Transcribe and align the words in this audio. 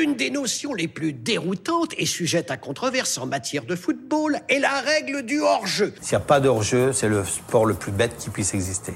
L'une 0.00 0.14
des 0.14 0.30
notions 0.30 0.72
les 0.72 0.88
plus 0.88 1.12
déroutantes 1.12 1.92
et 1.98 2.06
sujette 2.06 2.50
à 2.50 2.56
controverse 2.56 3.18
en 3.18 3.26
matière 3.26 3.66
de 3.66 3.76
football 3.76 4.40
est 4.48 4.58
la 4.58 4.80
règle 4.80 5.24
du 5.26 5.40
hors-jeu. 5.40 5.92
S'il 6.00 6.16
n'y 6.16 6.22
a 6.22 6.24
pas 6.24 6.40
de 6.40 6.48
hors-jeu, 6.48 6.94
c'est 6.94 7.10
le 7.10 7.22
sport 7.22 7.66
le 7.66 7.74
plus 7.74 7.92
bête 7.92 8.16
qui 8.16 8.30
puisse 8.30 8.54
exister. 8.54 8.94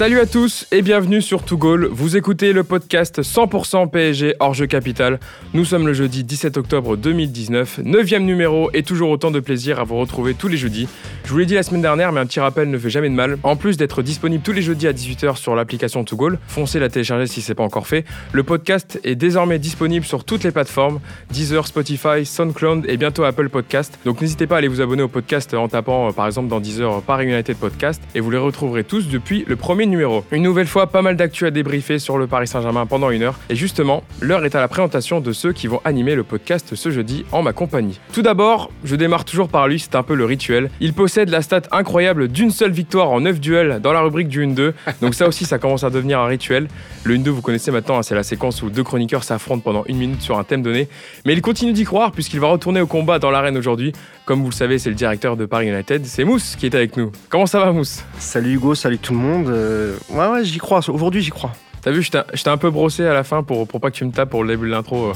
Salut 0.00 0.18
à 0.18 0.24
tous 0.24 0.66
et 0.72 0.80
bienvenue 0.80 1.20
sur 1.20 1.44
To 1.44 1.58
Goal. 1.58 1.84
Vous 1.84 2.16
écoutez 2.16 2.54
le 2.54 2.64
podcast 2.64 3.20
100% 3.20 3.90
PSG 3.90 4.34
hors 4.40 4.54
jeu 4.54 4.66
capital. 4.66 5.20
Nous 5.52 5.66
sommes 5.66 5.86
le 5.86 5.92
jeudi 5.92 6.24
17 6.24 6.56
octobre 6.56 6.96
2019, 6.96 7.80
9 7.84 8.12
numéro 8.20 8.70
et 8.72 8.82
toujours 8.82 9.10
autant 9.10 9.30
de 9.30 9.40
plaisir 9.40 9.78
à 9.78 9.84
vous 9.84 9.98
retrouver 9.98 10.32
tous 10.32 10.48
les 10.48 10.56
jeudis. 10.56 10.88
Je 11.24 11.30
vous 11.30 11.36
l'ai 11.36 11.44
dit 11.44 11.52
la 11.52 11.62
semaine 11.62 11.82
dernière, 11.82 12.12
mais 12.12 12.20
un 12.20 12.24
petit 12.24 12.40
rappel 12.40 12.70
ne 12.70 12.78
fait 12.78 12.88
jamais 12.88 13.10
de 13.10 13.14
mal. 13.14 13.36
En 13.42 13.56
plus 13.56 13.76
d'être 13.76 14.00
disponible 14.00 14.42
tous 14.42 14.52
les 14.52 14.62
jeudis 14.62 14.88
à 14.88 14.94
18h 14.94 15.36
sur 15.36 15.54
l'application 15.54 16.02
To 16.02 16.16
Goal, 16.16 16.38
foncez 16.48 16.80
la 16.80 16.88
télécharger 16.88 17.26
si 17.26 17.42
c'est 17.42 17.54
pas 17.54 17.62
encore 17.62 17.86
fait. 17.86 18.06
Le 18.32 18.42
podcast 18.42 18.98
est 19.04 19.16
désormais 19.16 19.58
disponible 19.58 20.06
sur 20.06 20.24
toutes 20.24 20.44
les 20.44 20.50
plateformes 20.50 21.00
Deezer, 21.30 21.66
Spotify, 21.66 22.24
SoundCloud 22.24 22.86
et 22.88 22.96
bientôt 22.96 23.24
Apple 23.24 23.50
Podcast. 23.50 23.98
Donc 24.06 24.22
n'hésitez 24.22 24.46
pas 24.46 24.54
à 24.54 24.58
aller 24.58 24.68
vous 24.68 24.80
abonner 24.80 25.02
au 25.02 25.08
podcast 25.08 25.52
en 25.52 25.68
tapant 25.68 26.08
euh, 26.08 26.12
par 26.12 26.26
exemple 26.26 26.48
dans 26.48 26.58
Deezer 26.58 27.02
Paris 27.02 27.26
United 27.26 27.58
Podcast 27.58 28.02
et 28.14 28.20
vous 28.20 28.30
les 28.30 28.38
retrouverez 28.38 28.84
tous 28.84 29.06
depuis 29.08 29.44
le 29.46 29.56
premier 29.56 29.89
Une 30.30 30.42
nouvelle 30.42 30.66
fois, 30.66 30.86
pas 30.86 31.02
mal 31.02 31.16
d'actu 31.16 31.46
à 31.46 31.50
débriefer 31.50 31.98
sur 31.98 32.18
le 32.18 32.26
Paris 32.26 32.46
Saint-Germain 32.46 32.86
pendant 32.86 33.10
une 33.10 33.22
heure. 33.22 33.38
Et 33.48 33.56
justement, 33.56 34.02
l'heure 34.20 34.44
est 34.44 34.54
à 34.54 34.60
la 34.60 34.68
présentation 34.68 35.20
de 35.20 35.32
ceux 35.32 35.52
qui 35.52 35.66
vont 35.66 35.80
animer 35.84 36.14
le 36.14 36.24
podcast 36.24 36.74
ce 36.74 36.90
jeudi 36.90 37.24
en 37.32 37.42
ma 37.42 37.52
compagnie. 37.52 37.98
Tout 38.12 38.22
d'abord, 38.22 38.70
je 38.84 38.96
démarre 38.96 39.24
toujours 39.24 39.48
par 39.48 39.68
lui, 39.68 39.78
c'est 39.78 39.94
un 39.94 40.02
peu 40.02 40.14
le 40.14 40.24
rituel. 40.24 40.70
Il 40.80 40.92
possède 40.92 41.28
la 41.28 41.42
stat 41.42 41.62
incroyable 41.72 42.28
d'une 42.28 42.50
seule 42.50 42.72
victoire 42.72 43.10
en 43.10 43.20
9 43.20 43.40
duels 43.40 43.80
dans 43.82 43.92
la 43.92 44.00
rubrique 44.00 44.28
du 44.28 44.46
1-2. 44.46 44.72
Donc 45.00 45.14
ça 45.14 45.26
aussi, 45.26 45.44
ça 45.44 45.58
commence 45.58 45.84
à 45.84 45.90
devenir 45.90 46.20
un 46.20 46.26
rituel. 46.26 46.68
Le 47.04 47.16
1-2, 47.16 47.28
vous 47.28 47.42
connaissez 47.42 47.70
maintenant, 47.70 47.98
hein, 47.98 48.02
c'est 48.02 48.14
la 48.14 48.22
séquence 48.22 48.62
où 48.62 48.70
deux 48.70 48.84
chroniqueurs 48.84 49.24
s'affrontent 49.24 49.62
pendant 49.62 49.84
une 49.86 49.98
minute 49.98 50.22
sur 50.22 50.38
un 50.38 50.44
thème 50.44 50.62
donné. 50.62 50.88
Mais 51.24 51.32
il 51.32 51.42
continue 51.42 51.72
d'y 51.72 51.84
croire 51.84 52.12
puisqu'il 52.12 52.40
va 52.40 52.48
retourner 52.48 52.80
au 52.80 52.86
combat 52.86 53.18
dans 53.18 53.30
l'arène 53.30 53.56
aujourd'hui. 53.56 53.92
Comme 54.30 54.42
vous 54.42 54.50
le 54.50 54.54
savez, 54.54 54.78
c'est 54.78 54.90
le 54.90 54.94
directeur 54.94 55.36
de 55.36 55.44
Paris 55.44 55.66
United, 55.66 56.06
c'est 56.06 56.22
Mousse 56.22 56.54
qui 56.54 56.66
est 56.66 56.76
avec 56.76 56.96
nous. 56.96 57.10
Comment 57.28 57.46
ça 57.46 57.58
va 57.58 57.72
Mousse? 57.72 58.04
Salut 58.20 58.52
Hugo, 58.52 58.76
salut 58.76 58.98
tout 58.98 59.12
le 59.12 59.18
monde. 59.18 59.48
Euh, 59.48 59.96
ouais, 60.08 60.28
ouais, 60.28 60.44
j'y 60.44 60.58
crois. 60.58 60.88
Aujourd'hui, 60.88 61.20
j'y 61.20 61.32
crois. 61.32 61.50
T'as 61.82 61.90
vu, 61.90 62.00
je 62.00 62.10
t'ai 62.12 62.50
un 62.50 62.56
peu 62.56 62.70
brossé 62.70 63.04
à 63.04 63.12
la 63.12 63.24
fin 63.24 63.42
pour, 63.42 63.66
pour 63.66 63.80
pas 63.80 63.90
que 63.90 63.96
tu 63.96 64.04
me 64.04 64.12
tapes 64.12 64.30
pour 64.30 64.44
le 64.44 64.50
début 64.50 64.66
de 64.66 64.70
l'intro. 64.70 65.14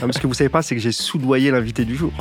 non, 0.00 0.10
ce 0.10 0.18
que 0.18 0.26
vous 0.26 0.32
savez 0.32 0.48
pas, 0.48 0.62
c'est 0.62 0.74
que 0.74 0.80
j'ai 0.80 0.92
soudoyé 0.92 1.50
l'invité 1.50 1.84
du 1.84 1.96
jour. 1.96 2.12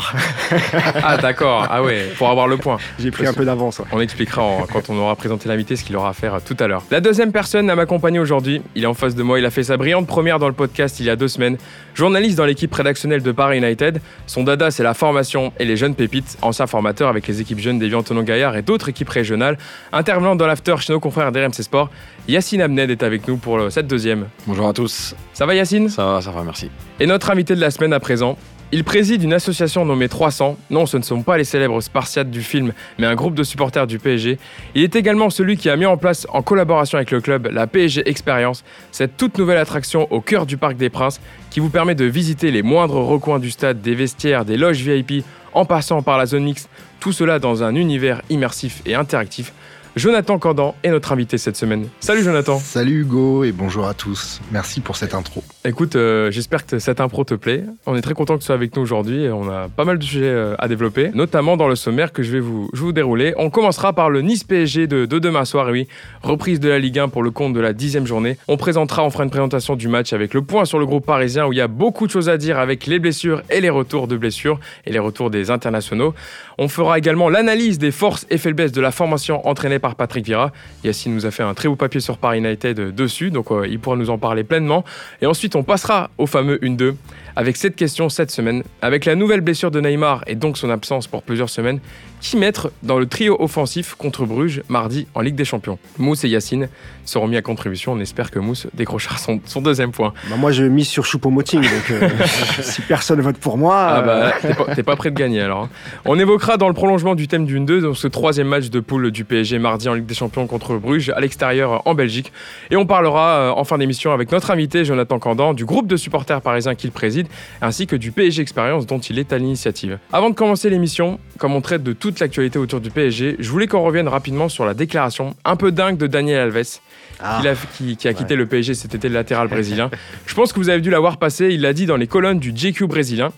ah 1.04 1.16
d'accord, 1.16 1.68
ah 1.70 1.82
ouais, 1.82 2.12
pour 2.18 2.30
avoir 2.30 2.50
le 2.50 2.58
point. 2.58 2.80
J'ai 3.00 3.12
pris 3.12 3.26
un 3.28 3.34
peu 3.34 3.46
d'avance. 3.46 3.82
On 3.94 4.02
expliquera 4.02 4.66
quand 4.74 4.90
on 4.90 4.98
aura 4.98 5.16
présenté 5.16 5.48
l'invité 5.48 5.78
ce 5.78 5.86
qu'il 5.86 5.96
aura 5.96 6.10
à 6.10 6.14
faire 6.14 6.42
tout 6.44 6.58
à 6.60 6.68
l'heure. 6.68 6.84
La 6.92 7.00
deuxième 7.00 7.32
personne 7.32 7.70
à 7.70 7.76
m'accompagner 7.76 8.20
aujourd'hui, 8.20 8.62
il 8.76 8.84
est 8.84 8.88
en 8.88 8.94
face 8.94 9.16
de 9.16 9.24
moi, 9.24 9.40
il 9.40 9.46
a 9.46 9.52
fait 9.52 9.64
sa 9.64 9.78
brillante 9.78 10.06
première 10.06 10.40
dans 10.40 10.50
le 10.50 10.54
podcast 10.54 11.00
il 11.00 11.06
y 11.06 11.10
a 11.10 11.16
deux 11.16 11.30
semaines. 11.30 11.58
Journaliste 11.96 12.38
dans 12.38 12.44
l'équipe 12.44 12.74
rédactionnelle 12.74 13.24
de 13.24 13.32
Paris 13.32 13.58
United, 13.58 14.02
son 14.28 14.44
dada 14.44 14.70
c'est 14.70 14.84
la 14.84 14.94
formation 14.94 15.54
et 15.58 15.64
les 15.64 15.78
jeunes 15.78 15.96
pépites, 15.96 16.38
ancien 16.42 16.68
formateur 16.68 17.08
avec 17.08 17.26
les 17.26 17.40
équipes 17.40 17.60
jeunes 17.60 17.80
d'Evian 17.80 18.04
Tonon 18.04 18.24
Gaillard 18.24 18.58
et 18.58 18.62
d'autres 18.62 18.90
équipes 18.90 19.08
régionales, 19.08 19.58
intervenant 19.94 20.36
dans 20.36 20.46
l'after 20.46 20.76
chez 20.82 20.92
nos 20.92 21.00
confrères 21.00 21.32
d'RMC 21.32 21.54
Sport. 21.62 21.90
Yacine 22.28 22.62
Abned 22.62 22.90
est 22.90 23.02
avec 23.02 23.26
nous 23.30 23.38
pour 23.38 23.72
cette 23.72 23.88
deuxième. 23.88 24.28
Bonjour 24.46 24.68
à 24.68 24.74
tous. 24.74 25.16
Ça 25.32 25.46
va 25.46 25.56
Yacine? 25.56 25.88
Ça 25.88 26.06
va, 26.06 26.22
ça 26.22 26.32
va, 26.32 26.44
merci. 26.44 26.70
Et 27.00 27.08
notre 27.08 27.32
invité 27.32 27.56
de 27.56 27.62
la 27.62 27.72
semaine 27.72 27.94
à 27.94 28.02
présent, 28.02 28.38
il 28.72 28.84
préside 28.84 29.24
une 29.24 29.34
association 29.34 29.86
nommée 29.86 30.10
300. 30.10 30.58
Non, 30.70 30.86
ce 30.86 30.98
ne 30.98 31.04
sont 31.04 31.22
pas 31.22 31.38
les 31.38 31.44
célèbres 31.44 31.82
Spartiates 31.82 32.30
du 32.30 32.42
film, 32.42 32.74
mais 32.98 33.06
un 33.06 33.16
groupe 33.16 33.36
de 33.36 33.44
supporters 33.44 33.88
du 33.88 34.00
PSG. 34.00 34.40
Il 34.74 34.84
est 34.84 34.96
également 34.96 35.30
celui 35.30 35.58
qui 35.58 35.70
a 35.70 35.76
mis 35.76 35.86
en 35.86 35.98
place, 35.98 36.26
en 36.30 36.42
collaboration 36.42 36.98
avec 36.98 37.12
le 37.12 37.22
club, 37.22 37.48
la 37.52 37.68
PSG 37.68 38.08
Experience, 38.10 38.64
cette 38.92 39.18
toute 39.18 39.38
nouvelle 39.38 39.58
attraction 39.58 40.08
au 40.12 40.20
cœur 40.22 40.46
du 40.46 40.58
Parc 40.58 40.78
des 40.78 40.90
Princes, 40.90 41.22
qui 41.52 41.60
vous 41.60 41.70
permet 41.70 41.96
de 41.96 42.06
visiter 42.06 42.52
les 42.52 42.64
moindres 42.64 42.98
recoins 42.98 43.40
du 43.40 43.52
stade, 43.52 43.82
des 43.82 43.96
vestiaires, 43.96 44.46
des 44.46 44.58
loges 44.58 44.82
VIP, 44.82 45.24
en 45.54 45.66
passant 45.66 46.02
par 46.02 46.18
la 46.18 46.26
zone 46.26 46.44
mixte, 46.44 46.70
tout 47.00 47.12
cela 47.14 47.40
dans 47.40 47.64
un 47.64 47.76
univers 47.76 48.22
immersif 48.30 48.82
et 48.86 48.96
interactif. 48.96 49.54
Jonathan 49.96 50.38
Candan 50.38 50.74
est 50.84 50.90
notre 50.90 51.14
invité 51.14 51.38
cette 51.38 51.56
semaine. 51.56 51.88
Salut 52.02 52.24
Jonathan. 52.24 52.60
Salut 52.60 53.02
Hugo 53.02 53.46
et 53.46 53.54
bonjour 53.54 53.88
à 53.88 53.94
tous. 53.94 54.42
Merci 54.52 54.82
pour 54.82 54.98
cette 54.98 55.14
intro. 55.14 55.42
Écoute, 55.68 55.96
euh, 55.96 56.30
j'espère 56.30 56.64
que 56.64 56.78
cette 56.78 57.02
impro 57.02 57.24
te 57.24 57.34
plaît. 57.34 57.64
On 57.88 57.96
est 57.96 58.02
très 58.02 58.14
content 58.14 58.36
que 58.36 58.42
tu 58.42 58.46
sois 58.46 58.54
avec 58.54 58.76
nous 58.76 58.84
aujourd'hui 58.84 59.28
on 59.32 59.50
a 59.50 59.68
pas 59.68 59.84
mal 59.84 59.98
de 59.98 60.04
sujets 60.04 60.26
euh, 60.26 60.54
à 60.60 60.68
développer, 60.68 61.10
notamment 61.16 61.58
dans 61.58 61.68
le 61.68 61.76
sommaire 61.76 62.14
que 62.14 62.22
je 62.22 62.32
vais 62.32 62.40
vous, 62.40 62.70
dérouler. 62.92 63.34
On 63.38 63.50
commencera 63.50 63.92
par 63.92 64.12
le 64.12 64.22
Nice 64.22 64.44
PSG 64.44 64.86
de, 64.86 65.06
demain 65.06 65.44
soir, 65.44 65.70
oui, 65.72 65.88
reprise 66.22 66.60
de 66.60 66.70
la 66.70 66.78
Ligue 66.78 67.00
1 67.00 67.10
pour 67.10 67.24
le 67.24 67.32
compte 67.32 67.54
de 67.54 67.60
la 67.60 67.74
dixième 67.74 68.06
journée. 68.06 68.38
On 68.48 68.58
présentera, 68.58 69.04
on 69.04 69.10
fera 69.10 69.24
une 69.24 69.32
présentation 69.32 69.76
du 69.76 69.88
match 69.88 70.14
avec 70.14 70.36
le 70.36 70.44
point 70.44 70.66
sur 70.66 70.78
le 70.78 70.86
groupe 70.86 71.04
parisien 71.04 71.48
où 71.48 71.54
il 71.54 71.58
y 71.58 71.62
a 71.62 71.68
beaucoup 71.68 72.06
de 72.06 72.12
choses 72.12 72.30
à 72.30 72.38
dire 72.38 72.60
avec 72.60 72.86
les 72.86 73.00
blessures 73.00 73.42
et 73.50 73.60
les 73.60 73.72
retours 73.72 74.08
de 74.08 74.18
blessures 74.18 74.60
et 74.86 74.92
les 74.92 75.00
retours 75.00 75.32
des 75.32 75.50
internationaux. 75.50 76.14
On 76.60 76.68
fera 76.68 77.00
également 77.00 77.28
l'analyse 77.28 77.80
des 77.80 77.92
forces 77.92 78.28
et 78.30 78.38
faiblesses 78.38 78.72
de 78.72 78.82
la 78.82 78.92
formation 78.92 79.46
entraînée 79.48 79.80
par 79.80 79.96
Patrick 79.96 80.26
Vieira. 80.26 80.52
Yacine 80.84 81.16
nous 81.16 81.26
a 81.26 81.32
fait 81.32 81.44
un 81.44 81.56
très 81.56 81.68
beau 81.68 81.76
papier 81.76 82.02
sur 82.02 82.20
Paris 82.20 82.38
United 82.38 82.94
dessus, 82.94 83.32
donc 83.32 83.52
euh, 83.52 83.68
il 83.68 83.80
pourra 83.80 83.96
nous 83.96 84.12
en 84.12 84.20
parler 84.20 84.44
pleinement. 84.44 84.86
Et 85.22 85.26
ensuite, 85.26 85.55
on 85.56 85.64
passera 85.64 86.10
au 86.18 86.28
fameux 86.28 86.58
1-2 86.58 86.96
avec 87.36 87.58
cette 87.58 87.76
question 87.76 88.10
cette 88.10 88.32
semaine. 88.32 88.64
Avec 88.82 89.06
la 89.06 89.16
nouvelle 89.16 89.42
blessure 89.42 89.72
de 89.72 89.80
Neymar 89.82 90.24
et 90.28 90.36
donc 90.36 90.58
son 90.58 90.70
absence 90.70 91.08
pour 91.08 91.24
plusieurs 91.24 91.50
semaines, 91.50 91.80
qui 92.26 92.38
mettre 92.38 92.72
dans 92.82 92.98
le 92.98 93.06
trio 93.06 93.38
offensif 93.40 93.94
contre 93.94 94.26
Bruges 94.26 94.64
mardi 94.68 95.06
en 95.14 95.22
Ligue 95.22 95.36
des 95.36 95.46
Champions 95.46 95.78
Mousse 96.00 96.24
et 96.24 96.28
Yacine 96.28 96.70
seront 97.06 97.28
mis 97.28 97.38
à 97.38 97.44
contribution. 97.44 97.94
On 97.94 98.00
espère 98.00 98.32
que 98.32 98.40
Mousse 98.40 98.66
décrochera 98.74 99.18
son, 99.18 99.62
deuxième 99.62 99.92
point. 99.92 100.12
Bah 100.28 100.36
moi, 100.36 100.52
je 100.52 100.64
mise 100.64 100.88
sur 100.88 101.06
Choupo-Moting, 101.06 101.62
donc 101.62 101.92
euh, 101.92 102.10
si 102.62 102.82
personne 102.82 103.22
vote 103.22 103.38
pour 103.38 103.60
moi. 103.60 103.76
Ah 103.78 104.02
bah, 104.02 104.34
euh, 104.44 104.74
t'es 104.74 104.82
pas, 104.82 104.96
prêt 104.96 105.12
de 105.12 105.16
gagner 105.16 105.42
alors. 105.42 105.64
Hein. 105.64 105.70
On 106.04 106.18
évoquera 106.18 106.58
dans 106.58 106.68
le 106.68 106.74
prolongement 106.74 107.14
du 107.14 107.28
thème 107.28 107.46
du 107.46 107.60
2 107.60 107.82
donc 107.82 107.96
ce 107.96 108.08
troisième 108.08 108.48
match 108.48 108.72
de 108.72 108.80
poule 108.80 109.12
du 109.12 109.24
PSG 109.24 109.60
mardi 109.60 109.88
en 109.88 109.94
Ligue 109.94 110.08
des 110.08 110.16
Champions 110.16 110.48
contre 110.48 110.78
Bruges 110.78 111.12
à 111.12 111.20
l'extérieur 111.20 111.84
en 111.86 111.94
Belgique. 111.94 112.32
Et 112.72 112.76
on 112.76 112.88
parlera 112.88 113.36
euh, 113.36 113.52
en 113.52 113.66
fin 113.66 113.78
d'émission 113.78 114.12
avec 114.14 114.32
notre 114.32 114.50
invité 114.50 114.84
Jonathan 114.84 115.20
Candan 115.20 115.54
du 115.54 115.66
groupe 115.66 115.86
de 115.86 115.96
supporters 115.96 116.42
parisiens 116.42 116.74
qu'il 116.74 116.92
préside 116.92 117.28
ainsi 117.62 117.86
que 117.86 117.96
du 117.96 118.12
PSG 118.12 118.42
Experience 118.42 118.88
dont 118.88 119.00
il 119.00 119.20
est 119.20 119.32
à 119.32 119.38
l'initiative. 119.38 120.00
Avant 120.12 120.32
de 120.32 120.36
commencer 120.36 120.72
l'émission, 120.72 121.20
comme 121.38 121.54
on 121.54 121.62
traite 121.62 121.84
de 121.84 121.94
toute 121.94 122.15
l'actualité 122.20 122.60
autour 122.60 122.82
du 122.82 122.90
PSG, 122.90 123.38
je 123.40 123.50
voulais 123.50 123.68
qu'on 123.68 123.84
revienne 123.84 124.08
rapidement 124.08 124.50
sur 124.50 124.66
la 124.66 124.74
déclaration 124.74 125.36
un 125.46 125.56
peu 125.56 125.72
dingue 125.72 125.98
de 125.98 126.08
Daniel 126.08 126.40
Alves. 126.40 126.80
Ah. 127.22 127.42
qui, 127.78 128.08
a 128.08 128.14
quitté 128.14 128.36
le 128.36 128.46
PSG 128.46 128.74
cet 128.74 128.94
été, 128.94 129.08
le 129.08 129.14
latéral 129.14 129.48
brésilien. 129.50 129.90
je 130.26 130.34
pense 130.34 130.52
que 130.52 130.60
vous 130.60 130.68
avez 130.70 130.82
dû 130.82 130.90
l'avoir 130.90 131.18
passé, 131.18 131.48
il 131.52 131.62
l'a 131.62 131.72
dit 131.72 131.86
dans 131.86 131.96
les 131.96 132.08
colonnes 132.08 132.40
du 132.40 132.52
JQ 132.54 132.88
brésilien. 132.88 133.32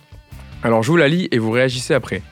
Alors 0.63 0.81
je 0.81 0.89
vous 0.89 0.97
la 0.97 1.07
lis 1.07 1.27
et 1.31 1.38
vous 1.38 1.51
réagissez 1.51 1.93
après. 1.93 2.23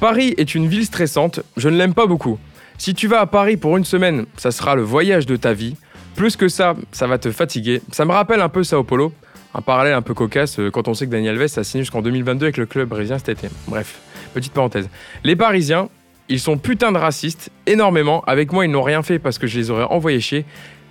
Paris 0.00 0.34
est 0.38 0.54
une 0.54 0.66
ville 0.66 0.86
stressante, 0.86 1.40
je 1.58 1.68
ne 1.68 1.76
l'aime 1.76 1.92
pas 1.92 2.06
beaucoup. 2.06 2.38
Si 2.78 2.94
tu 2.94 3.08
vas 3.08 3.20
à 3.20 3.26
Paris 3.26 3.58
pour 3.58 3.76
une 3.76 3.84
semaine, 3.84 4.24
ça 4.38 4.50
sera 4.50 4.74
le 4.74 4.80
voyage 4.80 5.26
de 5.26 5.36
ta 5.36 5.52
vie. 5.52 5.76
Plus 6.16 6.36
que 6.36 6.48
ça, 6.48 6.74
ça 6.92 7.06
va 7.06 7.18
te 7.18 7.30
fatiguer. 7.30 7.82
Ça 7.92 8.06
me 8.06 8.12
rappelle 8.12 8.40
un 8.40 8.48
peu 8.48 8.64
Sao 8.64 8.82
Paulo. 8.84 9.12
Un 9.54 9.60
parallèle 9.60 9.92
un 9.92 10.02
peu 10.02 10.14
cocasse 10.14 10.58
euh, 10.60 10.70
quand 10.70 10.88
on 10.88 10.94
sait 10.94 11.06
que 11.06 11.10
Daniel 11.10 11.34
Alves 11.38 11.58
a 11.58 11.64
signé 11.64 11.82
jusqu'en 11.82 12.02
2022 12.02 12.46
avec 12.46 12.56
le 12.56 12.66
club 12.66 12.88
brésilien 12.88 13.18
cet 13.18 13.28
été. 13.28 13.48
Bref, 13.66 13.98
petite 14.30 14.52
parenthèse. 14.52 14.88
Les 15.24 15.36
Parisiens, 15.36 15.88
ils 16.28 16.40
sont 16.40 16.58
putain 16.58 16.92
de 16.92 16.98
racistes, 16.98 17.50
énormément. 17.66 18.22
Avec 18.26 18.52
moi, 18.52 18.64
ils 18.64 18.70
n'ont 18.70 18.82
rien 18.82 19.02
fait 19.02 19.18
parce 19.18 19.38
que 19.38 19.46
je 19.46 19.58
les 19.58 19.70
aurais 19.70 19.84
envoyés 19.84 20.20
chier, 20.20 20.44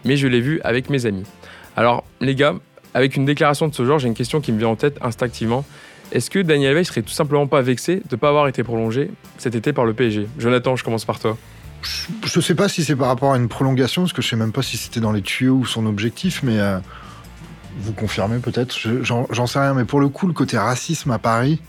mais 0.05 0.17
je 0.17 0.27
l'ai 0.27 0.41
vu 0.41 0.59
avec 0.63 0.89
mes 0.89 1.05
amis. 1.05 1.23
Alors, 1.77 2.03
les 2.19 2.35
gars, 2.35 2.55
avec 2.93 3.15
une 3.15 3.25
déclaration 3.25 3.67
de 3.67 3.73
ce 3.73 3.85
genre, 3.85 3.99
j'ai 3.99 4.07
une 4.07 4.15
question 4.15 4.41
qui 4.41 4.51
me 4.51 4.57
vient 4.57 4.67
en 4.67 4.75
tête 4.75 4.97
instinctivement. 5.01 5.65
Est-ce 6.11 6.29
que 6.29 6.39
Daniel 6.39 6.75
Alves 6.75 6.85
serait 6.85 7.03
tout 7.03 7.13
simplement 7.13 7.47
pas 7.47 7.61
vexé 7.61 7.97
de 7.97 8.01
ne 8.11 8.15
pas 8.17 8.29
avoir 8.29 8.47
été 8.47 8.63
prolongé 8.63 9.11
cet 9.37 9.55
été 9.55 9.73
par 9.73 9.85
le 9.85 9.93
PSG 9.93 10.27
Jonathan, 10.37 10.75
je 10.75 10.83
commence 10.83 11.05
par 11.05 11.19
toi. 11.19 11.37
Je 12.25 12.39
ne 12.39 12.43
sais 12.43 12.55
pas 12.55 12.67
si 12.67 12.83
c'est 12.83 12.95
par 12.95 13.07
rapport 13.07 13.31
à 13.33 13.37
une 13.37 13.47
prolongation, 13.47 14.01
parce 14.01 14.13
que 14.13 14.21
je 14.21 14.27
sais 14.27 14.35
même 14.35 14.51
pas 14.51 14.63
si 14.63 14.75
c'était 14.75 14.99
dans 14.99 15.13
les 15.13 15.21
tuyaux 15.21 15.55
ou 15.55 15.65
son 15.65 15.85
objectif, 15.85 16.41
mais 16.43 16.59
euh, 16.59 16.79
vous 17.77 17.93
confirmez 17.93 18.39
peut-être, 18.39 18.75
j'en 19.03 19.47
sais 19.47 19.59
rien. 19.59 19.73
Mais 19.73 19.85
pour 19.85 20.01
le 20.01 20.09
coup, 20.09 20.27
le 20.27 20.33
côté 20.33 20.57
racisme 20.57 21.11
à 21.11 21.19
Paris, 21.19 21.61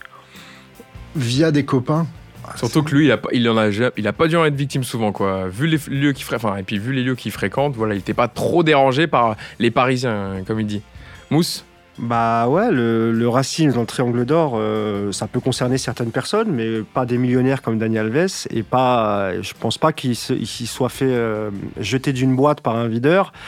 via 1.17 1.51
des 1.51 1.65
copains, 1.65 2.07
ah, 2.45 2.57
Surtout 2.57 2.83
que 2.83 2.95
lui, 2.95 3.07
il 3.07 3.13
a, 3.13 3.21
il, 3.33 3.49
en 3.49 3.59
a, 3.59 3.69
il 3.97 4.09
a 4.09 4.13
pas 4.13 4.27
dû 4.27 4.37
en 4.37 4.45
être 4.45 4.55
victime 4.55 4.83
souvent, 4.83 5.13
quoi. 5.13 5.49
Vu 5.49 5.67
les 5.67 5.79
lieux 5.89 6.13
qu'il 6.13 6.27
enfin, 6.35 6.57
et 6.57 6.63
puis 6.63 6.79
vu 6.79 6.93
les 6.93 7.03
lieux 7.03 7.15
qu'il 7.15 7.33
fréquente, 7.33 7.77
voilà, 7.77 7.95
il 7.95 7.99
n'était 7.99 8.15
pas 8.15 8.29
trop 8.29 8.63
dérangé 8.63 9.07
par 9.07 9.37
les 9.59 9.71
Parisiens, 9.71 10.43
comme 10.47 10.61
il 10.61 10.67
dit. 10.67 10.83
Mousse? 11.31 11.65
Bah 12.03 12.49
ouais, 12.49 12.71
le, 12.71 13.13
le 13.13 13.29
racisme 13.29 13.73
dans 13.75 13.81
le 13.81 13.87
triangle 13.87 14.25
d'or, 14.25 14.55
euh, 14.57 15.13
ça 15.13 15.27
peut 15.27 15.41
concerner 15.41 15.77
certaines 15.77 16.13
personnes, 16.13 16.51
mais 16.51 16.81
pas 16.81 17.05
des 17.05 17.19
millionnaires 17.19 17.61
comme 17.61 17.79
Daniel 17.79 18.07
Alves, 18.07 18.47
et 18.49 18.63
pas, 18.63 19.33
je 19.43 19.53
pense 19.59 19.77
pas 19.77 19.93
qu'il 19.93 20.17
se- 20.17 20.45
soit 20.47 20.89
fait 20.89 21.05
euh, 21.11 21.51
jeter 21.79 22.15
d'une 22.15 22.35
boîte 22.35 22.63
par 22.63 22.77
un 22.77 22.89
videur. 22.89 23.33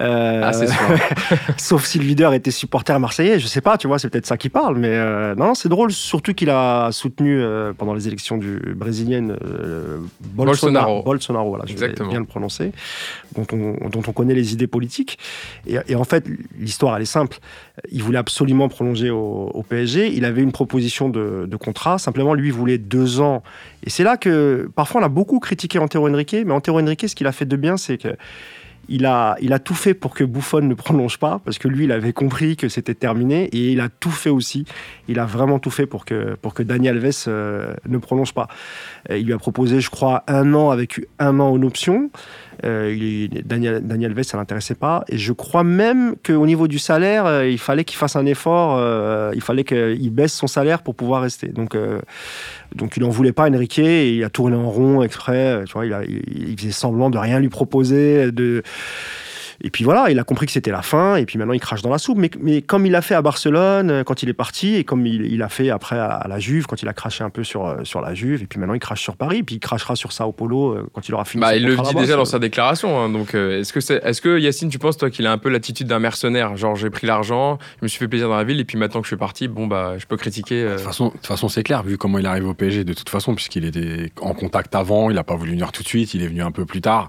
Euh, 0.00 0.42
Ah, 0.44 0.52
c'est. 0.52 0.68
Sauf 1.58 1.84
si 1.84 1.98
le 1.98 2.04
videur 2.04 2.32
était 2.32 2.50
supporter 2.52 2.98
marseillais, 3.00 3.38
je 3.40 3.46
sais 3.46 3.60
pas, 3.60 3.76
tu 3.78 3.88
vois, 3.88 3.98
c'est 3.98 4.08
peut-être 4.08 4.26
ça 4.26 4.36
qui 4.36 4.48
parle, 4.48 4.76
mais 4.78 4.90
euh, 4.92 5.34
non, 5.34 5.46
non, 5.48 5.54
c'est 5.54 5.68
drôle, 5.68 5.90
surtout 5.92 6.34
qu'il 6.34 6.50
a 6.50 6.90
soutenu 6.92 7.40
euh, 7.40 7.72
pendant 7.76 7.94
les 7.94 8.06
élections 8.06 8.36
du 8.38 8.58
brésilienne 8.76 9.36
euh, 9.44 9.98
Bolsonaro. 10.20 11.02
Bolsonaro, 11.02 11.48
voilà, 11.50 11.64
je 11.66 11.72
vais 11.74 11.86
Exactement. 11.86 12.10
bien 12.10 12.20
le 12.20 12.26
prononcer, 12.26 12.72
dont 13.34 13.46
on, 13.52 13.88
dont 13.88 14.02
on 14.06 14.12
connaît 14.12 14.34
les 14.34 14.52
idées 14.52 14.66
politiques. 14.68 15.18
Et, 15.66 15.78
et 15.88 15.94
en 15.96 16.04
fait, 16.04 16.24
l'histoire, 16.58 16.96
elle 16.96 17.02
est 17.02 17.06
simple. 17.06 17.38
Il 17.90 18.02
voulait 18.02 18.18
absolument 18.18 18.68
prolonger 18.68 19.10
au, 19.10 19.64
PSG. 19.68 20.14
Il 20.14 20.24
avait 20.24 20.42
une 20.42 20.52
proposition 20.52 21.08
de, 21.08 21.56
contrat. 21.56 21.98
Simplement, 21.98 22.34
lui 22.34 22.50
voulait 22.50 22.78
deux 22.78 23.20
ans. 23.20 23.42
Et 23.84 23.90
c'est 23.90 24.04
là 24.04 24.16
que, 24.16 24.70
parfois, 24.74 25.00
on 25.00 25.04
a 25.04 25.08
beaucoup 25.08 25.38
critiqué 25.38 25.78
Antero 25.78 26.08
Henrique, 26.08 26.36
mais 26.44 26.52
Antero 26.52 26.80
Henrique, 26.80 27.08
ce 27.08 27.14
qu'il 27.14 27.26
a 27.26 27.32
fait 27.32 27.46
de 27.46 27.56
bien, 27.56 27.76
c'est 27.76 27.98
que 27.98 28.16
il 28.88 29.04
a, 29.04 29.36
il 29.40 29.52
a 29.52 29.58
tout 29.58 29.74
fait 29.74 29.92
pour 29.92 30.14
que 30.14 30.24
Buffon 30.24 30.62
ne 30.62 30.74
prolonge 30.74 31.18
pas, 31.18 31.40
parce 31.44 31.58
que 31.58 31.68
lui, 31.68 31.84
il 31.84 31.92
avait 31.92 32.14
compris 32.14 32.56
que 32.56 32.68
c'était 32.68 32.94
terminé, 32.94 33.44
et 33.44 33.72
il 33.72 33.80
a 33.80 33.88
tout 33.88 34.10
fait 34.10 34.30
aussi. 34.30 34.64
Il 35.08 35.18
a 35.18 35.26
vraiment 35.26 35.58
tout 35.58 35.70
fait 35.70 35.86
pour 35.86 36.04
que, 36.04 36.36
pour 36.40 36.54
que 36.54 36.62
Dani 36.62 36.88
Alves 36.88 37.24
euh, 37.28 37.74
ne 37.86 37.98
prolonge 37.98 38.32
pas. 38.32 38.48
Il 39.10 39.26
lui 39.26 39.34
a 39.34 39.38
proposé, 39.38 39.80
je 39.80 39.90
crois, 39.90 40.24
un 40.26 40.54
an 40.54 40.70
avec 40.70 41.06
un 41.18 41.38
an 41.38 41.50
en 41.50 41.62
option. 41.62 42.10
Euh, 42.64 43.28
Daniel, 43.44 43.86
Daniel 43.86 44.10
Alves, 44.12 44.22
ça 44.24 44.36
l'intéressait 44.36 44.74
pas. 44.74 45.04
Et 45.08 45.18
je 45.18 45.32
crois 45.32 45.64
même 45.64 46.14
qu'au 46.24 46.46
niveau 46.46 46.68
du 46.68 46.78
salaire, 46.78 47.26
euh, 47.26 47.48
il 47.48 47.58
fallait 47.58 47.84
qu'il 47.84 47.96
fasse 47.98 48.16
un 48.16 48.26
effort. 48.26 48.76
euh, 48.78 49.32
il 49.34 49.40
fallait 49.40 49.64
qu'il 49.64 50.10
baisse 50.10 50.32
son 50.34 50.46
salaire 50.46 50.82
pour 50.82 50.94
pouvoir 50.94 51.22
rester. 51.22 51.48
Donc, 51.48 51.76
donc 52.74 52.96
il 52.96 53.02
n'en 53.02 53.10
voulait 53.10 53.32
pas, 53.32 53.48
Enrique. 53.50 53.78
Et 53.78 54.14
il 54.16 54.24
a 54.24 54.30
tourné 54.30 54.56
en 54.56 54.68
rond 54.70 55.02
exprès. 55.02 55.62
Tu 55.66 55.72
vois, 55.72 55.86
il- 55.86 56.22
il 56.50 56.56
faisait 56.58 56.70
semblant 56.72 57.10
de 57.10 57.18
rien 57.18 57.38
lui 57.40 57.48
proposer. 57.48 58.30
De... 58.32 58.62
Et 59.62 59.70
puis 59.70 59.82
voilà, 59.84 60.10
il 60.10 60.18
a 60.18 60.24
compris 60.24 60.46
que 60.46 60.52
c'était 60.52 60.70
la 60.70 60.82
fin. 60.82 61.16
Et 61.16 61.26
puis 61.26 61.38
maintenant, 61.38 61.52
il 61.52 61.60
crache 61.60 61.82
dans 61.82 61.90
la 61.90 61.98
soupe. 61.98 62.18
Mais, 62.18 62.30
mais 62.40 62.62
comme 62.62 62.86
il 62.86 62.92
l'a 62.92 63.02
fait 63.02 63.14
à 63.14 63.22
Barcelone 63.22 63.90
euh, 63.90 64.04
quand 64.04 64.22
il 64.22 64.28
est 64.28 64.32
parti, 64.34 64.76
et 64.76 64.84
comme 64.84 65.04
il, 65.06 65.22
il 65.32 65.42
a 65.42 65.48
fait 65.48 65.70
après 65.70 65.98
à, 65.98 66.06
à 66.12 66.28
la 66.28 66.38
Juve, 66.38 66.66
quand 66.66 66.80
il 66.82 66.88
a 66.88 66.92
craché 66.92 67.24
un 67.24 67.30
peu 67.30 67.42
sur, 67.44 67.66
euh, 67.66 67.84
sur 67.84 68.00
la 68.00 68.14
Juve. 68.14 68.42
Et 68.42 68.46
puis 68.46 68.60
maintenant, 68.60 68.74
il 68.74 68.80
crache 68.80 69.02
sur 69.02 69.16
Paris. 69.16 69.42
Puis 69.42 69.56
il 69.56 69.60
crachera 69.60 69.96
sur 69.96 70.12
Sao 70.12 70.30
Paulo 70.32 70.72
euh, 70.74 70.86
quand 70.92 71.08
il 71.08 71.14
aura 71.14 71.24
fini. 71.24 71.40
Bah, 71.40 71.56
il 71.56 71.64
le 71.66 71.76
dit 71.76 71.94
déjà 71.94 72.16
dans 72.16 72.24
sa 72.24 72.38
déclaration. 72.38 73.00
hein, 73.00 73.08
donc, 73.08 73.34
euh, 73.34 73.60
est-ce 73.60 73.72
que, 73.72 73.80
est-ce 74.06 74.20
que 74.20 74.38
Yacine, 74.38 74.68
tu 74.68 74.78
penses, 74.78 74.96
toi, 74.96 75.10
qu'il 75.10 75.26
a 75.26 75.32
un 75.32 75.38
peu 75.38 75.48
l'attitude 75.48 75.86
d'un 75.88 75.98
mercenaire? 75.98 76.56
Genre, 76.56 76.76
j'ai 76.76 76.90
pris 76.90 77.06
l'argent, 77.06 77.58
je 77.80 77.84
me 77.84 77.88
suis 77.88 77.98
fait 77.98 78.08
plaisir 78.08 78.28
dans 78.28 78.36
la 78.36 78.44
ville, 78.44 78.60
et 78.60 78.64
puis 78.64 78.78
maintenant 78.78 79.00
que 79.00 79.06
je 79.06 79.10
suis 79.10 79.16
parti, 79.16 79.48
bon, 79.48 79.66
bah, 79.66 79.94
je 79.98 80.06
peux 80.06 80.16
critiquer. 80.16 80.62
euh, 80.62 80.70
De 80.72 80.76
toute 80.76 80.86
façon, 80.86 81.06
de 81.08 81.12
toute 81.12 81.26
façon, 81.26 81.48
c'est 81.48 81.62
clair, 81.62 81.82
vu 81.82 81.98
comment 81.98 82.18
il 82.18 82.26
arrive 82.26 82.46
au 82.46 82.54
PSG, 82.54 82.84
de 82.84 82.92
toute 82.92 83.08
façon, 83.08 83.34
puisqu'il 83.34 83.64
était 83.64 84.12
en 84.20 84.34
contact 84.34 84.74
avant, 84.74 85.10
il 85.10 85.14
n'a 85.16 85.24
pas 85.24 85.34
voulu 85.36 85.50
venir 85.52 85.72
tout 85.72 85.82
de 85.82 85.88
suite, 85.88 86.14
il 86.14 86.22
est 86.22 86.26
venu 86.28 86.42
un 86.42 86.52
peu 86.52 86.64
plus 86.64 86.80
tard. 86.80 87.08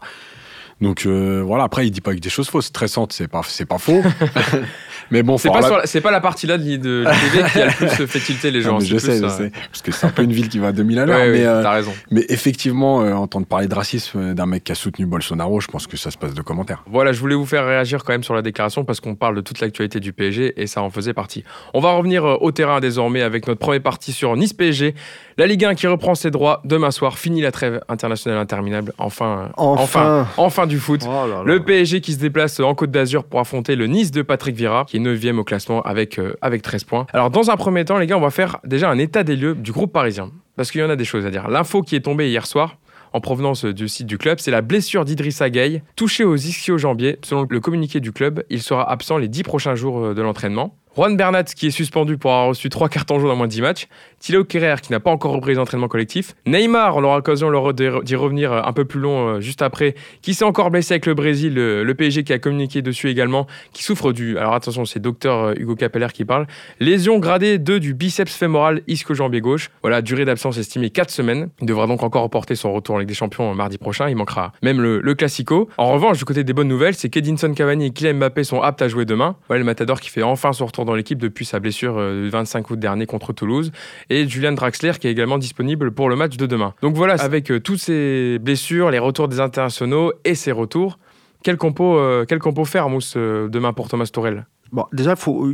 Donc 0.81 1.05
euh, 1.05 1.41
voilà, 1.45 1.65
après, 1.65 1.85
il 1.87 1.91
dit 1.91 2.01
pas 2.01 2.13
que 2.13 2.19
des 2.19 2.29
choses 2.29 2.49
fausses, 2.49 2.67
stressantes, 2.67 3.13
c'est 3.13 3.27
pas, 3.27 3.41
c'est 3.47 3.65
pas 3.65 3.77
faux. 3.77 4.01
mais 5.11 5.23
bon, 5.23 5.37
c'est, 5.37 5.49
pas 5.49 5.61
la, 5.61 5.85
c'est 5.85 6.01
pas 6.01 6.11
la 6.11 6.21
partie 6.21 6.47
là 6.47 6.57
de, 6.57 6.63
l'I- 6.63 6.77
de 6.79 7.05
l'ITV 7.07 7.51
qui 7.51 7.61
a 7.61 7.65
le 7.65 7.71
plus 7.95 8.07
fait 8.07 8.19
tilter 8.19 8.51
les 8.51 8.61
gens. 8.61 8.73
Non, 8.73 8.79
je 8.79 8.95
plus, 8.95 8.99
sais, 8.99 9.17
je 9.19 9.25
euh, 9.25 9.29
sais. 9.29 9.51
Parce 9.71 9.81
que 9.81 9.91
c'est 9.91 10.05
un 10.05 10.09
peu 10.11 10.23
une 10.23 10.31
ville 10.31 10.49
qui 10.49 10.59
va 10.59 10.67
à 10.67 10.71
2000 10.71 10.99
à 10.99 11.05
l'heure. 11.05 11.19
ouais, 11.19 11.31
mais, 11.31 11.45
euh, 11.45 11.61
t'as 11.63 11.71
raison. 11.71 11.93
mais 12.11 12.25
effectivement, 12.29 13.01
euh, 13.01 13.13
entendre 13.13 13.45
parler 13.45 13.67
de 13.67 13.75
racisme 13.75 14.19
euh, 14.19 14.33
d'un 14.33 14.45
mec 14.45 14.63
qui 14.63 14.71
a 14.71 14.75
soutenu 14.75 15.05
Bolsonaro, 15.05 15.59
je 15.61 15.67
pense 15.67 15.87
que 15.87 15.97
ça 15.97 16.11
se 16.11 16.17
passe 16.17 16.33
de 16.33 16.41
commentaires. 16.41 16.83
Voilà, 16.87 17.11
je 17.11 17.19
voulais 17.19 17.35
vous 17.35 17.45
faire 17.45 17.65
réagir 17.65 18.03
quand 18.03 18.13
même 18.13 18.23
sur 18.23 18.33
la 18.35 18.41
déclaration 18.41 18.85
parce 18.85 18.99
qu'on 18.99 19.15
parle 19.15 19.35
de 19.35 19.41
toute 19.41 19.59
l'actualité 19.59 19.99
du 19.99 20.13
PSG 20.13 20.53
et 20.61 20.67
ça 20.67 20.81
en 20.81 20.89
faisait 20.89 21.13
partie. 21.13 21.43
On 21.73 21.79
va 21.79 21.91
revenir 21.93 22.25
euh, 22.25 22.35
au 22.41 22.51
terrain 22.51 22.79
désormais 22.79 23.21
avec 23.21 23.47
notre 23.47 23.59
première 23.59 23.81
partie 23.81 24.11
sur 24.11 24.35
Nice 24.35 24.53
PSG. 24.53 24.95
La 25.37 25.47
Ligue 25.47 25.63
1 25.65 25.75
qui 25.75 25.87
reprend 25.87 26.15
ses 26.15 26.31
droits 26.31 26.61
demain 26.65 26.91
soir. 26.91 27.17
Fini 27.17 27.41
la 27.41 27.51
trêve 27.51 27.79
internationale 27.87 28.37
interminable. 28.39 28.93
Enfin, 28.97 29.43
euh, 29.45 29.47
Enfin. 29.57 29.79
enfin, 30.23 30.27
enfin 30.37 30.67
du 30.67 30.79
foot. 30.79 31.01
Oh 31.07 31.27
là 31.27 31.37
là. 31.37 31.43
Le 31.45 31.63
PSG 31.63 32.01
qui 32.01 32.13
se 32.13 32.19
déplace 32.19 32.59
en 32.59 32.75
Côte 32.75 32.91
d'Azur 32.91 33.23
pour 33.23 33.39
affronter 33.39 33.75
le 33.75 33.87
Nice 33.87 34.11
de 34.11 34.21
Patrick 34.21 34.55
Vieira, 34.55 34.85
qui 34.89 34.97
est 34.97 34.99
9 34.99 35.37
au 35.37 35.43
classement 35.43 35.83
avec, 35.83 36.17
euh, 36.17 36.33
avec 36.41 36.63
13 36.63 36.83
points. 36.83 37.05
Alors, 37.13 37.29
dans 37.29 37.51
un 37.51 37.57
premier 37.57 37.85
temps, 37.85 37.99
les 37.99 38.07
gars, 38.07 38.17
on 38.17 38.21
va 38.21 38.31
faire 38.31 38.57
déjà 38.63 38.89
un 38.89 38.97
état 38.97 39.23
des 39.23 39.35
lieux 39.35 39.53
du 39.53 39.71
groupe 39.71 39.93
parisien. 39.93 40.31
Parce 40.55 40.71
qu'il 40.71 40.81
y 40.81 40.83
en 40.83 40.89
a 40.89 40.95
des 40.95 41.05
choses 41.05 41.27
à 41.27 41.29
dire. 41.29 41.47
L'info 41.47 41.83
qui 41.83 41.95
est 41.95 41.99
tombée 42.01 42.27
hier 42.27 42.47
soir, 42.47 42.77
en 43.13 43.21
provenance 43.21 43.65
du 43.65 43.87
site 43.87 44.07
du 44.07 44.17
club, 44.17 44.39
c'est 44.39 44.49
la 44.49 44.61
blessure 44.61 45.05
d'Idrissa 45.05 45.51
Gueye, 45.51 45.83
touché 45.95 46.23
aux 46.23 46.35
ischio-jambiers. 46.35 47.19
Selon 47.23 47.45
le 47.47 47.59
communiqué 47.59 47.99
du 47.99 48.11
club, 48.11 48.43
il 48.49 48.63
sera 48.63 48.89
absent 48.91 49.19
les 49.19 49.27
10 49.27 49.43
prochains 49.43 49.75
jours 49.75 49.99
euh, 49.99 50.13
de 50.15 50.23
l'entraînement. 50.23 50.75
Juan 50.99 51.15
Bernat, 51.15 51.45
qui 51.45 51.67
est 51.67 51.71
suspendu 51.71 52.17
pour 52.17 52.29
avoir 52.29 52.47
reçu 52.49 52.67
3 52.67 52.89
cartons 52.89 53.21
jaunes 53.21 53.31
en 53.31 53.35
moins 53.37 53.47
de 53.47 53.51
10 53.53 53.61
matchs. 53.61 53.87
Thilo 54.19 54.43
Kerrer, 54.43 54.81
qui 54.81 54.91
n'a 54.91 54.99
pas 54.99 55.11
encore 55.11 55.31
repris 55.31 55.53
les 55.53 55.57
entraînements 55.57 55.87
collectifs. 55.87 56.35
Neymar, 56.45 56.97
on 56.97 57.03
aura 57.05 57.15
l'occasion 57.15 57.49
d'y 57.71 58.15
revenir 58.15 58.51
euh, 58.51 58.61
un 58.65 58.73
peu 58.73 58.83
plus 58.83 58.99
long 58.99 59.29
euh, 59.29 59.39
juste 59.39 59.61
après, 59.61 59.95
qui 60.21 60.33
s'est 60.33 60.43
encore 60.43 60.71
blessé 60.71 60.95
avec 60.95 61.05
le 61.05 61.13
Brésil, 61.13 61.53
le, 61.53 61.93
PSG 61.93 62.25
qui 62.25 62.33
a 62.33 62.39
communiqué 62.39 62.81
dessus 62.81 63.09
également, 63.09 63.47
qui 63.71 63.81
souffre 63.81 64.11
du. 64.11 64.37
Alors 64.37 64.53
attention, 64.53 64.83
c'est 64.83 64.99
docteur 64.99 65.39
euh, 65.39 65.53
Hugo 65.55 65.75
Capeller 65.75 66.07
qui 66.13 66.25
parle. 66.25 66.47
Lésion 66.81 67.17
gradée 67.19 67.59
2 67.59 67.79
du 67.79 67.93
biceps 67.93 68.35
fémoral 68.35 68.81
ischio-jambier 68.87 69.39
gauche. 69.39 69.69
Voilà, 69.81 70.01
durée 70.01 70.25
d'absence 70.25 70.57
estimée 70.57 70.89
4 70.89 71.11
semaines. 71.11 71.47
Il 71.61 71.65
devra 71.65 71.87
donc 71.87 72.03
encore 72.03 72.23
reporter 72.23 72.55
son 72.55 72.73
retour 72.73 72.95
en 72.95 72.97
Ligue 72.97 73.07
des 73.07 73.13
Champions 73.13 73.55
mardi 73.55 73.77
prochain. 73.77 74.09
Il 74.09 74.17
manquera 74.17 74.51
même 74.61 74.81
le, 74.81 74.99
le 74.99 75.15
Classico. 75.15 75.69
En 75.77 75.93
revanche, 75.93 76.17
du 76.17 76.25
côté 76.25 76.43
des 76.43 76.51
bonnes 76.51 76.67
nouvelles, 76.67 76.95
c'est 76.95 77.07
qu'Edinson 77.07 77.53
Cavani 77.53 77.85
et 77.85 77.91
Kylian 77.91 78.15
Mbappé 78.15 78.43
sont 78.43 78.59
aptes 78.61 78.81
à 78.81 78.89
jouer 78.89 79.05
demain. 79.05 79.37
Voilà, 79.47 79.59
le 79.59 79.65
Matador 79.65 80.01
qui 80.01 80.09
fait 80.09 80.23
enfin 80.23 80.51
son 80.51 80.65
retour 80.65 80.88
dans 80.89 80.95
l'équipe 80.95 81.19
depuis 81.19 81.45
sa 81.45 81.59
blessure 81.59 81.97
euh, 81.97 82.23
du 82.23 82.29
25 82.29 82.69
août 82.69 82.79
dernier 82.79 83.05
contre 83.05 83.33
Toulouse. 83.33 83.71
Et 84.09 84.27
Julian 84.27 84.51
Draxler 84.53 84.93
qui 84.99 85.07
est 85.07 85.11
également 85.11 85.37
disponible 85.37 85.91
pour 85.91 86.09
le 86.09 86.15
match 86.15 86.37
de 86.37 86.45
demain. 86.45 86.73
Donc 86.81 86.95
voilà, 86.95 87.13
avec 87.15 87.51
euh, 87.51 87.59
toutes 87.59 87.79
ces 87.79 88.39
blessures, 88.39 88.91
les 88.91 88.99
retours 88.99 89.27
des 89.27 89.39
internationaux 89.39 90.13
et 90.25 90.35
ses 90.35 90.51
retours, 90.51 90.99
quel 91.43 91.57
compo, 91.57 91.97
euh, 91.97 92.25
quel 92.27 92.39
compo 92.39 92.65
faire, 92.65 92.89
Mousse, 92.89 93.15
demain 93.15 93.73
pour 93.73 93.87
Thomas 93.87 94.09
Torel 94.11 94.45
Bon, 94.71 94.85
déjà, 94.93 95.15
faut, 95.15 95.49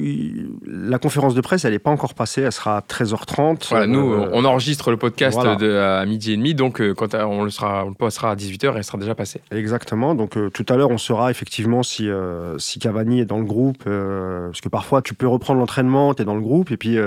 la 0.66 1.00
conférence 1.00 1.36
de 1.36 1.42
presse, 1.42 1.66
elle 1.66 1.74
n'est 1.74 1.80
pas 1.80 1.92
encore 1.92 2.14
passée, 2.14 2.42
elle 2.42 2.52
sera 2.52 2.78
à 2.78 2.82
13h30. 2.82 3.68
Voilà, 3.70 3.88
nous, 3.88 4.14
Euh, 4.14 4.30
on 4.34 4.44
enregistre 4.46 4.92
le 4.92 4.98
podcast 4.98 5.36
voilà. 5.38 5.56
de, 5.56 5.72
à 5.78 6.06
midi 6.06 6.34
et 6.34 6.38
demi, 6.38 6.54
donc 6.54 6.82
euh, 6.82 6.94
quand 6.94 7.14
on 7.16 7.44
le, 7.44 7.50
sera, 7.50 7.86
on 7.86 7.90
le 7.90 7.94
passera 7.96 8.32
à 8.32 8.36
18h, 8.36 8.74
elle 8.76 8.84
sera 8.84 8.98
déjà 8.98 9.16
passée. 9.16 9.42
Exactement. 9.52 10.16
Donc 10.16 10.38
euh, 10.38 10.50
tout 10.50 10.66
à 10.70 10.76
l'heure, 10.76 10.90
on 10.92 10.98
saura 10.98 11.32
effectivement 11.32 11.84
si, 11.84 12.10
euh, 12.10 12.58
si 12.58 12.80
Cavani 12.80 13.22
est 13.22 13.26
dans 13.26 13.38
le 13.40 13.46
groupe. 13.46 13.84
euh, 13.88 14.48
parce 14.48 14.62
que 14.62 14.70
parfois, 14.70 15.02
tu 15.02 15.14
peux 15.14 15.28
reprendre 15.28 15.60
l'entraînement, 15.60 16.14
tu 16.14 16.22
es 16.22 16.26
dans 16.26 16.36
le 16.36 16.42
groupe, 16.42 16.72
et 16.72 16.78
puis 16.78 16.96
tu 16.96 17.00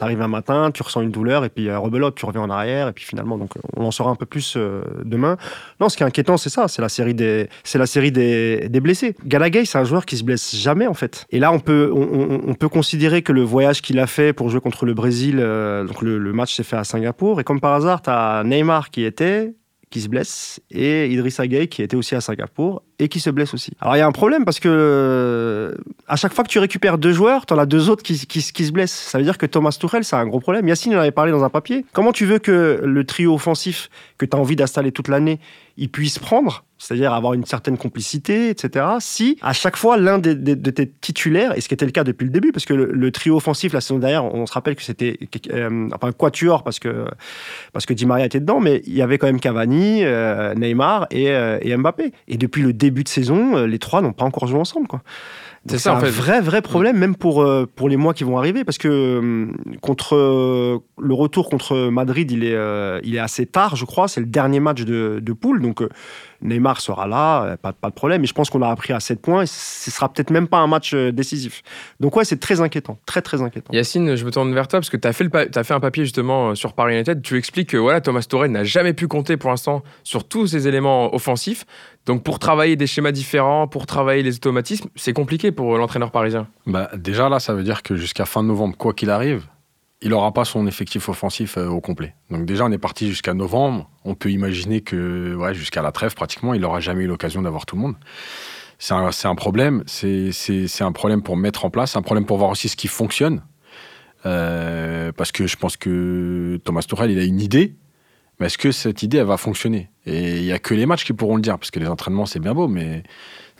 arrives 0.00 0.22
un 0.22 0.28
matin, 0.28 0.70
tu 0.72 0.82
ressens 0.82 1.02
une 1.02 1.10
douleur, 1.10 1.44
et 1.44 1.48
puis 1.48 1.68
euh, 1.68 1.78
rebelote, 1.78 2.14
tu 2.14 2.26
reviens 2.26 2.42
en 2.42 2.50
arrière, 2.50 2.88
et 2.88 2.92
puis 2.92 3.04
finalement, 3.04 3.38
donc, 3.38 3.50
on 3.76 3.84
en 3.84 3.90
saura 3.90 4.10
un 4.10 4.14
peu 4.16 4.26
plus 4.26 4.54
euh, 4.56 4.82
demain. 5.04 5.36
Non, 5.80 5.88
ce 5.88 5.96
qui 5.96 6.02
est 6.02 6.06
inquiétant, 6.06 6.36
c'est 6.36 6.50
ça, 6.50 6.68
c'est 6.68 6.82
la 6.82 6.88
série 6.88 7.14
des, 7.14 7.48
la 7.74 7.86
série 7.86 8.12
des, 8.12 8.68
des 8.68 8.80
blessés. 8.80 9.14
Galagay, 9.24 9.64
c'est 9.64 9.78
un 9.78 9.84
joueur 9.84 10.04
qui 10.06 10.16
se 10.16 10.24
blesse 10.24 10.54
jamais, 10.56 10.86
en 10.86 10.94
fait. 10.94 11.26
Et 11.30 11.38
là, 11.38 11.43
on 11.52 11.60
peut, 11.60 11.90
on, 11.92 12.54
peut 12.54 12.68
considérer 12.68 13.22
que 13.22 13.32
le 13.32 13.42
voyage 13.42 13.82
qu'il 13.82 13.98
a 13.98 14.06
fait 14.06 14.32
pour 14.32 14.50
jouer 14.50 14.60
contre 14.60 14.86
le 14.86 14.94
Brésil, 14.94 15.38
euh, 15.40 15.84
donc 15.84 16.02
le, 16.02 16.32
match 16.32 16.54
s'est 16.54 16.62
fait 16.62 16.76
à 16.76 16.84
Singapour, 16.84 17.40
et 17.40 17.44
comme 17.44 17.60
par 17.60 17.74
hasard, 17.74 18.02
tu 18.02 18.10
as 18.10 18.42
Neymar 18.44 18.90
qui 18.90 19.04
était, 19.04 19.54
qui 19.90 20.00
se 20.00 20.08
blesse 20.08 20.60
et 20.70 21.06
Idrissa 21.12 21.46
Gueye 21.46 21.68
qui 21.68 21.82
était 21.82 21.96
aussi 21.96 22.14
à 22.14 22.20
Singapour 22.20 22.82
et 22.98 23.08
qui 23.08 23.20
se 23.20 23.30
blesse 23.30 23.54
aussi. 23.54 23.72
Alors 23.80 23.96
il 23.96 23.98
y 23.98 24.02
a 24.02 24.06
un 24.06 24.12
problème 24.12 24.44
parce 24.44 24.60
que 24.60 24.68
euh, 24.70 25.74
à 26.06 26.16
chaque 26.16 26.32
fois 26.32 26.44
que 26.44 26.48
tu 26.48 26.58
récupères 26.58 26.98
deux 26.98 27.12
joueurs, 27.12 27.46
tu 27.46 27.54
en 27.54 27.58
as 27.58 27.66
deux 27.66 27.90
autres 27.90 28.02
qui, 28.02 28.16
se 28.16 28.72
blessent. 28.72 28.92
Ça 28.92 29.18
veut 29.18 29.24
dire 29.24 29.38
que 29.38 29.46
Thomas 29.46 29.76
Tuchel, 29.78 30.04
c'est 30.04 30.16
un 30.16 30.26
gros 30.26 30.40
problème. 30.40 30.68
Yacine 30.68 30.94
en 30.94 31.00
avait 31.00 31.10
parlé 31.10 31.32
dans 31.32 31.44
un 31.44 31.50
papier. 31.50 31.84
Comment 31.92 32.12
tu 32.12 32.26
veux 32.26 32.38
que 32.38 32.80
le 32.84 33.04
trio 33.04 33.34
offensif 33.34 33.90
que 34.18 34.26
tu 34.26 34.36
as 34.36 34.40
envie 34.40 34.56
d'installer 34.56 34.92
toute 34.92 35.08
l'année, 35.08 35.40
il 35.76 35.90
puisse 35.90 36.18
prendre 36.18 36.64
c'est-à-dire 36.84 37.14
avoir 37.14 37.32
une 37.34 37.46
certaine 37.46 37.78
complicité, 37.78 38.50
etc. 38.50 38.84
Si 39.00 39.38
à 39.42 39.52
chaque 39.52 39.76
fois 39.76 39.96
l'un 39.96 40.18
de 40.18 40.54
tes 40.70 40.88
titulaires, 40.88 41.56
et 41.56 41.60
ce 41.60 41.68
qui 41.68 41.74
était 41.74 41.86
le 41.86 41.92
cas 41.92 42.04
depuis 42.04 42.24
le 42.24 42.30
début, 42.30 42.52
parce 42.52 42.66
que 42.66 42.74
le, 42.74 42.86
le 42.92 43.10
trio 43.10 43.36
offensif 43.36 43.72
la 43.72 43.80
saison 43.80 43.98
dernière, 43.98 44.24
on 44.24 44.44
se 44.46 44.52
rappelle 44.52 44.76
que 44.76 44.82
c'était 44.82 45.18
euh, 45.50 45.88
enfin 45.94 46.12
quatuor 46.12 46.62
parce 46.62 46.78
que 46.78 47.06
parce 47.72 47.86
que 47.86 47.94
Di 47.94 48.06
Maria 48.06 48.26
était 48.26 48.40
dedans, 48.40 48.60
mais 48.60 48.82
il 48.86 48.94
y 48.94 49.02
avait 49.02 49.18
quand 49.18 49.26
même 49.26 49.40
Cavani, 49.40 50.04
euh, 50.04 50.54
Neymar 50.54 51.06
et, 51.10 51.30
euh, 51.30 51.58
et 51.62 51.74
Mbappé. 51.76 52.12
Et 52.28 52.36
depuis 52.36 52.62
le 52.62 52.72
début 52.72 52.83
de 52.90 53.08
saison, 53.08 53.56
euh, 53.56 53.66
les 53.66 53.78
trois 53.78 54.02
n'ont 54.02 54.12
pas 54.12 54.24
encore 54.24 54.46
joué 54.46 54.58
ensemble, 54.58 54.86
quoi. 54.86 55.02
C'est 55.66 55.88
en 55.88 55.96
un 55.96 56.00
fait. 56.00 56.10
vrai, 56.10 56.40
vrai 56.42 56.60
problème, 56.60 56.98
même 56.98 57.16
pour, 57.16 57.40
euh, 57.40 57.66
pour 57.74 57.88
les 57.88 57.96
mois 57.96 58.12
qui 58.12 58.22
vont 58.22 58.36
arriver, 58.36 58.64
parce 58.64 58.76
que 58.76 58.88
euh, 58.88 59.46
contre 59.80 60.14
le 60.14 61.14
retour 61.14 61.48
contre 61.48 61.88
Madrid, 61.88 62.30
il 62.30 62.44
est, 62.44 62.56
il 63.02 63.14
est 63.14 63.18
assez 63.18 63.46
tard, 63.46 63.74
je 63.74 63.86
crois. 63.86 64.06
C'est 64.06 64.20
le 64.20 64.26
dernier 64.26 64.60
match 64.60 64.82
de, 64.82 65.20
de 65.22 65.32
poule. 65.32 65.62
Donc, 65.62 65.82
Neymar 66.44 66.80
sera 66.80 67.06
là, 67.06 67.44
euh, 67.44 67.56
pas, 67.56 67.72
pas 67.72 67.88
de 67.88 67.94
problème. 67.94 68.22
Et 68.22 68.26
je 68.26 68.34
pense 68.34 68.50
qu'on 68.50 68.62
aura 68.62 68.76
pris 68.76 68.92
à 68.92 69.00
7 69.00 69.20
points. 69.20 69.42
Et 69.42 69.46
ce 69.46 69.90
sera 69.90 70.12
peut-être 70.12 70.30
même 70.30 70.46
pas 70.46 70.58
un 70.58 70.66
match 70.66 70.94
euh, 70.94 71.10
décisif. 71.10 71.62
Donc 72.00 72.14
ouais, 72.16 72.24
c'est 72.24 72.38
très 72.38 72.60
inquiétant, 72.60 72.98
très 73.06 73.22
très 73.22 73.42
inquiétant. 73.42 73.72
Yacine, 73.72 74.14
je 74.14 74.24
me 74.24 74.30
tourne 74.30 74.54
vers 74.54 74.68
toi 74.68 74.80
parce 74.80 74.90
que 74.90 74.96
tu 74.96 75.08
as, 75.08 75.12
fait 75.12 75.24
le 75.24 75.30
fait 75.30 75.74
un 75.74 75.80
papier 75.80 76.04
justement 76.04 76.50
euh, 76.50 76.54
sur 76.54 76.74
Paris 76.74 76.94
United. 76.94 77.22
Tu 77.22 77.36
expliques 77.36 77.70
que 77.70 77.76
voilà, 77.76 78.00
Thomas 78.00 78.20
Tuchel 78.28 78.50
n'a 78.50 78.64
jamais 78.64 78.92
pu 78.92 79.08
compter 79.08 79.36
pour 79.36 79.50
l'instant 79.50 79.82
sur 80.02 80.28
tous 80.28 80.46
ces 80.46 80.68
éléments 80.68 81.14
offensifs. 81.14 81.64
Donc 82.06 82.22
pour 82.22 82.38
travailler 82.38 82.76
des 82.76 82.86
schémas 82.86 83.12
différents, 83.12 83.66
pour 83.66 83.86
travailler 83.86 84.22
les 84.22 84.36
automatismes, 84.36 84.88
c'est 84.94 85.14
compliqué 85.14 85.52
pour 85.52 85.78
l'entraîneur 85.78 86.10
parisien. 86.10 86.46
Bah, 86.66 86.90
déjà 86.94 87.30
là, 87.30 87.40
ça 87.40 87.54
veut 87.54 87.62
dire 87.62 87.82
que 87.82 87.96
jusqu'à 87.96 88.26
fin 88.26 88.42
novembre, 88.42 88.76
quoi 88.76 88.92
qu'il 88.92 89.08
arrive, 89.08 89.46
il 90.04 90.10
n'aura 90.10 90.32
pas 90.32 90.44
son 90.44 90.66
effectif 90.66 91.08
offensif 91.08 91.56
euh, 91.56 91.66
au 91.66 91.80
complet. 91.80 92.14
Donc 92.30 92.44
déjà, 92.44 92.64
on 92.66 92.70
est 92.70 92.78
parti 92.78 93.08
jusqu'à 93.08 93.34
novembre. 93.34 93.90
On 94.04 94.14
peut 94.14 94.30
imaginer 94.30 94.82
que 94.82 95.36
jusqu'à 95.52 95.82
la 95.82 95.92
trêve, 95.92 96.14
pratiquement, 96.14 96.54
il 96.54 96.60
n'aura 96.60 96.80
jamais 96.80 97.04
eu 97.04 97.06
l'occasion 97.06 97.42
d'avoir 97.42 97.64
tout 97.64 97.74
le 97.74 97.82
monde. 97.82 97.96
C'est 98.78 98.92
un, 98.92 99.34
problème. 99.34 99.82
C'est 99.86 100.30
un 100.80 100.92
problème 100.92 101.22
pour 101.22 101.38
mettre 101.38 101.64
en 101.64 101.70
place, 101.70 101.96
un 101.96 102.02
problème 102.02 102.26
pour 102.26 102.36
voir 102.36 102.50
aussi 102.50 102.68
ce 102.68 102.76
qui 102.76 102.86
fonctionne. 102.86 103.42
Euh, 104.26 105.10
parce 105.12 105.32
que 105.32 105.46
je 105.46 105.56
pense 105.56 105.78
que 105.78 106.60
Thomas 106.64 106.82
Tuchel, 106.82 107.10
il 107.10 107.18
a 107.18 107.24
une 107.24 107.40
idée, 107.40 107.76
mais 108.38 108.46
est-ce 108.46 108.58
que 108.58 108.72
cette 108.72 109.02
idée, 109.02 109.18
elle 109.18 109.26
va 109.26 109.36
fonctionner? 109.38 109.90
Et 110.04 110.36
il 110.38 110.42
n'y 110.42 110.52
a 110.52 110.58
que 110.58 110.74
les 110.74 110.84
matchs 110.84 111.04
qui 111.04 111.14
pourront 111.14 111.36
le 111.36 111.42
dire, 111.42 111.58
parce 111.58 111.70
que 111.70 111.78
les 111.78 111.88
entraînements, 111.88 112.26
c'est 112.26 112.40
bien 112.40 112.52
beau, 112.52 112.68
mais 112.68 113.04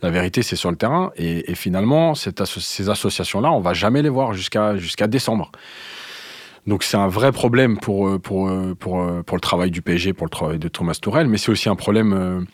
la 0.02 0.10
vérité, 0.10 0.42
c'est 0.42 0.56
sur 0.56 0.70
le 0.70 0.76
terrain. 0.76 1.10
Et, 1.16 1.54
finalement, 1.54 2.14
ces 2.14 2.88
associations-là, 2.90 3.50
on 3.52 3.60
va 3.60 3.72
jamais 3.72 4.02
les 4.02 4.10
voir 4.10 4.34
jusqu'à 4.34 5.06
décembre. 5.06 5.52
Donc 6.66 6.82
c'est 6.82 6.96
un 6.96 7.08
vrai 7.08 7.32
problème 7.32 7.78
pour, 7.78 8.08
euh, 8.08 8.18
pour, 8.18 8.48
euh, 8.48 8.74
pour, 8.78 9.02
euh, 9.02 9.22
pour 9.22 9.36
le 9.36 9.40
travail 9.40 9.70
du 9.70 9.82
PSG, 9.82 10.12
pour 10.12 10.26
le 10.26 10.30
travail 10.30 10.58
de 10.58 10.68
Thomas 10.68 10.98
Tuchel, 11.00 11.28
mais 11.28 11.36
c'est 11.38 11.50
aussi 11.50 11.68
un 11.68 11.76
problème 11.76 12.46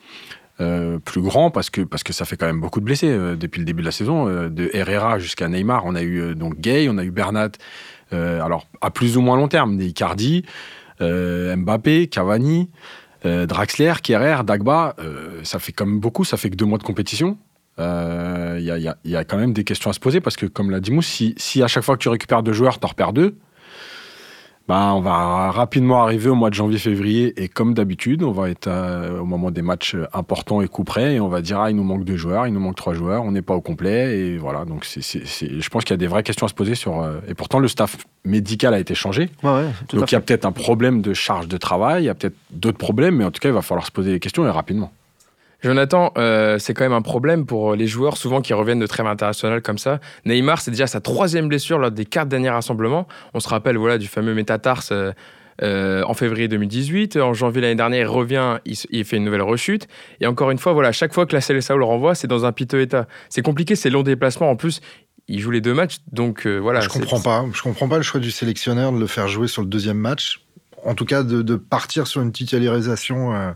plus 1.07 1.23
grand 1.23 1.51
parce 1.51 1.71
que, 1.71 1.81
parce 1.81 2.03
que 2.03 2.13
ça 2.13 2.27
fait 2.27 2.37
quand 2.37 2.45
même 2.45 2.61
beaucoup 2.61 2.81
de 2.81 2.85
blessés 2.85 3.09
depuis 3.09 3.61
le 3.61 3.65
début 3.65 3.81
de 3.81 3.87
la 3.87 3.93
saison. 3.93 4.27
De 4.27 4.69
Herrera 4.75 5.19
jusqu'à 5.19 5.49
Neymar, 5.49 5.87
on 5.87 5.95
a 5.95 6.03
eu 6.03 6.35
donc 6.35 6.61
Gay, 6.61 6.87
on 6.91 6.99
a 6.99 7.05
eu 7.05 7.11
Bernat, 7.11 7.53
alors 8.13 8.67
à 8.83 8.91
plus 8.91 9.17
ou 9.17 9.23
moins 9.23 9.39
long 9.39 9.49
terme, 9.49 9.79
des 9.79 9.87
Icardi, 9.87 10.45
Mbappé, 11.01 12.09
Cavani, 12.09 12.69
Draxler, 13.25 13.95
Kerrer, 14.03 14.45
Dagba, 14.45 14.97
ça 15.45 15.59
fait 15.61 15.73
quand 15.73 15.87
même 15.87 15.99
beaucoup, 16.01 16.25
ça 16.25 16.37
fait 16.37 16.51
que 16.51 16.57
deux 16.57 16.67
mois 16.67 16.77
de 16.77 16.83
compétition. 16.83 17.39
Il 17.79 17.83
y, 17.83 18.71
a, 18.71 18.77
y 18.77 18.93
y 19.07 19.17
a 19.17 19.25
quand 19.25 19.39
même 19.39 19.55
des 19.55 19.65
questions 19.65 19.89
à 19.89 19.95
se 19.95 20.01
poser 20.01 20.21
parce 20.21 20.37
que, 20.37 20.45
comme 20.45 20.71
l'a 20.71 20.81
dit 20.81 20.91
Mousse, 20.91 21.07
si, 21.07 21.35
si 21.39 21.63
à 21.63 21.69
chaque 21.69 21.85
fois 21.85 21.97
que 21.97 22.03
tu 22.03 22.11
récupères 22.11 22.43
deux 22.43 22.53
joueurs, 22.53 22.79
tu 22.79 22.85
en 22.85 22.89
repères 22.91 23.15
deux, 23.15 23.39
bah, 24.71 24.93
on 24.95 25.01
va 25.01 25.51
rapidement 25.51 26.01
arriver 26.05 26.31
au 26.31 26.37
mois 26.37 26.49
de 26.49 26.55
janvier-février 26.55 27.43
et 27.43 27.49
comme 27.49 27.75
d'habitude, 27.75 28.23
on 28.23 28.31
va 28.31 28.49
être 28.51 28.69
euh, 28.69 29.19
au 29.19 29.25
moment 29.25 29.51
des 29.51 29.63
matchs 29.63 29.97
importants 30.13 30.61
et 30.63 30.69
coups 30.69 30.87
près 30.87 31.15
et 31.17 31.21
on 31.21 31.27
va 31.29 31.41
dire 31.43 31.59
ah 31.59 31.71
il 31.71 31.75
nous 31.77 31.83
manque 31.83 32.05
deux 32.05 32.15
joueurs, 32.17 32.47
il 32.47 32.53
nous 32.53 32.61
manque 32.61 32.77
trois 32.77 32.95
joueurs, 32.95 33.25
on 33.25 33.33
n'est 33.33 33.43
pas 33.43 33.55
au 33.55 33.61
complet 33.61 34.17
et 34.17 34.39
voilà. 34.39 34.65
Donc 34.65 34.85
c'est, 34.85 35.03
c'est- 35.03 35.27
c'est- 35.27 35.61
je 35.61 35.69
pense 35.71 35.83
qu'il 35.85 35.93
y 35.93 35.95
a 35.95 35.97
des 35.99 36.07
vraies 36.07 36.23
questions 36.23 36.47
à 36.47 36.49
se 36.49 36.55
poser 36.55 36.77
sur 36.77 37.03
euh, 37.03 37.19
et 37.27 37.35
pourtant 37.35 37.59
le 37.59 37.67
staff 37.67 37.97
médical 38.25 38.73
a 38.73 38.79
été 38.79 38.95
changé. 38.95 39.29
Ouais, 39.43 39.51
ouais, 39.51 39.65
tout 39.89 39.97
à 39.97 39.99
donc 40.01 40.13
il 40.13 40.15
y 40.15 40.19
a 40.19 40.21
peut-être 40.21 40.45
un 40.47 40.53
problème 40.53 41.03
de 41.03 41.15
charge 41.15 41.49
de 41.49 41.57
travail, 41.57 42.05
il 42.05 42.07
y 42.07 42.09
a 42.09 42.15
peut-être 42.15 42.37
d'autres 42.53 42.79
problèmes 42.79 43.17
mais 43.17 43.25
en 43.25 43.33
tout 43.33 43.41
cas 43.41 43.49
il 43.49 43.55
va 43.55 43.63
falloir 43.63 43.85
se 43.87 43.91
poser 43.91 44.13
des 44.13 44.21
questions 44.21 44.47
et 44.47 44.51
rapidement. 44.51 44.93
Jonathan, 45.63 46.13
euh, 46.17 46.59
c'est 46.59 46.75
quand 46.75 46.85
même 46.85 46.93
un 46.93 47.03
problème 47.03 47.47
pour 47.47 47.75
les 47.75 47.87
joueurs 47.87 48.17
souvent 48.17 48.41
qui 48.41 48.55
reviennent 48.55 48.79
de 48.79 48.87
trêve 48.87 49.07
internationale 49.07 49.61
comme 49.61 49.79
ça. 49.79 50.01
Neymar, 50.25 50.61
c'est 50.61 50.71
déjà 50.71 50.87
sa 50.87 51.01
troisième 51.01 51.49
blessure 51.49 51.79
lors 51.79 51.91
des 51.91 52.07
quatre 52.07 52.29
derniers 52.29 52.51
rassemblements. 52.51 53.07
On 53.35 53.41
se 53.41 53.49
rappelle 53.49 53.77
voilà 53.77 53.99
du 53.99 54.07
fameux 54.07 54.35
métatarse 54.35 54.91
euh, 54.93 55.13
euh, 55.63 56.03
en 56.07 56.15
février 56.15 56.49
2018. 56.49 57.17
En 57.19 57.35
janvier 57.35 57.61
l'année 57.61 57.75
dernière, 57.75 58.01
il 58.01 58.07
revient, 58.07 58.59
il, 58.65 59.05
fait 59.05 59.17
une 59.17 59.25
nouvelle 59.25 59.43
rechute. 59.43 59.89
Et 60.21 60.27
encore 60.27 60.51
une 60.51 60.59
fois, 60.59 60.73
voilà, 60.73 60.93
chaque 60.93 61.13
fois 61.13 61.27
que 61.27 61.35
la 61.35 61.43
CLSAO 61.43 61.77
le 61.77 61.85
renvoie, 61.85 62.15
c'est 62.15 62.29
dans 62.29 62.47
un 62.47 62.53
piteux 62.53 62.81
état. 62.81 63.07
C'est 63.29 63.43
compliqué, 63.43 63.77
c'est 63.77 63.91
long 63.91 64.03
déplacement. 64.03 64.51
En 64.51 64.57
plus, 64.57 64.81
il 65.29 65.39
joue 65.39 65.51
les 65.51 65.61
deux 65.61 65.75
matchs, 65.75 65.99
donc 66.13 66.47
euh, 66.47 66.59
voilà. 66.59 66.81
je 66.81 66.89
comprends 66.89 67.21
pas. 67.21 67.45
Je 67.53 67.63
comprends 67.63 67.89
pas 67.89 67.99
le 67.99 68.03
choix 68.03 68.21
du 68.21 68.31
sélectionneur 68.31 68.93
de 68.93 68.99
le 68.99 69.07
faire 69.07 69.29
jouer 69.29 69.49
sur 69.49 69.61
le 69.61 69.69
deuxième 69.69 69.99
match. 69.99 70.41
En 70.85 70.95
tout 70.95 71.05
cas, 71.05 71.23
de, 71.23 71.43
de 71.43 71.57
partir 71.57 72.07
sur 72.07 72.23
une 72.23 72.33
titularisation. 72.33 73.55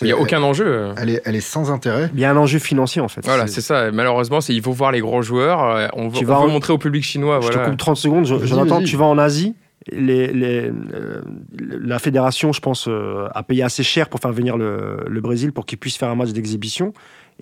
Il 0.00 0.04
n'y 0.06 0.12
a 0.12 0.18
aucun 0.18 0.42
enjeu. 0.42 0.66
euh. 0.66 0.94
Elle 0.96 1.10
est, 1.10 1.22
elle 1.24 1.36
est 1.36 1.40
sans 1.40 1.70
intérêt. 1.70 2.10
Il 2.14 2.20
y 2.20 2.24
a 2.24 2.30
un 2.30 2.36
enjeu 2.36 2.58
financier 2.58 3.00
en 3.02 3.08
fait. 3.08 3.20
Voilà, 3.24 3.46
C'est- 3.46 3.60
ça. 3.60 3.90
Malheureusement, 3.92 4.40
c'est 4.40 4.54
il 4.54 4.62
faut 4.62 4.72
voir 4.72 4.90
les 4.90 5.00
gros 5.00 5.20
joueurs. 5.22 5.62
euh, 5.64 5.86
On 5.92 6.08
veut, 6.08 6.18
Tu 6.18 6.24
on 6.24 6.28
vas 6.28 6.34
veut 6.38 6.40
en- 6.44 6.48
montrer 6.48 6.72
au 6.72 6.78
public 6.78 7.04
chinois. 7.04 7.40
Je 7.42 7.46
voilà. 7.48 7.64
te 7.64 7.68
coupe 7.70 7.78
30 7.78 7.96
secondes. 7.98 8.24
Je- 8.24 8.44
Jonathan, 8.46 8.82
tu 8.82 8.96
vas 8.96 9.04
en 9.04 9.18
Asie. 9.18 9.54
Les, 9.90 10.28
les, 10.32 10.70
euh, 10.94 11.20
la 11.60 11.98
fédération, 11.98 12.52
je 12.52 12.60
pense, 12.60 12.86
euh, 12.88 13.26
a 13.34 13.42
payé 13.42 13.64
assez 13.64 13.82
cher 13.82 14.08
pour 14.08 14.20
faire 14.20 14.32
venir 14.32 14.56
le, 14.56 14.98
le 15.08 15.20
Brésil 15.20 15.52
pour 15.52 15.66
qu'il 15.66 15.76
puisse 15.76 15.96
faire 15.96 16.08
un 16.08 16.14
match 16.14 16.30
d'exhibition. 16.30 16.92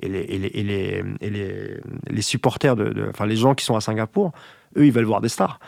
Et, 0.02 0.08
les, 0.08 0.20
et, 0.20 0.38
les, 0.38 0.46
et, 0.54 0.62
les, 0.62 1.04
et 1.20 1.30
les- 1.30 1.76
les 2.10 2.22
supporters, 2.22 2.76
de, 2.76 2.86
de- 2.88 3.06
enfin 3.10 3.26
les 3.26 3.36
gens 3.36 3.54
qui 3.54 3.64
sont 3.64 3.76
à 3.76 3.80
Singapour, 3.82 4.32
eux, 4.78 4.86
ils 4.86 4.92
veulent 4.92 5.04
voir 5.04 5.20
des 5.20 5.28
stars. 5.28 5.60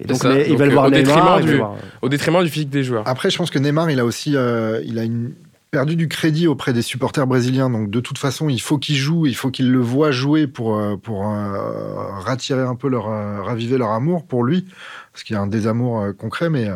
Et 0.00 0.04
donc, 0.04 0.18
ils 0.24 0.48
Donc, 0.50 0.58
veulent 0.58 0.68
euh, 0.70 0.72
voir 0.74 0.86
au 0.86 0.90
Neymar. 0.90 1.04
détriment 1.04 1.26
ils 1.38 1.42
veulent 1.44 1.50
du- 1.52 1.56
voir- 1.58 1.76
Au 2.02 2.08
détriment 2.08 2.42
du 2.42 2.50
physique 2.50 2.68
des 2.70 2.82
joueurs. 2.84 3.04
Après, 3.06 3.30
je 3.30 3.38
pense 3.38 3.50
que 3.50 3.58
Neymar, 3.58 3.90
il 3.90 3.98
a 4.00 4.04
aussi 4.04 4.36
euh, 4.36 4.82
il 4.84 4.98
a 4.98 5.04
une- 5.04 5.32
perdu 5.74 5.96
du 5.96 6.06
crédit 6.06 6.46
auprès 6.46 6.72
des 6.72 6.82
supporters 6.82 7.26
brésiliens. 7.26 7.68
Donc, 7.68 7.90
de 7.90 7.98
toute 7.98 8.18
façon, 8.18 8.48
il 8.48 8.60
faut 8.60 8.78
qu'il 8.78 8.94
joue, 8.94 9.26
il 9.26 9.34
faut 9.34 9.50
qu'il 9.50 9.72
le 9.72 9.80
voit 9.80 10.12
jouer 10.12 10.46
pour, 10.46 10.76
euh, 10.78 10.96
pour 10.96 11.28
euh, 11.28 12.18
rattirer 12.20 12.62
un 12.62 12.76
peu 12.76 12.88
leur, 12.88 13.08
euh, 13.08 13.42
raviver 13.42 13.76
leur 13.76 13.90
amour 13.90 14.24
pour 14.24 14.44
lui. 14.44 14.66
Parce 15.12 15.24
qu'il 15.24 15.34
y 15.34 15.36
a 15.36 15.42
un 15.42 15.48
désamour 15.48 16.06
concret. 16.16 16.48
Mais 16.48 16.68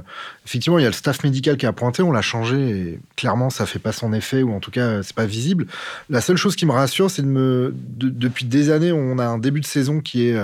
effectivement, 0.47 0.79
il 0.79 0.83
y 0.83 0.87
a 0.87 0.89
le 0.89 0.95
staff 0.95 1.23
médical 1.25 1.57
qui 1.57 1.67
a 1.67 1.73
pointé, 1.73 2.03
on 2.03 2.13
l'a 2.13 2.23
changé 2.23 2.57
et 2.71 2.99
clairement, 3.17 3.51
ça 3.51 3.67
fait 3.67 3.81
pas 3.81 3.91
son 3.93 4.13
effet 4.13 4.43
ou 4.43 4.53
en 4.53 4.61
tout 4.61 4.71
cas, 4.71 5.03
c'est 5.03 5.15
pas 5.15 5.27
visible. 5.27 5.67
La 6.09 6.21
seule 6.21 6.37
chose 6.37 6.55
qui 6.55 6.65
me 6.67 6.71
rassure, 6.73 7.11
c'est 7.11 7.23
de 7.23 7.27
me. 7.29 7.75
de- 7.97 8.09
depuis 8.11 8.45
des 8.47 8.71
années, 8.71 8.93
on 8.93 9.19
a 9.19 9.27
un 9.27 9.39
début 9.39 9.61
de 9.61 9.67
saison 9.67 10.01
qui 10.01 10.29
est. 10.29 10.39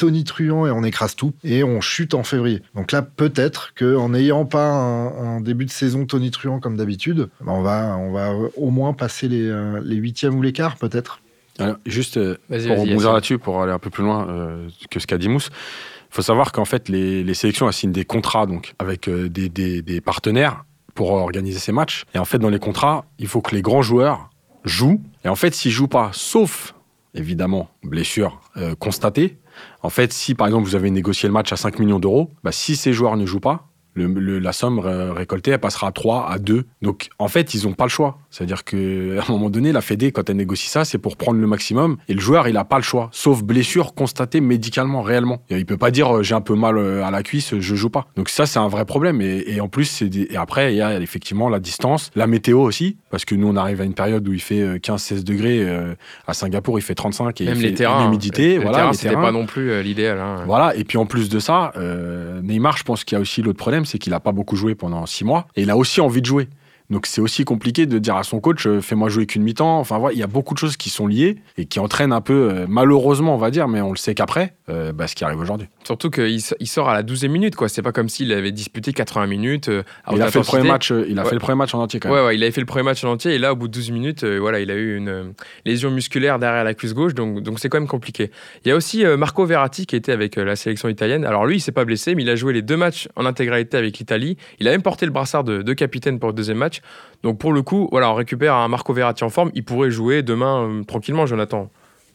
tonitruant 0.00 0.66
et 0.66 0.70
on 0.70 0.82
écrase 0.82 1.14
tout 1.14 1.32
et 1.44 1.62
on 1.62 1.80
chute 1.80 2.14
en 2.14 2.22
février. 2.24 2.62
Donc 2.74 2.90
là, 2.92 3.02
peut-être 3.02 3.72
qu'en 3.78 4.08
n'ayant 4.08 4.46
pas 4.46 4.66
un, 4.70 5.36
un 5.36 5.40
début 5.40 5.66
de 5.66 5.70
saison 5.70 6.06
tonitruant 6.06 6.58
comme 6.58 6.76
d'habitude, 6.76 7.28
ben 7.40 7.52
on 7.52 7.62
va, 7.62 7.96
on 7.98 8.10
va 8.12 8.32
au 8.56 8.70
moins 8.70 8.92
passer 8.94 9.28
les, 9.28 9.46
euh, 9.46 9.80
les 9.84 9.96
huitièmes 9.96 10.34
ou 10.36 10.42
les 10.42 10.52
quarts, 10.52 10.76
peut-être. 10.76 11.20
Alors, 11.58 11.76
juste 11.84 12.16
euh, 12.16 12.36
pour 12.48 12.56
rebondir 12.80 13.12
là-dessus, 13.12 13.38
pour 13.38 13.62
aller 13.62 13.72
un 13.72 13.78
peu 13.78 13.90
plus 13.90 14.02
loin 14.04 14.26
euh, 14.28 14.68
que 14.90 14.98
ce 14.98 15.06
qu'a 15.06 15.18
dit 15.18 15.28
Mousse, 15.28 15.50
il 15.52 16.14
faut 16.14 16.22
savoir 16.22 16.52
qu'en 16.52 16.64
fait, 16.64 16.88
les, 16.88 17.22
les 17.22 17.34
sélections 17.34 17.66
elles 17.68 17.74
signent 17.74 17.92
des 17.92 18.06
contrats 18.06 18.46
donc, 18.46 18.74
avec 18.78 19.08
euh, 19.08 19.28
des, 19.28 19.48
des- 19.50 19.82
des 19.82 20.00
partenaires 20.00 20.64
pour 20.94 21.12
organiser 21.12 21.58
ces 21.58 21.72
matchs. 21.72 22.04
Et 22.14 22.18
en 22.18 22.24
fait, 22.24 22.38
dans 22.38 22.48
les 22.48 22.58
contrats, 22.58 23.04
il 23.18 23.26
faut 23.28 23.42
que 23.42 23.54
les 23.54 23.62
grands 23.62 23.82
joueurs 23.82 24.30
jouent. 24.64 25.02
Et 25.24 25.28
en 25.28 25.36
fait, 25.36 25.54
s'ils 25.54 25.70
jouent 25.72 25.86
pas, 25.88 26.10
sauf 26.12 26.74
évidemment 27.14 27.68
blessure 27.82 28.40
euh, 28.56 28.74
constatée, 28.74 29.36
en 29.82 29.90
fait, 29.90 30.12
si 30.12 30.34
par 30.34 30.46
exemple 30.46 30.66
vous 30.66 30.74
avez 30.74 30.90
négocié 30.90 31.28
le 31.28 31.32
match 31.32 31.52
à 31.52 31.56
5 31.56 31.78
millions 31.78 31.98
d'euros, 31.98 32.32
bah, 32.44 32.52
si 32.52 32.76
ces 32.76 32.92
joueurs 32.92 33.16
ne 33.16 33.26
jouent 33.26 33.40
pas, 33.40 33.69
le- 33.94 34.06
le- 34.06 34.38
la 34.38 34.52
somme 34.52 34.78
ré- 34.78 35.10
récoltée, 35.10 35.50
elle 35.52 35.58
passera 35.58 35.88
à 35.88 35.92
3, 35.92 36.28
à 36.30 36.38
2. 36.38 36.64
Donc, 36.82 37.08
en 37.18 37.28
fait, 37.28 37.54
ils 37.54 37.66
n'ont 37.66 37.72
pas 37.74 37.84
le 37.84 37.90
choix. 37.90 38.18
C'est-à-dire 38.30 38.64
qu'à 38.64 38.76
un 39.28 39.32
moment 39.32 39.50
donné, 39.50 39.72
la 39.72 39.80
Fédé, 39.80 40.12
quand 40.12 40.28
elle 40.30 40.36
négocie 40.36 40.68
ça, 40.68 40.84
c'est 40.84 40.98
pour 40.98 41.16
prendre 41.16 41.40
le 41.40 41.46
maximum. 41.46 41.96
Et 42.08 42.14
le 42.14 42.20
joueur, 42.20 42.48
il 42.48 42.54
n'a 42.54 42.64
pas 42.64 42.76
le 42.76 42.82
choix. 42.82 43.08
Sauf 43.12 43.42
blessure 43.42 43.94
constatée 43.94 44.40
médicalement, 44.40 45.02
réellement. 45.02 45.42
Et 45.50 45.56
il 45.58 45.66
peut 45.66 45.76
pas 45.76 45.90
dire, 45.90 46.18
euh, 46.18 46.22
j'ai 46.22 46.34
un 46.34 46.40
peu 46.40 46.54
mal 46.54 46.78
euh, 46.78 47.04
à 47.04 47.10
la 47.10 47.22
cuisse, 47.22 47.54
je 47.58 47.74
joue 47.74 47.90
pas. 47.90 48.06
Donc 48.16 48.28
ça, 48.28 48.46
c'est 48.46 48.58
un 48.58 48.68
vrai 48.68 48.84
problème. 48.84 49.20
Et, 49.20 49.44
et 49.46 49.60
en 49.60 49.68
plus, 49.68 49.84
c'est 49.86 50.08
des- 50.08 50.28
et 50.30 50.36
après, 50.36 50.72
il 50.72 50.76
y 50.76 50.82
a 50.82 50.98
effectivement 51.00 51.48
la 51.48 51.58
distance, 51.60 52.10
la 52.14 52.26
météo 52.26 52.60
aussi. 52.60 52.96
Parce 53.10 53.24
que 53.24 53.34
nous, 53.34 53.48
on 53.48 53.56
arrive 53.56 53.80
à 53.80 53.84
une 53.84 53.94
période 53.94 54.26
où 54.28 54.32
il 54.32 54.40
fait 54.40 54.60
euh, 54.60 54.78
15-16 54.78 55.24
degrés. 55.24 55.62
euh, 55.64 55.94
à 56.26 56.34
Singapour, 56.34 56.78
il 56.78 56.82
fait 56.82 56.94
35 56.94 57.40
et 57.40 57.44
Même 57.44 57.56
il 57.56 57.62
les 57.62 57.68
fait 57.70 57.74
terrains. 57.74 58.02
une 58.02 58.06
humidité. 58.08 58.56
le 58.56 58.62
voilà, 58.62 58.86
les 58.88 58.92
c'était 58.94 59.10
terrains. 59.10 59.22
pas 59.22 59.32
non 59.32 59.46
plus 59.46 59.82
l'idéal. 59.82 60.18
hein. 60.20 60.44
Voilà, 60.46 60.76
et 60.76 60.84
puis 60.84 60.96
en 60.98 61.06
plus 61.06 61.28
de 61.28 61.38
ça, 61.40 61.72
euh, 61.76 62.40
Neymar, 62.42 62.76
je 62.76 62.84
pense 62.84 63.04
qu'il 63.04 63.16
y 63.16 63.18
a 63.18 63.20
aussi 63.20 63.42
l'autre 63.42 63.58
problème, 63.58 63.79
c'est 63.84 63.98
qu'il 63.98 64.12
n'a 64.12 64.20
pas 64.20 64.32
beaucoup 64.32 64.56
joué 64.56 64.74
pendant 64.74 65.06
six 65.06 65.24
mois, 65.24 65.46
et 65.56 65.62
il 65.62 65.70
a 65.70 65.76
aussi 65.76 66.00
envie 66.00 66.20
de 66.20 66.26
jouer. 66.26 66.48
Donc 66.90 67.06
c'est 67.06 67.20
aussi 67.20 67.44
compliqué 67.44 67.86
de 67.86 67.98
dire 67.98 68.16
à 68.16 68.24
son 68.24 68.40
coach, 68.40 68.66
euh, 68.66 68.80
fais-moi 68.80 69.08
jouer 69.08 69.26
qu'une 69.26 69.42
mi-temps. 69.42 69.78
Enfin 69.78 69.98
voilà, 69.98 70.12
il 70.14 70.18
y 70.18 70.22
a 70.22 70.26
beaucoup 70.26 70.54
de 70.54 70.58
choses 70.58 70.76
qui 70.76 70.90
sont 70.90 71.06
liées 71.06 71.36
et 71.56 71.66
qui 71.66 71.78
entraînent 71.78 72.12
un 72.12 72.20
peu, 72.20 72.50
euh, 72.50 72.66
malheureusement 72.68 73.34
on 73.34 73.38
va 73.38 73.50
dire, 73.50 73.68
mais 73.68 73.80
on 73.80 73.90
le 73.92 73.96
sait 73.96 74.14
qu'après, 74.14 74.54
euh, 74.68 74.92
bah, 74.92 75.06
ce 75.06 75.14
qui 75.14 75.24
arrive 75.24 75.38
aujourd'hui. 75.38 75.68
Surtout 75.84 76.10
qu'il 76.10 76.40
sort 76.40 76.88
à 76.88 76.94
la 76.94 77.02
12e 77.02 77.28
minute, 77.28 77.54
quoi. 77.56 77.68
C'est 77.68 77.82
pas 77.82 77.92
comme 77.92 78.08
s'il 78.08 78.32
avait 78.32 78.52
disputé 78.52 78.92
80 78.92 79.26
minutes. 79.26 79.68
euh, 79.68 79.82
à 80.04 80.14
Il 80.14 80.22
a 80.22 80.30
fait 80.30 80.38
le 80.40 80.44
premier 80.44 80.68
match, 80.68 80.90
il 80.90 81.18
a 81.18 81.22
Ouais. 81.22 81.28
fait 81.28 81.34
le 81.34 81.40
premier 81.40 81.56
match 81.56 81.74
en 81.74 81.80
entier 81.80 82.00
quand 82.00 82.08
même. 82.08 82.18
Ouais, 82.18 82.26
ouais, 82.26 82.36
il 82.36 82.42
avait 82.42 82.52
fait 82.52 82.60
le 82.60 82.66
premier 82.66 82.84
match 82.84 83.04
en 83.04 83.12
entier 83.12 83.34
et 83.34 83.38
là, 83.38 83.52
au 83.52 83.56
bout 83.56 83.68
de 83.68 83.72
12 83.72 83.90
minutes, 83.92 84.24
euh, 84.24 84.38
voilà, 84.38 84.60
il 84.60 84.70
a 84.70 84.74
eu 84.74 84.96
une 84.96 85.32
lésion 85.64 85.90
musculaire 85.90 86.38
derrière 86.38 86.64
la 86.64 86.74
cuisse 86.74 86.94
gauche, 86.94 87.14
donc 87.14 87.40
donc 87.42 87.60
c'est 87.60 87.68
quand 87.68 87.78
même 87.78 87.88
compliqué. 87.88 88.30
Il 88.64 88.68
y 88.68 88.72
a 88.72 88.76
aussi 88.76 89.04
Marco 89.04 89.44
Verratti 89.46 89.86
qui 89.86 89.94
était 89.96 90.12
avec 90.12 90.36
la 90.36 90.56
sélection 90.56 90.88
italienne. 90.88 91.24
Alors 91.24 91.46
lui, 91.46 91.56
il 91.56 91.60
s'est 91.60 91.72
pas 91.72 91.84
blessé, 91.84 92.14
mais 92.14 92.22
il 92.22 92.30
a 92.30 92.36
joué 92.36 92.52
les 92.52 92.62
deux 92.62 92.76
matchs 92.76 93.08
en 93.16 93.26
intégralité 93.26 93.76
avec 93.76 93.98
l'Italie. 93.98 94.36
Il 94.58 94.66
a 94.68 94.72
même 94.72 94.82
porté 94.82 95.06
le 95.06 95.12
brassard 95.12 95.44
de, 95.44 95.62
de 95.62 95.72
capitaine 95.72 96.18
pour 96.18 96.28
le 96.30 96.34
deuxième 96.34 96.58
match. 96.58 96.79
Donc 97.22 97.38
pour 97.38 97.52
le 97.52 97.62
coup, 97.62 97.88
voilà, 97.90 98.10
on 98.10 98.14
récupère 98.14 98.54
un 98.54 98.68
Marco 98.68 98.92
Verratti 98.92 99.24
en 99.24 99.30
forme. 99.30 99.50
Il 99.54 99.64
pourrait 99.64 99.90
jouer 99.90 100.22
demain 100.22 100.68
euh, 100.68 100.84
tranquillement, 100.84 101.26
Jonathan. 101.26 101.70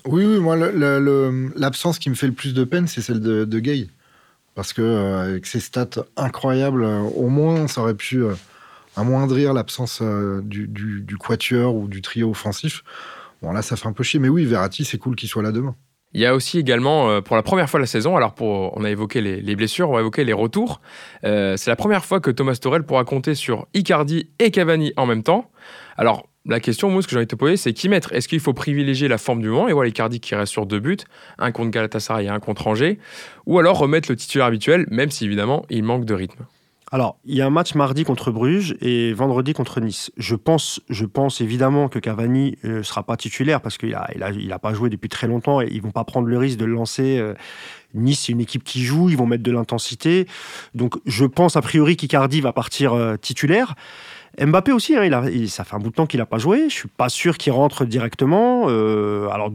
Oui, 0.05 0.25
oui, 0.25 0.39
moi, 0.39 0.55
l'absence 0.55 1.97
qui 1.97 2.09
me 2.09 2.15
fait 2.15 2.27
le 2.27 2.33
plus 2.33 2.53
de 2.53 2.63
peine, 2.63 2.87
c'est 2.87 3.01
celle 3.01 3.19
de, 3.19 3.59
Gay. 3.59 3.87
Parce 4.53 4.71
que 4.71 4.81
euh, 4.81 5.29
avec 5.29 5.45
ses 5.47 5.59
stats 5.59 6.05
incroyables, 6.15 6.83
euh, 6.83 6.99
au 6.99 7.27
moins, 7.27 7.67
ça 7.67 7.81
aurait 7.81 7.95
pu 7.95 8.23
amoindrir 8.95 9.53
l'absence 9.53 10.01
du, 10.43 10.67
du, 10.67 11.01
du 11.01 11.17
quatuor 11.17 11.75
ou 11.75 11.87
du 11.87 12.01
trio 12.01 12.29
offensif. 12.29 12.83
Bon, 13.41 13.51
là, 13.51 13.61
ça 13.61 13.75
fait 13.75 13.87
un 13.87 13.93
peu 13.93 14.03
chier. 14.03 14.19
Mais 14.19 14.29
oui, 14.29 14.45
Verratti, 14.45 14.85
c'est 14.85 14.97
cool 14.97 15.15
qu'il 15.15 15.27
soit 15.27 15.43
là 15.43 15.51
demain. 15.51 15.75
Il 16.15 16.21
y 16.21 16.25
a 16.25 16.33
aussi 16.33 16.59
également, 16.59 17.09
euh, 17.09 17.19
pour 17.19 17.35
la 17.35 17.43
première 17.43 17.69
fois 17.69 17.77
de 17.77 17.83
la 17.83 17.87
saison, 17.87 18.15
alors 18.15 18.35
on 18.39 18.85
a 18.85 18.89
évoqué 18.89 19.19
les, 19.19 19.41
les 19.41 19.55
blessures, 19.57 19.89
on 19.89 19.95
va 19.95 19.99
évoquer 19.99 20.23
les 20.23 20.31
retours. 20.31 20.79
Euh, 21.25 21.57
c'est 21.57 21.69
la 21.69 21.75
première 21.75 22.05
fois 22.05 22.21
que 22.21 22.31
Thomas 22.31 22.55
Torel 22.55 22.83
pourra 22.83 23.03
compter 23.03 23.35
sur 23.35 23.67
Icardi 23.73 24.29
et 24.39 24.49
Cavani 24.49 24.93
en 24.95 25.07
même 25.07 25.23
temps. 25.23 25.51
Alors, 25.97 26.29
la 26.45 26.61
question, 26.61 26.89
moi, 26.89 27.01
ce 27.01 27.07
que 27.07 27.11
j'ai 27.11 27.17
envie 27.17 27.25
de 27.25 27.31
te 27.31 27.35
poser, 27.35 27.57
c'est 27.57 27.73
qui 27.73 27.89
mettre? 27.89 28.13
Est-ce 28.13 28.29
qu'il 28.29 28.39
faut 28.39 28.53
privilégier 28.53 29.09
la 29.09 29.17
forme 29.17 29.41
du 29.41 29.49
moment? 29.49 29.67
Et 29.67 29.73
voilà 29.73 29.89
Icardi 29.89 30.21
qui 30.21 30.35
reste 30.35 30.53
sur 30.53 30.65
deux 30.65 30.79
buts, 30.79 30.95
un 31.37 31.51
contre 31.51 31.71
Galatasaray 31.71 32.27
et 32.27 32.29
un 32.29 32.39
contre 32.39 32.67
Angers, 32.67 32.97
ou 33.45 33.59
alors 33.59 33.77
remettre 33.77 34.09
le 34.09 34.15
titulaire 34.15 34.47
habituel, 34.47 34.85
même 34.89 35.11
si 35.11 35.25
évidemment 35.25 35.65
il 35.69 35.83
manque 35.83 36.05
de 36.05 36.13
rythme 36.13 36.45
Alors, 36.95 37.17
il 37.25 37.35
y 37.35 37.41
a 37.41 37.45
un 37.45 37.49
match 37.49 37.75
mardi 37.75 38.05
contre 38.05 38.31
Bruges 38.31 38.77
et 38.79 39.11
vendredi 39.11 39.51
contre 39.51 39.81
Nice. 39.81 40.13
Je 40.15 40.33
pense, 40.33 40.79
je 40.89 41.03
pense 41.03 41.41
évidemment 41.41 41.89
que 41.89 41.99
Cavani 41.99 42.57
ne 42.63 42.83
sera 42.83 43.03
pas 43.03 43.17
titulaire 43.17 43.59
parce 43.59 43.77
qu'il 43.77 43.89
n'a 43.89 44.07
il 44.15 44.23
a, 44.23 44.31
il 44.31 44.53
a 44.53 44.59
pas 44.59 44.73
joué 44.73 44.89
depuis 44.89 45.09
très 45.09 45.27
longtemps 45.27 45.59
et 45.59 45.67
ils 45.69 45.81
vont 45.81 45.91
pas 45.91 46.05
prendre 46.05 46.29
le 46.29 46.37
risque 46.37 46.57
de 46.57 46.63
le 46.63 46.71
lancer. 46.71 47.17
euh, 47.19 47.33
Nice, 47.95 48.21
c'est 48.21 48.31
une 48.31 48.39
équipe 48.39 48.63
qui 48.63 48.81
joue, 48.81 49.09
ils 49.09 49.17
vont 49.17 49.25
mettre 49.25 49.43
de 49.43 49.51
l'intensité. 49.51 50.25
Donc, 50.73 50.95
je 51.05 51.25
pense 51.25 51.57
a 51.57 51.61
priori 51.61 51.97
qu'Icardi 51.97 52.39
va 52.39 52.53
partir 52.53 52.93
euh, 52.93 53.17
titulaire. 53.17 53.75
Mbappé 54.39 54.71
aussi, 54.71 54.95
hein, 54.95 55.03
il 55.03 55.13
a, 55.13 55.25
ça 55.49 55.65
fait 55.65 55.75
un 55.75 55.79
bout 55.79 55.89
de 55.89 55.95
temps 55.95 56.05
qu'il 56.05 56.21
n'a 56.21 56.25
pas 56.25 56.37
joué. 56.37 56.69
Je 56.69 56.75
suis 56.75 56.87
pas 56.87 57.09
sûr 57.09 57.37
qu'il 57.37 57.51
rentre 57.51 57.83
directement. 57.83 58.67
Euh, 58.69 59.27
alors, 59.31 59.51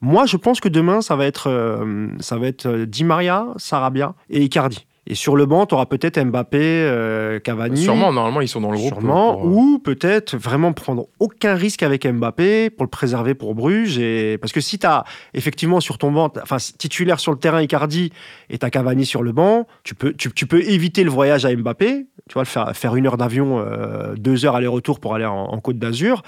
moi, 0.00 0.24
je 0.24 0.36
pense 0.36 0.60
que 0.60 0.68
demain, 0.68 1.00
ça 1.00 1.16
va 1.16 1.26
être, 1.26 1.48
euh, 1.48 2.06
ça 2.20 2.36
va 2.36 2.46
être 2.46 2.66
euh, 2.66 2.86
Di 2.86 3.02
Maria, 3.02 3.48
Sarabia 3.56 4.14
et 4.30 4.42
Icardi. 4.42 4.86
Et 5.06 5.14
sur 5.14 5.34
le 5.34 5.46
banc, 5.46 5.66
tu 5.66 5.74
auras 5.74 5.86
peut-être 5.86 6.22
Mbappé, 6.22 6.58
euh, 6.60 7.40
Cavani. 7.40 7.82
Sûrement, 7.82 8.12
normalement, 8.12 8.42
ils 8.42 8.48
sont 8.48 8.60
dans 8.60 8.70
le 8.70 8.76
groupe. 8.76 8.92
Sûrement, 8.92 9.34
pour, 9.34 9.46
euh, 9.46 9.50
ou 9.50 9.78
peut-être 9.78 10.36
vraiment 10.36 10.72
prendre 10.72 11.06
aucun 11.18 11.54
risque 11.54 11.82
avec 11.82 12.06
Mbappé 12.06 12.70
pour 12.70 12.84
le 12.84 12.90
préserver 12.90 13.34
pour 13.34 13.54
Bruges. 13.54 13.98
Et... 13.98 14.36
Parce 14.38 14.52
que 14.52 14.60
si 14.60 14.78
tu 14.78 14.86
as 14.86 15.04
effectivement 15.32 15.80
sur 15.80 15.96
ton 15.96 16.12
banc, 16.12 16.30
enfin 16.42 16.58
titulaire 16.58 17.18
sur 17.18 17.32
le 17.32 17.38
terrain 17.38 17.62
Icardi 17.62 18.12
et 18.50 18.58
tu 18.58 18.70
Cavani 18.70 19.06
sur 19.06 19.22
le 19.22 19.32
banc, 19.32 19.66
tu 19.84 19.94
peux, 19.94 20.12
tu, 20.12 20.30
tu 20.32 20.46
peux 20.46 20.62
éviter 20.62 21.02
le 21.02 21.10
voyage 21.10 21.46
à 21.46 21.54
Mbappé, 21.54 22.06
tu 22.28 22.34
vois, 22.34 22.44
faire, 22.44 22.76
faire 22.76 22.94
une 22.94 23.06
heure 23.06 23.16
d'avion, 23.16 23.58
euh, 23.58 24.14
deux 24.16 24.44
heures 24.44 24.54
aller-retour 24.54 25.00
pour 25.00 25.14
aller 25.14 25.24
en, 25.24 25.44
en 25.46 25.60
Côte 25.60 25.78
d'Azur. 25.78 26.22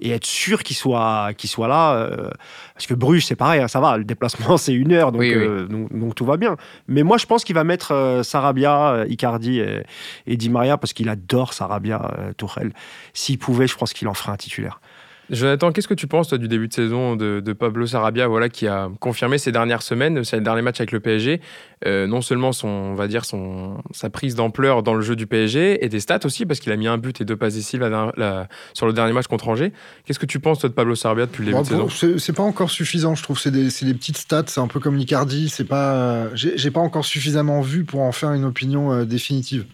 Et 0.00 0.10
être 0.10 0.24
sûr 0.26 0.62
qu'il 0.62 0.76
soit, 0.76 1.30
qu'il 1.36 1.50
soit 1.50 1.68
là. 1.68 1.94
euh, 1.94 2.30
parce 2.74 2.86
que 2.86 2.94
Bruges, 2.94 3.24
c'est 3.26 3.36
pareil, 3.36 3.60
hein, 3.60 3.68
ça 3.68 3.80
va. 3.80 3.96
Le 3.98 4.04
déplacement, 4.04 4.56
c'est 4.58 4.72
une 4.74 4.92
heure, 4.92 5.10
donc, 5.12 5.20
Oui, 5.20 5.34
oui. 5.34 5.42
euh, 5.44 5.66
donc, 5.66 5.92
donc 5.98 6.14
tout 6.14 6.24
va 6.24 6.36
bien. 6.36 6.56
Mais 6.86 7.02
moi, 7.02 7.18
je 7.18 7.26
pense 7.26 7.42
qu'il 7.44 7.54
va 7.54 7.64
mettre 7.64 7.92
euh, 7.92 8.22
Sarabia, 8.22 9.04
Icardi 9.08 9.58
et, 9.60 9.82
et 10.26 10.36
Di 10.36 10.50
Maria 10.50 10.76
parce 10.78 10.92
qu'il 10.92 11.08
adore 11.08 11.52
Sarabia, 11.52 12.10
Tourelle. 12.36 12.72
S'il 13.12 13.38
pouvait, 13.38 13.66
je 13.66 13.76
pense 13.76 13.92
qu'il 13.92 14.06
en 14.08 14.14
ferait 14.14 14.32
un 14.32 14.36
titulaire. 14.36 14.80
Jonathan, 15.30 15.72
qu'est-ce 15.72 15.88
que 15.88 15.94
tu 15.94 16.06
penses 16.06 16.28
toi, 16.28 16.38
du 16.38 16.48
début 16.48 16.68
de 16.68 16.72
saison 16.72 17.14
de, 17.16 17.40
de 17.40 17.52
Pablo 17.52 17.86
Sarabia, 17.86 18.26
voilà, 18.28 18.48
qui 18.48 18.66
a 18.66 18.88
confirmé 19.00 19.36
ces 19.38 19.52
dernières 19.52 19.82
semaines, 19.82 20.24
ces 20.24 20.40
derniers 20.40 20.62
matchs 20.62 20.80
avec 20.80 20.92
le 20.92 21.00
PSG, 21.00 21.40
euh, 21.86 22.06
non 22.06 22.22
seulement 22.22 22.52
son, 22.52 22.68
on 22.68 22.94
va 22.94 23.08
dire 23.08 23.24
son, 23.24 23.78
sa 23.92 24.08
prise 24.10 24.34
d'ampleur 24.34 24.82
dans 24.82 24.94
le 24.94 25.02
jeu 25.02 25.16
du 25.16 25.26
PSG 25.26 25.84
et 25.84 25.88
des 25.90 26.00
stats 26.00 26.20
aussi, 26.24 26.46
parce 26.46 26.60
qu'il 26.60 26.72
a 26.72 26.76
mis 26.76 26.86
un 26.88 26.96
but 26.98 27.20
et 27.20 27.24
deux 27.26 27.36
passes 27.36 27.72
la- 27.74 28.12
la- 28.16 28.48
sur 28.72 28.86
le 28.86 28.92
dernier 28.92 29.12
match 29.12 29.26
contre 29.26 29.48
Angers. 29.48 29.72
Qu'est-ce 30.04 30.18
que 30.18 30.26
tu 30.26 30.40
penses 30.40 30.60
toi, 30.60 30.68
de 30.70 30.74
Pablo 30.74 30.94
Sarabia 30.94 31.26
depuis 31.26 31.40
le 31.44 31.52
début 31.52 31.56
Bon, 31.56 31.84
de 31.84 31.90
saison 31.90 32.18
c'est 32.18 32.32
pas 32.32 32.42
encore 32.42 32.70
suffisant, 32.70 33.14
je 33.14 33.22
trouve. 33.22 33.38
C'est 33.38 33.50
des, 33.50 33.64
des 33.68 33.94
petites 33.94 34.16
stats, 34.18 34.44
c'est 34.46 34.60
un 34.60 34.66
peu 34.68 34.80
comme 34.80 34.96
l'Icardi. 34.96 35.48
C'est 35.50 35.64
pas, 35.64 36.34
j'ai 36.34 36.56
j'ai 36.56 36.70
pas 36.70 36.80
encore 36.80 37.04
suffisamment 37.04 37.60
vu 37.60 37.84
pour 37.84 38.00
en 38.00 38.12
faire 38.12 38.32
une 38.32 38.44
opinion 38.44 38.92
euh, 38.92 39.04
définitive. 39.04 39.66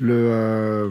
Le, 0.00 0.12
euh, 0.14 0.88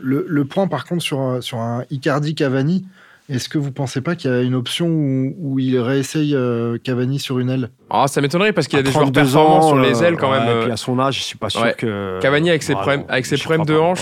le, 0.00 0.26
le 0.28 0.44
point, 0.44 0.66
par 0.68 0.84
contre, 0.84 1.02
sur, 1.02 1.20
un- 1.20 1.40
sur 1.40 1.58
un 1.58 1.84
Icardi 1.90 2.34
Cavani, 2.34 2.84
est-ce 3.30 3.48
que 3.48 3.58
vous 3.58 3.72
pensez 3.72 4.00
pas 4.00 4.14
qu'il 4.16 4.30
y 4.30 4.34
a 4.34 4.42
une 4.42 4.54
option 4.54 4.86
où, 4.88 5.34
où 5.38 5.58
il 5.58 5.78
réessaye 5.78 6.34
euh, 6.34 6.78
Cavani 6.82 7.18
sur 7.18 7.38
une 7.38 7.48
aile? 7.50 7.70
Ah, 7.88 8.06
ça 8.08 8.20
m'étonnerait 8.20 8.52
parce 8.52 8.66
qu'il 8.66 8.76
y 8.76 8.80
a 8.80 8.82
des 8.82 8.90
joueurs 8.90 9.04
32 9.04 9.20
performants 9.20 9.56
ans, 9.58 9.68
sur 9.68 9.78
les 9.78 10.02
euh, 10.02 10.06
ailes 10.06 10.16
quand 10.16 10.30
ouais, 10.32 10.40
même. 10.40 10.48
Et 10.48 10.50
euh, 10.52 10.62
puis 10.64 10.72
à 10.72 10.76
son 10.76 10.98
âge, 10.98 11.16
je 11.18 11.22
suis 11.22 11.38
pas 11.38 11.48
sûr 11.48 11.62
ouais. 11.62 11.74
que. 11.78 12.18
Cavani 12.20 12.50
avec 12.50 12.62
ses 12.62 12.74
Ouais, 12.74 12.80
problèmes- 12.80 13.04
avec 13.08 13.26
ses 13.26 13.36
problèmes 13.36 13.64
de 13.64 13.76
hanche, 13.76 14.00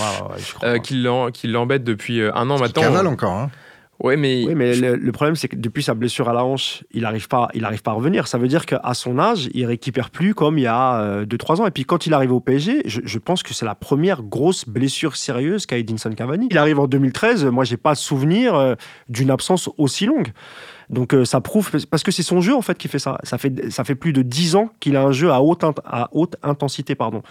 euh, 0.63 0.77
qui 0.79 1.47
l'embête 1.47 1.83
depuis 1.83 2.21
un 2.21 2.49
an 2.49 2.55
Il 2.57 2.61
maintenant. 2.61 2.81
cavale 2.81 3.07
encore. 3.07 3.33
Hein. 3.33 3.49
Mais, 4.17 4.45
Oui, 4.45 4.55
mais 4.55 4.75
le, 4.75 4.95
le 4.95 5.11
problème, 5.11 5.35
c'est 5.35 5.47
que 5.47 5.55
depuis 5.55 5.83
sa 5.83 5.93
blessure 5.93 6.29
à 6.29 6.33
la 6.33 6.45
hanche, 6.45 6.83
il 6.91 7.01
n'arrive 7.01 7.27
pas, 7.27 7.49
il 7.53 7.65
arrive 7.65 7.81
pas 7.81 7.91
à 7.91 7.95
revenir. 7.95 8.27
Ça 8.27 8.37
veut 8.37 8.47
dire 8.47 8.65
qu'à 8.65 8.93
son 8.93 9.19
âge, 9.19 9.49
il 9.53 9.65
récupère 9.65 10.09
plus 10.09 10.33
comme 10.33 10.57
il 10.57 10.63
y 10.63 10.67
a 10.67 11.23
2-3 11.25 11.61
ans. 11.61 11.67
Et 11.67 11.71
puis 11.71 11.83
quand 11.83 12.05
il 12.05 12.13
arrive 12.13 12.31
au 12.31 12.39
PSG, 12.39 12.83
je, 12.85 13.01
je 13.03 13.19
pense 13.19 13.43
que 13.43 13.53
c'est 13.53 13.65
la 13.65 13.75
première 13.75 14.23
grosse 14.23 14.67
blessure 14.67 15.15
sérieuse 15.15 15.65
qu'a 15.65 15.77
Edinson 15.77 16.11
Cavani. 16.11 16.47
Il 16.49 16.57
arrive 16.57 16.79
en 16.79 16.87
2013, 16.87 17.45
moi, 17.45 17.63
j'ai 17.63 17.77
pas 17.77 17.95
souvenir 17.95 18.55
euh, 18.55 18.75
d'une 19.07 19.31
absence 19.31 19.69
aussi 19.77 20.05
longue. 20.05 20.29
Donc 20.89 21.13
euh, 21.13 21.23
ça 21.23 21.39
prouve, 21.39 21.69
parce 21.89 22.03
que 22.03 22.11
c'est 22.11 22.23
son 22.23 22.41
jeu 22.41 22.55
en 22.55 22.61
fait 22.61 22.77
qui 22.77 22.87
fait 22.87 22.99
ça. 22.99 23.19
Ça 23.23 23.37
fait, 23.37 23.71
ça 23.71 23.83
fait 23.83 23.95
plus 23.95 24.13
de 24.13 24.21
10 24.21 24.55
ans 24.55 24.69
qu'il 24.79 24.95
a 24.95 25.03
un 25.03 25.11
jeu 25.11 25.31
à 25.31 25.41
haute, 25.41 25.63
à 25.85 26.09
haute 26.13 26.35
intensité. 26.41 26.95
Pardon. 26.95 27.21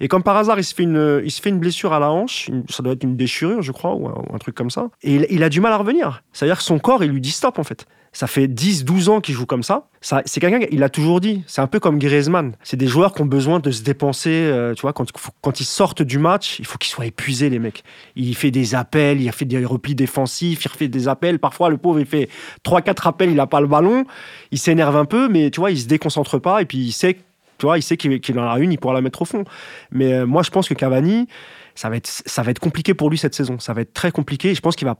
Et 0.00 0.08
comme 0.08 0.22
par 0.22 0.36
hasard, 0.36 0.58
il 0.58 0.64
se 0.64 0.74
fait 0.74 0.82
une, 0.82 1.22
il 1.24 1.30
se 1.30 1.40
fait 1.40 1.48
une 1.50 1.58
blessure 1.58 1.92
à 1.92 1.98
la 1.98 2.10
hanche, 2.10 2.50
ça 2.68 2.82
doit 2.82 2.92
être 2.92 3.04
une 3.04 3.16
déchirure, 3.16 3.62
je 3.62 3.72
crois, 3.72 3.94
ou 3.94 4.08
un, 4.08 4.12
ou 4.12 4.34
un 4.34 4.38
truc 4.38 4.54
comme 4.54 4.70
ça. 4.70 4.88
Et 5.02 5.14
il, 5.14 5.26
il 5.30 5.42
a 5.42 5.48
du 5.48 5.60
mal 5.60 5.72
à 5.72 5.78
revenir. 5.78 6.22
C'est-à-dire 6.32 6.58
que 6.58 6.64
son 6.64 6.78
corps, 6.78 7.02
il 7.02 7.10
lui 7.10 7.20
dit 7.20 7.30
stop, 7.30 7.58
en 7.58 7.64
fait. 7.64 7.86
Ça 8.18 8.26
fait 8.26 8.48
10, 8.48 8.84
12 8.84 9.10
ans 9.10 9.20
qu'il 9.20 9.36
joue 9.36 9.46
comme 9.46 9.62
ça. 9.62 9.86
c'est 10.00 10.40
quelqu'un, 10.40 10.66
il 10.72 10.80
l'a 10.80 10.88
toujours 10.88 11.20
dit. 11.20 11.44
C'est 11.46 11.60
un 11.60 11.68
peu 11.68 11.78
comme 11.78 12.00
Griezmann. 12.00 12.56
C'est 12.64 12.76
des 12.76 12.88
joueurs 12.88 13.14
qui 13.14 13.22
ont 13.22 13.26
besoin 13.26 13.60
de 13.60 13.70
se 13.70 13.84
dépenser, 13.84 14.32
euh, 14.32 14.74
tu 14.74 14.82
vois, 14.82 14.92
quand, 14.92 15.60
ils 15.60 15.64
sortent 15.64 16.02
du 16.02 16.18
match, 16.18 16.58
il 16.58 16.66
faut 16.66 16.78
qu'ils 16.78 16.90
soient 16.90 17.06
épuisés, 17.06 17.48
les 17.48 17.60
mecs. 17.60 17.84
Il 18.16 18.34
fait 18.34 18.50
des 18.50 18.74
appels, 18.74 19.20
il 19.20 19.30
fait 19.30 19.44
des 19.44 19.64
replis 19.64 19.94
défensifs, 19.94 20.64
il 20.64 20.68
refait 20.68 20.88
des 20.88 21.06
appels. 21.06 21.38
Parfois, 21.38 21.70
le 21.70 21.76
pauvre, 21.76 22.00
il 22.00 22.06
fait 22.06 22.28
3-4 22.64 23.06
appels, 23.06 23.30
il 23.30 23.36
n'a 23.36 23.46
pas 23.46 23.60
le 23.60 23.68
ballon. 23.68 24.04
Il 24.50 24.58
s'énerve 24.58 24.96
un 24.96 25.04
peu, 25.04 25.28
mais 25.28 25.52
tu 25.52 25.60
vois, 25.60 25.70
il 25.70 25.78
se 25.78 25.86
déconcentre 25.86 26.40
pas 26.40 26.60
et 26.60 26.64
puis 26.64 26.78
il 26.78 26.92
sait 26.92 27.18
tu 27.58 27.66
vois, 27.66 27.78
il 27.78 27.82
sait 27.82 27.96
qu'il 27.96 28.20
qu'il 28.20 28.36
en 28.40 28.50
a 28.50 28.58
une, 28.58 28.72
il 28.72 28.78
pourra 28.78 28.94
la 28.94 29.00
mettre 29.00 29.22
au 29.22 29.26
fond. 29.26 29.44
Mais 29.92 30.12
euh, 30.12 30.26
moi, 30.26 30.42
je 30.42 30.50
pense 30.50 30.68
que 30.68 30.74
Cavani, 30.74 31.28
ça 31.76 31.88
va, 31.88 31.96
être, 31.96 32.08
ça 32.08 32.42
va 32.42 32.50
être 32.50 32.58
compliqué 32.58 32.94
pour 32.94 33.10
lui 33.10 33.18
cette 33.18 33.36
saison. 33.36 33.60
Ça 33.60 33.74
va 33.74 33.82
être 33.82 33.92
très 33.92 34.10
compliqué. 34.10 34.56
Je 34.56 34.60
pense 34.60 34.74
qu'il 34.74 34.88
va 34.88 34.96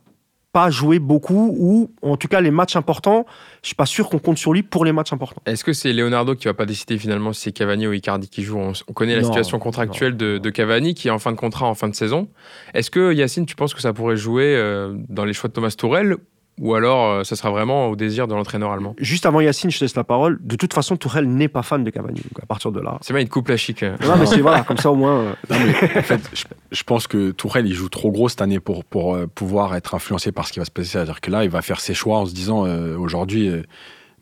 pas 0.53 0.71
jouer 0.71 0.99
beaucoup 0.99 1.55
ou, 1.59 1.93
en 2.03 2.17
tout 2.17 2.29
cas, 2.29 2.41
les 2.41 2.51
matchs 2.51 2.77
importants, 2.77 3.27
je 3.63 3.69
suis 3.69 3.75
pas 3.75 3.87
sûr 3.87 4.09
qu'on 4.09 4.19
compte 4.19 4.39
sur 4.39 4.53
lui 4.53 4.63
pour 4.63 4.85
les 4.85 4.93
matchs 4.93 5.13
importants. 5.13 5.43
Est-ce 5.47 5.63
que 5.63 5.73
c'est 5.73 5.93
Leonardo 5.93 6.35
qui 6.35 6.47
va 6.47 6.55
pas 6.55 6.67
décider 6.67 6.99
finalement 6.99 7.33
si 7.33 7.43
c'est 7.43 7.53
Cavani 7.53 7.87
ou 7.87 7.93
Icardi 7.93 8.29
qui 8.29 8.43
joue? 8.43 8.59
On, 8.59 8.73
on 8.89 8.93
connaît 8.93 9.15
la 9.15 9.23
Non, 9.23 9.29
situation 9.29 9.59
contractuelle 9.59 10.17
de, 10.17 10.39
de 10.39 10.51
Cavani 10.51 10.95
qui 10.95 11.09
est 11.09 11.11
en 11.11 11.19
fin 11.19 11.33
de 11.33 11.37
contrat 11.37 11.67
en 11.67 11.75
fin 11.75 11.89
de 11.89 11.95
saison. 11.95 12.29
Est-ce 12.75 12.91
que 12.91 13.13
Yacine, 13.13 13.47
tu 13.47 13.57
penses 13.57 13.75
que 13.75 13.81
ça 13.83 13.93
pourrait 13.93 14.17
jouer 14.17 14.57
euh, 14.57 14.95
dans 15.09 15.25
les 15.25 15.33
choix 15.35 15.49
de 15.49 15.55
Thomas 15.55 15.75
Tourel 15.77 16.17
ou 16.61 16.75
alors 16.75 17.07
euh, 17.11 17.25
ça 17.25 17.37
sera 17.37 17.51
vraiment 17.51 17.89
au 17.89 17.97
désir 17.97 18.27
de 18.29 18.35
l'entraîneur 18.35 18.71
allemand 18.73 18.95
Juste 18.99 19.27
avant 19.27 19.41
Yacine, 19.41 19.71
je 19.71 19.79
te 19.79 19.85
laisse 19.85 19.95
la 19.97 20.05
parole. 20.05 20.39
De 20.43 20.57
toute 20.57 20.75
façon, 20.75 20.97
Tourelle 20.97 21.29
n'est 21.29 21.49
pas 21.49 21.63
fan 21.63 21.85
de 21.85 21.91
Cavani. 21.91 22.17
Donc 22.21 22.43
à 22.43 22.47
partir 22.47 22.73
de 22.73 22.81
là. 22.81 22.99
C'est 23.01 23.13
bien, 23.13 23.21
il 23.23 23.27
te 23.29 23.33
coupe 23.33 23.49
la 23.49 23.57
chic. 23.57 23.83
euh. 23.83 23.97
Non, 24.07 24.17
mais 24.19 24.27
c'est 24.27 24.41
voilà, 24.41 24.63
comme 24.63 24.77
ça 24.79 24.91
au 24.91 24.97
moins. 24.97 25.21
euh, 25.21 25.33
Non, 25.51 25.57
mais 25.65 25.99
en 25.99 26.03
fait, 26.03 26.21
je, 26.35 26.45
je 26.71 26.83
pense 26.85 27.07
que 27.07 27.31
Tourelle, 27.31 27.67
il 27.67 27.75
joue 27.75 27.89
trop 27.89 28.11
gros 28.11 28.29
cette 28.29 28.43
année 28.43 28.61
pour, 28.61 28.85
pour 28.85 29.15
euh, 29.15 29.27
pouvoir 29.27 29.75
être 29.77 29.95
influencé 29.95 30.33
par 30.33 30.47
ce 30.47 30.53
qui 30.53 30.59
va 30.59 30.65
se 30.65 30.71
passer. 30.71 30.91
C'est-à-dire 30.91 31.21
que 31.21 31.31
là, 31.31 31.45
il 31.45 31.51
va 31.51 31.63
faire 31.63 31.81
ses 31.81 31.95
choix 31.95 32.19
en 32.19 32.27
se 32.27 32.35
disant 32.35 32.67
euh, 32.67 32.97
aujourd'hui, 32.97 33.49
euh, 33.49 33.63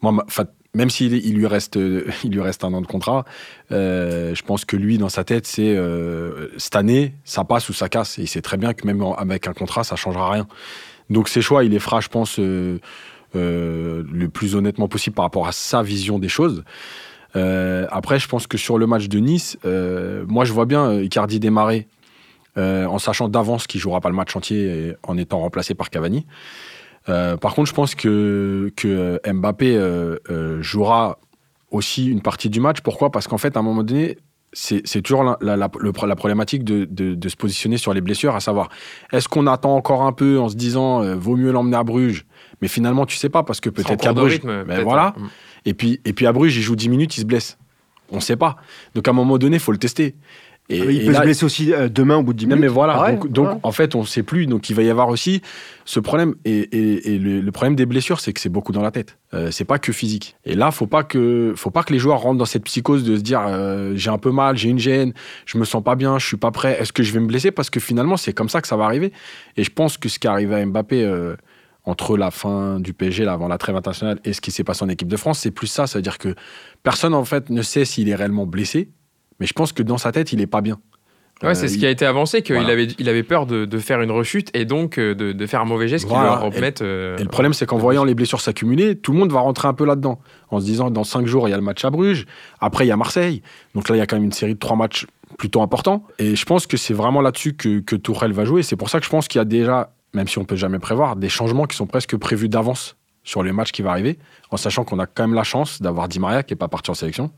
moi, 0.03 0.13
ma- 0.13 0.25
'fin, 0.29 0.45
même 0.75 0.91
s'il 0.91 1.15
il 1.15 1.35
lui, 1.37 1.47
reste, 1.47 1.79
euh, 1.79 2.05
il 2.25 2.33
lui 2.33 2.43
reste 2.43 2.63
un 2.63 2.73
an 2.75 2.83
de 2.83 2.87
contrat, 2.87 3.25
euh, 3.73 4.35
je 4.35 4.43
pense 4.43 4.67
que 4.67 4.77
lui, 4.77 4.99
dans 4.99 5.09
sa 5.09 5.25
tête, 5.25 5.47
c'est 5.47 5.75
euh, 5.75 6.49
cette 6.59 6.77
année, 6.77 7.15
ça 7.25 7.45
passe 7.45 7.69
ou 7.69 7.73
ça 7.73 7.89
casse. 7.89 8.19
Et 8.19 8.23
il 8.23 8.29
sait 8.29 8.43
très 8.43 8.59
bien 8.59 8.75
que 8.75 8.87
même 8.87 9.03
en- 9.03 9.15
avec 9.15 9.47
un 9.47 9.55
contrat, 9.55 9.85
ça 9.85 9.97
changera 9.97 10.31
rien. 10.31 10.47
Donc 11.11 11.29
ses 11.29 11.43
choix, 11.43 11.65
il 11.65 11.71
les 11.71 11.79
fera, 11.79 12.01
je 12.01 12.09
pense, 12.09 12.39
euh, 12.39 12.81
euh, 13.35 14.03
le 14.11 14.29
plus 14.29 14.55
honnêtement 14.55 14.89
possible 14.89 15.15
par 15.15 15.25
rapport 15.25 15.47
à 15.47 15.53
sa 15.53 15.83
vision 15.83 16.19
des 16.19 16.29
choses. 16.29 16.65
Euh, 17.35 17.87
après, 17.91 18.19
je 18.19 18.29
pense 18.29 18.47
que 18.47 18.57
sur 18.57 18.79
le 18.79 18.87
match 18.87 19.09
de 19.09 19.19
Nice, 19.19 19.59
moi, 19.65 20.45
je 20.45 20.53
vois 20.53 20.67
bien 20.67 21.01
Icardi 21.01 21.41
démarrer 21.41 21.87
en 22.57 22.99
sachant 22.99 23.29
d'avance 23.29 23.67
qu'il 23.67 23.81
jouera 23.81 24.01
pas 24.01 24.09
le 24.09 24.15
match 24.15 24.35
entier 24.35 24.95
en 25.03 25.19
étant 25.19 25.41
remplacé 25.41 25.75
par 25.75 25.91
Cavani. 25.91 26.27
Par 27.05 27.55
contre, 27.55 27.69
je 27.69 27.75
pense 27.75 27.95
que, 27.95 28.73
Mbappé 29.27 29.79
jouera 30.61 31.19
aussi 31.71 32.07
une 32.07 32.23
partie 32.23 32.49
du 32.49 32.61
match. 32.61 32.81
Pourquoi? 32.81 33.11
Parce 33.11 33.29
qu'en 33.29 33.39
fait, 33.39 33.57
à 33.57 33.61
un 33.61 33.63
moment 33.63 33.83
donné, 33.83 34.17
c'est 34.59 35.03
toujours 35.03 35.23
la, 35.23 35.37
la- 35.43 35.57
la- 35.57 35.71
le- 35.79 35.93
la 36.07 36.17
problématique 36.17 36.65
de, 36.65 36.87
de- 36.91 37.15
de 37.15 37.29
se 37.29 37.37
positionner 37.37 37.77
sur 37.77 37.93
les 37.93 38.01
blessures, 38.01 38.35
à 38.35 38.41
savoir, 38.41 38.71
est-ce 39.13 39.29
qu'on 39.29 39.47
attend 39.47 39.77
encore 39.77 40.03
un 40.03 40.13
peu 40.13 40.39
en 40.39 40.49
se 40.49 40.57
disant, 40.57 41.03
euh, 41.03 41.15
vaut 41.15 41.37
mieux 41.37 41.53
l'emmener 41.53 41.77
à 41.77 41.85
Bruges? 41.85 42.25
Mais 42.63 42.69
finalement, 42.69 43.05
tu 43.05 43.17
sais 43.17 43.29
pas, 43.29 43.43
parce 43.43 43.61
que 43.61 43.69
peut-être 43.69 44.01
qu'à 44.01 44.13
Bruges, 44.15 44.33
rythme, 44.33 44.65
ben 44.65 44.83
voilà, 44.83 45.15
hein. 45.19 45.29
et 45.67 45.75
puis, 45.75 46.01
et 46.07 46.13
puis 46.15 46.27
à 46.27 46.33
Bruges, 46.33 46.57
il 46.57 46.63
joue 46.63 46.75
10 46.75 46.89
minutes, 46.89 47.17
il 47.19 47.21
se 47.21 47.27
blesse. 47.27 47.59
On 48.11 48.17
ne 48.17 48.21
sait 48.21 48.37
pas. 48.37 48.57
Donc 48.95 49.07
à 49.09 49.11
un 49.11 49.15
moment 49.15 49.37
donné, 49.37 49.57
il 49.57 49.61
faut 49.61 49.73
le 49.73 49.79
tester. 49.79 50.15
Et, 50.69 50.81
Ah 50.83 50.85
il 50.91 51.03
et 51.03 51.07
peut 51.07 51.13
là- 51.13 51.19
se 51.21 51.23
blesser 51.25 51.45
aussi 51.47 51.73
euh, 51.73 51.89
demain 51.89 52.17
au 52.17 52.23
bout 52.25 52.33
de 52.33 52.39
10 52.39 52.47
non, 52.47 52.57
minutes. 52.57 52.63
mais 52.63 52.75
voilà, 52.75 52.95
Pareil, 52.95 53.17
donc, 53.19 53.29
donc, 53.31 53.49
ouais. 53.51 53.59
en 53.63 53.71
fait, 53.73 53.95
on 53.95 54.01
ne 54.01 54.07
sait 54.07 54.23
plus. 54.25 54.47
Donc 54.47 54.69
il 54.69 54.75
va 54.75 54.83
y 54.83 54.91
avoir 54.91 55.09
aussi 55.09 55.41
ce 55.85 56.01
problème. 56.01 56.35
Et, 56.45 56.59
et- 56.59 57.15
et 57.15 57.19
le, 57.19 57.41
le 57.41 57.53
problème 57.53 57.77
des 57.77 57.87
blessures, 57.87 58.19
c'est 58.21 58.33
que 58.33 58.41
c'est 58.41 58.49
beaucoup 58.49 58.73
dans 58.73 58.83
la 58.83 58.91
tête. 58.91 59.17
Euh, 59.33 59.51
c'est 59.53 59.65
pas 59.65 59.79
que 59.79 59.93
physique. 59.93 60.35
Et 60.45 60.55
là, 60.57 60.71
faut 60.73 60.87
pas 60.89 61.05
que, 61.05 61.53
faut 61.57 61.71
pas 61.71 61.83
que 61.85 61.93
les 61.93 61.99
joueurs 62.01 62.19
rentrent 62.21 62.39
dans 62.39 62.45
cette 62.47 62.65
psychose 62.65 63.05
de 63.05 63.17
se 63.17 63.23
dire 63.23 63.43
euh, 63.47 63.93
j'ai 63.95 64.11
un 64.11 64.19
peu 64.19 64.33
mal, 64.33 64.57
j'ai 64.57 64.69
une 64.69 64.79
gêne, 64.79 65.13
je 65.47 65.57
me 65.59 65.65
sens 65.65 65.85
pas 65.85 65.95
bien, 65.95 66.19
je 66.19 66.27
suis 66.27 66.37
pas 66.37 66.51
prêt. 66.51 66.77
Est-ce 66.81 66.93
que 66.93 67.03
je 67.05 67.13
vais 67.13 67.21
me 67.21 67.27
blesser? 67.27 67.53
Parce 67.53 67.71
que 67.71 67.79
finalement, 67.81 68.17
c'est 68.17 68.33
comme 68.33 68.49
ça 68.49 68.61
que 68.61 68.67
ça 68.69 68.77
va 68.77 68.85
arriver. 68.87 69.13
Et 69.57 69.63
je 69.63 69.71
pense 69.71 69.99
que 69.99 70.09
ce 70.09 70.19
qui 70.19 70.27
est 70.27 70.31
arrivé 70.31 70.55
à 70.57 70.67
Mbappé. 70.67 71.05
euh, 71.05 71.37
entre 71.89 72.17
la 72.17 72.33
fin 72.33 72.81
du 72.81 72.93
PSG, 72.93 73.25
là, 73.25 73.33
avant 73.35 73.47
la 73.47 73.59
trêve 73.59 73.77
internationale, 73.77 74.19
et 74.25 74.33
ce 74.33 74.41
qui 74.41 74.51
s'est 74.51 74.65
passé 74.65 74.83
en 74.85 74.89
équipe 74.89 75.07
de 75.07 75.17
France, 75.17 75.39
c'est 75.39 75.53
plus 75.53 75.69
ça. 75.69 75.87
C'est-à-dire 75.87 76.19
que 76.19 76.35
personne, 76.83 77.15
en 77.15 77.25
fait, 77.25 77.49
ne 77.49 77.63
sait 77.63 77.85
s'il 77.85 78.09
est 78.09 78.15
réellement 78.17 78.45
blessé, 78.45 78.89
mais 79.41 79.47
je 79.47 79.53
pense 79.53 79.73
que 79.73 79.83
dans 79.83 79.99
sa 79.99 80.13
tête, 80.13 80.33
il 80.33 80.41
est 80.41 80.47
pas 80.47 80.61
bien. 80.61 80.79
Ouais, 81.43 81.51
Euh, 81.51 81.55
c'est 81.55 81.69
ce 81.69 81.75
il- 81.75 81.81
qui 81.81 81.87
a 81.87 81.91
été 81.91 82.07
avancé, 82.07 82.41
qu'il 82.41 82.55
Voilà. 82.55 82.71
avait, 82.73 82.85
il 82.99 83.09
avait 83.11 83.23
peur 83.23 83.45
de, 83.45 83.67
de 83.67 83.79
faire 83.79 84.01
une 84.01 84.11
rechute 84.11 84.49
et 84.57 84.65
donc 84.65 84.99
euh, 84.99 85.15
de, 85.15 85.33
de 85.33 85.47
faire 85.47 85.61
un 85.61 85.67
mauvais 85.67 85.87
geste 85.87 86.07
qui 86.07 86.11
Voilà. 86.11 86.37
le 86.41 86.49
remette. 86.49 86.81
euh, 86.81 87.19
Et 87.19 87.23
le 87.23 87.29
problème, 87.29 87.53
c'est 87.53 87.67
qu'en 87.67 87.77
voyant 87.77 88.05
les 88.05 88.15
blessures 88.15 88.41
s'accumuler, 88.41 88.97
tout 88.97 89.13
le 89.13 89.19
monde 89.19 89.31
va 89.33 89.41
rentrer 89.41 89.69
un 89.69 89.75
peu 89.75 89.85
là-dedans. 89.85 90.19
En 90.51 90.61
se 90.61 90.65
disant, 90.65 90.91
dans 90.91 91.05
cinq 91.05 91.27
jours, 91.27 91.47
il 91.47 91.51
y 91.51 91.55
a 91.55 91.57
le 91.59 91.63
match 91.63 91.85
à 91.85 91.91
Bruges. 91.91 92.25
Après, 92.61 92.87
il 92.87 92.89
y 92.89 92.91
a 92.91 92.97
Marseille. 92.97 93.43
Donc 93.75 93.91
là, 93.91 93.97
il 93.97 93.99
y 93.99 94.03
a 94.03 94.07
quand 94.07 94.17
même 94.17 94.25
une 94.25 94.33
série 94.33 94.55
de 94.55 94.59
trois 94.59 94.77
matchs 94.77 95.07
plutôt 95.39 95.61
importants. 95.61 96.05
Et 96.19 96.37
je 96.37 96.45
pense 96.47 96.67
que 96.67 96.79
c'est 96.79 96.95
vraiment 96.95 97.21
là-dessus 97.21 97.53
que, 97.53 97.81
que 97.81 97.97
Tourelle 97.97 98.33
va 98.33 98.47
jouer. 98.47 98.63
C'est 98.63 98.77
pour 98.77 98.89
ça 98.89 98.99
que 98.99 99.05
je 99.05 99.11
pense 99.11 99.29
qu'il 99.29 99.39
y 99.39 99.43
a 99.43 99.45
déjà, 99.45 99.93
même 100.15 100.29
si 100.29 100.39
on 100.39 100.47
peut 100.47 100.57
jamais 100.57 100.79
prévoir, 100.79 101.17
des 101.17 101.29
changements 101.29 101.67
qui 101.67 101.77
sont 101.77 101.87
presque 101.87 102.17
prévus 102.17 102.49
d'avance 102.49 102.97
sur 103.25 103.43
les 103.43 103.53
matchs 103.53 103.73
qui 103.73 103.83
vont 103.83 103.91
arriver, 103.91 104.19
en 104.51 104.57
sachant 104.57 104.85
qu'on 104.85 104.99
a 105.01 105.05
quand 105.07 105.25
même 105.27 105.35
la 105.35 105.45
chance 105.45 105.83
d'avoir 105.83 106.09
Di 106.09 106.19
Maria 106.19 106.43
qui 106.45 106.55
n'est 106.55 106.59
pas 106.59 106.69
parti 106.69 106.91
en 106.91 106.95
sélection. 106.95 107.31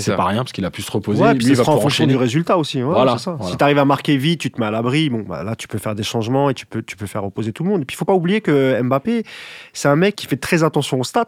C'est 0.00 0.16
pas 0.16 0.24
rien 0.26 0.38
parce 0.38 0.52
qu'il 0.52 0.64
a 0.64 0.70
pu 0.70 0.82
se 0.82 0.90
reposer. 0.90 1.22
Ouais, 1.22 1.32
Lui, 1.32 1.38
puis 1.38 1.46
il 1.48 1.56
ça 1.56 1.62
va 1.62 1.72
en 1.72 1.80
fonction 1.80 2.06
du 2.06 2.16
résultat 2.16 2.56
aussi. 2.58 2.78
ouais, 2.82 2.92
Voilà, 2.92 3.18
c'est 3.18 3.24
ça. 3.24 3.32
voilà. 3.32 3.50
Si 3.50 3.56
tu 3.58 3.64
arrives 3.64 3.78
à 3.78 3.84
marquer 3.84 4.16
vite, 4.16 4.40
tu 4.40 4.50
te 4.50 4.60
mets 4.60 4.66
à 4.66 4.70
l'abri, 4.70 5.10
bon, 5.10 5.24
bah, 5.28 5.42
là, 5.44 5.54
tu 5.56 5.68
peux 5.68 5.78
faire 5.78 5.94
des 5.94 6.02
changements 6.02 6.50
et 6.50 6.54
tu 6.54 6.66
peux, 6.66 6.82
tu 6.82 6.96
peux 6.96 7.06
faire 7.06 7.22
reposer 7.22 7.52
tout 7.52 7.62
le 7.64 7.70
monde. 7.70 7.82
Et 7.82 7.84
puis, 7.84 7.94
il 7.94 7.98
faut 7.98 8.04
pas 8.04 8.14
oublier 8.14 8.40
que 8.40 8.80
Mbappé, 8.82 9.24
c'est 9.72 9.88
un 9.88 9.96
mec 9.96 10.16
qui 10.16 10.26
fait 10.26 10.36
très 10.36 10.64
attention 10.64 11.00
aux 11.00 11.04
stats 11.04 11.24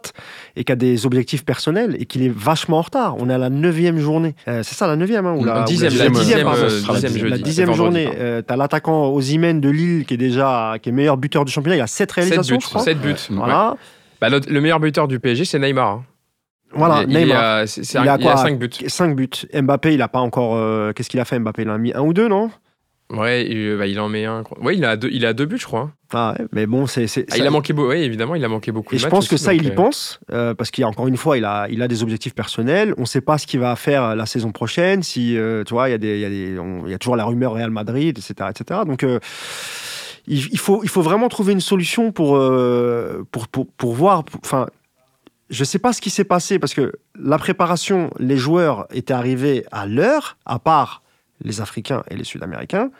et 0.57 0.65
qui 0.65 0.73
a 0.73 0.77
des 0.77 1.07
objectifs 1.07 1.45
personnels 1.45 1.97
et 1.99 2.07
qu'il 2.07 2.23
est 2.23 2.33
vachement 2.35 2.79
en 2.79 2.83
retard. 2.83 3.17
On 3.19 3.29
est 3.31 3.35
à 3.35 3.39
la 3.39 3.51
neuvième 3.51 3.99
journée. 3.99 4.35
Euh, 4.49 4.63
c'est 4.63 4.75
ça, 4.75 4.87
la 4.87 4.97
neuvième 4.97 5.27
hein, 5.27 5.35
ou 5.39 5.45
la, 5.45 5.55
La 5.55 5.63
dixième, 5.65 5.93
ou 5.93 5.97
la 7.29 7.39
dixième, 7.39 7.67
pardon. 7.69 7.73
euh, 7.73 7.75
journée. 7.77 8.09
Euh, 8.19 8.43
T'as 8.43 8.57
l'attaquant 8.57 9.09
Osimhen 9.13 9.61
de 9.61 9.69
Lille 9.69 10.05
qui 10.07 10.15
est 10.15 10.19
déjà 10.19 10.75
qui 10.83 10.89
est 10.89 10.93
meilleur 10.93 11.17
buteur 11.17 11.45
du 11.45 11.53
championnat. 11.53 11.77
Il 11.77 11.81
a 11.81 11.87
7 11.87 12.11
7 12.11 12.13
réalisations, 12.13 12.57
buts. 12.57 12.63
je 12.63 12.69
crois. 12.69 12.81
7 12.83 13.01
buts. 13.01 13.09
Ouais. 13.11 13.17
Voilà. 13.37 13.77
Bah, 14.21 14.29
le 14.31 14.61
meilleur 14.61 14.81
buteur 14.81 15.09
du 15.09 15.19
PSG, 15.21 15.45
c'est 15.45 15.59
Neymar. 15.59 15.89
hein. 15.89 16.05
Voilà, 16.75 17.05
il, 17.09 17.17
est 17.17 17.25
Neymar. 17.25 17.69
c'est- 17.69 17.85
c'est 17.85 17.99
Il 17.99 18.01
a 18.01 18.05
il 18.05 18.09
a 18.09 18.19
quoi 18.19 18.37
5 18.37 18.59
buts. 18.59 18.71
5 18.87 19.15
buts. 19.17 19.29
Mbappé, 19.55 19.95
il 19.95 20.03
a 20.03 20.09
pas 20.09 20.21
encore. 20.21 20.57
euh, 20.57 20.93
Qu'est-ce 20.93 21.09
qu'il 21.11 21.21
a 21.21 21.25
fait, 21.25 21.39
Mbappé 21.39 21.63
Il 21.63 21.71
en 21.71 21.75
a 21.75 21.79
mis 21.79 21.93
un 21.95 22.01
ou 22.03 22.13
deux, 22.13 22.29
non? 22.29 22.51
Ouais, 23.11 23.47
il, 23.47 23.77
bah, 23.77 23.87
il 23.87 24.01
en 24.01 24.09
met 24.09 24.25
un. 24.25 24.43
Ouais, 24.63 24.77
il 24.77 24.85
a 24.85 24.97
deux, 24.97 25.11
il 25.13 25.27
a 25.27 25.35
deux 25.35 25.45
buts, 25.45 25.59
je 25.59 25.67
crois. 25.67 25.91
Ah 26.15 26.35
ouais, 26.39 26.47
mais 26.53 26.67
bon, 26.67 26.87
c'est. 26.87 27.07
c'est- 27.07 27.27
Ah, 27.31 27.37
il 27.37 27.47
a 27.47 27.51
manqué, 27.51 27.75
beau- 27.75 27.87
ouais, 27.89 28.01
évidemment, 28.03 28.35
il 28.35 28.43
a 28.45 28.49
manqué 28.49 28.73
beaucoup 28.73 28.95
Et 28.95 28.97
de 28.97 29.01
je 29.01 29.05
matchs 29.07 29.11
pense 29.11 29.29
que 29.29 29.35
aussi, 29.35 29.45
ça, 29.45 29.53
il 29.53 29.63
y 29.63 29.69
euh, 29.69 29.75
pense, 29.75 30.21
euh, 30.33 30.55
parce 30.55 30.71
qu'il 30.71 30.83
y 30.83 30.85
a 30.85 30.89
encore 30.89 31.07
une 31.07 31.19
fois, 31.19 31.37
il 31.37 31.45
a, 31.45 31.67
il 31.71 31.83
a 31.83 31.87
des 31.87 32.03
objectifs 32.03 32.35
personnels. 32.35 32.95
On 32.97 33.03
ne 33.03 33.07
sait 33.07 33.21
pas 33.21 33.37
ce 33.37 33.47
qu'il 33.47 33.61
va 33.61 33.77
faire 33.77 34.17
la 34.17 34.25
saison 34.25 34.53
prochaine. 34.53 35.03
Si, 35.03 35.37
euh, 35.37 35.65
tu 35.65 35.75
vois, 35.75 35.91
il 35.91 35.93
y, 35.93 35.95
a 35.95 35.99
des, 35.99 36.15
il 36.17 36.21
y, 36.21 36.25
a 36.25 36.31
des- 36.31 36.59
on- 36.59 36.87
il 36.87 36.93
y 36.93 36.95
a 36.95 36.99
toujours 36.99 37.17
la 37.17 37.25
rumeur 37.27 37.53
Real 37.53 37.71
Madrid, 37.71 38.17
etc. 38.19 38.49
etc. 38.51 38.81
Donc, 38.87 39.05
euh, 39.05 39.21
il, 40.27 40.59
faut, 40.59 40.81
il 40.83 40.89
faut 40.89 41.03
vraiment 41.03 41.29
trouver 41.29 41.53
une 41.53 41.61
solution 41.61 42.11
pour, 42.11 42.37
euh, 42.37 43.23
pour, 43.31 43.49
pour, 43.49 43.67
pour 43.67 43.93
voir. 43.93 44.25
Enfin, 44.43 44.67
je 45.51 45.61
ne 45.61 45.65
sais 45.65 45.79
pas 45.79 45.93
ce 45.93 46.01
qui 46.01 46.11
s'est 46.11 46.25
passé, 46.25 46.59
parce 46.59 46.75
que 46.75 46.93
la 47.19 47.39
préparation, 47.39 48.11
les 48.19 48.37
joueurs 48.37 48.87
étaient 48.93 49.13
arrivés 49.13 49.65
à 49.71 49.87
l'heure, 49.87 50.37
à 50.47 50.59
part 50.59 51.03
les 51.43 51.61
Africains 51.61 52.03
et 52.11 52.17
les 52.17 52.25
Sud-Américains. 52.25 52.91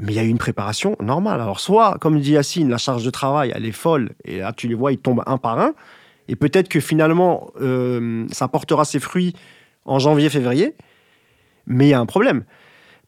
Mais 0.00 0.12
il 0.12 0.16
y 0.16 0.18
a 0.18 0.24
eu 0.24 0.28
une 0.28 0.38
préparation 0.38 0.96
normale. 1.00 1.40
Alors, 1.40 1.60
soit, 1.60 1.98
comme 2.00 2.18
dit 2.18 2.32
Yacine, 2.32 2.68
la 2.68 2.78
charge 2.78 3.04
de 3.04 3.10
travail, 3.10 3.52
elle 3.54 3.64
est 3.64 3.72
folle, 3.72 4.10
et 4.24 4.38
là, 4.38 4.52
tu 4.52 4.66
les 4.66 4.74
vois, 4.74 4.92
ils 4.92 4.98
tombent 4.98 5.22
un 5.26 5.38
par 5.38 5.60
un. 5.60 5.74
Et 6.26 6.36
peut-être 6.36 6.68
que 6.68 6.80
finalement, 6.80 7.52
euh, 7.60 8.26
ça 8.32 8.48
portera 8.48 8.84
ses 8.84 8.98
fruits 8.98 9.34
en 9.84 9.98
janvier-février. 9.98 10.74
Mais 11.66 11.86
il 11.86 11.90
y 11.90 11.94
a 11.94 12.00
un 12.00 12.06
problème. 12.06 12.44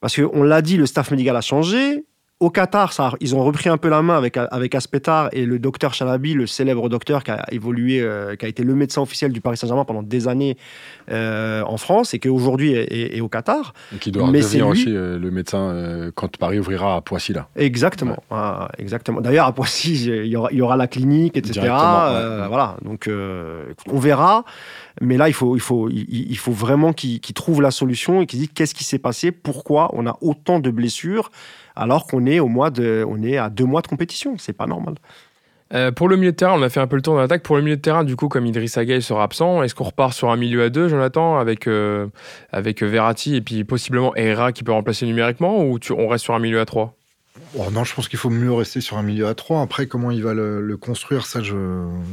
Parce 0.01 0.17
qu'on 0.17 0.43
l'a 0.43 0.63
dit, 0.63 0.77
le 0.77 0.87
staff 0.87 1.11
médical 1.11 1.37
a 1.37 1.41
changé. 1.41 2.05
Au 2.39 2.51
Qatar, 2.51 2.93
ça, 2.93 3.13
ils 3.21 3.35
ont 3.35 3.43
repris 3.43 3.71
un 3.71 3.79
peu 3.79 3.89
la 3.89 4.03
main 4.03 4.15
avec, 4.15 4.37
avec 4.37 4.75
Aspetar 4.75 5.31
et 5.33 5.47
le 5.47 5.59
docteur 5.59 5.95
Chalabi, 5.95 6.35
le 6.35 6.47
célèbre 6.47 6.91
docteur 6.91 7.25
qui 7.25 7.31
a 7.31 7.43
évolué, 7.51 8.03
euh, 8.03 8.37
qui 8.37 8.45
a 8.45 8.49
été 8.49 8.63
le 8.63 8.75
médecin 8.75 9.01
officiel 9.01 9.33
du 9.33 9.41
Paris 9.41 9.57
Saint-Germain 9.57 9.87
pendant 9.87 10.03
des 10.03 10.29
années 10.29 10.59
euh, 11.11 11.63
en 11.63 11.79
France 11.79 12.13
et 12.13 12.19
qui 12.19 12.29
aujourd'hui 12.29 12.73
est, 12.73 12.93
est- 12.93 13.17
est 13.17 13.21
au 13.23 13.31
Qatar. 13.31 13.73
Qui 14.01 14.13
doit 14.13 14.31
Mais 14.31 14.41
devenir 14.41 14.67
lui- 14.67 14.71
aussi 14.73 14.87
euh, 14.95 15.19
le 15.19 15.31
médecin 15.31 16.11
quand 16.15 16.37
Paris 16.37 16.59
ouvrira 16.59 16.97
à 16.97 17.01
Poissy, 17.01 17.33
là. 17.33 17.49
Exactement. 17.57 18.19
Ah, 18.31 18.69
exactement. 18.77 19.23
D'ailleurs, 19.23 19.47
à 19.47 19.53
Poissy, 19.53 19.95
il 20.07 20.27
y 20.27 20.37
aura, 20.37 20.51
il 20.53 20.59
y 20.59 20.61
aura 20.61 20.77
la 20.77 20.89
clinique, 20.89 21.39
etc. 21.39 21.61
Ouais. 21.61 21.69
Voilà. 22.49 22.77
Donc, 22.85 23.09
on 23.09 23.99
verra. 23.99 24.45
Mais 25.01 25.17
là, 25.17 25.29
il 25.29 25.35
faut, 25.35 25.57
il 25.57 25.61
faut, 25.61 25.89
il, 25.89 26.37
faut 26.39 26.53
vraiment 26.53 26.93
qu'il 26.93 27.21
qu'il 27.21 27.35
trouve 27.35 27.63
la 27.63 27.71
solution 27.71 28.21
et 28.21 28.27
qu'il 28.27 28.41
dise 28.41 28.49
qu'est-ce 28.55 28.75
qui 28.75 28.85
s'est 28.85 28.99
passé, 28.99 29.31
pourquoi 29.33 29.89
on 29.95 30.07
a 30.07 30.17
autant 30.21 30.59
de 30.59 30.71
blessures 30.71 31.31
alors 31.77 32.07
qu'on 32.07 32.27
est 32.27 32.41
au 32.41 32.49
mois 32.49 32.71
de, 32.71 33.05
on 33.09 33.23
est 33.23 33.37
à 33.37 33.49
deux 33.51 33.65
mois 33.67 33.83
de 33.83 33.87
compétition. 33.87 34.37
C'est 34.39 34.53
pas 34.55 34.67
normal. 34.67 34.95
Euh, 35.75 35.91
pour 35.91 36.09
le 36.09 36.17
milieu 36.17 36.31
de 36.31 36.37
terrain, 36.37 36.55
on 36.57 36.63
a 36.63 36.69
fait 36.69 36.79
un 36.81 36.87
peu 36.87 36.95
le 36.97 37.03
tour 37.03 37.15
de 37.17 37.21
l'attaque. 37.21 37.43
Pour 37.43 37.57
le 37.57 37.63
milieu 37.63 37.77
de 37.77 37.81
terrain, 37.83 38.05
du 38.05 38.15
coup, 38.15 38.29
comme 38.29 38.47
Idrissa 38.47 38.85
Gueye 38.85 39.03
sera 39.03 39.25
absent, 39.25 39.63
est-ce 39.65 39.75
qu'on 39.75 39.85
repart 39.85 40.13
sur 40.13 40.31
un 40.31 40.37
milieu 40.37 40.63
à 40.63 40.71
deux, 40.71 40.89
Jonathan, 40.89 41.39
avec, 41.39 41.67
euh, 41.67 42.07
avec 42.53 42.83
Verratti 42.85 43.35
et 43.35 43.41
puis 43.41 43.65
possiblement 43.65 44.15
Herrera 44.15 44.53
qui 44.53 44.63
peut 44.63 44.71
remplacer 44.73 45.07
numériquement 45.07 45.65
ou 45.65 45.79
tu- 45.81 45.93
on 45.93 46.07
reste 46.07 46.23
sur 46.25 46.35
un 46.35 46.39
milieu 46.39 46.61
à 46.61 46.67
trois? 46.67 46.95
Oh 47.59 47.65
non, 47.73 47.83
je 47.85 47.95
pense 47.95 48.09
qu'il 48.09 48.19
faut 48.19 48.31
mieux 48.31 48.53
rester 48.53 48.81
sur 48.81 48.97
un 48.97 49.03
milieu 49.03 49.27
à 49.27 49.35
3. 49.35 49.61
Après, 49.61 49.87
comment 49.87 50.11
il 50.11 50.23
va 50.23 50.33
le, 50.33 50.63
le 50.63 50.77
construire, 50.79 51.27
ça, 51.27 51.43
je, 51.43 51.55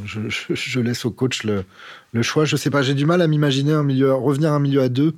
je, 0.03 0.19
je- 0.27 0.53
je 0.53 0.79
laisse 0.81 1.05
au 1.05 1.11
coach 1.11 1.43
le, 1.43 1.63
le 2.11 2.21
choix. 2.23 2.43
Je 2.43 2.55
sais 2.57 2.69
pas, 2.69 2.81
j'ai 2.81 2.93
du 2.93 3.05
mal 3.05 3.21
à 3.21 3.27
m'imaginer 3.27 3.71
un 3.71 3.83
milieu, 3.83 4.13
revenir 4.13 4.51
à 4.51 4.55
un 4.55 4.59
milieu 4.59 4.81
à 4.81 4.89
2. 4.89 5.13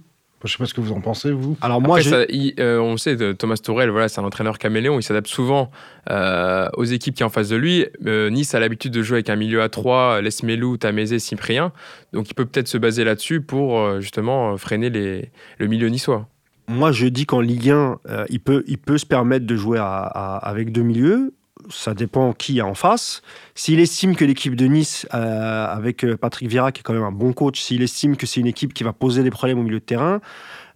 Je 0.46 0.52
sais 0.54 0.58
pas 0.58 0.66
ce 0.66 0.74
que 0.74 0.82
vous 0.82 0.92
en 0.94 1.02
pensez, 1.02 1.32
vous. 1.32 1.58
Alors 1.62 1.82
moi, 1.82 1.98
Après, 1.98 2.02
j'ai- 2.04 2.10
ça, 2.10 2.26
il- 2.30 2.54
euh, 2.60 2.80
on 2.80 2.98
sait, 2.98 3.16
Thomas 3.36 3.58
Tourel, 3.58 3.90
voilà, 3.90 4.08
c'est 4.08 4.22
un 4.22 4.24
entraîneur 4.24 4.58
caméléon, 4.58 5.00
il 5.00 5.04
s'adapte 5.04 5.28
souvent 5.28 5.72
euh, 6.10 6.70
aux 6.78 6.84
équipes 6.84 7.16
qui 7.16 7.20
sont 7.20 7.26
en 7.26 7.30
face 7.30 7.50
de 7.50 7.56
lui. 7.56 7.86
Euh, 8.06 8.30
nice 8.30 8.54
a 8.56 8.60
l'habitude 8.60 8.92
de 8.92 9.02
jouer 9.04 9.18
avec 9.18 9.30
un 9.30 9.36
milieu 9.36 9.62
à 9.62 9.70
3, 9.70 10.22
Lesmelou, 10.22 10.78
Tamézé, 10.78 11.20
Cyprien. 11.20 11.72
Donc 12.14 12.30
il 12.30 12.34
peut 12.34 12.46
peut-être 12.46 12.68
se 12.68 12.78
baser 12.78 13.04
là-dessus 13.04 13.42
pour 13.42 13.80
euh, 13.80 14.00
justement 14.02 14.56
freiner 14.58 14.90
les, 14.90 15.30
le 15.58 15.68
milieu 15.68 15.88
niçois. 15.90 16.28
Moi, 16.68 16.92
je 16.92 17.06
dis 17.08 17.26
qu'en 17.26 17.42
Ligue 17.42 17.70
1, 17.70 18.00
euh, 18.10 18.26
il, 18.30 18.40
peut, 18.40 18.64
il 18.68 18.78
peut 18.80 18.98
se 18.98 19.06
permettre 19.06 19.46
de 19.46 19.56
jouer 19.56 19.78
à- 19.78 19.86
à- 20.02 20.38
avec 20.38 20.72
deux 20.72 20.82
milieux. 20.82 21.34
Ça 21.70 21.94
dépend 21.94 22.34
qui 22.34 22.60
a 22.60 22.66
en 22.66 22.74
face. 22.76 23.22
S'il 23.56 23.80
estime 23.80 24.16
que 24.16 24.26
l'équipe 24.26 24.56
de 24.56 24.66
Nice, 24.66 25.08
euh, 25.14 25.66
avec 25.68 26.04
euh, 26.04 26.16
Patrick 26.18 26.48
Vieira, 26.50 26.72
qui 26.72 26.80
est 26.80 26.84
quand 26.84 26.94
même 26.94 27.04
un 27.04 27.12
bon 27.12 27.34
coach, 27.34 27.60
s'il 27.62 27.82
estime 27.82 28.18
que 28.18 28.26
c'est 28.26 28.40
une 28.40 28.48
équipe 28.48 28.74
qui 28.74 28.84
va 28.84 28.94
poser 28.94 29.24
des 29.24 29.32
problèmes 29.32 29.60
au 29.60 29.64
milieu 29.64 29.80
de 29.80 29.86
terrain, 29.86 30.22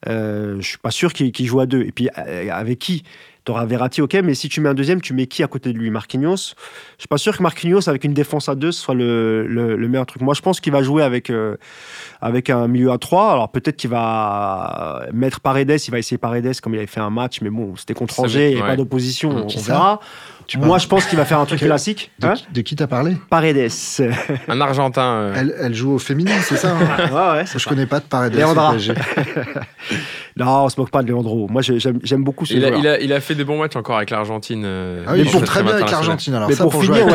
euh, 0.07 0.55
je 0.59 0.67
suis 0.67 0.77
pas 0.77 0.91
sûr 0.91 1.11
qu'il 1.13 1.45
joue 1.45 1.59
à 1.59 1.65
deux. 1.65 1.81
Et 1.81 1.91
puis, 1.91 2.09
euh, 2.17 2.47
avec 2.51 2.79
qui? 2.79 3.03
Tu 3.45 3.51
auras 3.51 3.65
Verratti, 3.65 4.01
ok, 4.01 4.15
mais 4.23 4.35
si 4.35 4.49
tu 4.49 4.59
mets 4.61 4.69
un 4.69 4.73
deuxième, 4.73 4.99
tu 5.01 5.13
mets 5.13 5.25
qui 5.25 5.43
à 5.43 5.47
côté 5.47 5.71
de 5.73 5.77
lui? 5.77 5.89
Marquinhos? 5.89 6.35
Je 6.35 6.99
suis 6.99 7.07
pas 7.09 7.17
sûr 7.17 7.35
que 7.37 7.41
Marquinhos, 7.41 7.87
avec 7.89 8.03
une 8.03 8.13
défense 8.13 8.47
à 8.49 8.55
deux, 8.55 8.71
ce 8.71 8.81
soit 8.81 8.93
le, 8.95 9.47
le- 9.47 9.75
le 9.77 9.87
meilleur 9.87 10.05
truc. 10.05 10.21
Moi, 10.21 10.33
je 10.33 10.41
pense 10.41 10.59
qu'il 10.59 10.71
va 10.73 10.83
jouer 10.83 11.03
avec, 11.03 11.29
euh, 11.29 11.55
avec 12.21 12.49
un 12.49 12.67
milieu 12.67 12.91
à 12.91 12.97
3. 12.97 13.31
Alors 13.31 13.49
peut-être 13.49 13.77
qu'il 13.77 13.89
va 13.89 15.05
mettre 15.13 15.39
Paredes, 15.39 15.79
il 15.87 15.91
va 15.91 15.99
essayer 15.99 16.17
Paredes 16.17 16.59
comme 16.61 16.73
il 16.75 16.77
avait 16.77 16.87
fait 16.87 16.99
un 16.99 17.09
match, 17.09 17.39
mais 17.41 17.49
bon, 17.49 17.75
c'était 17.77 17.93
contre 17.93 18.19
Angers, 18.19 18.49
il 18.51 18.55
n'y 18.55 18.61
a 18.61 18.65
pas 18.65 18.75
d'opposition, 18.75 19.31
Mmh. 19.33 19.47
on 19.55 19.61
verra. 19.61 19.99
Tu 20.49 20.57
Moi, 20.57 20.67
parles- 20.67 20.81
je 20.81 20.87
pense 20.87 21.05
qu'il 21.05 21.15
va 21.19 21.25
faire 21.25 21.39
un 21.39 21.45
truc 21.45 21.59
classique. 21.59 22.11
de, 22.17 22.25
Hein 22.25 22.33
qui- 22.33 22.45
de 22.51 22.61
qui 22.61 22.75
t'as 22.75 22.87
parlé 22.87 23.15
Paredes. 23.29 23.69
Un 24.47 24.61
Argentin. 24.61 25.01
euh, 25.03 25.33
elle, 25.37 25.53
elle 25.61 25.75
joue 25.75 25.91
au 25.93 25.99
féminin, 25.99 26.31
c'est 26.41 26.57
ça 26.57 26.71
hein 26.75 27.35
ouais, 27.35 27.45
Je 27.45 27.59
ça. 27.59 27.69
connais 27.69 27.85
pas 27.85 27.99
de 27.99 28.05
Paredes 28.05 28.33
Léandra. 28.33 28.73
Non, 30.37 30.63
on 30.65 30.69
se 30.69 30.79
moque 30.79 30.89
pas 30.91 31.03
de 31.03 31.09
Leandro. 31.11 31.47
Moi, 31.49 31.61
j'ai- 31.61 31.79
j'aime 31.79 32.23
beaucoup 32.23 32.45
ce 32.45 32.53
il, 32.53 32.63
a, 32.63 32.69
il, 32.69 32.87
a, 32.87 32.99
il 33.01 33.11
a 33.11 33.19
fait 33.19 33.35
des 33.35 33.43
bons 33.43 33.57
matchs 33.59 33.75
encore 33.75 33.97
avec 33.97 34.09
l'Argentine. 34.09 34.63
euh, 34.65 35.03
Ah 35.05 35.11
oui, 35.13 35.21
il 35.25 35.29
joue 35.29 35.41
très 35.41 35.63
bien 35.63 35.73
avec 35.73 35.91
l'Argentine. 35.91 36.39
Mais 36.47 36.53
ça, 36.53 36.63
pour, 36.63 36.81
finir, 36.81 37.05
ouais, 37.05 37.11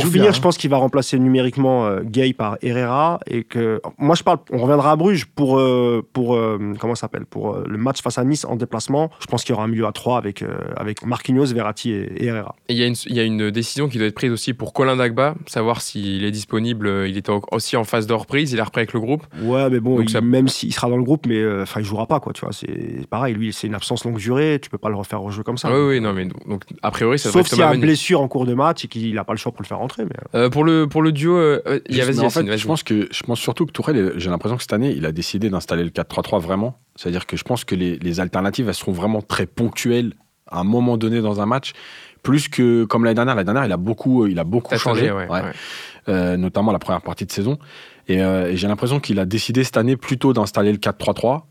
pour 0.00 0.10
bien, 0.10 0.30
je 0.30 0.40
pense 0.40 0.56
qu'il 0.56 0.70
va 0.70 0.76
remplacer 0.76 1.18
numériquement 1.18 1.86
euh, 1.86 2.00
Gay 2.04 2.32
par 2.32 2.58
Herrera 2.62 3.18
et 3.26 3.42
que 3.42 3.80
moi 3.98 4.14
je 4.14 4.22
parle. 4.22 4.38
On 4.52 4.58
reviendra 4.58 4.92
à 4.92 4.96
Bruges 4.96 5.24
pour 5.26 5.58
euh, 5.58 6.06
pour 6.12 6.36
euh, 6.36 6.58
comment 6.78 6.94
s'appelle? 6.94 7.24
Pour 7.26 7.56
le 7.66 7.76
match 7.78 8.02
face 8.02 8.18
à 8.18 8.24
Nice 8.24 8.44
en 8.44 8.54
déplacement. 8.54 9.10
Je 9.20 9.26
pense 9.26 9.42
qu'il 9.42 9.52
y 9.52 9.56
aura 9.56 9.64
un 9.64 9.68
milieu 9.68 9.86
à 9.86 9.92
3 9.92 10.18
avec 10.18 10.44
avec 10.76 11.04
Marquinhos, 11.04 11.46
Verratti 11.46 11.90
et, 11.90 12.22
et 12.22 12.26
Herrera. 12.26 12.54
Et 12.70 12.72
il 12.72 12.78
y, 12.78 12.84
a 12.84 12.86
une, 12.86 12.94
il 13.06 13.16
y 13.16 13.20
a 13.20 13.24
une 13.24 13.50
décision 13.50 13.88
qui 13.88 13.98
doit 13.98 14.06
être 14.06 14.14
prise 14.14 14.30
aussi 14.30 14.54
pour 14.54 14.72
Colin 14.72 14.94
Dagba, 14.96 15.34
savoir 15.46 15.80
s'il 15.82 16.22
est 16.24 16.30
disponible. 16.30 16.86
euh, 16.86 17.08
Il 17.08 17.16
était 17.16 17.30
au- 17.32 17.42
aussi 17.50 17.76
en 17.76 17.82
phase 17.84 18.06
de 18.06 18.12
reprise, 18.12 18.52
il 18.52 18.58
est 18.58 18.62
repris 18.62 18.80
avec 18.80 18.92
le 18.92 19.00
groupe. 19.00 19.24
Ouais, 19.42 19.68
mais 19.70 19.80
bon, 19.80 19.96
Donc 19.96 20.04
il- 20.08 20.12
ça- 20.12 20.20
même 20.20 20.46
s'il 20.46 20.72
sera 20.72 20.88
dans 20.88 20.96
le 20.96 21.02
groupe, 21.02 21.26
mais 21.26 21.38
euh, 21.38 21.62
enfin 21.64 21.80
il 21.80 21.84
jouera 21.84 22.06
pas 22.06 22.20
quoi. 22.20 22.32
Tu 22.32 22.42
vois. 22.42 22.52
C'est 22.52 23.06
pareil, 23.10 23.34
lui, 23.34 23.52
c'est 23.52 23.66
une 23.66 23.74
absence 23.74 24.04
longue 24.04 24.18
durée, 24.18 24.58
tu 24.62 24.70
peux 24.70 24.78
pas 24.78 24.88
le 24.88 24.94
refaire 24.94 25.22
au 25.22 25.30
jeu 25.30 25.42
comme 25.42 25.58
ça. 25.58 25.68
Oui, 25.72 25.80
oui, 25.96 26.00
non, 26.00 26.12
mais 26.12 26.26
donc, 26.26 26.62
a 26.82 26.90
priori, 26.92 27.18
ça 27.18 27.30
Sauf 27.32 27.46
s'il 27.48 27.58
y 27.58 27.62
a 27.62 27.74
une 27.74 27.80
blessure 27.80 28.20
en 28.20 28.28
cours 28.28 28.46
de 28.46 28.54
match 28.54 28.84
et 28.84 28.88
qu'il 28.88 29.12
n'a 29.14 29.24
pas 29.24 29.32
le 29.32 29.38
choix 29.38 29.50
pour 29.50 29.62
le 29.62 29.66
faire 29.66 29.78
rentrer. 29.78 30.04
Mais... 30.04 30.10
euh, 30.34 30.44
Euh, 30.46 30.48
pour, 30.48 30.62
le, 30.64 30.86
pour 30.86 31.02
le 31.02 31.10
duo, 31.12 31.36
euh, 31.36 31.60
euh, 31.66 31.80
il 31.88 31.96
y 31.96 32.00
a 32.00 32.04
en 32.04 32.30
fait, 32.30 32.56
je 32.56 32.66
pense 32.66 32.82
que 32.84 33.08
je 33.10 33.22
pense 33.24 33.40
surtout 33.40 33.66
que 33.66 33.72
Tourelle, 33.72 34.12
j'ai 34.16 34.30
l'impression 34.30 34.56
que 34.56 34.62
cette 34.62 34.72
année, 34.72 34.94
il 34.96 35.04
a 35.06 35.12
décidé 35.12 35.50
d'installer 35.50 35.82
le 35.82 35.90
4-3-3 35.90 36.38
vraiment. 36.40 36.78
C'est-à-dire 36.94 37.26
que 37.26 37.36
je 37.36 37.42
pense 37.42 37.64
que 37.64 37.74
les, 37.74 37.98
les 37.98 38.20
alternatives, 38.20 38.68
elles 38.68 38.74
seront 38.74 38.92
vraiment 38.92 39.22
très 39.22 39.46
ponctuelles 39.46 40.12
à 40.52 40.60
un 40.60 40.64
moment 40.64 40.96
donné 40.96 41.20
dans 41.20 41.40
un 41.40 41.46
match, 41.46 41.72
plus 42.22 42.48
que 42.48 42.84
comme 42.84 43.04
l'année 43.04 43.14
dernière. 43.14 43.34
L'année 43.34 43.46
dernière, 43.46 43.64
il 43.64 43.72
a 43.72 43.76
beaucoup, 43.76 44.26
il 44.26 44.38
a 44.38 44.44
beaucoup 44.44 44.76
changé, 44.76 45.10
ouais, 45.10 45.28
ouais. 45.28 45.42
ouais. 45.42 45.52
Euh, 46.08 46.36
notamment 46.36 46.72
la 46.72 46.78
première 46.78 47.02
partie 47.02 47.26
de 47.26 47.32
saison. 47.32 47.58
Et, 48.08 48.22
euh, 48.22 48.50
et 48.50 48.56
j'ai 48.56 48.68
l'impression 48.68 49.00
qu'il 49.00 49.18
a 49.18 49.26
décidé 49.26 49.64
cette 49.64 49.76
année 49.76 49.96
plutôt 49.96 50.32
d'installer 50.32 50.72
le 50.72 50.78
4-3-3. 50.78 51.42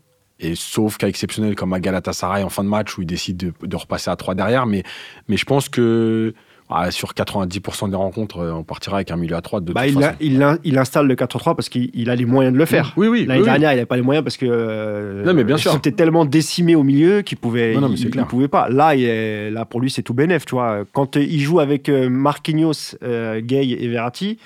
Et 0.42 0.54
sauf 0.54 0.96
cas 0.96 1.06
exceptionnel 1.06 1.54
comme 1.54 1.72
à 1.72 1.80
Galatasaray 1.80 2.42
en 2.42 2.48
fin 2.48 2.64
de 2.64 2.68
match 2.68 2.96
où 2.96 3.02
il 3.02 3.06
décide 3.06 3.36
de, 3.36 3.52
de 3.62 3.76
repasser 3.76 4.10
à 4.10 4.16
3 4.16 4.34
derrière. 4.34 4.66
Mais, 4.66 4.82
mais 5.28 5.36
je 5.36 5.44
pense 5.44 5.68
que 5.68 6.34
ah, 6.70 6.90
sur 6.90 7.12
90% 7.14 7.90
des 7.90 7.96
rencontres, 7.96 8.38
euh, 8.38 8.52
on 8.52 8.62
partira 8.62 8.96
avec 8.96 9.10
un 9.10 9.16
milieu 9.16 9.34
à 9.36 9.40
3 9.40 9.60
de 9.60 9.72
Bah, 9.72 9.82
toute 9.82 9.90
il, 9.90 9.94
façon. 10.00 10.08
a- 10.08 10.16
il, 10.20 10.42
a- 10.42 10.58
il 10.64 10.78
installe 10.78 11.06
le 11.06 11.14
4-3 11.14 11.54
parce 11.56 11.68
qu'il 11.68 11.90
il 11.94 12.08
a 12.10 12.14
les 12.16 12.24
moyens 12.24 12.52
de 12.54 12.58
le 12.58 12.64
faire. 12.64 12.92
Oui, 12.96 13.08
oui. 13.08 13.26
L'année 13.26 13.32
oui, 13.34 13.38
oui. 13.40 13.44
dernière, 13.44 13.72
il 13.72 13.76
n'avait 13.76 13.86
pas 13.86 13.96
les 13.96 14.02
moyens 14.02 14.22
parce 14.24 14.36
que 14.36 14.46
euh, 14.48 15.24
Non, 15.24 15.34
mais 15.34 15.44
bien 15.44 15.56
sûr. 15.56 15.72
c'était 15.72 15.92
tellement 15.92 16.24
décimé 16.24 16.74
au 16.76 16.82
milieu 16.82 17.22
qu'il 17.22 17.38
pouvait, 17.38 17.74
Non, 17.74 17.82
non, 17.82 17.94
il, 17.96 18.10
clair. 18.10 18.24
il 18.24 18.28
pouvait 18.28 18.48
pas. 18.48 18.68
Là, 18.68 18.94
est- 18.96 19.50
là 19.50 19.64
pour 19.64 19.80
lui, 19.80 19.90
c'est 19.90 20.02
tout 20.02 20.14
bénef, 20.14 20.46
tu 20.46 20.54
vois. 20.54 20.84
Quand 20.92 21.16
euh, 21.16 21.22
il 21.22 21.40
joue 21.40 21.60
avec 21.60 21.88
euh, 21.88 22.08
Marquinhos, 22.08 22.96
euh, 23.02 23.40
Gay 23.42 23.68
et 23.70 23.88
Verratti, 23.88 24.38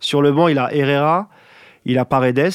sur 0.00 0.22
le 0.22 0.32
banc, 0.32 0.48
il 0.48 0.58
a 0.58 0.74
Herrera, 0.74 1.28
il 1.84 1.98
a 1.98 2.04
Paredes, 2.04 2.50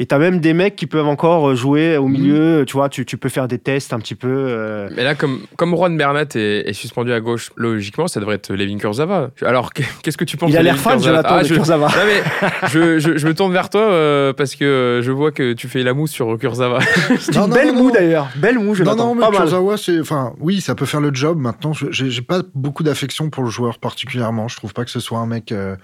et 0.00 0.06
tu 0.06 0.14
as 0.14 0.18
même 0.18 0.38
des 0.40 0.54
mecs 0.54 0.76
qui 0.76 0.86
peuvent 0.86 1.06
encore 1.06 1.50
euh, 1.50 1.54
jouer 1.54 1.96
au 1.98 2.08
milieu. 2.08 2.64
Tu 2.66 2.72
vois, 2.74 2.88
tu, 2.88 3.04
tu 3.04 3.16
peux 3.18 3.28
faire 3.28 3.48
des 3.48 3.58
tests 3.58 3.92
un 3.92 3.98
petit 3.98 4.14
peu. 4.14 4.28
euh, 4.30 4.88
Mais 4.96 5.04
là, 5.04 5.14
comme, 5.14 5.40
comme 5.56 5.74
Juan 5.74 5.96
Bernat 5.96 6.26
est, 6.36 6.68
est 6.68 6.72
suspendu 6.72 7.12
à 7.12 7.20
gauche, 7.20 7.50
logiquement, 7.56 8.06
ça 8.08 8.20
devrait 8.20 8.36
être 8.36 8.54
Levin 8.54 8.78
Kurzawa. 8.78 9.30
Alors, 9.44 9.72
qu'est-ce 10.02 10.16
que 10.16 10.24
tu 10.24 10.36
penses 10.36 10.50
Il 10.50 10.56
a 10.56 10.62
l'air 10.62 10.78
fan, 10.78 11.02
Jonathan, 11.02 11.28
Ah, 11.38 11.42
de 11.42 11.48
je-. 11.48 11.54
Non, 11.54 11.88
mais 12.06 12.48
je, 12.70 12.98
je- 12.98 13.18
je 13.18 13.26
me 13.26 13.34
tourne 13.34 13.52
vers 13.52 13.68
toi 13.70 13.80
euh, 13.82 14.32
parce 14.32 14.54
que 14.54 15.00
je 15.02 15.10
vois 15.12 15.32
que 15.32 15.52
tu 15.52 15.68
fais 15.68 15.82
la 15.82 15.92
mousse 15.94 16.12
sur 16.12 16.38
Kurzawa. 16.38 16.78
C'est 17.18 17.34
une 17.34 17.40
non, 17.42 17.48
belle 17.48 17.74
non, 17.74 17.82
moue 17.82 17.90
d'ailleurs. 17.90 18.28
Belle 18.36 18.58
moue, 18.58 18.66
Non, 18.68 18.74
Jonathan. 18.74 19.14
non, 19.14 19.30
mais. 19.30 19.36
Kurzawa, 19.36 19.76
c'est. 19.76 19.98
Enfin, 20.00 20.32
oui, 20.40 20.60
ça 20.60 20.74
peut 20.74 20.86
faire 20.86 21.00
le 21.00 21.12
job. 21.12 21.38
Maintenant, 21.38 21.72
je- 21.72 21.90
j'ai 21.90 22.08
j'ai 22.10 22.22
pas 22.22 22.42
beaucoup 22.54 22.82
d'affection 22.84 23.30
pour 23.30 23.42
le 23.42 23.50
joueur 23.50 23.78
particulièrement. 23.78 24.46
Je 24.48 24.56
trouve 24.56 24.72
pas 24.74 24.84
que 24.84 24.90
ce 24.90 25.00
soit 25.00 25.18
un 25.18 25.26
mec. 25.26 25.50
euh, 25.52 25.74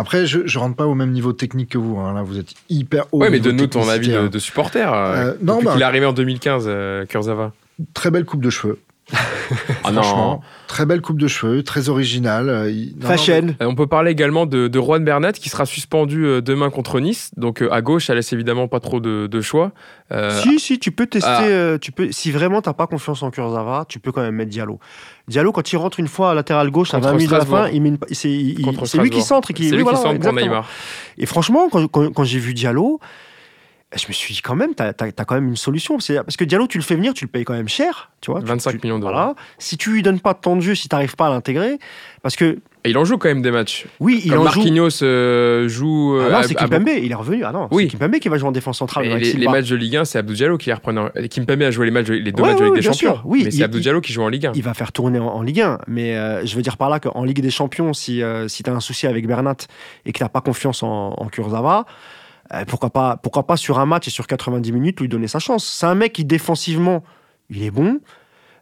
Après, 0.00 0.26
je, 0.26 0.40
je 0.46 0.58
rentre 0.58 0.76
pas 0.76 0.86
au 0.86 0.94
même 0.94 1.10
niveau 1.12 1.32
technique 1.32 1.70
que 1.70 1.78
vous. 1.78 1.98
hein. 1.98 2.14
Là, 2.14 2.22
vous 2.22 2.38
êtes 2.38 2.54
hyper 2.68 3.04
haut. 3.12 3.20
ouais, 3.20 3.30
mais 3.30 3.38
donne-nous 3.40 3.66
ton 3.68 3.88
avis 3.88 4.08
de, 4.08 4.16
hein. 4.16 4.26
de 4.32 4.38
supporter. 4.38 4.92
euh, 4.92 5.30
Euh, 5.32 5.34
non, 5.42 5.62
bah- 5.62 5.72
qu'il 5.72 5.80
est 5.82 5.84
arrivé 5.84 6.06
en 6.06 6.12
2015, 6.12 6.64
euh, 6.66 7.04
Kurzawa. 7.06 7.52
Très 7.94 8.10
belle 8.10 8.24
coupe 8.24 8.42
de 8.42 8.50
cheveux. 8.50 8.78
Ah 9.84 9.90
non. 9.92 10.02
Franchement, 10.02 10.40
très 10.68 10.86
belle 10.86 11.00
coupe 11.00 11.18
de 11.18 11.26
cheveux, 11.26 11.62
très 11.64 11.88
originale. 11.88 12.48
euh, 12.48 12.72
non, 13.00 13.08
Fashion. 13.08 13.54
On 13.60 13.74
peut 13.74 13.86
parler 13.86 14.10
également 14.12 14.46
de, 14.46 14.68
de 14.68 14.80
Juan 14.80 15.04
Bernat 15.04 15.32
qui 15.32 15.48
sera 15.48 15.66
suspendu 15.66 16.24
euh, 16.26 16.40
demain 16.40 16.70
contre 16.70 17.00
Nice. 17.00 17.30
Donc 17.36 17.62
euh, 17.62 17.72
à 17.72 17.80
gauche, 17.82 18.06
ça 18.06 18.14
laisse 18.14 18.32
évidemment 18.32 18.68
pas 18.68 18.78
trop 18.80 19.00
de, 19.00 19.26
de 19.26 19.40
choix. 19.40 19.72
Euh, 20.12 20.40
Si, 20.42 20.60
si, 20.60 20.78
tu 20.78 20.92
peux 20.92 21.06
tester. 21.06 21.28
ah. 21.28 21.42
euh, 21.44 21.78
tu 21.78 21.90
peux, 21.92 22.12
si 22.12 22.30
vraiment 22.30 22.62
t'as 22.62 22.72
pas 22.74 22.86
confiance 22.86 23.22
en 23.22 23.30
Kurzawa, 23.30 23.84
tu 23.88 23.98
peux 23.98 24.12
quand 24.12 24.22
même 24.22 24.34
mettre 24.36 24.50
Diallo. 24.50 24.78
Diallo, 25.28 25.50
quand 25.52 25.72
il 25.72 25.76
rentre 25.76 25.98
une 26.00 26.08
fois 26.08 26.30
à 26.32 26.34
latéral 26.34 26.70
gauche 26.70 26.94
à 26.94 26.98
Contre 26.98 27.08
20 27.10 27.16
minutes 27.16 27.30
de 27.30 27.36
la 27.36 27.44
fin, 27.46 27.68
il 27.68 27.82
met 27.82 27.88
une- 27.90 27.98
c'est 28.12 28.30
il- 28.30 28.62
Contre 28.62 28.86
c'est 28.86 28.98
lui 28.98 29.10
qui 29.10 29.22
centre. 29.22 29.48
C'est 29.56 29.62
lui 29.70 29.82
voilà, 29.82 29.98
qui 29.98 30.02
centre 30.02 30.04
pour 30.04 30.14
exactement. 30.14 30.40
Neymar. 30.46 30.68
Et 31.18 31.26
franchement, 31.26 31.68
quand, 31.70 31.86
quand- 31.88 32.12
quand 32.12 32.24
j'ai 32.24 32.38
vu 32.38 32.54
Diallo, 32.54 33.00
je 33.96 34.06
me 34.06 34.12
suis 34.12 34.34
dit 34.34 34.40
quand 34.40 34.54
même, 34.54 34.74
t'as 34.74 34.92
as, 34.98 35.10
quand 35.24 35.34
même 35.34 35.48
une 35.48 35.56
solution. 35.56 35.98
Parce 35.98 36.36
que 36.36 36.44
Diallo, 36.44 36.66
tu 36.68 36.78
le 36.78 36.84
fais 36.84 36.94
venir, 36.94 37.12
tu 37.14 37.24
le 37.24 37.30
payes 37.30 37.44
quand 37.44 37.54
même 37.54 37.68
cher. 37.68 38.10
Tu 38.20 38.30
vois, 38.30 38.40
Tu- 38.40 38.46
25 38.46 38.72
tu- 38.72 38.80
millions 38.84 38.98
d'euros. 38.98 39.12
Voilà. 39.12 39.34
Si 39.58 39.76
tu 39.78 39.90
lui 39.90 40.02
donnes 40.02 40.20
pas 40.20 40.32
de 40.34 40.38
temps 40.38 40.54
de 40.54 40.60
jeu, 40.60 40.74
si 40.74 40.88
t'arrives 40.88 41.16
pas 41.16 41.26
à 41.26 41.30
l'intégrer, 41.30 41.78
parce 42.22 42.36
que 42.36 42.58
Et 42.84 42.90
il 42.90 42.98
en 42.98 43.04
joue 43.04 43.16
quand 43.18 43.28
même 43.28 43.42
des 43.42 43.50
matchs. 43.50 43.86
oui, 43.98 44.20
il 44.24 44.30
Comme 44.30 44.40
en 44.40 44.50
joue. 44.50 44.58
Marquinhos 44.60 45.02
euh, 45.02 45.66
joue. 45.68 46.16
Ah 46.20 46.24
euh, 46.24 46.30
non, 46.30 46.42
c'est 46.42 46.56
à 46.56 46.60
Kimpembe, 46.68 46.88
il 47.02 47.10
est 47.10 47.14
revenu. 47.14 47.42
Ah 47.44 47.50
non, 47.52 47.66
Oui. 47.72 47.88
c'est 47.90 47.96
Kimpembe 47.98 48.20
qui 48.20 48.28
va 48.28 48.38
jouer 48.38 48.48
en 48.48 48.52
défense 48.52 48.78
centrale. 48.78 49.06
Et 49.06 49.18
les, 49.18 49.32
les 49.32 49.48
matchs 49.48 49.68
de 49.70 49.76
Ligue 49.76 49.96
1, 49.96 50.04
c'est 50.04 50.18
Abdou 50.18 50.34
Diallo 50.34 50.56
qui 50.58 50.68
les 50.68 50.74
reprenait. 50.74 51.00
en- 51.00 51.10
Kimpembe 51.28 51.62
a 51.62 51.70
joué 51.70 51.86
les, 51.86 51.90
matchs, 51.92 52.06
de- 52.06 52.14
les 52.14 52.30
deux 52.32 52.42
Ouais, 52.42 52.50
matchs 52.50 52.58
de 52.58 52.62
ouais, 52.62 52.66
Ligue 52.68 52.74
des 52.76 52.80
bien 52.82 52.92
Champions. 52.92 53.14
sûr. 53.14 53.22
Oui, 53.24 53.42
mais 53.44 53.50
c'est 53.50 53.62
Abdou 53.64 53.80
Diallo 53.80 54.00
qui 54.00 54.12
joue 54.12 54.22
en 54.22 54.28
Ligue 54.28 54.46
1. 54.46 54.52
il 54.54 54.62
va 54.62 54.74
faire 54.74 54.92
tourner 54.92 55.18
en, 55.18 55.26
en 55.28 55.42
Ligue 55.42 55.62
1. 55.62 55.78
Mais 55.88 56.14
euh, 56.16 56.44
je 56.46 56.54
veux 56.54 56.62
dire 56.62 56.76
par 56.76 56.90
là 56.90 57.00
qu'en 57.00 57.24
Ligue 57.24 57.40
des 57.40 57.50
Champions, 57.50 57.92
si, 57.92 58.22
euh, 58.22 58.46
si 58.46 58.62
tu 58.62 58.70
as 58.70 58.72
un 58.74 58.80
souci 58.80 59.06
avec 59.08 59.26
Bernat 59.26 59.56
et 60.06 60.12
que 60.12 60.18
tu 60.18 60.22
n'as 60.22 60.28
pas 60.28 60.42
confiance 60.42 60.82
en, 60.82 61.14
en 61.16 61.26
Kurzawa, 61.28 61.86
euh, 62.54 62.64
pourquoi, 62.66 62.90
pas, 62.90 63.16
pourquoi 63.16 63.46
pas 63.46 63.56
sur 63.56 63.78
un 63.78 63.86
match 63.86 64.08
et 64.08 64.10
sur 64.10 64.26
90 64.26 64.72
minutes 64.72 65.00
lui 65.00 65.08
donner 65.08 65.28
sa 65.28 65.38
chance 65.38 65.64
C'est 65.64 65.86
un 65.86 65.94
mec 65.94 66.12
qui 66.12 66.24
défensivement, 66.24 67.02
il 67.48 67.62
est 67.62 67.70
bon. 67.70 68.00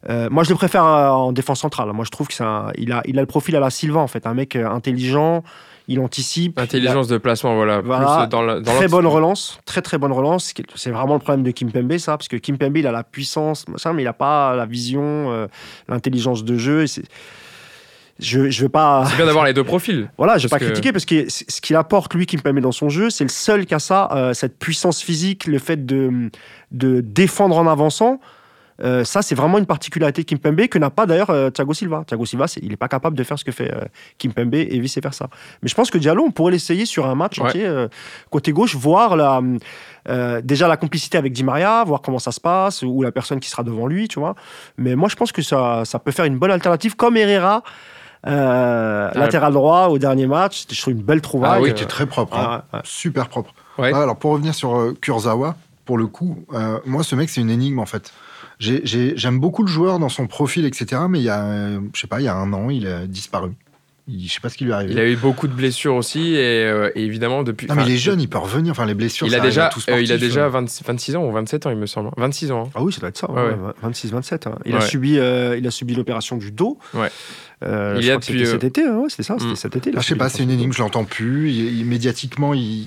Euh, 0.09 0.29
moi, 0.31 0.45
je 0.45 0.51
le 0.51 0.57
préfère 0.57 0.85
euh, 0.85 1.09
en 1.09 1.33
défense 1.33 1.61
centrale. 1.61 1.93
Moi, 1.93 2.05
je 2.05 2.11
trouve 2.11 2.29
qu'il 2.29 2.45
a, 2.45 2.73
il 2.77 2.93
a 2.93 3.21
le 3.21 3.27
profil 3.27 3.57
à 3.57 3.61
la 3.61 3.71
Silva, 3.71 4.01
en 4.01 4.07
fait. 4.07 4.27
Un 4.27 4.35
mec 4.35 4.57
intelligent, 4.57 5.43
il 5.89 6.01
anticipe. 6.01 6.59
Intelligence 6.59 7.09
de 7.09 7.17
placement, 7.17 7.57
voilà. 7.57 7.81
Voilà. 7.81 8.19
Plus 8.19 8.29
dans 8.29 8.43
la, 8.43 8.61
dans 8.61 8.75
Très 8.75 8.89
bonne 8.89 9.07
relance, 9.07 9.59
très 9.65 9.83
très 9.83 9.97
bonne 9.97 10.13
relance. 10.13 10.53
C'est 10.75 10.91
vraiment 10.91 11.15
le 11.15 11.21
problème 11.21 11.43
de 11.43 11.51
Kimpembe, 11.51 11.97
ça, 11.97 12.17
parce 12.17 12.29
que 12.29 12.37
Kimpembe, 12.37 12.77
il 12.77 12.87
a 12.87 12.93
la 12.93 13.03
puissance, 13.03 13.65
mais 13.69 14.03
il 14.03 14.05
n'a 14.05 14.13
pas 14.13 14.55
la 14.55 14.67
vision, 14.67 15.33
euh, 15.33 15.47
l'intelligence 15.89 16.45
de 16.45 16.57
jeu. 16.59 16.85
et 16.85 17.03
Je 18.21 18.51
je 18.51 18.63
veux 18.63 18.69
pas. 18.69 19.05
C'est 19.07 19.17
bien 19.17 19.27
d'avoir 19.27 19.45
les 19.45 19.53
deux 19.55 19.63
profils. 19.65 20.11
Voilà, 20.19 20.39
je 20.39 20.45
vais 20.47 20.49
pas 20.51 20.59
que- 20.59 20.65
critiquer 20.65 20.93
parce 20.93 21.05
que 21.05 21.27
ce 21.29 21.61
qu'il 21.61 21.77
apporte 21.77 22.13
lui 22.15 22.27
Kimpembe 22.27 22.59
dans 22.61 22.73
son 22.73 22.89
jeu, 22.89 23.11
c'est 23.11 23.25
le 23.25 23.31
seul 23.31 23.65
qui 23.65 23.75
a 23.75 23.79
ça, 23.79 24.09
euh, 24.13 24.35
cette 24.35 24.59
puissance 24.59 25.01
physique, 25.03 25.47
le 25.47 25.59
fait 25.59 25.87
de 25.87 26.31
de 26.73 27.01
défendre 27.01 27.57
en 27.57 27.67
avançant. 27.69 28.21
Euh, 28.81 29.03
ça, 29.03 29.23
c'est 29.23 29.35
vraiment 29.35 29.59
une 29.59 29.67
particularité 29.67 30.23
de 30.23 30.27
Kimpembe 30.29 30.69
que 30.69 30.79
n'a 30.79 30.91
pas 30.91 31.05
d'ailleurs 31.05 31.31
euh, 31.31 31.51
Thiago 31.51 31.75
Silva. 31.75 32.05
Thiago 32.07 32.25
Silva, 32.25 32.47
il 32.63 32.69
n'est 32.69 32.77
pas 32.77 32.87
capable 32.87 33.17
de 33.17 33.25
faire 33.25 33.37
ce 33.37 33.45
que 33.45 33.51
fait 33.51 33.73
euh, 33.75 33.81
Kimpembe 34.19 34.55
et 34.55 34.79
vice 34.79 34.99
versa. 35.03 35.29
Mais 35.63 35.69
je 35.69 35.75
pense 35.75 35.91
que 35.91 35.99
Diallo, 35.99 36.23
on 36.25 36.31
pourrait 36.31 36.53
l'essayer 36.53 36.87
sur 36.87 37.05
un 37.07 37.17
match 37.17 37.39
Ouais. 37.41 37.47
entier 37.47 37.87
côté 38.31 38.53
gauche, 38.53 38.77
voir 38.77 39.17
la, 39.17 39.41
déjà 40.43 40.69
la 40.69 40.77
complicité 40.77 41.19
avec 41.19 41.33
Di 41.33 41.43
Maria, 41.43 41.83
voir 41.85 42.01
comment 42.03 42.21
ça 42.21 42.31
se 42.33 42.41
passe 42.41 42.83
ou 42.83 43.03
la 43.03 43.11
personne 43.11 43.41
qui 43.41 43.51
sera 43.51 43.65
devant 43.65 43.87
lui, 43.89 44.07
tu 44.09 44.21
vois. 44.21 44.35
Mais 44.77 44.95
moi, 44.95 45.09
je 45.09 45.17
pense 45.17 45.33
que 45.33 45.43
ça, 45.43 45.83
ça 45.85 45.99
peut 45.99 46.13
faire 46.13 46.25
une 46.27 46.39
bonne 46.39 46.51
alternative 46.53 46.95
comme 46.97 47.17
Herrera. 47.17 47.63
Euh, 48.27 49.11
Ah, 49.15 49.19
latéral 49.19 49.53
droit 49.53 49.89
au 49.89 49.99
dernier 49.99 50.27
match, 50.27 50.65
je 50.71 50.81
trouve 50.81 50.95
une 50.95 51.03
belle 51.03 51.21
trouvaille. 51.21 51.53
Ah 51.55 51.61
oui, 51.61 51.71
euh, 51.71 51.73
qui 51.73 51.85
est 51.85 51.87
très 51.87 52.07
propre. 52.07 52.37
hein. 52.37 52.63
ah, 52.73 52.77
ouais. 52.79 52.83
Super 52.85 53.29
propre. 53.29 53.55
Ouais. 53.79 53.91
Ah, 53.95 54.03
alors, 54.03 54.17
pour 54.17 54.33
revenir 54.33 54.55
sur 54.55 54.77
euh, 54.77 54.97
Kurzawa, 55.01 55.57
pour 55.85 55.99
le 55.99 56.07
coup, 56.07 56.45
euh, 56.53 56.79
moi, 56.85 57.03
ce 57.05 57.15
mec, 57.15 57.31
c'est 57.31 57.41
une 57.41 57.51
énigme, 57.51 57.79
en 57.79 57.87
fait. 57.87 58.13
J'ai- 58.59 58.81
j'ai- 58.85 59.17
J'aime 59.17 59.39
beaucoup 59.39 59.63
le 59.63 59.69
joueur 59.69 59.99
dans 60.01 60.09
son 60.09 60.27
profil, 60.27 60.67
etc. 60.67 61.03
Mais 61.09 61.21
il 61.21 61.25
y 61.25 61.29
a, 61.31 61.45
euh, 61.45 61.81
je 61.95 62.01
sais 62.01 62.09
pas, 62.09 62.21
il 62.21 62.25
y 62.25 62.29
a 62.29 62.35
un 62.35 62.53
an, 62.53 62.71
il 62.71 62.87
a 62.89 63.07
disparu. 63.07 63.53
Il, 64.11 64.27
je 64.27 64.33
sais 64.33 64.41
pas 64.41 64.49
ce 64.49 64.57
qui 64.57 64.65
lui 64.65 64.71
est 64.71 64.75
arrivé. 64.75 64.93
Il 64.95 64.99
a 64.99 65.07
eu 65.07 65.17
beaucoup 65.17 65.47
de 65.47 65.53
blessures 65.53 65.95
aussi. 65.95 66.33
Et, 66.35 66.65
euh, 66.65 66.91
et 66.95 67.05
évidemment, 67.05 67.43
depuis. 67.43 67.67
Non, 67.69 67.75
mais 67.75 67.83
enfin, 67.83 67.91
il 67.91 67.95
est 67.95 67.99
jeune, 67.99 68.21
il 68.23 68.29
peut 68.29 68.39
revenir. 68.39 68.71
Enfin, 68.73 68.87
les 68.87 68.95
blessures, 68.95 69.27
Il 69.27 69.33
ça 69.33 69.37
a 69.37 69.41
déjà, 69.41 69.69
tout 69.69 69.81
euh, 69.91 70.01
il 70.01 70.11
a 70.11 70.17
sportif, 70.17 70.21
déjà 70.21 70.45
euh. 70.47 70.49
20 70.49 70.83
26 70.87 71.17
ans 71.17 71.25
ou 71.27 71.31
27 71.31 71.67
ans, 71.67 71.71
il 71.71 71.77
me 71.77 71.85
semble. 71.87 72.11
26 72.17 72.51
ans. 72.51 72.65
hein. 72.67 72.71
Ah 72.75 72.83
oui, 72.83 72.91
ça 72.93 73.01
doit 73.01 73.11
être 73.11 73.19
ça, 73.19 73.31
Ouais, 73.31 73.43
ouais, 73.43 73.51
ouais. 73.51 73.91
26-27. 73.91 74.49
hein. 74.49 74.59
Il, 74.65 74.75
a 74.75 74.81
subi, 74.81 75.19
euh, 75.19 75.57
il 75.59 75.67
a 75.67 75.71
subi 75.71 75.95
l'opération 75.95 76.37
du 76.39 76.51
dos. 76.51 76.79
Ouais. 76.95 77.11
Euh, 77.65 77.95
Il 77.97 78.03
je 78.03 78.07
y 78.07 78.11
a 78.11 78.15
crois 78.15 78.21
que 78.21 78.27
c'était 78.27 78.47
euh, 78.47 78.53
cet 78.53 78.65
été, 78.65 78.85
hein, 78.85 78.99
ouais, 78.99 79.09
c'était 79.09 79.25
ça, 79.25 79.35
c'était 79.39 79.53
hmm. 79.53 79.57
cet 79.57 79.77
été. 79.77 79.91
Ah, 79.97 80.01
je 80.01 80.07
sais 80.07 80.15
pas, 80.15 80.29
c'est 80.29 80.45
une 80.45 80.51
énigme, 80.51 80.73
je 80.73 80.79
l'entends 80.79 81.05
plus. 81.05 81.51
Il, 81.51 81.79
il- 81.81 81.85
médiatiquement, 81.87 82.55
il, 82.55 82.87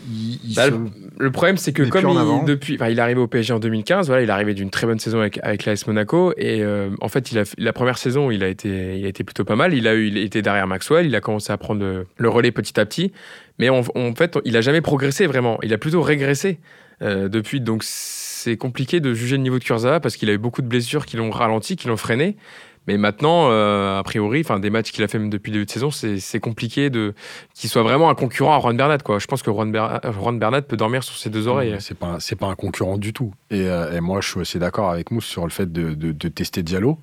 Bah, 0.55 0.67
se- 0.67 0.71
le- 1.17 1.31
problème, 1.31 1.57
c'est 1.57 1.73
que 1.73 1.83
comme 1.83 2.07
il, 2.09 2.45
depuis, 2.45 2.75
enfin, 2.75 2.87
il 2.87 2.97
est 2.97 3.01
arrivé 3.01 3.19
au 3.19 3.27
PSG 3.27 3.51
en 3.53 3.59
2015, 3.59 4.07
voilà, 4.07 4.21
il 4.23 4.29
est 4.29 4.31
arrivé 4.31 4.53
d'une 4.53 4.69
très 4.69 4.87
bonne 4.87 4.99
saison 4.99 5.19
avec, 5.19 5.39
avec 5.43 5.65
l'AS 5.65 5.85
Monaco. 5.87 6.33
Et 6.37 6.61
euh, 6.61 6.89
en 7.01 7.09
fait, 7.09 7.31
il 7.33 7.39
a, 7.39 7.43
la 7.57 7.73
première 7.73 7.97
saison, 7.97 8.31
il 8.31 8.43
a, 8.43 8.47
été, 8.47 8.97
il 8.97 9.05
a 9.05 9.09
été 9.09 9.25
plutôt 9.25 9.43
pas 9.43 9.57
mal. 9.57 9.73
Il 9.73 9.87
a, 9.87 9.93
eu, 9.93 10.07
il 10.07 10.17
était 10.17 10.41
derrière 10.41 10.67
Maxwell, 10.67 11.05
il 11.05 11.15
a 11.15 11.21
commencé 11.21 11.51
à 11.51 11.57
prendre 11.57 11.81
le, 11.81 12.07
le 12.17 12.29
relais 12.29 12.51
petit 12.51 12.79
à 12.79 12.85
petit. 12.85 13.11
Mais 13.59 13.67
en, 13.69 13.81
en 13.95 14.15
fait, 14.15 14.39
il 14.45 14.55
a 14.55 14.61
jamais 14.61 14.81
progressé 14.81 15.27
vraiment. 15.27 15.59
Il 15.63 15.73
a 15.73 15.77
plutôt 15.77 16.01
régressé 16.01 16.59
euh, 17.01 17.27
depuis. 17.27 17.59
Donc, 17.59 17.83
c'est 17.83 18.55
compliqué 18.57 19.01
de 19.01 19.13
juger 19.13 19.35
le 19.35 19.43
niveau 19.43 19.59
de 19.59 19.63
Kurzawa 19.63 19.99
parce 19.99 20.15
qu'il 20.15 20.29
a 20.29 20.33
eu 20.33 20.37
beaucoup 20.37 20.61
de 20.61 20.67
blessures 20.67 21.05
qui 21.05 21.17
l'ont 21.17 21.29
ralenti, 21.29 21.75
qui 21.75 21.87
l'ont 21.89 21.97
freiné. 21.97 22.37
Mais 22.87 22.97
maintenant, 22.97 23.49
euh, 23.51 23.99
a 23.99 24.03
priori, 24.03 24.41
enfin 24.41 24.59
des 24.59 24.71
matchs 24.71 24.91
qu'il 24.91 25.03
a 25.03 25.07
fait 25.07 25.19
même 25.19 25.29
depuis 25.29 25.51
le 25.51 25.57
début 25.57 25.65
de 25.65 25.71
saison, 25.71 25.91
c'est 25.91 26.39
compliqué 26.39 26.89
de 26.89 27.13
qu'il 27.53 27.69
soit 27.69 27.83
vraiment 27.83 28.09
un 28.09 28.15
concurrent 28.15 28.57
à 28.57 28.59
Juan 28.59 28.75
Bernat. 28.75 28.97
Quoi. 28.99 29.19
Je 29.19 29.27
pense 29.27 29.43
que 29.43 29.51
Juan, 29.51 29.71
Ber- 29.71 29.99
Juan 30.19 30.39
Bernat 30.39 30.63
peut 30.63 30.77
dormir 30.77 31.03
sur 31.03 31.15
ses 31.15 31.29
deux 31.29 31.47
oreilles. 31.47 31.75
C'est 31.79 31.97
pas, 31.97 32.17
c'est 32.19 32.35
pas 32.35 32.47
un 32.47 32.55
concurrent 32.55 32.97
du 32.97 33.13
tout. 33.13 33.33
Et, 33.51 33.67
euh, 33.69 33.95
et 33.95 34.01
moi, 34.01 34.19
je 34.21 34.29
suis 34.29 34.39
aussi 34.39 34.57
d'accord 34.57 34.89
avec 34.89 35.11
Mousse 35.11 35.25
sur 35.25 35.43
le 35.43 35.51
fait 35.51 35.71
de, 35.71 35.93
de- 35.93 36.11
de 36.11 36.27
tester 36.27 36.63
Diallo. 36.63 36.97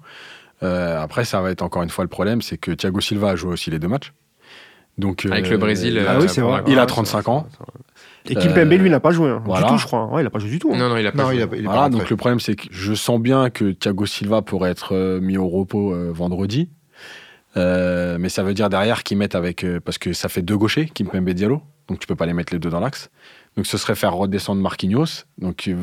Euh, 0.64 1.00
après, 1.00 1.24
ça 1.24 1.40
va 1.40 1.50
être 1.52 1.62
encore 1.62 1.84
une 1.84 1.90
fois 1.90 2.02
le 2.04 2.08
problème, 2.08 2.42
c'est 2.42 2.58
que 2.58 2.72
Thiago 2.72 3.00
Silva 3.00 3.30
a 3.30 3.36
joué 3.36 3.52
aussi 3.52 3.70
les 3.70 3.78
deux 3.78 3.86
matchs. 3.88 4.12
Donc, 4.98 5.26
Avec 5.30 5.46
euh, 5.46 5.50
le 5.50 5.58
Brésil, 5.58 5.92
il 5.92 5.98
a- 6.00 6.10
euh, 6.10 6.14
Ah 6.16 6.20
oui, 6.20 6.28
c'est 6.28 6.40
pour 6.40 6.50
vrai. 6.50 6.62
la- 6.66 6.68
Il 6.72 6.76
a 6.76 6.80
Ouais, 6.82 6.86
35 6.88 7.18
c'est 7.18 7.30
vrai, 7.30 7.38
ans. 7.38 7.46
Et 8.30 8.34
Kimpembe, 8.34 8.72
lui, 8.72 8.90
n'a 8.90 9.00
pas 9.00 9.10
joué. 9.10 9.30
hein, 9.30 9.42
voilà. 9.44 9.66
Du 9.66 9.72
tout, 9.72 9.78
je 9.78 9.86
crois. 9.86 10.06
Ouais, 10.06 10.20
il 10.20 10.24
n'a 10.24 10.30
pas 10.30 10.38
joué 10.38 10.50
du 10.50 10.58
tout. 10.58 10.70
hein. 10.72 10.78
Non, 10.78 10.88
non, 10.88 10.96
il 10.96 11.06
a 11.06 11.12
pas 11.12 11.18
Non, 11.22 11.28
joué. 11.30 11.36
il 11.36 11.42
a, 11.42 11.48
il 11.56 11.64
pas 11.64 11.72
Voilà, 11.72 11.88
donc 11.88 12.08
le 12.10 12.16
problème, 12.16 12.40
c'est 12.40 12.54
que 12.56 12.66
je 12.70 12.94
sens 12.94 13.20
bien 13.20 13.50
que 13.50 13.70
Thiago 13.72 14.06
Silva 14.06 14.42
pourrait 14.42 14.70
être 14.70 14.94
euh, 14.94 15.20
mis 15.20 15.36
au 15.36 15.48
repos 15.48 15.92
euh, 15.94 16.10
vendredi. 16.12 16.68
Euh, 17.56 18.18
mais 18.20 18.28
ça 18.28 18.42
veut 18.42 18.54
dire 18.54 18.68
derrière 18.68 19.02
qu'ils 19.02 19.18
mettent 19.18 19.34
avec. 19.34 19.64
euh, 19.64 19.80
parce 19.80 19.98
que 19.98 20.12
ça 20.12 20.28
fait 20.28 20.42
deux 20.42 20.56
gauchers, 20.56 20.86
Kimpembe 20.92 21.28
et 21.28 21.34
Diallo. 21.34 21.62
Donc 21.88 21.98
tu 21.98 22.06
peux 22.06 22.14
pas 22.16 22.26
les 22.26 22.34
mettre 22.34 22.52
les 22.52 22.58
deux 22.58 22.70
dans 22.70 22.80
l'axe. 22.80 23.10
Donc 23.56 23.66
ce 23.66 23.78
serait 23.78 23.94
faire 23.94 24.14
redescendre 24.14 24.60
Marquinhos. 24.60 25.24
Donc 25.38 25.66
euh, 25.68 25.76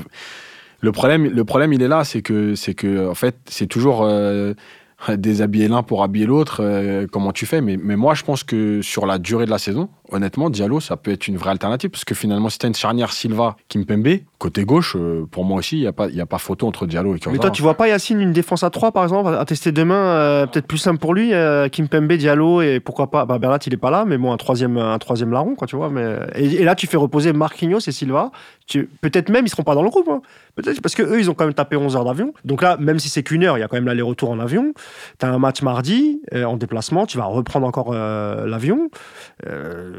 Le 0.81 0.91
problème, 0.91 1.25
le 1.25 1.43
problème, 1.45 1.73
il 1.73 1.81
est 1.81 1.87
là, 1.87 2.03
c'est 2.03 2.21
que, 2.21 2.53
c'est 2.55 2.75
que, 2.75 3.09
en 3.09 3.15
fait, 3.15 3.35
c'est 3.49 3.65
toujours 3.67 4.03
euh, 4.03 4.53
déshabiller 5.17 5.67
l'un 5.67 5.81
pour 5.83 6.03
habiller 6.03 6.27
l'autre. 6.27 6.61
euh, 6.63 7.07
comment 7.11 7.31
tu 7.31 7.45
fais? 7.47 7.59
Mais, 7.61 7.77
mais 7.81 7.95
moi, 7.95 8.13
je 8.13 8.23
pense 8.23 8.43
que 8.43 8.81
sur 8.83 9.05
la 9.07 9.17
durée 9.17 9.45
de 9.45 9.49
la 9.51 9.57
saison, 9.57 9.89
honnêtement, 10.11 10.49
Diallo, 10.49 10.79
ça 10.79 10.97
peut 10.97 11.11
être 11.11 11.27
une 11.27 11.37
vraie 11.37 11.51
alternative. 11.51 11.89
Parce 11.89 12.05
que 12.05 12.15
finalement, 12.15 12.49
si 12.49 12.57
tu 12.59 12.65
as 12.65 12.69
une 12.69 12.75
charnière 12.75 13.11
Silva, 13.13 13.55
Kimpembe, 13.69 14.07
côté 14.39 14.63
gauche, 14.65 14.95
euh, 14.95 15.25
pour 15.29 15.45
moi 15.45 15.57
aussi, 15.59 15.77
il 15.77 15.81
n'y 15.81 15.87
a, 15.87 15.93
pas- 15.93 16.07
y 16.09 16.21
a 16.21 16.25
pas 16.25 16.37
photo 16.37 16.67
entre 16.67 16.85
Diallo 16.85 17.11
et 17.11 17.13
Mais 17.13 17.19
Kurzawa. 17.19 17.41
toi, 17.41 17.51
tu 17.51 17.61
vois 17.61 17.73
pas 17.75 17.87
Yacine 17.87 18.19
une 18.21 18.31
défense 18.33 18.63
à 18.63 18.69
3 18.69 18.91
par 18.91 19.03
exemple 19.03 19.33
à 19.33 19.43
tester 19.45 19.71
demain, 19.71 19.95
euh, 19.95 20.45
peut-être 20.47 20.67
plus 20.67 20.77
simple 20.77 20.99
pour 20.99 21.13
lui, 21.13 21.33
euh, 21.33 21.67
Kimpembe, 21.69 22.13
Diallo 22.13 22.61
et 22.61 22.79
pourquoi 22.79 23.09
pas, 23.09 23.25
bah, 23.25 23.37
Bernat 23.39 23.59
il 23.65 23.73
est 23.73 23.77
pas 23.77 23.89
là, 23.91 24.05
mais 24.05 24.17
bon 24.17 24.31
un 24.31 24.37
troisième, 24.37 24.77
un 24.77 24.97
troisième 24.99 25.31
larron 25.31 25.55
quoi, 25.55 25.67
tu 25.67 25.75
vois. 25.75 25.89
Mais 25.89 26.17
et, 26.35 26.63
là 26.63 26.75
tu 26.75 26.87
fais 26.87 26.97
reposer 26.97 27.33
Marquinhos 27.33 27.79
et 27.87 27.91
Silva. 27.91 28.31
Tu- 28.67 28.89
Peut-être 29.01 29.29
même 29.29 29.45
ils 29.45 29.49
seront 29.49 29.63
pas 29.63 29.75
dans 29.75 29.83
le 29.83 29.89
groupe, 29.89 30.09
hein. 30.09 30.21
peut-être 30.55 30.81
parce 30.81 30.95
que 30.95 31.03
eux 31.03 31.19
ils 31.19 31.29
ont 31.29 31.33
quand 31.33 31.45
même 31.45 31.53
tapé 31.53 31.75
11 31.75 31.95
heures 31.95 32.05
d'avion. 32.05 32.33
Donc 32.45 32.61
là 32.61 32.77
même 32.79 32.99
si 32.99 33.09
c'est 33.09 33.21
qu'une 33.23 33.43
heure, 33.43 33.57
il 33.57 33.61
y 33.61 33.63
a 33.63 33.67
quand 33.67 33.77
même 33.77 33.85
l'aller-retour 33.85 34.29
en 34.31 34.39
avion. 34.39 34.73
T'as 35.19 35.29
un 35.29 35.37
match 35.39 35.61
mardi 35.61 36.21
euh, 36.33 36.43
en 36.45 36.57
déplacement, 36.57 37.05
tu 37.05 37.17
vas 37.17 37.25
reprendre 37.25 37.65
encore 37.67 37.93
l'avion. 37.93 38.89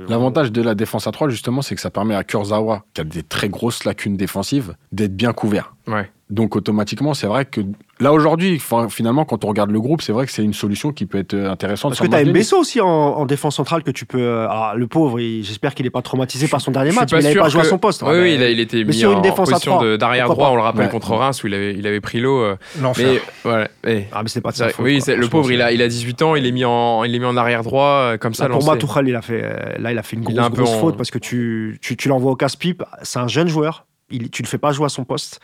L'avantage 0.08 0.52
de 0.52 0.62
la 0.62 0.74
défense 0.74 1.06
à 1.06 1.12
3, 1.12 1.28
justement, 1.28 1.62
c'est 1.62 1.74
que 1.74 1.80
ça 1.80 1.90
permet 1.90 2.14
à 2.14 2.24
Kurzawa, 2.24 2.84
qui 2.94 3.00
a 3.00 3.04
des 3.04 3.22
très 3.22 3.48
grosses 3.48 3.84
lacunes 3.84 4.16
défensives, 4.16 4.74
d'être 4.92 5.16
bien 5.16 5.32
couvert. 5.32 5.74
Ouais. 5.86 6.10
Donc 6.30 6.56
automatiquement, 6.56 7.14
c'est 7.14 7.26
vrai 7.26 7.44
que 7.44 7.60
là 8.00 8.12
aujourd'hui, 8.12 8.58
fin- 8.58 8.88
finalement, 8.88 9.24
quand 9.24 9.44
on 9.44 9.48
regarde 9.48 9.70
le 9.70 9.80
groupe, 9.80 10.02
c'est 10.02 10.12
vrai 10.12 10.26
que 10.26 10.32
c'est 10.32 10.42
une 10.44 10.52
solution 10.54 10.92
qui 10.92 11.06
peut 11.06 11.18
être 11.18 11.34
euh, 11.34 11.50
intéressante. 11.50 11.92
Parce 11.92 12.00
que 12.00 12.06
t'as 12.06 12.18
Martinez. 12.18 12.32
Mbesso 12.32 12.56
aussi 12.58 12.80
en, 12.80 12.86
en 12.88 13.26
défense 13.26 13.56
centrale 13.56 13.82
que 13.82 13.90
tu 13.90 14.04
peux. 14.06 14.18
euh, 14.20 14.46
le 14.74 14.86
pauvre, 14.86 15.18
j'espère 15.18 15.74
qu'il 15.74 15.86
est 15.86 15.90
pas 15.90 16.02
traumatisé 16.02 16.48
par 16.48 16.60
son 16.60 16.70
dernier 16.70 16.90
Je 16.90 16.94
suis 16.94 17.00
match, 17.00 17.12
mais 17.12 17.20
il 17.20 17.22
n'avait 17.24 17.36
pas 17.40 17.48
joué 17.48 17.62
à 17.62 17.64
son 17.64 17.78
poste. 17.78 18.02
Oui, 18.02 18.08
Ouais, 18.08 18.14
oui, 18.16 18.22
mais- 18.22 18.34
il, 18.34 18.42
a- 18.42 18.50
il 18.50 18.60
était 18.60 18.78
mais 18.78 18.84
mis 18.84 18.94
sur 18.94 19.12
une 19.12 19.18
en 19.18 19.20
défense 19.22 19.48
position 19.50 19.96
d'arrière 19.96 20.28
droit, 20.28 20.50
on 20.50 20.56
le 20.56 20.62
rappelle, 20.62 20.86
Ouais. 20.86 20.90
contre 20.90 21.12
Reims, 21.14 21.42
où 21.42 21.46
il 21.46 21.54
avait, 21.54 21.74
il 21.74 21.86
avait 21.86 22.00
pris 22.00 22.20
l'eau. 22.20 22.38
euh, 22.40 22.56
mais 22.98 23.20
voilà. 23.44 23.68
eh. 23.86 24.04
Ah, 24.12 24.22
mais 24.22 24.28
c'est 24.28 24.40
pas 24.40 24.50
de 24.50 24.56
sa 24.56 24.68
faute, 24.68 24.84
oui, 24.84 24.96
quoi. 24.98 25.04
c'est- 25.04 25.16
le 25.16 25.28
pauvre, 25.28 25.50
il 25.50 25.62
a, 25.62 25.72
il 25.72 25.80
a 25.82 25.88
18 25.88 26.20
ans, 26.22 26.34
il 26.36 26.44
est 26.46 26.52
mis 26.52 26.64
en, 26.64 27.04
il 27.04 27.14
est 27.14 27.18
mis 27.18 27.24
en 27.24 27.36
arrière 27.36 27.62
droit, 27.62 28.18
comme 28.18 28.34
ça. 28.34 28.44
Là, 28.48 28.54
pour 28.54 28.64
moi. 28.64 28.76
Tuchel, 28.76 29.08
il 29.08 29.14
a 29.16 29.22
fait, 29.22 29.78
là, 29.78 29.92
il 29.92 29.98
a 29.98 30.02
fait 30.02 30.16
une 30.16 30.22
grosse, 30.24 30.74
faute 30.80 30.96
parce 30.96 31.10
que 31.10 31.18
tu, 31.18 31.78
tu, 31.80 31.96
tu 31.96 32.08
l'envoies 32.08 32.32
au 32.32 32.36
casse-pipe. 32.36 32.82
C'est 33.02 33.18
un 33.18 33.28
jeune 33.28 33.48
joueur. 33.48 33.86
Il, 34.10 34.30
tu 34.30 34.42
le 34.42 34.46
fais 34.48 34.58
pas 34.58 34.70
jouer 34.72 34.86
à 34.86 34.88
son 34.90 35.04
poste. 35.04 35.40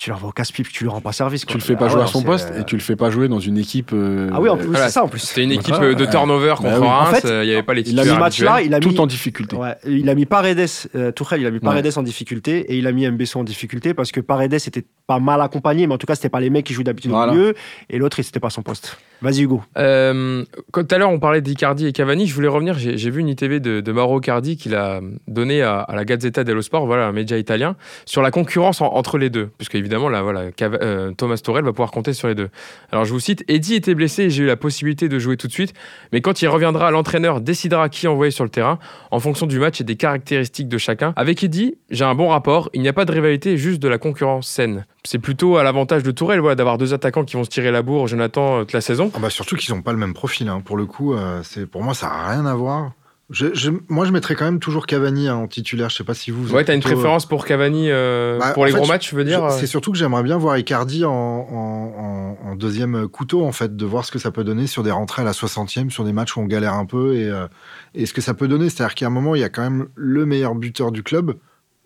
Tu 0.00 0.08
l'envoies 0.08 0.30
au 0.30 0.32
casse-pipe, 0.32 0.66
tu 0.72 0.84
lui 0.84 0.88
rends 0.90 1.02
pas 1.02 1.12
service. 1.12 1.44
quoi. 1.44 1.52
Tu 1.52 1.58
le 1.58 1.62
fais 1.62 1.76
pas 1.76 1.84
Ah 1.84 1.88
jouer 1.88 1.98
ouais, 1.98 2.04
à 2.04 2.06
son 2.06 2.22
poste 2.22 2.50
euh, 2.54 2.62
et 2.62 2.64
tu 2.64 2.74
le 2.74 2.80
fais 2.80 2.96
pas 2.96 3.10
jouer 3.10 3.28
dans 3.28 3.38
une 3.38 3.58
équipe. 3.58 3.90
euh, 3.92 4.30
Ah 4.32 4.40
oui, 4.40 4.48
en 4.48 4.56
plus, 4.56 4.68
Voilà, 4.68 4.86
c'est 4.86 4.92
ça 4.94 5.04
en 5.04 5.08
plus. 5.08 5.18
C'était 5.18 5.44
une 5.44 5.52
équipe 5.52 5.74
euh, 5.78 5.94
de 5.94 6.06
turnover 6.06 6.48
Bah 6.48 6.70
contre 6.70 6.80
oui. 6.80 6.86
Reims, 6.88 7.08
En 7.10 7.14
fait, 7.16 7.28
euh, 7.28 7.44
il 7.44 7.48
n'y 7.48 7.52
avait 7.52 7.62
pas 7.62 7.74
les 7.74 7.82
Il 7.82 7.88
a 7.88 7.90
mis 7.90 7.96
titulaires 8.08 8.18
match-là, 8.18 8.52
habituels. 8.54 8.70
il 8.70 8.74
a 8.74 8.78
mis. 8.88 8.94
tout 8.94 9.00
en 9.02 9.06
difficulté. 9.06 9.56
Ouais, 9.56 9.74
il 9.84 10.08
a 10.08 10.14
mis 10.14 10.24
Paredes, 10.24 10.58
euh, 10.94 11.12
il 11.36 11.46
a 11.46 11.50
mis 11.50 11.56
Ouais. 11.56 11.60
Paredes 11.60 11.92
en 11.96 12.02
difficulté 12.02 12.60
et 12.72 12.78
il 12.78 12.86
a 12.86 12.92
mis 12.92 13.06
Mbesso 13.10 13.38
en 13.40 13.44
difficulté 13.44 13.92
parce 13.92 14.10
que 14.10 14.20
Paredes 14.20 14.54
était 14.54 14.86
pas 15.06 15.18
mal 15.18 15.38
accompagné, 15.42 15.86
mais 15.86 15.92
en 15.92 15.98
tout 15.98 16.06
cas, 16.06 16.14
c'était 16.14 16.30
pas 16.30 16.40
les 16.40 16.48
mecs 16.48 16.64
qui 16.64 16.72
jouent 16.72 16.82
d'habitude 16.82 17.10
Voilà. 17.10 17.32
au 17.32 17.34
milieu 17.34 17.54
et 17.90 17.98
l'autre, 17.98 18.18
il 18.20 18.24
c'était 18.24 18.40
pas 18.40 18.48
son 18.48 18.62
poste. 18.62 18.96
Vas-y, 19.20 19.42
Hugo. 19.42 19.62
Euh, 19.76 20.46
quand 20.72 20.82
tout 20.82 20.94
à 20.94 20.96
l'heure 20.98 21.10
on 21.10 21.18
parlait 21.18 21.42
d'Icardi 21.42 21.86
et 21.86 21.92
Cavani, 21.92 22.26
je 22.26 22.34
voulais 22.34 22.48
revenir. 22.48 22.78
J'ai 22.78 23.10
vu 23.10 23.20
une 23.20 23.28
ITV 23.28 23.60
de, 23.60 23.82
de 23.82 23.92
Mauro 23.92 24.18
Cardi 24.20 24.56
qu'il 24.56 24.74
a 24.74 25.02
donné 25.28 25.60
à, 25.60 25.80
à 25.80 25.94
la 25.94 26.06
Gazzetta 26.06 26.42
dello 26.42 26.62
Sport, 26.62 26.86
voilà, 26.86 27.06
un 27.06 27.12
média 27.12 27.36
italien, 27.36 27.76
sur 28.06 28.22
la 28.22 28.30
concurrence 28.30 28.80
en- 28.80 28.86
entre 28.94 29.18
les 29.18 29.28
deux, 29.28 29.50
puisque 29.58 29.74
évidemment 29.90 30.08
là, 30.08 30.22
voilà, 30.22 30.50
euh, 30.62 31.10
Thomas 31.12 31.36
Torel 31.42 31.64
va 31.64 31.72
pouvoir 31.72 31.90
compter 31.90 32.12
sur 32.12 32.28
les 32.28 32.36
deux. 32.36 32.48
Alors 32.92 33.04
je 33.04 33.12
vous 33.12 33.18
cite 33.18 33.44
Eddie 33.48 33.74
était 33.74 33.96
blessé 33.96 34.24
et 34.24 34.30
j'ai 34.30 34.44
eu 34.44 34.46
la 34.46 34.56
possibilité 34.56 35.08
de 35.08 35.18
jouer 35.18 35.36
tout 35.36 35.48
de 35.48 35.52
suite, 35.52 35.74
mais 36.12 36.20
quand 36.20 36.42
il 36.42 36.48
reviendra, 36.48 36.92
l'entraîneur 36.92 37.40
décidera 37.40 37.88
qui 37.88 38.06
envoyer 38.06 38.30
sur 38.30 38.44
le 38.44 38.50
terrain 38.50 38.78
en 39.10 39.18
fonction 39.18 39.46
du 39.46 39.58
match 39.58 39.80
et 39.80 39.84
des 39.84 39.96
caractéristiques 39.96 40.68
de 40.68 40.78
chacun. 40.78 41.12
Avec 41.16 41.42
Eddie, 41.42 41.74
j'ai 41.90 42.04
un 42.04 42.14
bon 42.14 42.28
rapport. 42.28 42.70
Il 42.72 42.82
n'y 42.82 42.88
a 42.88 42.92
pas 42.92 43.04
de 43.04 43.10
rivalité, 43.12 43.56
juste 43.56 43.82
de 43.82 43.88
la 43.88 43.98
concurrence 43.98 44.46
saine. 44.48 44.86
C'est 45.04 45.18
plutôt 45.18 45.56
à 45.56 45.64
l'avantage 45.64 46.04
de 46.04 46.10
Tourelle, 46.12 46.40
voilà, 46.40 46.54
d'avoir 46.54 46.78
deux 46.78 46.94
attaquants 46.94 47.24
qui 47.24 47.36
vont 47.36 47.44
se 47.44 47.50
tirer 47.50 47.72
la 47.72 47.82
bourre, 47.82 48.06
Jonathan, 48.06 48.58
euh, 48.58 48.60
toute 48.60 48.74
la 48.74 48.80
saison. 48.80 49.10
Ah 49.14 49.18
bah 49.20 49.30
surtout 49.30 49.56
qu'ils 49.56 49.74
n'ont 49.74 49.82
pas 49.82 49.92
le 49.92 49.98
même 49.98 50.14
profil. 50.14 50.48
hein. 50.48 50.62
Pour 50.64 50.76
le 50.76 50.86
coup, 50.86 51.14
euh, 51.14 51.42
pour 51.72 51.82
moi, 51.82 51.94
ça 51.94 52.06
n'a 52.06 52.28
rien 52.28 52.46
à 52.46 52.54
voir. 52.54 52.92
Je, 53.30 53.54
je- 53.54 53.70
moi, 53.88 54.04
je 54.06 54.10
mettrais 54.10 54.34
quand 54.34 54.44
même 54.44 54.58
toujours 54.58 54.86
Cavani 54.86 55.28
hein, 55.28 55.36
en 55.36 55.46
titulaire. 55.46 55.88
Je 55.88 55.96
sais 55.96 56.04
pas 56.04 56.14
si 56.14 56.32
vous. 56.32 56.42
vous 56.44 56.54
Ouais, 56.54 56.64
t'as 56.64 56.74
une 56.74 56.80
plutôt, 56.80 56.94
euh, 56.94 57.00
préférence 57.00 57.26
pour 57.26 57.46
Cavani 57.46 57.88
euh, 57.88 58.38
Bah, 58.40 58.50
pour 58.52 58.64
les 58.66 58.72
fait, 58.72 58.76
gros 58.78 58.86
je- 58.86 58.92
matchs, 58.92 59.10
je 59.10 59.16
veux 59.16 59.22
dire 59.24 59.44
euh, 59.44 59.50
C'est 59.58 59.66
surtout 59.68 59.92
que 59.92 59.98
j'aimerais 59.98 60.24
bien 60.24 60.36
voir 60.36 60.58
Icardi 60.58 61.04
en, 61.04 61.12
en- 61.12 62.36
en- 62.42 62.50
en 62.50 62.56
deuxième 62.56 63.06
couteau, 63.08 63.44
en 63.44 63.52
fait, 63.52 63.76
de 63.76 63.86
voir 63.86 64.04
ce 64.04 64.10
que 64.10 64.18
ça 64.18 64.32
peut 64.32 64.42
donner 64.42 64.66
sur 64.66 64.82
des 64.82 64.90
rentrées 64.90 65.22
à 65.22 65.24
la 65.24 65.32
60e, 65.32 65.90
sur 65.90 66.04
des 66.04 66.12
matchs 66.12 66.36
où 66.36 66.40
on 66.40 66.46
galère 66.46 66.74
un 66.74 66.86
peu 66.86 67.14
et, 67.14 67.28
euh, 67.30 67.46
et 67.94 68.06
ce 68.06 68.12
que 68.12 68.20
ça 68.20 68.34
peut 68.34 68.48
donner. 68.48 68.68
C'est-à-dire 68.68 68.96
qu'à 68.96 69.06
un 69.06 69.10
moment, 69.10 69.36
il 69.36 69.40
y 69.40 69.44
a 69.44 69.48
quand 69.48 69.62
même 69.62 69.86
le 69.94 70.26
meilleur 70.26 70.56
buteur 70.56 70.90
du 70.90 71.02
club, 71.04 71.34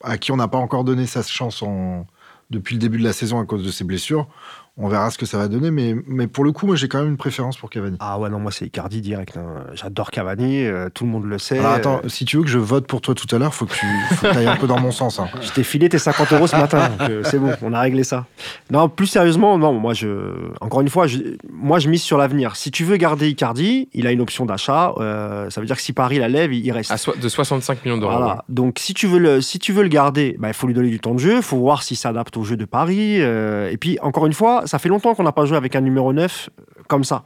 à 0.02 0.16
qui 0.16 0.32
on 0.32 0.36
n'a 0.36 0.48
pas 0.48 0.58
encore 0.58 0.84
donné 0.84 1.06
sa 1.06 1.22
chance 1.22 1.62
en- 1.62 2.06
depuis 2.50 2.74
le 2.74 2.80
début 2.80 2.98
de 2.98 3.04
la 3.04 3.12
saison 3.12 3.38
à 3.40 3.44
cause 3.44 3.64
de 3.64 3.70
ses 3.70 3.84
blessures. 3.84 4.28
On 4.76 4.88
verra 4.88 5.08
ce 5.12 5.18
que 5.18 5.24
ça 5.24 5.38
va 5.38 5.46
donner, 5.46 5.70
mais, 5.70 5.94
mais 6.08 6.26
pour 6.26 6.42
le 6.42 6.50
coup, 6.50 6.66
moi, 6.66 6.74
j'ai 6.74 6.88
quand 6.88 6.98
même 6.98 7.10
une 7.10 7.16
préférence 7.16 7.56
pour 7.56 7.70
Cavani. 7.70 7.96
Ah 8.00 8.18
ouais, 8.18 8.28
non, 8.28 8.40
moi, 8.40 8.50
c'est 8.50 8.64
Icardi 8.66 9.00
direct. 9.00 9.36
hein. 9.36 9.64
J'adore 9.74 10.10
Cavani, 10.10 10.64
euh, 10.64 10.88
tout 10.92 11.04
le 11.04 11.10
monde 11.10 11.26
le 11.26 11.38
sait. 11.38 11.60
Alors 11.60 11.74
attends, 11.74 12.00
si 12.08 12.24
tu 12.24 12.38
veux 12.38 12.42
que 12.42 12.48
je 12.48 12.58
vote 12.58 12.88
pour 12.88 13.00
toi 13.00 13.14
tout 13.14 13.32
à 13.32 13.38
l'heure, 13.38 13.54
faut 13.54 13.66
que 13.66 13.72
tu 13.74 13.86
faut 14.16 14.26
que 14.26 14.36
ailles 14.36 14.48
un 14.48 14.56
peu 14.56 14.66
dans 14.66 14.80
mon 14.80 14.90
sens. 14.90 15.20
hein. 15.20 15.28
Je 15.40 15.52
t'ai 15.52 15.62
filé 15.62 15.88
tes 15.88 16.00
50 16.00 16.32
euros 16.32 16.48
ce 16.48 16.56
matin, 16.56 16.90
euh, 17.02 17.22
c'est 17.22 17.38
bon, 17.38 17.52
on 17.62 17.72
a 17.72 17.80
réglé 17.80 18.02
ça. 18.02 18.26
Non, 18.72 18.88
plus 18.88 19.06
sérieusement, 19.06 19.58
non, 19.58 19.74
moi 19.74 19.94
je, 19.94 20.32
encore 20.60 20.80
une 20.80 20.88
fois, 20.90 21.06
je, 21.06 21.18
moi 21.52 21.78
je 21.78 21.88
mise 21.88 22.02
sur 22.02 22.18
l'avenir. 22.18 22.56
Si 22.56 22.72
tu 22.72 22.82
veux 22.82 22.96
garder 22.96 23.28
Icardi, 23.28 23.88
il 23.92 24.08
a 24.08 24.10
une 24.10 24.20
option 24.20 24.44
d'achat. 24.44 24.92
euh, 24.98 25.50
ça 25.50 25.60
veut 25.60 25.68
dire 25.68 25.76
que 25.76 25.82
si 25.82 25.92
Paris 25.92 26.18
la 26.18 26.28
lève, 26.28 26.52
il 26.52 26.72
reste. 26.72 26.90
à 26.90 26.96
so- 26.98 27.14
de 27.14 27.28
65 27.28 27.84
millions 27.84 27.96
d'euros. 27.98 28.10
Voilà. 28.16 28.44
Donc 28.48 28.78
si 28.80 28.92
tu 28.92 29.06
veux 29.06 29.20
le, 29.20 29.40
si 29.40 29.60
tu 29.60 29.72
veux 29.72 29.84
le 29.84 29.88
garder, 29.88 30.34
bah, 30.40 30.48
il 30.48 30.54
faut 30.54 30.66
lui 30.66 30.74
donner 30.74 30.90
du 30.90 30.98
temps 30.98 31.14
de 31.14 31.20
jeu, 31.20 31.36
il 31.36 31.42
faut 31.42 31.58
voir 31.58 31.84
s'il 31.84 31.96
s'adapte 31.96 32.36
au 32.36 32.42
jeu 32.42 32.56
de 32.56 32.64
Paris. 32.64 33.18
euh, 33.20 33.70
et 33.70 33.76
puis 33.76 33.98
encore 34.02 34.26
une 34.26 34.32
fois, 34.32 34.62
ça 34.64 34.78
fait 34.78 34.88
longtemps 34.88 35.14
qu'on 35.14 35.22
n'a 35.22 35.32
pas 35.32 35.44
joué 35.44 35.56
avec 35.56 35.76
un 35.76 35.80
numéro 35.80 36.12
9 36.12 36.50
comme 36.88 37.04
ça. 37.04 37.24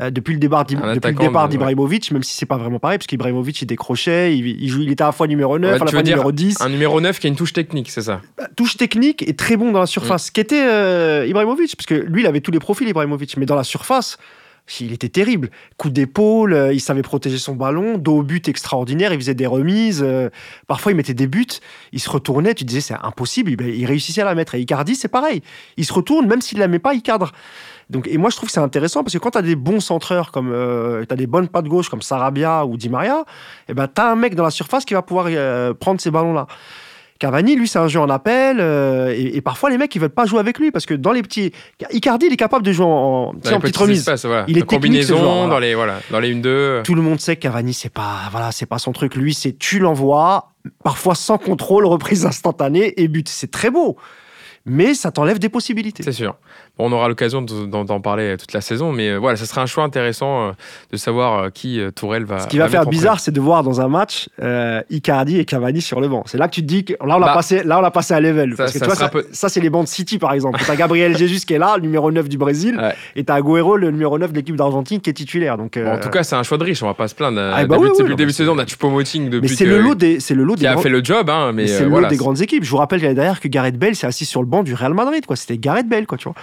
Euh, 0.00 0.10
depuis 0.10 0.32
le 0.32 0.38
départ, 0.38 0.64
depuis 0.64 0.84
le 0.84 1.14
départ 1.14 1.48
d'Ibrahimovic, 1.48 2.12
même 2.12 2.22
si 2.22 2.36
c'est 2.36 2.46
pas 2.46 2.56
vraiment 2.56 2.78
pareil, 2.78 2.98
parce 2.98 3.06
qu'Ibrahimovic 3.06 3.62
il 3.62 3.66
décrochait, 3.66 4.36
il, 4.36 4.46
il, 4.46 4.68
joue, 4.68 4.82
il 4.82 4.90
était 4.90 5.02
à 5.02 5.06
la 5.06 5.12
fois 5.12 5.26
numéro 5.26 5.58
9, 5.58 5.70
Ouais, 5.70 5.80
à 5.80 5.84
la 5.84 5.90
fois 5.90 6.02
numéro 6.02 6.30
10. 6.30 6.60
Un 6.60 6.68
numéro 6.68 7.00
9 7.00 7.18
qui 7.18 7.26
a 7.26 7.28
une 7.28 7.36
touche 7.36 7.52
technique, 7.52 7.90
c'est 7.90 8.02
ça 8.02 8.20
Bah, 8.36 8.46
touche 8.54 8.76
technique 8.76 9.28
et 9.28 9.34
très 9.34 9.56
bon 9.56 9.72
dans 9.72 9.80
la 9.80 9.86
surface. 9.86 10.30
Qu'était 10.30 10.62
euh, 10.62 11.26
Ibrahimovic 11.26 11.74
Parce 11.76 11.86
que 11.86 11.94
lui, 11.94 12.22
il 12.22 12.26
avait 12.26 12.40
tous 12.40 12.52
les 12.52 12.60
profils, 12.60 12.86
Ibrahimovic, 12.88 13.36
mais 13.38 13.46
dans 13.46 13.56
la 13.56 13.64
surface, 13.64 14.18
il 14.80 14.92
était 14.92 15.08
terrible. 15.08 15.50
Coup 15.76 15.90
d'épaule, 15.90 16.52
euh, 16.52 16.72
il 16.72 16.80
savait 16.80 17.02
protéger 17.02 17.38
son 17.38 17.54
ballon, 17.54 17.98
dos 17.98 18.18
au 18.18 18.22
but 18.22 18.48
extraordinaire, 18.48 19.12
il 19.12 19.18
faisait 19.18 19.34
des 19.34 19.46
remises. 19.46 20.02
euh, 20.02 20.30
parfois, 20.66 20.92
il 20.92 20.94
mettait 20.94 21.14
des 21.14 21.26
buts, 21.26 21.46
il 21.92 22.00
se 22.00 22.10
retournait, 22.10 22.54
tu 22.54 22.64
disais 22.64 22.80
c'est 22.80 22.96
impossible, 23.02 23.50
il, 23.50 23.86
réussissait 23.86 24.22
à 24.22 24.24
la 24.24 24.34
mettre. 24.34 24.54
Et 24.54 24.60
Icardi, 24.60 24.94
c'est 24.94 25.08
pareil. 25.08 25.42
Il 25.76 25.84
se 25.84 25.92
retourne, 25.92 26.26
même 26.26 26.40
s'il 26.40 26.58
la 26.58 26.68
met 26.68 26.78
pas, 26.78 26.94
il 26.94 27.02
cadre. 27.02 27.32
Donc, 27.90 28.06
et 28.06 28.18
moi, 28.18 28.30
je 28.30 28.36
trouve 28.36 28.48
que 28.48 28.52
c'est 28.52 28.60
intéressant 28.60 29.02
parce 29.02 29.14
que 29.14 29.18
quand 29.18 29.30
tu 29.30 29.38
as 29.38 29.42
des 29.42 29.56
bons 29.56 29.80
centreurs, 29.80 30.30
comme 30.30 30.52
euh, 30.52 31.04
tu 31.06 31.12
as 31.12 31.16
des 31.16 31.26
bonnes 31.26 31.48
pattes 31.48 31.66
gauche 31.66 31.88
comme 31.88 32.02
Sarabia 32.02 32.66
ou 32.66 32.76
Di 32.76 32.88
Maria, 32.90 33.24
eh 33.68 33.74
ben, 33.74 33.88
tu 33.88 34.00
as 34.00 34.10
un 34.10 34.16
mec 34.16 34.34
dans 34.34 34.44
la 34.44 34.50
surface 34.50 34.84
qui 34.84 34.94
va 34.94 35.02
pouvoir 35.02 35.26
euh, 35.28 35.72
prendre 35.72 36.00
ces 36.00 36.10
ballons-là. 36.10 36.46
Cavani, 37.18 37.56
lui, 37.56 37.66
c'est 37.66 37.78
un 37.78 37.88
jeu 37.88 37.98
en 38.00 38.08
appel, 38.08 38.58
euh, 38.60 39.12
et, 39.16 39.36
et 39.36 39.40
parfois 39.40 39.70
les 39.70 39.78
mecs 39.78 39.94
ils 39.94 39.98
veulent 40.00 40.08
pas 40.10 40.24
jouer 40.26 40.38
avec 40.38 40.58
lui 40.58 40.70
parce 40.70 40.86
que 40.86 40.94
dans 40.94 41.10
les 41.12 41.22
petits, 41.22 41.52
Icardi, 41.90 42.26
il 42.26 42.32
est 42.32 42.36
capable 42.36 42.64
de 42.64 42.72
jouer 42.72 42.86
en, 42.86 43.32
tu 43.34 43.40
sais, 43.44 43.50
Dans 43.50 43.56
en 43.56 43.60
petite 43.60 43.76
remise. 43.76 43.98
espaces, 43.98 44.24
voilà. 44.24 44.44
Il 44.46 44.56
est 44.58 44.68
technique, 44.68 45.02
ce 45.02 45.08
joueur, 45.08 45.22
voilà. 45.22 45.48
dans 45.48 45.58
les 45.58 45.74
voilà, 45.74 46.00
dans 46.10 46.20
les 46.20 46.34
1-2. 46.34 46.82
Tout 46.84 46.94
le 46.94 47.02
monde 47.02 47.20
sait 47.20 47.36
que 47.36 47.42
Cavani, 47.42 47.74
c'est 47.74 47.92
pas, 47.92 48.16
voilà, 48.30 48.52
c'est 48.52 48.66
pas 48.66 48.78
son 48.78 48.92
truc. 48.92 49.16
Lui, 49.16 49.34
c'est 49.34 49.58
tu 49.58 49.78
l'envoies, 49.80 50.52
parfois 50.84 51.14
sans 51.16 51.38
contrôle, 51.38 51.86
reprise 51.98 52.24
instantanée 52.24 52.94
et 52.96 53.08
but. 53.08 53.28
C'est 53.28 53.50
très 53.50 53.70
beau, 53.70 53.96
mais 54.64 54.94
ça 54.94 55.10
t'enlève 55.10 55.38
des 55.40 55.48
possibilités. 55.48 56.02
C'est 56.04 56.12
sûr. 56.12 56.36
On 56.78 56.92
aura 56.92 57.08
l'occasion 57.08 57.42
de- 57.42 57.66
d'en 57.66 58.00
parler 58.00 58.36
toute 58.38 58.52
la 58.52 58.60
saison, 58.60 58.92
mais 58.92 59.10
euh, 59.10 59.16
voilà, 59.18 59.36
ce 59.36 59.44
serait 59.46 59.60
un 59.60 59.66
choix 59.66 59.84
intéressant 59.84 60.48
euh, 60.48 60.52
de 60.92 60.96
savoir 60.96 61.38
euh, 61.44 61.50
qui 61.50 61.80
Tourelle 61.96 62.24
va. 62.24 62.38
Ce 62.40 62.46
qui 62.48 62.58
va 62.58 62.64
va 62.66 62.70
faire 62.70 62.86
bizarre, 62.86 63.18
c'est 63.20 63.32
de 63.32 63.40
voir 63.40 63.62
dans 63.62 63.80
un 63.80 63.88
match 63.88 64.28
euh, 64.42 64.80
Icardi 64.90 65.38
et 65.38 65.44
Cavani 65.44 65.80
sur 65.80 66.00
le 66.00 66.08
banc. 66.08 66.22
C'est 66.26 66.38
là 66.38 66.46
que 66.48 66.54
tu 66.54 66.62
te 66.62 66.66
dis 66.66 66.84
que 66.84 66.92
là 66.94 67.16
on 67.16 67.18
l'a 67.18 67.26
Bah, 67.26 67.34
passé, 67.34 67.62
là 67.64 67.78
on 67.78 67.80
l'a 67.80 67.90
passé 67.90 68.14
à 68.14 68.20
level. 68.20 68.50
ça- 68.52 68.56
Parce 68.58 68.72
que 68.72 68.78
ça 68.78 68.84
tu 68.84 68.88
vois, 68.88 68.94
sera 68.96 69.06
ça, 69.06 69.10
peu- 69.10 69.26
ça, 69.32 69.48
c'est 69.48 69.60
les 69.60 69.70
bancs 69.70 69.84
de 69.84 69.88
City 69.88 70.18
par 70.18 70.32
exemple. 70.32 70.60
T'as 70.66 70.76
Gabriel 70.76 71.16
Jesus 71.18 71.40
qui 71.46 71.54
est 71.54 71.58
là, 71.58 71.74
le 71.76 71.82
numéro 71.82 72.10
9 72.12 72.28
du 72.28 72.38
Brésil, 72.38 72.76
Ouais. 72.78 72.94
et 73.16 73.24
t'as 73.24 73.34
Agüero, 73.34 73.76
le 73.76 73.90
numéro 73.90 74.18
9 74.18 74.30
de 74.32 74.36
l'équipe 74.36 74.56
d'Argentine 74.56 75.00
qui 75.00 75.10
est 75.10 75.14
titulaire. 75.14 75.56
Donc, 75.58 75.76
Bon, 75.78 75.90
en 75.92 75.98
tout 75.98 76.10
cas, 76.10 76.22
c'est 76.22 76.36
un 76.36 76.42
choix 76.42 76.58
de 76.58 76.64
riche, 76.64 76.82
on 76.82 76.86
va 76.86 76.94
pas 76.94 77.08
se 77.08 77.14
plaindre. 77.14 77.40
Ah, 77.40 77.64
bah 77.66 77.76
Depuis- 77.76 77.88
oui, 77.90 77.96
oui, 78.04 78.10
non, 78.10 78.14
début 78.16 78.30
de 78.32 78.36
saison, 78.36 78.54
on 78.54 78.58
a 78.58 78.64
Choupo-Moting 78.66 79.30
depuis 79.30 79.48
mais 79.50 79.56
c'est 79.56 79.64
le 79.64 79.78
lot 79.80 79.94
des, 79.94 80.20
c'est 80.20 80.34
le 80.34 80.44
lot 80.44 80.54
des 80.54 80.60
qui 80.60 80.66
a 80.66 80.72
grands- 80.74 80.82
fait 80.82 80.88
le 80.88 81.02
job, 81.02 81.28
hein, 81.30 81.52
mais 81.52 81.66
c'est 81.66 81.80
euh, 81.80 81.84
le 81.84 81.90
voilà. 81.90 82.06
lot 82.06 82.10
des 82.12 82.16
grandes 82.18 82.40
équipes. 82.40 82.62
Je 82.64 82.70
vous 82.70 82.76
rappelle 82.76 83.00
l'année 83.02 83.14
dernière 83.14 83.40
que 83.40 83.48
Gareth 83.48 83.78
Bale 83.78 83.94
s'est 83.96 84.06
assis 84.06 84.24
sur 84.24 84.40
le 84.42 84.46
banc 84.46 84.62
du 84.62 84.74
Real 84.74 84.94
Madrid. 84.94 85.26
Quoi. 85.26 85.36
C'était 85.36 85.58
Gareth 85.58 85.88
Bale, 85.88 86.06
quoi, 86.06 86.18
tu 86.18 86.24
vois. 86.28 86.34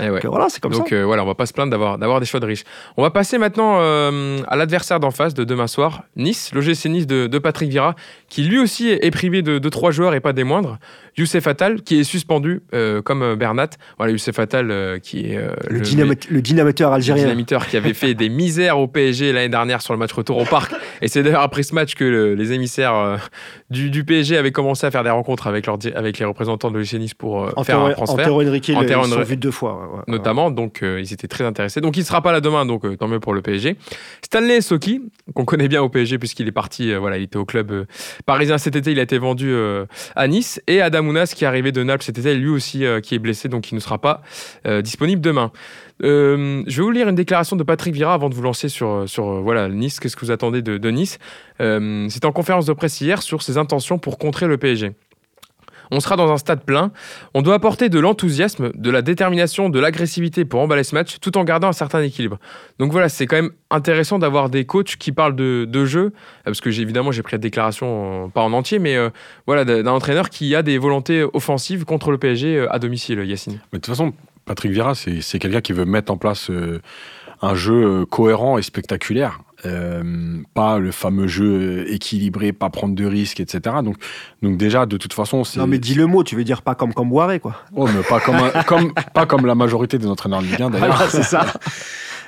Eh 0.00 0.10
ouais. 0.10 0.20
Donc, 0.20 0.30
voilà, 0.32 0.48
c'est 0.48 0.60
comme 0.60 0.72
Donc 0.72 0.88
ça. 0.88 0.94
euh, 0.94 1.04
voilà, 1.04 1.22
on 1.22 1.26
va 1.26 1.34
pas 1.34 1.46
se 1.46 1.52
plaindre 1.52 1.70
d'avoir 1.70 1.98
d'avoir 1.98 2.20
des 2.20 2.26
choix 2.26 2.40
de 2.40 2.46
riches. 2.46 2.64
On 2.96 3.02
va 3.02 3.10
passer 3.10 3.38
maintenant 3.38 3.78
euh, 3.80 4.38
à 4.48 4.56
l'adversaire 4.56 5.00
d'en 5.00 5.10
face 5.10 5.34
de 5.34 5.44
demain 5.44 5.66
soir, 5.66 6.02
Nice, 6.16 6.50
l'OGC 6.54 6.86
Nice 6.86 7.06
de, 7.06 7.26
de 7.26 7.38
Patrick 7.38 7.70
Vieira, 7.70 7.94
qui 8.28 8.42
lui 8.42 8.58
aussi 8.58 8.88
est 8.88 9.10
privé 9.10 9.42
de, 9.42 9.58
de 9.58 9.68
trois 9.68 9.90
joueurs 9.90 10.14
et 10.14 10.20
pas 10.20 10.32
des 10.32 10.44
moindres. 10.44 10.78
Youssef 11.18 11.46
Attal, 11.46 11.82
qui 11.82 12.00
est 12.00 12.04
suspendu 12.04 12.62
euh, 12.72 13.02
comme 13.02 13.34
Bernat. 13.34 13.68
Voilà, 13.98 14.12
Youssef 14.12 14.38
Attal, 14.38 14.98
qui 15.02 15.26
est 15.32 15.38
le, 15.68 15.80
dynamite- 15.80 16.30
le 16.30 16.40
dynamiteur 16.40 16.88
le 16.90 16.96
algérien. 16.96 17.24
dynamiteur 17.24 17.66
qui 17.66 17.76
avait 17.76 17.92
fait 17.92 18.14
des 18.14 18.28
misères 18.30 18.78
au 18.78 18.88
PSG 18.88 19.32
l'année 19.32 19.50
dernière 19.50 19.82
sur 19.82 19.92
le 19.92 19.98
match 19.98 20.12
retour 20.12 20.38
au 20.38 20.44
parc. 20.46 20.72
Et 21.02 21.08
c'est 21.08 21.22
d'ailleurs 21.22 21.42
après 21.42 21.62
ce 21.64 21.74
match 21.74 21.94
que 21.94 22.04
le- 22.04 22.34
les 22.34 22.52
émissaires 22.52 23.18
du, 23.72 23.90
du 23.90 24.04
PSG 24.04 24.36
avaient 24.36 24.52
commencé 24.52 24.86
à 24.86 24.90
faire 24.90 25.02
des 25.02 25.10
rencontres 25.10 25.46
avec, 25.48 25.66
leur, 25.66 25.78
di- 25.78 25.92
avec 25.92 26.18
les 26.18 26.24
représentants 26.24 26.70
de 26.70 26.78
l'OGC 26.78 26.94
Nice 26.94 27.14
pour 27.14 27.42
euh, 27.42 27.50
faire 27.64 27.80
un 27.80 27.92
transfert. 27.94 28.26
Antero 28.26 28.42
Henrique, 28.42 28.68
ils 28.68 28.74
sont 29.10 29.22
vus 29.24 29.36
deux 29.36 29.50
fois. 29.50 29.74
ouais, 29.74 29.96
ouais. 29.98 30.02
notamment, 30.06 30.50
donc 30.50 30.82
euh, 30.82 31.00
ils 31.00 31.12
étaient 31.12 31.26
très 31.28 31.44
intéressés. 31.44 31.80
Donc 31.80 31.96
il 31.96 32.00
ne 32.00 32.04
sera 32.04 32.22
pas 32.22 32.30
là 32.32 32.40
demain, 32.40 32.64
donc 32.66 32.84
euh, 32.84 32.96
tant 32.96 33.08
mieux 33.08 33.18
pour 33.20 33.34
le 33.34 33.42
PSG. 33.42 33.76
Stanley 34.24 34.60
Soki, 34.60 35.00
qu'on 35.34 35.44
connaît 35.44 35.68
bien 35.68 35.82
au 35.82 35.88
PSG 35.88 36.18
puisqu'il 36.18 36.46
est 36.46 36.52
parti, 36.52 36.92
euh, 36.92 36.98
voilà, 36.98 37.16
il 37.16 37.24
était 37.24 37.36
au 37.38 37.44
club 37.44 37.70
euh, 37.72 37.84
parisien 38.26 38.58
cet 38.58 38.76
été, 38.76 38.92
il 38.92 38.98
a 38.98 39.02
été 39.02 39.18
vendu 39.18 39.52
à 40.16 40.28
Nice. 40.28 40.60
Et 40.66 40.80
Adamounas 40.80 41.32
qui 41.34 41.44
est 41.44 41.46
arrivé 41.46 41.72
de 41.72 41.82
Naples 41.82 42.04
cet 42.04 42.18
été, 42.18 42.34
lui 42.34 42.48
aussi 42.50 42.84
qui 43.02 43.14
est 43.14 43.18
blessé, 43.18 43.48
donc 43.48 43.72
il 43.72 43.74
ne 43.74 43.80
sera 43.80 43.98
pas 43.98 44.22
disponible 44.82 45.20
demain. 45.20 45.50
Euh, 46.02 46.62
je 46.66 46.76
vais 46.76 46.82
vous 46.82 46.90
lire 46.90 47.08
une 47.08 47.14
déclaration 47.14 47.56
de 47.56 47.62
Patrick 47.62 47.94
Vira 47.94 48.14
avant 48.14 48.28
de 48.28 48.34
vous 48.34 48.42
lancer 48.42 48.68
sur, 48.68 49.04
sur 49.06 49.28
euh, 49.28 49.40
voilà, 49.40 49.68
Nice. 49.68 50.00
Qu'est-ce 50.00 50.16
que 50.16 50.24
vous 50.24 50.30
attendez 50.30 50.62
de, 50.62 50.90
Nice? 50.90 51.18
Euh, 51.60 52.08
C'était 52.08 52.26
en 52.26 52.32
conférence 52.32 52.66
de 52.66 52.72
presse 52.72 53.00
hier 53.00 53.22
sur 53.22 53.42
ses 53.42 53.58
intentions 53.58 53.98
pour 53.98 54.18
contrer 54.18 54.46
le 54.46 54.58
PSG. 54.58 54.92
On 55.94 56.00
sera 56.00 56.16
dans 56.16 56.32
un 56.32 56.38
stade 56.38 56.64
plein. 56.64 56.90
On 57.34 57.42
doit 57.42 57.54
apporter 57.54 57.90
de 57.90 58.00
l'enthousiasme, 58.00 58.72
de 58.74 58.90
la 58.90 59.02
détermination, 59.02 59.68
de 59.68 59.78
l'agressivité 59.78 60.46
pour 60.46 60.60
emballer 60.60 60.84
ce 60.84 60.94
match, 60.94 61.18
tout 61.20 61.36
en 61.36 61.44
gardant 61.44 61.68
un 61.68 61.74
certain 61.74 62.00
équilibre. 62.00 62.38
Donc 62.78 62.92
voilà, 62.92 63.10
c'est 63.10 63.26
quand 63.26 63.36
même 63.36 63.50
intéressant 63.70 64.18
d'avoir 64.18 64.48
des 64.48 64.64
coachs 64.64 64.96
qui 64.96 65.12
parlent 65.12 65.36
de, 65.36 65.66
de 65.68 65.84
jeu, 65.84 66.00
euh, 66.04 66.10
parce 66.46 66.62
que 66.62 66.70
évidemment 66.70 67.12
j'ai 67.12 67.22
pris 67.22 67.34
la 67.34 67.38
déclaration 67.38 68.24
euh, 68.24 68.28
pas 68.28 68.40
en 68.40 68.54
entier, 68.54 68.78
mais 68.78 68.96
euh, 68.96 69.10
voilà 69.46 69.66
d'un 69.66 69.86
entraîneur 69.86 70.30
qui 70.30 70.54
a 70.54 70.62
des 70.62 70.78
volontés 70.78 71.24
offensives 71.34 71.84
contre 71.84 72.10
le 72.10 72.16
PSG 72.16 72.56
euh, 72.56 72.72
à 72.72 72.78
domicile, 72.78 73.22
Yacine. 73.26 73.60
Mais 73.72 73.78
de 73.78 73.84
toute 73.84 73.94
façon, 73.94 74.14
Patrick 74.44 74.72
Vieira, 74.72 74.94
c'est 74.94 75.20
c'est 75.20 75.38
quelqu'un 75.38 75.60
qui 75.60 75.72
veut 75.72 75.84
mettre 75.84 76.12
en 76.12 76.16
place 76.16 76.50
euh, 76.50 76.80
un 77.40 77.54
jeu 77.54 78.00
euh, 78.02 78.06
cohérent 78.06 78.58
et 78.58 78.62
spectaculaire. 78.62 79.40
Euh, 79.64 80.02
pas 80.54 80.78
le 80.80 80.90
fameux 80.90 81.28
jeu 81.28 81.84
équilibré, 81.88 82.52
pas 82.52 82.68
prendre 82.68 82.96
de 82.96 83.04
risques, 83.06 83.38
etc. 83.38 83.76
Donc, 83.84 83.96
donc 84.42 84.56
déjà, 84.56 84.86
de 84.86 84.96
toute 84.96 85.12
façon, 85.12 85.44
c'est. 85.44 85.60
Non, 85.60 85.68
mais 85.68 85.78
dis 85.78 85.94
le 85.94 86.06
mot, 86.06 86.24
tu 86.24 86.34
veux 86.34 86.42
dire 86.42 86.62
pas 86.62 86.74
comme 86.74 86.92
Camboire, 86.92 87.30
quoi. 87.40 87.54
Oh, 87.76 87.86
mais 87.86 88.02
pas 88.02 88.18
comme, 88.18 88.34
un- 88.36 88.62
comme, 88.64 88.92
pas 89.14 89.24
comme 89.26 89.46
la 89.46 89.54
majorité 89.54 89.98
des 89.98 90.08
entraîneurs 90.08 90.40
de 90.42 90.46
Ligue 90.46 90.62
1 90.62 90.70
d'ailleurs. 90.70 90.88
Voilà, 90.96 91.08
c'est 91.10 91.22
ça. 91.22 91.46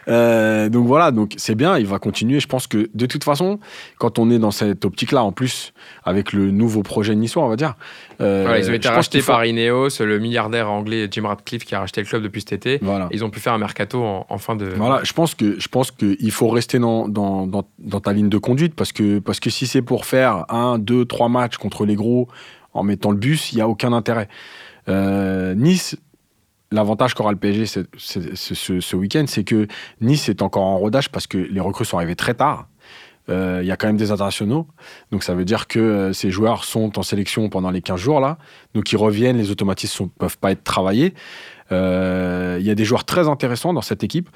Euh, 0.09 0.69
donc 0.69 0.87
voilà, 0.87 1.11
donc 1.11 1.33
c'est 1.37 1.55
bien, 1.55 1.79
il 1.79 1.87
va 1.87 1.99
continuer. 1.99 2.41
Je 2.41 2.47
pense 2.47 2.67
que 2.67 2.89
de 2.95 3.07
toute 3.07 3.25
façon, 3.25 3.59
quand 3.99 4.19
on 4.19 4.31
est 4.31 4.39
dans 4.39 4.51
cette 4.51 4.85
optique-là, 4.85 5.23
en 5.25 5.33
plus, 5.33 5.73
avec 6.05 6.33
le 6.33 6.51
nouveau 6.51 6.83
projet 6.83 7.15
niçois, 7.15 7.45
on 7.45 7.49
va 7.49 7.57
dire. 7.57 7.75
euh, 8.21 8.43
Voilà, 8.45 8.59
ils 8.59 8.71
ont 8.71 8.75
été 8.75 8.89
rachetés 8.89 9.21
faut- 9.21 9.33
par 9.33 9.45
Ineos, 9.45 9.89
le 10.01 10.19
milliardaire 10.19 10.71
anglais 10.71 11.09
Jim 11.11 11.27
Ratcliffe 11.27 11.65
qui 11.65 11.75
a 11.75 11.81
racheté 11.81 12.01
le 12.03 12.07
club 12.07 12.23
depuis 12.23 12.41
cet 12.43 12.53
été. 12.53 12.79
Voilà. 12.83 13.09
Ils 13.13 13.25
ont 13.25 13.31
pu 13.31 13.41
faire 13.41 13.53
un 13.55 13.59
mercato 13.59 14.03
en, 14.03 14.27
en 14.29 14.39
fin 14.39 14.57
de. 14.57 14.67
Voilà, 14.67 15.01
je 15.05 15.13
pense 15.13 15.35
que 15.35 15.59
je 15.59 15.69
pense 15.69 15.91
qu'il 15.91 16.31
faut 16.31 16.49
rester 16.49 16.79
dans, 16.79 17.09
dans, 17.09 17.47
dans, 17.47 17.65
dans 17.79 18.01
ta 18.01 18.13
ligne 18.13 18.29
de 18.29 18.39
conduite 18.39 18.75
parce 18.75 18.93
que 18.93 19.19
parce 19.21 19.41
que 19.41 19.51
si 19.51 19.67
c'est 19.67 19.83
pour 19.83 20.05
faire 20.07 20.45
un, 20.51 20.79
deux, 20.79 21.05
trois 21.05 21.29
matchs 21.29 21.57
contre 21.57 21.85
les 21.87 21.95
gros 21.95 22.29
en 22.75 22.83
mettant 22.83 23.11
le 23.11 23.17
bus, 23.17 23.53
il 23.53 23.59
y 23.59 23.61
a 23.61 23.69
aucun 23.69 23.93
intérêt. 23.93 24.29
Euh, 24.89 25.55
nice, 25.55 25.97
l'avantage 26.75 27.15
qu'aura 27.15 27.33
le 27.33 27.39
PSG 27.39 27.67
ce, 27.97 28.97
week-end, 28.97 29.25
c'est 29.27 29.45
que 29.45 29.67
Nice 30.01 30.29
est 30.29 30.43
encore 30.43 30.65
en 30.65 30.79
rodage 30.79 31.11
parce 31.11 31.27
que 31.27 31.39
les 31.39 31.61
recrues 31.61 31.85
sont 31.85 31.97
arrivées 31.97 32.17
très 32.17 32.35
tard. 32.35 32.69
Euh, 33.31 33.61
Il 33.63 33.67
y 33.67 33.71
a 33.73 33.77
quand 33.77 33.87
même 33.87 33.97
des 33.97 34.11
internationaux, 34.11 34.67
donc 35.11 35.23
ça 35.25 35.35
veut 35.35 35.47
dire 35.47 35.67
que 35.67 35.79
euh, 35.79 36.13
ces 36.13 36.31
joueurs 36.31 36.65
sont 36.65 36.99
en 36.99 37.03
sélection 37.03 37.49
pendant 37.49 37.71
les 37.71 37.81
15 37.81 37.99
jours 37.99 38.21
là, 38.21 38.37
donc 38.75 38.93
ils 38.93 38.99
reviennent, 38.99 39.39
les 39.39 39.51
automatismes 39.51 40.05
ne 40.05 40.09
peuvent 40.11 40.37
pas 40.37 40.51
être 40.53 40.63
travaillés. 40.63 41.15
Euh, 41.73 42.59
Il 42.61 42.67
y 42.67 42.71
a 42.71 42.75
des 42.75 42.85
joueurs 42.85 43.05
très 43.05 43.27
intéressants 43.29 43.73
dans 43.73 43.83
cette 43.83 44.05
équipe. 44.05 44.29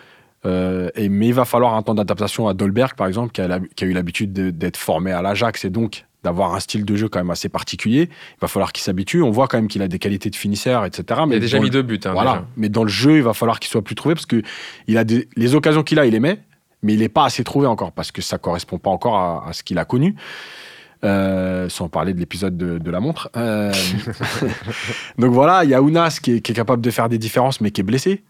Mais 0.45 0.91
il 0.97 1.34
va 1.34 1.45
falloir 1.45 1.74
un 1.74 1.82
temps 1.82 1.95
d'adaptation 1.97 2.49
à 2.49 2.55
Dolberg, 2.55 2.95
par 2.95 3.09
exemple, 3.09 3.32
qui 3.32 3.41
a, 3.43 3.61
qui 3.74 3.84
a 3.84 3.86
eu 3.89 3.93
l'habitude 3.93 4.32
de- 4.32 4.51
d'être 4.51 4.76
formé 4.78 5.11
à 5.12 5.20
l'Ajax 5.20 5.64
et 5.64 5.70
donc 5.70 6.07
d'avoir 6.24 6.54
un 6.54 6.60
style 6.60 6.84
de 6.84 6.96
jeu 6.96 7.08
quand 7.08 7.20
même 7.20 7.30
assez 7.30 7.48
particulier. 7.48 8.08
Il 8.10 8.40
va 8.40 8.48
falloir 8.48 8.72
qu'il 8.72 8.82
s'habitue. 8.82 9.22
On 9.22 9.30
voit 9.30 9.46
quand 9.48 9.58
même 9.58 9.68
qu'il 9.68 9.82
a 9.82 9.88
des 9.88 9.98
qualités 9.98 10.30
de 10.30 10.36
finisseur, 10.36 10.84
etc. 10.84 11.20
Il 11.24 11.28
Mais 11.28 11.36
a 11.36 11.38
déjà 11.40 11.58
mis 11.58 11.64
le- 11.66 11.70
deux 11.70 11.82
buts. 11.82 12.00
hein, 12.04 12.12
voilà. 12.12 12.32
déjà. 12.32 12.46
Mais 12.56 12.68
dans 12.68 12.82
le 12.82 12.88
jeu, 12.90 13.16
il 13.16 13.22
va 13.22 13.34
falloir 13.34 13.60
qu'il 13.60 13.70
soit 13.70 13.82
plus 13.82 13.94
trouvé 13.94 14.14
parce 14.14 14.26
que 14.26 14.42
il 14.88 14.98
a 14.98 15.04
des, 15.04 15.28
les 15.36 15.54
occasions 15.54 15.82
qu'il 15.82 15.98
a, 15.98 16.06
il 16.06 16.12
les 16.12 16.20
met, 16.20 16.40
mais 16.82 16.94
il 16.94 17.00
n'est 17.00 17.08
pas 17.08 17.24
assez 17.24 17.44
trouvé 17.44 17.66
encore 17.66 17.92
parce 17.92 18.10
que 18.12 18.20
ça 18.22 18.36
correspond 18.38 18.78
pas 18.78 18.90
encore 18.90 19.16
à, 19.16 19.48
à 19.48 19.52
ce 19.52 19.62
qu'il 19.62 19.78
a 19.78 19.84
connu. 19.84 20.16
Euh, 21.04 21.68
sans 21.68 21.88
parler 21.88 22.12
de 22.12 22.18
l'épisode 22.18 22.56
de, 22.56 22.78
de 22.78 22.90
la 22.90 22.98
montre. 22.98 23.30
Euh, 23.36 23.72
donc 25.18 25.32
voilà, 25.32 25.62
il 25.62 25.70
y 25.70 25.74
a 25.74 25.80
Ounas 25.82 26.18
qui 26.22 26.32
est, 26.32 26.40
qui 26.40 26.50
est 26.50 26.54
capable 26.54 26.82
de 26.82 26.90
faire 26.90 27.08
des 27.08 27.18
différences, 27.18 27.60
mais 27.60 27.70
qui 27.70 27.80
est 27.80 27.84
blessé. 27.84 28.24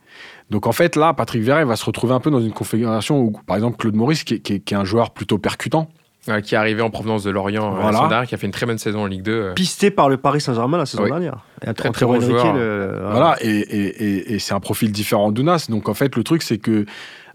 Donc 0.51 0.67
en 0.67 0.73
fait, 0.73 0.95
là, 0.97 1.15
Patrick 1.15 1.43
il 1.43 1.49
va 1.51 1.77
se 1.77 1.85
retrouver 1.87 2.13
un 2.15 2.21
peu 2.21 2.31
dans 2.31 2.41
une 2.43 2.53
configuration 2.53 3.21
où, 3.21 3.31
par 3.47 3.57
exemple, 3.57 3.79
Claude 3.79 3.95
Maurice, 3.95 4.23
qui 4.25 4.35
est, 4.35 4.41
qui 4.41 4.55
est- 4.55 4.61
qui 4.61 4.75
est 4.75 4.77
un 4.77 4.85
joueur 4.85 5.13
plutôt 5.13 5.39
percutant, 5.39 5.89
Ouais, 6.29 6.43
qui 6.43 6.55
est 6.55 6.59
arrivé 6.59 6.83
en 6.83 6.91
provenance 6.91 7.25
de 7.25 7.31
Lorient 7.31 7.65
euh, 7.73 7.75
la 7.77 7.81
Voilà. 7.83 7.97
saison 7.99 8.09
dernière, 8.09 8.29
qui 8.29 8.35
a 8.35 8.39
fait 8.39 8.47
une 8.47 8.53
très 8.53 8.67
bonne 8.67 8.79
saison 8.79 9.01
en 9.03 9.07
Ligue 9.07 9.23
2. 9.23 9.33
euh. 9.33 9.55
Pisté 9.55 9.91
par 9.91 10.09
le 10.09 10.17
Paris 10.19 10.41
Saint-Germain 10.41 10.79
la 10.79 10.87
saison 10.87 11.05
Oui. 11.05 11.11
dernière. 11.11 11.39
Et 11.67 11.73
Très, 11.75 11.91
très 11.91 12.07
bon 12.07 12.21
joueur. 12.21 12.53
le- 12.55 12.99
Voilà, 13.11 13.37
et, 13.41 13.49
et- 13.49 14.05
et- 14.05 14.35
et 14.35 14.39
c'est 14.39 14.55
un 14.55 14.61
profil 14.61 14.93
différent 14.93 15.31
d'Ounas. 15.33 15.67
Donc 15.69 15.89
en 15.89 15.95
fait, 15.95 16.15
le 16.17 16.23
truc, 16.25 16.43
c'est 16.43 16.59
que 16.59 16.85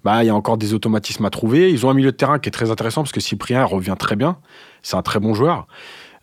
bah, 0.04 0.24
il 0.24 0.28
y 0.28 0.30
a 0.30 0.36
encore 0.36 0.58
des 0.58 0.74
automatismes 0.74 1.26
à 1.26 1.30
trouver. 1.30 1.72
Ils 1.72 1.86
ont 1.86 1.90
un 1.90 1.94
milieu 1.94 2.12
de 2.12 2.18
terrain 2.18 2.38
qui 2.40 2.50
est 2.50 2.52
très 2.52 2.72
intéressant 2.72 3.02
parce 3.04 3.12
que 3.14 3.22
Cyprien 3.22 3.64
revient 3.64 3.96
très 3.98 4.16
bien. 4.16 4.38
C'est 4.82 4.96
un 4.98 5.02
très 5.02 5.20
bon 5.20 5.34
joueur. 5.34 5.66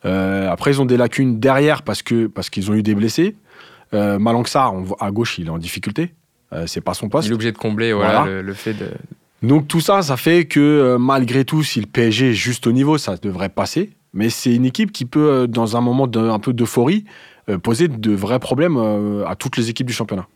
Euh, 0.05 0.49
après, 0.51 0.71
ils 0.73 0.81
ont 0.81 0.87
des 0.87 0.97
lacunes 0.97 1.41
derrière 1.41 1.83
parce 1.83 2.03
que 2.03 2.27
parce 2.27 2.51
qu'ils 2.51 2.71
ont 2.71 2.75
eu 2.75 2.83
des 2.83 2.95
blessés. 2.95 3.37
Euh, 3.93 4.19
Malangsar, 4.19 4.73
on 4.75 4.83
voit- 4.83 4.97
à 5.01 5.11
gauche, 5.11 5.39
il 5.39 5.47
est 5.47 5.51
en 5.51 5.59
difficulté. 5.59 6.15
Euh, 6.53 6.65
c'est 6.67 6.81
pas 6.81 6.95
son 6.95 7.09
poste. 7.09 7.27
Il 7.29 7.33
est 7.33 7.35
obligé 7.35 7.53
de 7.53 7.59
combler 7.59 7.93
voilà, 7.93 8.21
Voilà. 8.21 8.27
le, 8.27 8.43
le 8.43 8.55
fait 8.55 8.75
de. 8.75 8.87
Donc 9.43 9.69
tout 9.69 9.81
ça, 9.81 10.03
ça 10.03 10.17
fait 10.17 10.45
que 10.45 10.61
euh, 10.61 10.99
malgré 10.99 11.45
tout, 11.45 11.63
si 11.63 11.81
le 11.81 11.87
PSG 11.87 12.31
est 12.31 12.35
juste 12.35 12.67
au 12.67 12.73
niveau, 12.73 12.99
ça 12.99 13.17
devrait 13.17 13.49
passer. 13.49 13.91
Mais 14.13 14.29
c'est 14.29 14.55
une 14.55 14.65
équipe 14.65 14.93
qui 14.93 15.05
peut, 15.07 15.31
euh, 15.31 15.47
dans 15.47 15.77
un 15.77 15.81
moment 15.81 16.09
un 16.15 16.39
peu 16.39 16.53
d'euphorie, 16.53 17.05
euh, 17.49 17.59
poser 17.59 17.89
de 17.89 18.13
vrais 18.13 18.39
problèmes 18.39 18.77
à 19.27 19.37
toutes 19.37 19.57
les 19.57 19.71
équipes 19.71 19.87
du 19.87 19.93
championnat. 19.93 20.27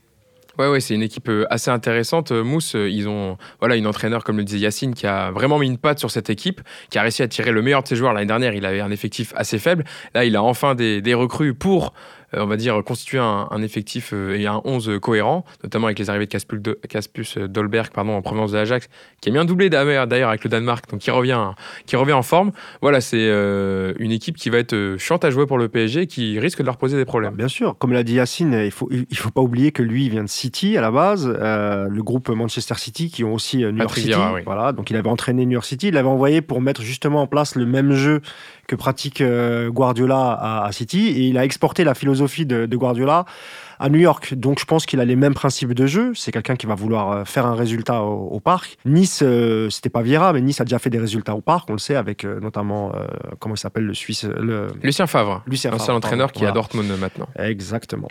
Ouais, 0.56 0.68
ouais, 0.68 0.78
c'est 0.78 0.94
une 0.94 1.02
équipe 1.02 1.28
assez 1.50 1.72
intéressante. 1.72 2.30
Mousse, 2.30 2.76
ils 2.76 3.08
ont 3.08 3.36
voilà 3.58 3.74
une 3.74 3.88
entraîneur, 3.88 4.22
comme 4.22 4.36
le 4.36 4.44
disait 4.44 4.60
Yacine, 4.60 4.94
qui 4.94 5.04
a 5.04 5.32
vraiment 5.32 5.58
mis 5.58 5.66
une 5.66 5.78
patte 5.78 5.98
sur 5.98 6.12
cette 6.12 6.30
équipe, 6.30 6.60
qui 6.90 6.98
a 6.98 7.02
réussi 7.02 7.24
à 7.24 7.28
tirer 7.28 7.50
le 7.50 7.60
meilleur 7.60 7.82
de 7.82 7.88
ses 7.88 7.96
joueurs. 7.96 8.12
L'année 8.12 8.26
dernière, 8.26 8.54
il 8.54 8.64
avait 8.64 8.80
un 8.80 8.92
effectif 8.92 9.32
assez 9.34 9.58
faible. 9.58 9.84
Là, 10.14 10.24
il 10.24 10.36
a 10.36 10.42
enfin 10.44 10.76
des, 10.76 11.14
recrues 11.14 11.54
pour, 11.54 11.92
on 12.36 12.46
va 12.46 12.56
dire, 12.56 12.82
constituer 12.84 13.18
un, 13.18 13.48
un 13.50 13.62
effectif 13.62 14.10
euh, 14.12 14.38
et 14.38 14.46
un 14.46 14.60
11 14.64 14.98
cohérent, 15.00 15.44
notamment 15.62 15.86
avec 15.86 15.98
les 15.98 16.10
arrivées 16.10 16.26
de 16.26 16.78
Caspus 16.88 17.36
euh, 17.36 17.48
Dolberg 17.48 17.90
pardon, 17.92 18.12
en 18.12 18.22
provenance 18.22 18.52
de 18.52 18.58
l'Ajax, 18.58 18.88
qui 19.20 19.30
a 19.36 19.40
un 19.40 19.44
doublé 19.44 19.70
d'ailleurs 19.70 20.06
d'ailleurs 20.06 20.28
avec 20.28 20.44
le 20.44 20.50
Danemark, 20.50 20.88
donc 20.90 21.00
qui 21.00 21.10
revient, 21.10 21.52
qui 21.86 21.96
revient 21.96 22.12
en 22.12 22.22
forme. 22.22 22.52
Voilà, 22.82 23.00
c'est 23.00 23.16
euh, 23.18 23.94
une 23.98 24.12
équipe 24.12 24.36
qui 24.36 24.50
va 24.50 24.58
être 24.58 24.74
euh, 24.74 24.98
chiante 24.98 25.24
à 25.24 25.30
jouer 25.30 25.46
pour 25.46 25.58
le 25.58 25.68
PSG, 25.68 26.06
qui 26.06 26.38
risque 26.38 26.60
de 26.60 26.66
leur 26.66 26.76
poser 26.76 26.96
des 26.96 27.04
problèmes. 27.04 27.34
Bien 27.34 27.48
sûr, 27.48 27.76
comme 27.78 27.92
l'a 27.92 28.02
dit 28.02 28.14
Yacine, 28.14 28.52
il 28.64 28.70
faut, 28.70 28.88
il 28.90 29.16
faut 29.16 29.30
pas 29.30 29.40
oublier 29.40 29.72
que 29.72 29.82
lui, 29.82 30.06
il 30.06 30.10
vient 30.10 30.24
de 30.24 30.28
City 30.28 30.76
à 30.76 30.80
la 30.80 30.90
base, 30.90 31.32
euh, 31.40 31.86
le 31.88 32.02
groupe 32.02 32.28
Manchester 32.28 32.74
City 32.76 33.10
qui 33.10 33.24
ont 33.24 33.34
aussi 33.34 33.64
euh, 33.64 33.70
New 33.70 33.78
York 33.78 33.88
Patrick 33.88 34.06
City. 34.06 34.18
Oui. 34.34 34.40
Voilà, 34.44 34.72
donc 34.72 34.90
il 34.90 34.96
avait 34.96 35.08
entraîné 35.08 35.46
New 35.46 35.52
York 35.52 35.64
City, 35.64 35.88
il 35.88 35.94
l'avait 35.94 36.08
envoyé 36.08 36.40
pour 36.40 36.60
mettre 36.60 36.82
justement 36.82 37.22
en 37.22 37.26
place 37.26 37.54
le 37.54 37.66
même 37.66 37.92
jeu 37.92 38.20
que 38.66 38.76
pratique 38.76 39.20
euh, 39.20 39.70
Guardiola 39.70 40.32
à, 40.32 40.64
à 40.66 40.72
City, 40.72 41.08
et 41.08 41.28
il 41.28 41.38
a 41.38 41.44
exporté 41.44 41.84
la 41.84 41.94
philosophie 41.94 42.46
de, 42.46 42.66
de 42.66 42.76
Guardiola 42.76 43.24
à 43.80 43.88
New 43.88 43.98
York. 43.98 44.34
Donc 44.34 44.60
je 44.60 44.64
pense 44.64 44.86
qu'il 44.86 45.00
a 45.00 45.04
les 45.04 45.16
mêmes 45.16 45.34
principes 45.34 45.72
de 45.72 45.86
jeu. 45.86 46.12
C'est 46.14 46.30
quelqu'un 46.32 46.56
qui 46.56 46.66
va 46.66 46.74
vouloir 46.74 47.10
euh, 47.10 47.24
faire 47.24 47.44
un 47.46 47.54
résultat 47.54 48.02
au, 48.02 48.28
au 48.28 48.40
parc. 48.40 48.78
Nice, 48.84 49.20
euh, 49.22 49.68
c'était 49.70 49.90
pas 49.90 50.02
Vieira, 50.02 50.32
mais 50.32 50.40
Nice 50.40 50.60
a 50.60 50.64
déjà 50.64 50.78
fait 50.78 50.90
des 50.90 50.98
résultats 51.00 51.34
au 51.34 51.40
parc, 51.40 51.68
on 51.70 51.72
le 51.74 51.78
sait, 51.78 51.96
avec 51.96 52.24
euh, 52.24 52.40
notamment, 52.40 52.92
euh, 52.94 53.06
comment 53.40 53.54
il 53.56 53.58
s'appelle, 53.58 53.84
le 53.84 53.94
Suisse, 53.94 54.24
le 54.24 54.68
Lucien 54.82 55.06
Favre, 55.06 55.42
Lucien 55.46 55.70
Favre, 55.72 55.94
entraîneur 55.96 56.28
pardon. 56.28 56.38
qui 56.38 56.44
est 56.44 56.48
à. 56.48 56.52
Dortmund 56.52 56.88
maintenant. 56.98 57.28
Exactement. 57.38 58.08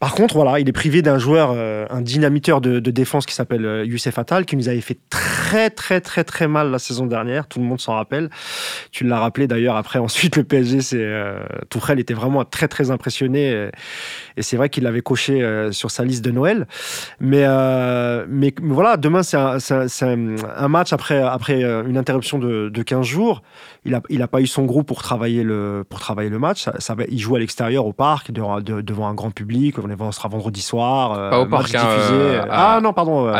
Par 0.00 0.14
contre, 0.14 0.34
voilà, 0.34 0.58
il 0.58 0.66
est 0.66 0.72
privé 0.72 1.02
d'un 1.02 1.18
joueur, 1.18 1.52
euh, 1.54 1.84
un 1.90 2.00
dynamiteur 2.00 2.62
de, 2.62 2.80
défense 2.80 3.26
qui 3.26 3.34
s'appelle 3.34 3.66
euh, 3.66 3.84
Youssef 3.84 4.18
Attal, 4.18 4.46
qui 4.46 4.56
nous 4.56 4.70
avait 4.70 4.80
fait 4.80 4.98
très, 5.10 5.68
très, 5.68 6.00
très, 6.00 6.24
très 6.24 6.48
mal 6.48 6.70
la 6.70 6.78
saison 6.78 7.06
dernière. 7.06 7.46
Tout 7.46 7.58
le 7.58 7.66
monde 7.66 7.80
s'en 7.80 7.94
rappelle. 7.94 8.30
Tu 8.92 9.04
l'as 9.04 9.18
rappelé 9.18 9.46
d'ailleurs. 9.46 9.76
Après, 9.76 9.98
ensuite, 10.08 10.36
le 10.36 10.44
PSG, 10.44 10.80
c'est 10.80 10.96
euh, 11.00 11.42
était 11.98 12.14
vraiment 12.14 12.44
très, 12.44 12.68
très 12.68 12.90
impressionné. 12.90 13.68
Et, 14.36 14.42
c'est 14.42 14.56
vrai 14.56 14.70
qu'il 14.70 14.84
l'avait 14.84 15.02
coché 15.02 15.42
euh, 15.42 15.72
sur 15.72 15.90
sa 15.90 16.04
liste 16.04 16.24
de 16.24 16.30
Noël. 16.30 16.66
Mais, 17.20 17.44
euh, 17.44 18.24
voilà, 18.62 18.96
demain, 18.96 19.22
c'est 19.22 19.36
un, 19.36 20.68
match 20.68 20.92
après, 20.92 21.20
après 21.20 21.62
une 21.62 21.98
interruption 21.98 22.38
de, 22.38 22.68
de 22.68 22.82
15 22.82 23.04
jours. 23.04 23.42
Il 23.84 24.18
n'a 24.18 24.28
pas 24.28 24.40
eu 24.40 24.46
son 24.46 24.64
groupe 24.64 24.86
pour 24.86 25.02
travailler 25.02 25.42
le, 25.42 25.84
pour 25.88 26.00
travailler 26.00 26.30
le 26.30 26.38
match. 26.38 26.66
Il 27.10 27.18
joue 27.18 27.36
à 27.36 27.38
l'extérieur, 27.38 27.86
au 27.86 27.92
parc, 27.92 28.30
devant, 28.30 28.60
de- 28.60 28.80
devant 28.80 29.08
un 29.08 29.14
grand 29.14 29.30
public. 29.30 29.78
On 29.90 29.92
est- 29.92 30.00
on 30.00 30.12
sera 30.12 30.28
vendredi 30.28 30.60
soir. 30.62 31.12
euh, 31.18 31.30
Pas 31.30 31.40
au 31.40 31.46
parc, 31.46 31.74
hein, 31.74 31.82
diffusé. 31.96 32.14
euh, 32.14 32.42
à- 32.50 32.76
ah 32.76 32.80
non, 32.80 32.92
pardon. 32.92 33.26
euh, 33.26 33.32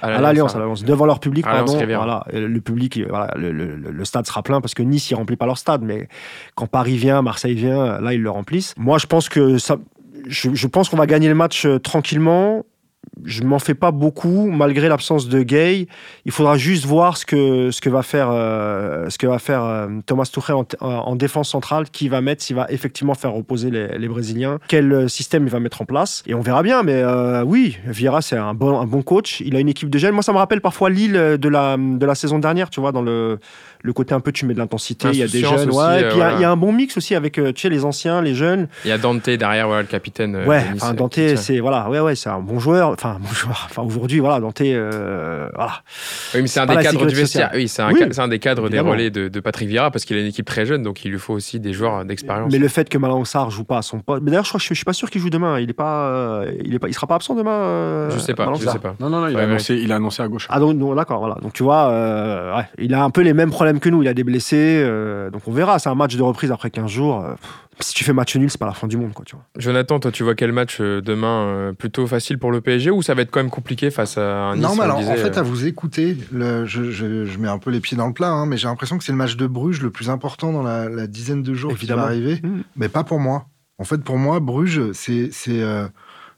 À 0.00 0.04
l'Alliance. 0.10 0.16
À, 0.16 0.20
l'Alliance, 0.20 0.54
à 0.56 0.58
l'Alliance, 0.60 0.84
devant 0.84 1.06
leur 1.06 1.18
public, 1.20 1.44
pardon. 1.58 1.72
Voilà, 2.04 2.24
le 2.32 2.60
public, 2.60 3.00
voilà, 3.08 3.32
le, 3.36 3.50
le- 3.52 3.76
le 3.76 4.04
stade 4.04 4.26
sera 4.26 4.42
plein 4.42 4.60
parce 4.60 4.74
que 4.74 4.82
Nice, 4.82 5.10
il 5.10 5.14
remplit 5.14 5.36
pas 5.36 5.46
leur 5.46 5.58
stade, 5.58 5.82
mais 5.82 6.08
quand 6.54 6.66
Paris 6.66 6.96
vient, 6.96 7.22
Marseille 7.22 7.54
vient, 7.54 8.00
là, 8.00 8.12
ils 8.14 8.22
le 8.22 8.30
remplissent. 8.30 8.74
Moi, 8.78 8.98
je 8.98 9.06
pense 9.06 9.28
que 9.28 9.58
ça, 9.58 9.76
je, 10.28 10.50
je 10.54 10.66
pense 10.66 10.88
qu'on 10.88 10.96
va 10.96 11.06
gagner 11.06 11.28
le 11.28 11.34
match 11.34 11.66
tranquillement. 11.82 12.64
Je 13.24 13.42
m'en 13.42 13.58
fais 13.58 13.74
pas 13.74 13.90
beaucoup 13.90 14.50
malgré 14.50 14.88
l'absence 14.88 15.28
de 15.28 15.42
Gay. 15.42 15.86
Il 16.24 16.32
faudra 16.32 16.56
juste 16.56 16.86
voir 16.86 17.16
ce 17.16 17.26
que 17.26 17.70
ce 17.70 17.80
que 17.80 17.90
va 17.90 18.02
faire 18.02 18.30
euh, 18.30 19.08
ce 19.10 19.18
que 19.18 19.26
va 19.26 19.38
faire 19.38 19.62
euh, 19.64 19.88
Thomas 20.06 20.28
Tuchel 20.32 20.56
en, 20.56 20.66
en, 20.80 21.16
défense 21.16 21.50
centrale, 21.50 21.90
qui 21.90 22.08
va 22.08 22.20
mettre, 22.20 22.42
s'il 22.42 22.56
va 22.56 22.66
effectivement 22.70 23.14
faire 23.14 23.32
reposer 23.32 23.70
les, 23.70 23.98
les, 23.98 24.08
Brésiliens, 24.08 24.58
quel 24.68 24.92
euh, 24.92 25.08
système 25.08 25.44
il 25.44 25.50
va 25.50 25.60
mettre 25.60 25.82
en 25.82 25.84
place. 25.84 26.22
Et 26.26 26.34
on 26.34 26.40
verra 26.40 26.62
bien. 26.62 26.82
Mais 26.82 26.94
euh, 26.94 27.42
oui, 27.44 27.78
Vieira 27.86 28.22
c'est 28.22 28.36
un 28.36 28.54
bon 28.54 28.78
un 28.80 28.86
bon 28.86 29.02
coach. 29.02 29.40
Il 29.40 29.56
a 29.56 29.60
une 29.60 29.68
équipe 29.68 29.90
de 29.90 29.98
jeunes. 29.98 30.14
Moi 30.14 30.22
ça 30.22 30.32
me 30.32 30.38
rappelle 30.38 30.60
parfois 30.60 30.90
Lille 30.90 31.12
de 31.12 31.48
la 31.48 31.76
de 31.76 32.06
la 32.06 32.14
saison 32.14 32.38
dernière, 32.38 32.70
tu 32.70 32.80
vois, 32.80 32.92
dans 32.92 33.02
le 33.02 33.38
le 33.82 33.92
côté 33.92 34.14
un 34.14 34.20
peu 34.20 34.32
tu 34.32 34.46
mets 34.46 34.54
de 34.54 34.58
l'intensité, 34.58 35.08
il 35.12 35.18
y 35.18 35.22
a 35.22 35.26
des 35.26 35.40
jeunes, 35.40 35.68
aussi, 35.68 35.78
ouais, 35.78 36.00
et 36.00 36.04
puis 36.04 36.12
il 36.12 36.16
voilà. 36.18 36.40
y, 36.40 36.44
a 36.44 36.50
un 36.50 36.56
bon 36.56 36.72
mix 36.72 36.96
aussi 36.96 37.14
avec 37.14 37.34
tu 37.34 37.42
sais 37.56 37.68
les 37.68 37.84
anciens, 37.84 38.22
les 38.22 38.34
jeunes. 38.34 38.68
Il 38.84 38.88
y 38.88 38.92
a 38.92 38.98
Dante 38.98 39.28
derrière, 39.28 39.66
voilà, 39.66 39.82
le 39.82 39.88
capitaine. 39.88 40.36
euh, 40.36 40.46
Ouais, 40.46 40.62
enfin 40.74 40.90
euh, 40.92 40.94
Dante, 40.94 41.18
c'est 41.36 41.60
voilà, 41.60 41.88
ouais, 41.90 42.00
ouais, 42.00 42.14
c'est 42.14 42.28
un 42.30 42.40
bon 42.40 42.58
joueur. 42.58 42.90
Enfin, 42.90 43.18
bon 43.20 43.32
joueur. 43.32 43.66
Enfin, 43.70 43.82
aujourd'hui, 43.82 44.20
voilà, 44.20 44.40
Dante, 44.40 44.60
euh, 44.60 45.48
voilà. 45.54 45.72
Oui, 46.34 46.42
mais 46.42 46.46
c'est 46.46 46.60
un 46.60 46.66
des 46.66 46.76
cadres 46.76 47.06
du 47.06 47.14
vestiaire. 47.14 47.50
Oui, 47.54 47.68
c'est 47.68 47.82
un, 47.82 48.28
des 48.28 48.38
cadres 48.38 48.66
évidemment. 48.66 48.90
des 48.90 48.96
relais 48.96 49.10
de, 49.10 49.28
de 49.28 49.40
Patrick 49.40 49.68
Vieira 49.68 49.90
parce 49.90 50.04
qu'il 50.04 50.16
a 50.16 50.20
une 50.20 50.26
équipe 50.26 50.46
très 50.46 50.66
jeune, 50.66 50.82
donc 50.82 51.04
il 51.04 51.10
lui 51.10 51.18
faut 51.18 51.34
aussi 51.34 51.58
des 51.60 51.72
joueurs 51.72 52.04
d'expérience. 52.04 52.52
Mais 52.52 52.58
le 52.58 52.68
fait 52.68 52.88
que 52.88 52.98
Malang 52.98 53.24
Sarr 53.24 53.50
joue 53.50 53.64
pas 53.64 53.78
à 53.78 53.82
son 53.82 54.00
poste. 54.00 54.22
Mais 54.22 54.30
d'ailleurs, 54.30 54.44
je 54.44 54.50
crois 54.50 54.58
que 54.58 54.64
je, 54.64 54.68
je 54.68 54.74
suis 54.74 54.84
pas 54.84 54.92
sûr 54.92 55.10
qu'il 55.10 55.20
joue 55.20 55.30
demain. 55.30 55.58
Il 55.58 55.70
est 55.70 55.74
pas, 55.74 56.06
euh, 56.08 56.52
il 56.64 56.74
est 56.74 56.78
pas, 56.78 56.88
il 56.88 56.94
sera 56.94 57.06
pas 57.06 57.14
absent 57.16 57.34
demain. 57.34 57.50
euh, 57.50 58.10
Je 58.10 58.18
sais 58.18 58.34
pas, 58.34 58.52
je 58.54 58.66
sais 58.68 58.78
pas. 58.78 58.94
Non, 59.00 59.08
non, 59.10 59.20
non, 59.22 59.28
il, 59.28 59.34
Ouais, 59.34 59.40
a, 59.42 59.44
annoncé, 59.44 59.74
il 59.76 59.90
a 59.92 59.96
annoncé 59.96 60.22
à 60.22 60.28
gauche. 60.28 60.46
Ah 60.50 60.60
donc, 60.60 60.76
d'accord, 60.96 61.18
voilà. 61.20 61.36
Donc 61.42 61.52
tu 61.52 61.62
vois, 61.62 61.88
euh, 61.90 62.56
ouais, 62.56 62.64
il 62.78 62.92
a 62.94 63.02
un 63.02 63.10
peu 63.10 63.22
les 63.22 63.32
mêmes 63.34 63.50
problèmes 63.50 63.71
que 63.80 63.88
nous. 63.88 64.02
Il 64.02 64.08
a 64.08 64.14
des 64.14 64.24
blessés, 64.24 64.82
euh, 64.84 65.30
donc 65.30 65.42
on 65.46 65.52
verra. 65.52 65.78
C'est 65.78 65.88
un 65.88 65.94
match 65.94 66.16
de 66.16 66.22
reprise 66.22 66.50
après 66.50 66.70
15 66.70 66.90
jours. 66.90 67.24
euh, 67.24 67.34
si 67.80 67.94
tu 67.94 68.04
fais 68.04 68.12
match 68.12 68.36
nul, 68.36 68.50
c'est 68.50 68.58
pas 68.60 68.66
la 68.66 68.74
fin 68.74 68.86
du 68.86 68.96
monde, 68.96 69.12
quoi. 69.14 69.24
Tu 69.24 69.34
vois. 69.34 69.44
Jonathan, 69.56 69.98
toi, 69.98 70.12
tu 70.12 70.22
vois 70.22 70.34
quel 70.34 70.52
match 70.52 70.78
euh, 70.80 71.00
demain 71.00 71.46
euh, 71.46 71.72
plutôt 71.72 72.06
facile 72.06 72.38
pour 72.38 72.52
le 72.52 72.60
PSG 72.60 72.90
ou 72.90 73.02
ça 73.02 73.14
va 73.14 73.22
être 73.22 73.30
quand 73.30 73.40
même 73.40 73.50
compliqué 73.50 73.90
face 73.90 74.18
à 74.18 74.50
un 74.50 74.54
Nice 74.56 74.62
non, 74.64 74.74
mais 74.76 74.82
alors, 74.82 74.98
disait, 74.98 75.12
en 75.12 75.16
fait, 75.16 75.36
à 75.38 75.42
vous 75.42 75.66
écouter, 75.66 76.16
le- 76.32 76.64
je, 76.66 76.90
je- 76.90 77.24
je 77.24 77.38
mets 77.38 77.48
un 77.48 77.58
peu 77.58 77.70
les 77.70 77.80
pieds 77.80 77.96
dans 77.96 78.06
le 78.06 78.12
plat, 78.12 78.28
hein, 78.30 78.46
mais 78.46 78.56
j'ai 78.58 78.68
l'impression 78.68 78.98
que 78.98 79.04
c'est 79.04 79.12
le 79.12 79.18
match 79.18 79.36
de 79.36 79.46
Bruges 79.46 79.80
le 79.82 79.90
plus 79.90 80.10
important 80.10 80.52
dans 80.52 80.62
la, 80.62 80.88
la 80.88 81.06
dizaine 81.06 81.42
de 81.42 81.54
jours 81.54 81.72
Évidemment. 81.72 82.02
qui 82.02 82.06
va 82.06 82.10
arriver. 82.10 82.40
Mm. 82.46 82.62
Mais 82.76 82.88
pas 82.88 83.04
pour 83.04 83.18
moi. 83.18 83.46
En 83.78 83.84
fait, 83.84 83.98
pour 84.04 84.18
moi, 84.18 84.38
Bruges, 84.38 84.92
c'est 84.92 85.30
c'est, 85.32 85.60
euh, 85.62 85.88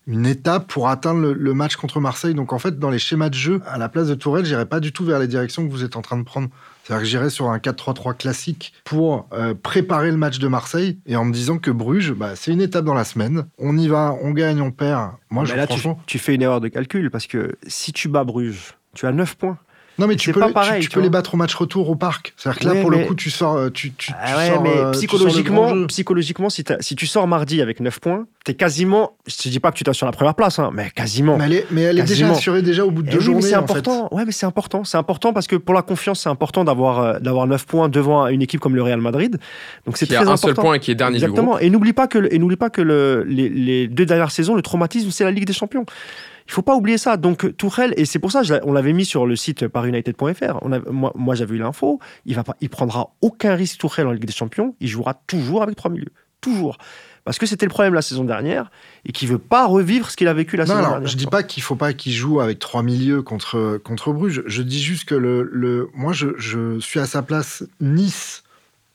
une 0.06 0.26
étape 0.26 0.68
pour 0.68 0.88
atteindre 0.88 1.20
le, 1.20 1.32
le 1.32 1.54
match 1.54 1.76
contre 1.76 1.98
Marseille. 1.98 2.34
Donc, 2.34 2.52
en 2.52 2.58
fait, 2.58 2.78
dans 2.78 2.90
les 2.90 2.98
schémas 2.98 3.28
de 3.28 3.34
jeu, 3.34 3.60
à 3.66 3.76
la 3.78 3.88
place 3.88 4.06
de 4.06 4.14
Tourelle, 4.14 4.44
j'irai 4.44 4.66
pas 4.66 4.78
du 4.80 4.92
tout 4.92 5.04
vers 5.04 5.18
les 5.18 5.26
directions 5.26 5.66
que 5.66 5.72
vous 5.72 5.82
êtes 5.82 5.96
en 5.96 6.02
train 6.02 6.16
de 6.18 6.22
prendre. 6.24 6.48
C'est-à-dire 6.84 7.02
que 7.02 7.08
j'irai 7.08 7.30
sur 7.30 7.48
un 7.48 7.56
4-3-3 7.56 8.14
classique 8.14 8.74
pour 8.84 9.26
euh, 9.32 9.54
préparer 9.54 10.10
le 10.10 10.18
match 10.18 10.38
de 10.38 10.48
Marseille 10.48 10.98
et 11.06 11.16
en 11.16 11.24
me 11.24 11.32
disant 11.32 11.58
que 11.58 11.70
Bruges, 11.70 12.12
bah, 12.12 12.36
c'est 12.36 12.52
une 12.52 12.60
étape 12.60 12.84
dans 12.84 12.92
la 12.94 13.04
semaine. 13.04 13.46
On 13.58 13.76
y 13.78 13.88
va, 13.88 14.14
on 14.22 14.32
gagne, 14.32 14.60
on 14.60 14.70
perd. 14.70 15.12
Moi, 15.30 15.44
Mais 15.44 15.48
je, 15.48 15.54
là, 15.54 15.66
tu, 15.66 15.72
franchement. 15.72 15.98
tu 16.06 16.18
fais 16.18 16.34
une 16.34 16.42
erreur 16.42 16.60
de 16.60 16.68
calcul 16.68 17.10
parce 17.10 17.26
que 17.26 17.56
si 17.66 17.92
tu 17.94 18.08
bats 18.08 18.24
Bruges, 18.24 18.74
tu 18.94 19.06
as 19.06 19.12
9 19.12 19.34
points. 19.36 19.58
Non, 19.98 20.06
mais 20.08 20.16
tu 20.16 20.32
peux, 20.32 20.40
pas 20.40 20.46
le- 20.46 20.50
tu- 20.52 20.54
pareil, 20.54 20.80
tu, 20.82 20.88
tu 20.88 20.94
peux 20.94 21.00
vois. 21.00 21.04
les 21.04 21.10
battre 21.10 21.34
au 21.34 21.36
match 21.36 21.54
retour 21.54 21.88
au 21.88 21.94
parc. 21.94 22.34
C'est-à-dire 22.36 22.60
que 22.60 22.66
là, 22.66 22.72
Ouais, 22.72 22.80
pour 22.82 22.90
mais- 22.90 22.98
le 23.00 23.04
coup, 23.06 23.14
tu 23.14 23.30
sors. 23.30 23.54
euh, 23.54 23.70
Tu, 23.70 23.92
tu, 23.92 24.12
Ah 24.20 24.30
tu 24.32 24.36
ouais, 24.36 24.48
sors, 24.48 24.62
mais 24.62 24.70
euh, 24.70 24.72
tu 24.72 24.78
sors 24.80 24.86
le 24.86 24.92
psychologiquement, 24.92 25.86
psychologiquement 25.86 26.50
si, 26.50 26.64
tu 26.64 27.06
sors 27.06 27.28
mardi 27.28 27.62
avec 27.62 27.78
9 27.80 28.00
points, 28.00 28.26
t'es 28.44 28.54
quasiment. 28.54 29.12
Je 29.26 29.36
te 29.36 29.48
dis 29.48 29.60
pas 29.60 29.70
que 29.70 29.76
tu 29.76 29.84
t'es 29.84 29.92
sur 29.92 30.06
la 30.06 30.12
première 30.12 30.34
place, 30.34 30.58
hein, 30.58 30.70
mais 30.74 30.90
quasiment. 30.94 31.36
Mais 31.38 31.44
elle 31.44 31.52
est, 31.52 31.66
mais 31.70 31.82
elle 31.82 31.98
est 32.00 32.02
déjà 32.02 32.28
assurée 32.30 32.62
déjà 32.62 32.84
au 32.84 32.90
bout 32.90 33.02
de 33.02 33.08
Eh 33.08 33.12
deux 33.12 33.18
oui, 33.18 33.24
journées. 33.24 33.42
mais 33.42 33.48
c'est 33.50 33.54
en 33.56 33.66
fait. 33.66 33.78
important. 33.78 34.08
Ouais, 34.10 34.24
mais 34.24 34.32
c'est 34.32 34.46
important. 34.46 34.82
C'est 34.84 34.96
important 34.98 35.32
parce 35.32 35.46
que 35.46 35.56
pour 35.56 35.74
la 35.74 35.82
confiance, 35.82 36.20
c'est 36.22 36.28
important 36.28 36.64
d'avoir 36.64 36.98
euh, 37.00 37.18
d'avoir 37.20 37.46
9 37.46 37.64
points 37.64 37.88
devant 37.88 38.26
une 38.26 38.42
équipe 38.42 38.60
comme 38.60 38.74
le 38.74 38.82
Real 38.82 39.00
Madrid. 39.00 39.38
Donc 39.86 39.96
c'est 39.96 40.06
qui 40.06 40.14
très 40.14 40.26
a 40.26 40.30
un 40.30 40.36
seul 40.36 40.54
point 40.54 40.74
et 40.74 40.80
qui 40.80 40.90
est 40.90 40.94
dernier 40.96 41.18
du 41.18 41.24
Exactement. 41.24 41.52
groupe. 41.52 41.62
Et 41.62 41.70
n'oublie 41.70 41.92
pas 41.92 42.08
que 42.08 42.18
le- 42.18 42.34
et 42.34 42.38
n'oublie 42.40 42.56
pas 42.56 42.70
que 42.70 42.82
le- 42.82 43.22
les, 43.28 43.48
les 43.48 43.86
deux 43.86 44.06
dernières 44.06 44.32
saisons, 44.32 44.54
le 44.56 44.62
traumatisme, 44.62 45.10
c'est 45.12 45.24
la 45.24 45.30
Ligue 45.30 45.46
des 45.46 45.52
Champions. 45.52 45.86
Il 46.46 46.52
faut 46.52 46.62
pas 46.62 46.74
oublier 46.76 46.98
ça. 46.98 47.16
Donc 47.16 47.56
Tourelle, 47.56 47.94
et 47.96 48.04
c'est 48.04 48.18
pour 48.18 48.30
ça, 48.32 48.42
on 48.64 48.72
l'avait 48.72 48.92
mis 48.92 49.04
sur 49.04 49.26
le 49.26 49.34
site 49.36 49.66
parunited.fr. 49.68 50.58
On 50.62 50.72
avait- 50.72 50.90
Moi, 50.90 51.12
moi 51.14 51.34
j'avais 51.34 51.54
eu 51.56 51.58
l'info. 51.58 52.00
Il 52.26 52.34
va 52.36 52.44
pas, 52.44 52.56
il 52.60 52.68
prendra 52.68 53.10
aucun 53.22 53.54
risque 53.54 53.78
Tourelle 53.78 54.06
en 54.06 54.12
Ligue 54.12 54.26
des 54.26 54.32
Champions. 54.32 54.74
Il 54.80 54.88
jouera 54.88 55.14
toujours 55.26 55.62
avec 55.62 55.76
trois 55.76 55.90
milieux, 55.90 56.12
toujours. 56.40 56.76
Parce 57.24 57.38
que 57.38 57.46
c'était 57.46 57.64
le 57.64 57.70
problème 57.70 57.94
la 57.94 58.02
saison 58.02 58.22
dernière 58.24 58.70
et 59.06 59.12
qu'il 59.12 59.28
veut 59.28 59.38
pas 59.38 59.64
revivre 59.66 60.10
ce 60.10 60.16
qu'il 60.18 60.28
a 60.28 60.34
vécu 60.34 60.58
la 60.58 60.64
Non, 60.64 60.68
saison 60.68 60.78
alors, 60.80 60.90
dernière. 60.90 61.08
je 61.08 61.16
dis 61.16 61.26
pas 61.26 61.42
qu'il 61.42 61.62
faut 61.62 61.76
pas 61.76 61.94
qu'il 61.94 62.12
joue 62.12 62.40
avec 62.42 62.58
trois 62.58 62.82
milieux 62.82 63.22
contre, 63.22 63.80
contre 63.82 64.12
Bruges. 64.12 64.42
Je 64.44 64.60
dis 64.60 64.82
juste 64.82 65.06
que 65.08 65.14
le, 65.14 65.48
le, 65.50 65.88
moi, 65.94 66.12
je, 66.12 66.28
je 66.36 66.78
suis 66.80 67.00
à 67.00 67.06
sa 67.06 67.22
place. 67.22 67.64
Nice, 67.80 68.42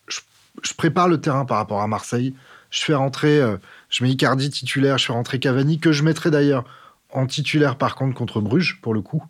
je, 0.06 0.20
je 0.62 0.74
prépare 0.74 1.08
le 1.08 1.20
terrain 1.20 1.44
par 1.44 1.56
rapport 1.56 1.80
à 1.80 1.88
Marseille. 1.88 2.32
Je 2.70 2.82
fais 2.84 2.94
rentrer, 2.94 3.40
euh, 3.40 3.56
je 3.88 4.04
mets 4.04 4.10
Icardi 4.10 4.48
titulaire, 4.48 4.96
je 4.98 5.06
fais 5.06 5.12
rentrer 5.12 5.40
Cavani, 5.40 5.80
que 5.80 5.90
je 5.90 6.04
mettrai 6.04 6.30
d'ailleurs 6.30 6.62
en 7.12 7.26
titulaire 7.26 7.76
par 7.76 7.94
contre 7.94 8.14
contre 8.14 8.40
Bruges, 8.40 8.80
pour 8.80 8.94
le 8.94 9.02
coup. 9.02 9.22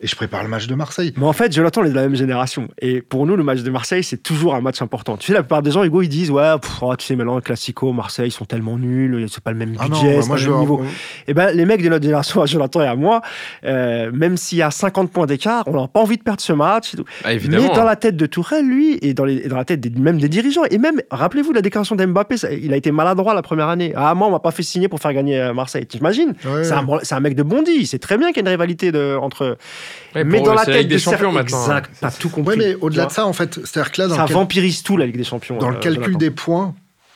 Et 0.00 0.06
je 0.06 0.16
prépare 0.16 0.42
le 0.42 0.48
match 0.48 0.66
de 0.66 0.74
Marseille. 0.74 1.14
Mais 1.16 1.24
en 1.24 1.32
fait, 1.32 1.52
Jonathan, 1.52 1.80
on 1.80 1.84
est 1.84 1.90
de 1.90 1.94
la 1.94 2.02
même 2.02 2.16
génération. 2.16 2.68
Et 2.80 3.00
pour 3.00 3.26
nous, 3.26 3.36
le 3.36 3.44
match 3.44 3.60
de 3.62 3.70
Marseille, 3.70 4.02
c'est 4.04 4.22
toujours 4.22 4.54
un 4.54 4.60
match 4.60 4.82
important. 4.82 5.16
Tu 5.16 5.28
sais, 5.28 5.32
la 5.32 5.42
plupart 5.42 5.62
des 5.62 5.70
gens, 5.70 5.82
Hugo, 5.84 6.02
ils 6.02 6.08
disent 6.08 6.30
Ouais, 6.30 6.58
pff, 6.60 6.78
oh, 6.82 6.94
tu 6.96 7.06
sais, 7.06 7.16
maintenant, 7.16 7.40
Classico, 7.40 7.92
Marseille, 7.92 8.28
ils 8.28 8.32
sont 8.32 8.44
tellement 8.44 8.76
nuls, 8.76 9.26
c'est 9.30 9.42
pas 9.42 9.52
le 9.52 9.56
même 9.56 9.70
budget, 9.70 9.84
Ah 9.84 9.88
non, 9.88 9.96
c'est 10.00 10.26
moi 10.26 10.28
pas 10.28 10.36
je 10.36 10.46
le 10.46 10.52
même 10.52 10.60
niveau. 10.60 10.82
Et 11.28 11.32
ben, 11.34 11.52
les 11.56 11.64
mecs 11.64 11.82
de 11.82 11.88
notre 11.88 12.02
génération, 12.02 12.42
à 12.42 12.46
Jonathan 12.46 12.82
et 12.82 12.86
à 12.86 12.96
moi, 12.96 13.22
euh, 13.64 14.10
même 14.12 14.36
s'il 14.36 14.58
y 14.58 14.62
a 14.62 14.70
50 14.70 15.10
points 15.10 15.26
d'écart, 15.26 15.64
on 15.68 15.80
n'a 15.80 15.88
pas 15.88 16.00
envie 16.00 16.16
de 16.18 16.22
perdre 16.22 16.40
ce 16.42 16.52
match. 16.52 16.92
Ah, 17.24 17.32
évidemment. 17.32 17.68
Mais 17.70 17.74
dans 17.74 17.84
la 17.84 17.96
tête 17.96 18.16
de 18.16 18.26
Tourelle, 18.26 18.66
lui, 18.68 18.98
et 19.00 19.14
dans, 19.14 19.24
les, 19.24 19.36
et 19.36 19.48
dans 19.48 19.56
la 19.56 19.64
tête 19.64 19.80
des- 19.80 19.90
même 19.90 20.18
des 20.18 20.28
dirigeants, 20.28 20.64
et 20.70 20.78
même, 20.78 21.00
rappelez-vous, 21.10 21.52
la 21.52 21.62
déclaration 21.62 21.94
d'Mbappé, 21.96 22.34
il 22.60 22.72
a 22.72 22.76
été 22.76 22.90
maladroit 22.90 23.32
la 23.32 23.42
première 23.42 23.68
année. 23.68 23.92
Ah, 23.96 24.14
moi, 24.14 24.26
on 24.28 24.30
m'a 24.32 24.40
pas 24.40 24.50
fait 24.50 24.62
signer 24.64 24.88
pour 24.88 25.00
faire 25.00 25.12
gagner 25.14 25.40
euh, 25.40 25.54
Marseille. 25.54 25.86
T'imagines? 25.86 26.34
Ouais, 26.44 26.64
C'est 26.64 26.72
un, 26.72 26.82
bon- 26.82 26.98
c'est 27.02 27.14
un 27.14 27.20
mec 27.20 27.34
de 27.36 27.42
Bondy. 27.42 27.86
C'est 27.86 27.98
très 28.00 28.18
bien 28.18 28.28
qu'il 28.32 28.38
y 28.38 28.40
ait 28.40 28.42
une 28.42 28.48
rivalité 28.48 28.92
de, 28.92 29.16
entre. 29.16 29.56
Ouais, 30.14 30.24
mais 30.24 30.40
dans 30.40 30.54
la 30.54 30.64
tête 30.64 30.76
Ligue 30.76 30.88
des 30.88 30.94
de 30.94 30.98
certains- 31.00 31.18
Champions 31.18 31.32
maintenant. 31.32 31.58
hein. 31.58 31.64
Exact, 31.64 31.90
t'as 32.00 32.10
tout 32.12 32.28
compris. 32.28 32.56
Ouais, 32.58 32.64
mais 32.64 32.74
au-delà 32.80 33.06
de 33.06 33.12
ça, 33.12 33.26
en 33.26 33.32
fait, 33.32 33.54
c'est-à-dire 33.64 33.90
que 33.92 34.02
là, 34.02 34.08
dans 34.08 34.16
ça 34.16 34.24
cal- 34.26 34.34
vampirise 34.34 34.82
tout 34.82 34.96
la 34.96 35.06
Ligue 35.06 35.16
des 35.16 35.24
Champions. 35.24 35.58
Dans 35.58 35.70
le 35.70 35.76
euh, 35.76 35.80
calcul 35.80 36.16
des 36.16 36.30
points, 36.30 36.74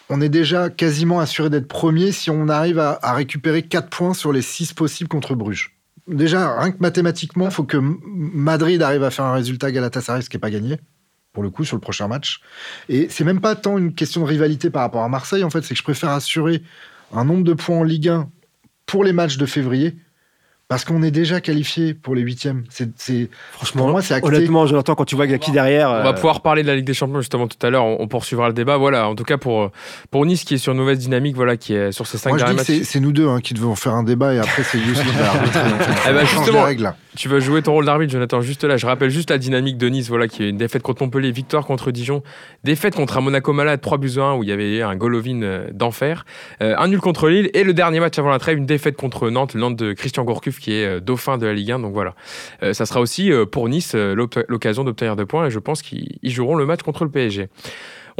on 0.09 0.21
est 0.21 0.29
déjà 0.29 0.69
quasiment 0.71 1.21
assuré 1.21 1.51
d'être 1.51 1.69
premier 1.69 2.11
si 2.13 2.31
on 2.31 2.49
arrive 2.49 2.79
à, 2.79 2.99
à 3.03 3.13
récupérer 3.15 3.63
4 3.63 3.89
points 3.91 4.15
sur 4.15 4.33
les 4.33 4.43
6 4.43 4.73
possibles 4.75 5.09
contre 5.09 5.35
Bruges. 5.35 5.75
Déjà, 6.09 6.59
rien 6.59 6.73
que 6.73 6.79
mathématiquement, 6.81 7.45
il 7.47 7.51
faut 7.51 7.65
que 7.65 7.77
Madrid 8.07 8.81
arrive 8.83 9.05
à 9.05 9.11
faire 9.11 9.27
un 9.27 9.35
résultat 9.35 9.71
Galatasaray, 9.71 10.23
ce 10.23 10.31
qui 10.31 10.37
n'est 10.37 10.41
pas 10.41 10.51
gagné, 10.51 10.79
pour 11.35 11.43
le 11.43 11.51
coup, 11.51 11.65
sur 11.65 11.77
le 11.77 11.81
prochain 11.83 12.09
match. 12.09 12.41
Et 12.89 13.09
c'est 13.11 13.25
même 13.25 13.41
pas 13.43 13.55
tant 13.55 13.77
une 13.77 13.95
question 13.95 14.23
de 14.23 14.27
rivalité 14.27 14.71
par 14.71 14.83
rapport 14.83 15.03
à 15.05 15.09
Marseille, 15.09 15.45
en 15.45 15.51
fait, 15.51 15.63
c'est 15.63 15.75
que 15.75 15.79
je 15.79 15.83
préfère 15.85 16.09
assurer 16.11 16.63
un 17.13 17.25
nombre 17.27 17.45
de 17.45 17.53
points 17.53 17.77
en 17.77 17.83
Ligue 17.85 18.09
1 18.09 18.29
pour 18.87 19.05
les 19.05 19.13
matchs 19.13 19.37
de 19.37 19.45
février, 19.45 19.97
parce 20.69 20.85
qu'on 20.85 21.03
est 21.03 21.11
déjà 21.11 21.41
qualifié 21.41 21.95
pour 21.95 22.15
les 22.15 22.21
huitièmes. 22.21 22.65
C'est, 22.69 22.91
c'est, 22.97 23.31
Franchement, 23.53 23.85
pour 23.85 23.91
moi, 23.93 24.03
c'est 24.03 24.13
acté. 24.15 24.29
honnêtement, 24.29 24.67
Jonathan, 24.67 24.95
quand 24.95 25.07
tu 25.07 25.17
vois 25.17 25.25
qu'il 25.25 25.33
y 25.33 25.35
a 25.35 25.39
qui 25.39 25.51
derrière. 25.51 25.89
On 25.89 26.03
va 26.03 26.11
euh, 26.11 26.13
pouvoir 26.13 26.43
parler 26.43 26.63
de 26.63 26.69
la 26.69 26.77
Ligue 26.77 26.85
des 26.85 26.93
Champions 26.93 27.21
justement 27.21 27.49
tout 27.49 27.67
à 27.67 27.71
l'heure. 27.71 27.87
On, 27.87 27.97
on 28.01 28.07
poursuivra 28.07 28.49
le 28.49 28.55
débat. 28.55 28.77
Voilà, 28.77 29.09
en 29.09 29.15
tout 29.15 29.25
cas 29.25 29.39
pour, 29.39 29.71
pour 30.11 30.27
Nice 30.27 30.45
qui 30.45 30.55
est 30.55 30.59
sur 30.59 30.73
une 30.73 30.79
mauvaise 30.79 30.99
dynamique, 30.99 31.37
voilà, 31.37 31.57
qui 31.57 31.73
est 31.73 31.91
sur 31.91 32.07
ses 32.07 32.19
cinq 32.19 32.31
Moi, 32.31 32.39
derniers 32.39 32.55
matchs. 32.57 32.67
c'est, 32.67 32.85
c'est 32.85 33.01
nous 33.01 33.13
deux 33.13 33.29
hein, 33.29 33.41
qui 33.41 33.55
devons 33.55 33.75
faire 33.77 33.95
un 33.95 34.03
débat 34.03 34.35
et 34.35 34.39
après, 34.39 34.63
c'est 34.63 34.79
Youssef 34.79 35.07
qui 35.11 35.17
va 35.17 35.27
arbitrer. 35.31 35.61
en 35.61 35.79
fait. 35.79 36.11
Eh 36.11 36.13
ben, 36.13 36.21
les 36.21 36.27
justement, 36.27 36.63
règles. 36.65 36.93
Tu 37.19 37.29
vas 37.29 37.41
jouer 37.41 37.63
ton 37.63 37.73
rôle 37.73 37.85
d'arbitre, 37.85 38.13
Jonathan? 38.13 38.41
Juste 38.41 38.63
là, 38.63 38.77
je 38.77 38.87
rappelle 38.87 39.11
juste 39.11 39.31
la 39.31 39.39
dynamique 39.39 39.77
de 39.77 39.89
Nice, 39.89 40.09
voilà, 40.09 40.29
qui 40.29 40.45
est 40.45 40.51
une 40.51 40.57
défaite 40.57 40.83
contre 40.83 41.03
Montpellier, 41.03 41.33
victoire 41.33 41.67
contre 41.67 41.91
Dijon, 41.91 42.23
défaite 42.63 42.95
contre 42.95 43.17
un 43.17 43.21
Monaco 43.21 43.53
malade, 43.53 43.81
3 43.81 43.99
buts 43.99 44.13
à 44.19 44.21
1 44.21 44.37
où 44.37 44.45
il 44.45 44.49
y 44.49 44.53
avait 44.53 44.83
un 44.83 44.95
Golovin 44.95 45.43
euh, 45.43 45.67
d'enfer, 45.73 46.25
euh, 46.63 46.77
un 46.79 46.87
nul 46.87 47.01
contre 47.01 47.29
Lille 47.29 47.51
et 47.55 47.65
le 47.65 47.75
dernier 47.75 47.99
match 47.99 48.21
avant 48.21 48.31
la 48.31 48.39
trêve, 48.39 48.57
une 48.57 48.67
défaite 48.67 48.97
contre 48.97 49.31
Nantes, 49.31 49.57
Nantes 49.57 49.75
de 49.75 49.95
Christian 49.95 50.23
Gourcuff 50.23 50.61
qui 50.61 50.75
est 50.75 50.87
euh, 50.87 51.01
dauphin 51.01 51.39
de 51.39 51.47
la 51.47 51.55
Ligue 51.55 51.73
1. 51.73 51.81
Donc 51.81 51.93
voilà, 51.93 52.15
ça 52.73 52.87
sera 52.87 53.01
aussi 53.01 53.33
pour 53.51 53.69
Nice 53.69 53.97
l'occasion 53.97 54.85
d'obtenir 54.85 55.17
deux 55.17 55.27
points 55.27 55.47
et 55.47 55.51
je 55.51 55.59
pense 55.59 55.83
qu'ils 55.83 56.19
ils 56.23 56.31
joueront 56.31 56.55
le 56.55 56.67
match 56.67 56.83
contre 56.83 57.03
le 57.03 57.11
PSG. 57.11 57.49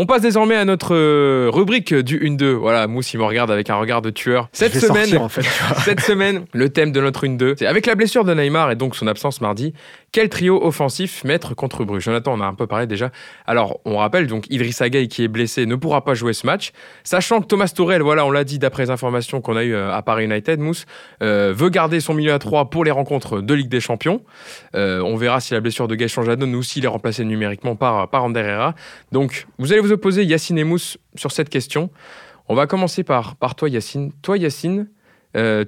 On 0.01 0.07
passe 0.07 0.23
désormais 0.23 0.55
à 0.55 0.65
notre 0.65 0.95
euh, 0.95 1.51
rubrique 1.53 1.93
du 1.93 2.21
1-2. 2.21 2.53
Voilà, 2.53 2.87
Mousse, 2.87 3.13
il 3.15 3.19
me 3.19 3.25
regarde 3.25 3.51
avec 3.51 3.69
un 3.69 3.75
regard 3.75 4.01
de 4.01 4.11
tueur. 4.11 4.49
Cette 4.53 4.79
semaine, 4.79 5.07
sortir, 5.07 5.23
en 5.23 5.29
fait. 5.29 5.43
tu 5.43 5.49
vois. 5.49 5.77
cette 5.81 6.01
semaine, 6.01 6.45
le 6.53 6.69
thème 6.69 6.93
de 6.93 7.01
notre 7.01 7.27
1-2, 7.27 7.55
c'est 7.59 7.67
avec 7.67 7.85
la 7.85 7.97
blessure 7.97 8.25
de 8.25 8.33
Neymar 8.33 8.71
et 8.71 8.77
donc 8.77 8.95
son 8.95 9.09
absence 9.09 9.41
mardi, 9.41 9.75
quel 10.11 10.31
trio 10.31 10.65
offensif 10.65 11.23
mettre 11.25 11.55
contre 11.55 11.85
Bruges? 11.85 12.05
Jonathan, 12.05 12.33
on 12.35 12.41
a 12.41 12.47
un 12.47 12.55
peu 12.55 12.67
parlé 12.67 12.87
déjà. 12.87 13.11
Alors, 13.47 13.81
on 13.85 13.99
rappelle 13.99 14.27
donc 14.27 14.47
Idrissa 14.49 14.89
Gueye 14.89 15.09
qui 15.09 15.23
est 15.23 15.29
blessé 15.29 15.67
ne 15.67 15.75
pourra 15.75 16.03
pas 16.03 16.15
jouer 16.15 16.33
ce 16.33 16.47
match, 16.47 16.73
sachant 17.05 17.41
que 17.41 17.47
Thomas 17.47 17.71
Tourel, 17.75 18.01
voilà, 18.01 18.25
on 18.25 18.31
l'a 18.31 18.45
dit 18.45 18.59
d'après 18.59 18.85
les 18.85 18.91
informations 18.91 19.41
qu'on 19.41 19.57
a 19.57 19.65
eues 19.65 19.75
euh, 19.75 19.93
à 19.93 20.03
Paris 20.03 20.25
United, 20.25 20.61
Mousse, 20.61 20.87
euh, 21.23 21.53
veut 21.55 21.69
garder 21.69 22.01
son 22.01 22.15
milieu 22.15 22.33
à 22.33 22.39
3 22.39 22.71
pour 22.71 22.85
les 22.85 22.91
rencontres 22.91 23.41
de 23.43 23.55
Ligue 23.55 23.69
des 23.69 23.81
Champions. 23.81 24.23
Euh, 24.75 25.01
on 25.03 25.17
verra 25.17 25.41
si 25.41 25.53
la 25.53 25.61
blessure 25.61 25.89
de 25.89 25.95
Gueye 25.95 26.09
change 26.09 26.27
la 26.27 26.37
donne 26.37 26.55
ou 26.55 26.63
s'il 26.63 26.85
est 26.85 26.89
remplacé 26.89 27.25
numériquement 27.25 27.77
par, 27.77 28.09
par 28.09 28.25
Ander. 28.25 28.71
Donc, 29.13 29.47
vous 29.59 29.73
allez 29.73 29.83
vous 29.83 29.93
opposer 29.93 30.25
Yacine 30.25 30.59
et 30.59 30.65
Mousse 30.65 30.97
sur 31.17 31.33
cette 31.33 31.51
question. 31.51 31.91
On 32.49 32.55
va 32.55 32.67
commencer 32.67 33.05
par, 33.05 33.37
par 33.37 33.55
toi, 33.55 33.69
Yacine. 33.69 34.13
Toi, 34.23 34.39
Yacine, 34.39 34.89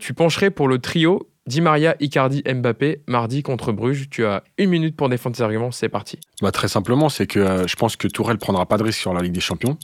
tu 0.01 0.15
pencherais 0.15 0.51
pour 0.51 0.67
le 0.67 0.79
trio 0.79 1.29
Di 1.47 1.61
Maria, 1.61 1.97
Icardi, 2.01 2.43
Mbappé, 2.47 3.03
mardi 3.09 3.43
contre 3.43 3.73
Bruges. 3.73 4.09
Tu 4.11 4.25
as 4.25 4.45
une 4.59 4.71
minute 4.71 4.97
pour 4.97 5.09
défendre 5.09 5.37
tes 5.37 5.43
arguments, 5.43 5.71
c'est 5.71 5.89
parti. 5.89 6.19
Bah, 6.43 6.53
très 6.53 6.69
simplement, 6.69 7.09
c'est 7.09 7.27
que 7.27 7.39
euh, 7.39 7.67
je 7.67 7.77
pense 7.77 7.97
que 7.97 8.09
Tourelle 8.09 8.39
prendra 8.39 8.67
pas 8.67 8.77
de 8.77 8.83
risque 8.83 9.01
sur 9.01 9.15
la 9.15 9.23
Ligue 9.23 9.33
des 9.33 9.41
Champions. 9.41 9.79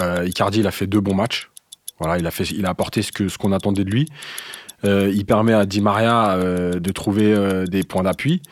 Euh, 0.00 0.26
Icardi, 0.26 0.60
il 0.60 0.66
a 0.66 0.70
fait 0.70 0.86
deux 0.86 1.00
bons 1.00 1.14
matchs. 1.14 1.50
Voilà, 1.98 2.18
il 2.18 2.26
a, 2.66 2.68
apporté 2.68 3.02
ce 3.02 3.12
que 3.12 3.28
ce 3.28 3.38
qu'on 3.38 3.52
attendait 3.52 3.84
de 3.84 3.90
lui. 3.90 4.06
Euh, 4.84 5.12
il 5.14 5.24
permet 5.24 5.52
à 5.52 5.66
Di 5.66 5.80
Maria 5.80 6.36
de 6.36 6.92
trouver 6.92 7.64
des 7.68 7.84
points 7.84 8.02
d'appui. 8.02 8.42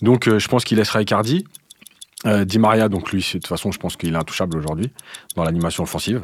Donc, 0.00 0.28
je 0.28 0.48
pense 0.48 0.64
qu'il 0.64 0.78
laissera 0.78 1.02
Icardi. 1.02 1.44
Euh, 2.26 2.44
Di 2.44 2.58
Maria, 2.58 2.88
donc 2.88 3.10
lui, 3.12 3.20
de 3.20 3.38
toute 3.38 3.46
façon, 3.46 3.70
je 3.72 3.78
pense 3.78 3.96
qu'il 3.96 4.14
est 4.14 4.16
intouchable 4.16 4.56
aujourd'hui 4.56 4.92
dans 5.36 5.44
l'animation 5.44 5.82
offensive. 5.82 6.22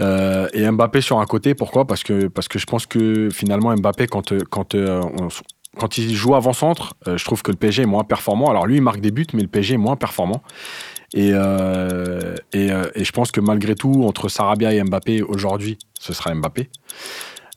Euh, 0.00 0.48
et 0.52 0.70
Mbappé 0.70 1.00
sur 1.00 1.18
un 1.18 1.26
côté, 1.26 1.54
pourquoi? 1.54 1.86
Parce 1.86 2.02
que, 2.02 2.28
parce 2.28 2.48
que 2.48 2.58
je 2.58 2.66
pense 2.66 2.86
que 2.86 3.28
finalement, 3.30 3.74
Mbappé, 3.74 4.06
quand, 4.06 4.32
quand, 4.50 4.74
euh, 4.74 5.02
quand 5.78 5.98
il 5.98 6.14
joue 6.14 6.34
avant-centre, 6.34 6.94
euh, 7.06 7.16
je 7.16 7.24
trouve 7.24 7.42
que 7.42 7.50
le 7.50 7.56
PSG 7.56 7.82
est 7.82 7.86
moins 7.86 8.04
performant. 8.04 8.50
Alors 8.50 8.66
lui, 8.66 8.76
il 8.76 8.82
marque 8.82 9.00
des 9.00 9.10
buts, 9.10 9.26
mais 9.32 9.42
le 9.42 9.48
PSG 9.48 9.74
est 9.74 9.78
moins 9.78 9.96
performant. 9.96 10.42
Et, 11.12 11.30
et, 12.52 12.68
et 12.94 13.04
je 13.04 13.12
pense 13.12 13.32
que 13.32 13.40
malgré 13.40 13.74
tout, 13.74 14.04
entre 14.04 14.28
Sarabia 14.28 14.72
et 14.72 14.80
Mbappé, 14.84 15.22
aujourd'hui, 15.22 15.76
ce 15.98 16.12
sera 16.12 16.32
Mbappé. 16.32 16.70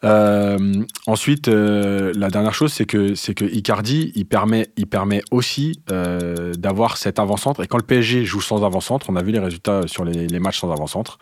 Euh, 0.04 0.84
ensuite, 1.08 1.48
euh, 1.48 2.12
la 2.16 2.30
dernière 2.30 2.54
chose, 2.54 2.74
c'est 2.74 2.86
que, 2.86 3.16
c'est 3.16 3.34
que 3.34 3.46
Icardi, 3.46 4.12
il 4.16 4.26
permet, 4.26 4.68
aussi 5.32 5.82
euh, 5.92 6.54
d'avoir 6.54 6.98
cet 6.98 7.20
avant-centre. 7.20 7.64
Et 7.64 7.68
quand 7.68 7.78
le 7.78 7.84
PSG 7.84 8.26
joue 8.26 8.42
sans 8.42 8.64
avant-centre, 8.64 9.10
on 9.10 9.16
a 9.16 9.24
vu 9.24 9.32
les 9.32 9.40
résultats 9.40 9.88
sur 9.88 10.04
les 10.04 10.40
matchs 10.40 10.60
sans 10.60 10.72
avant-centre, 10.72 11.20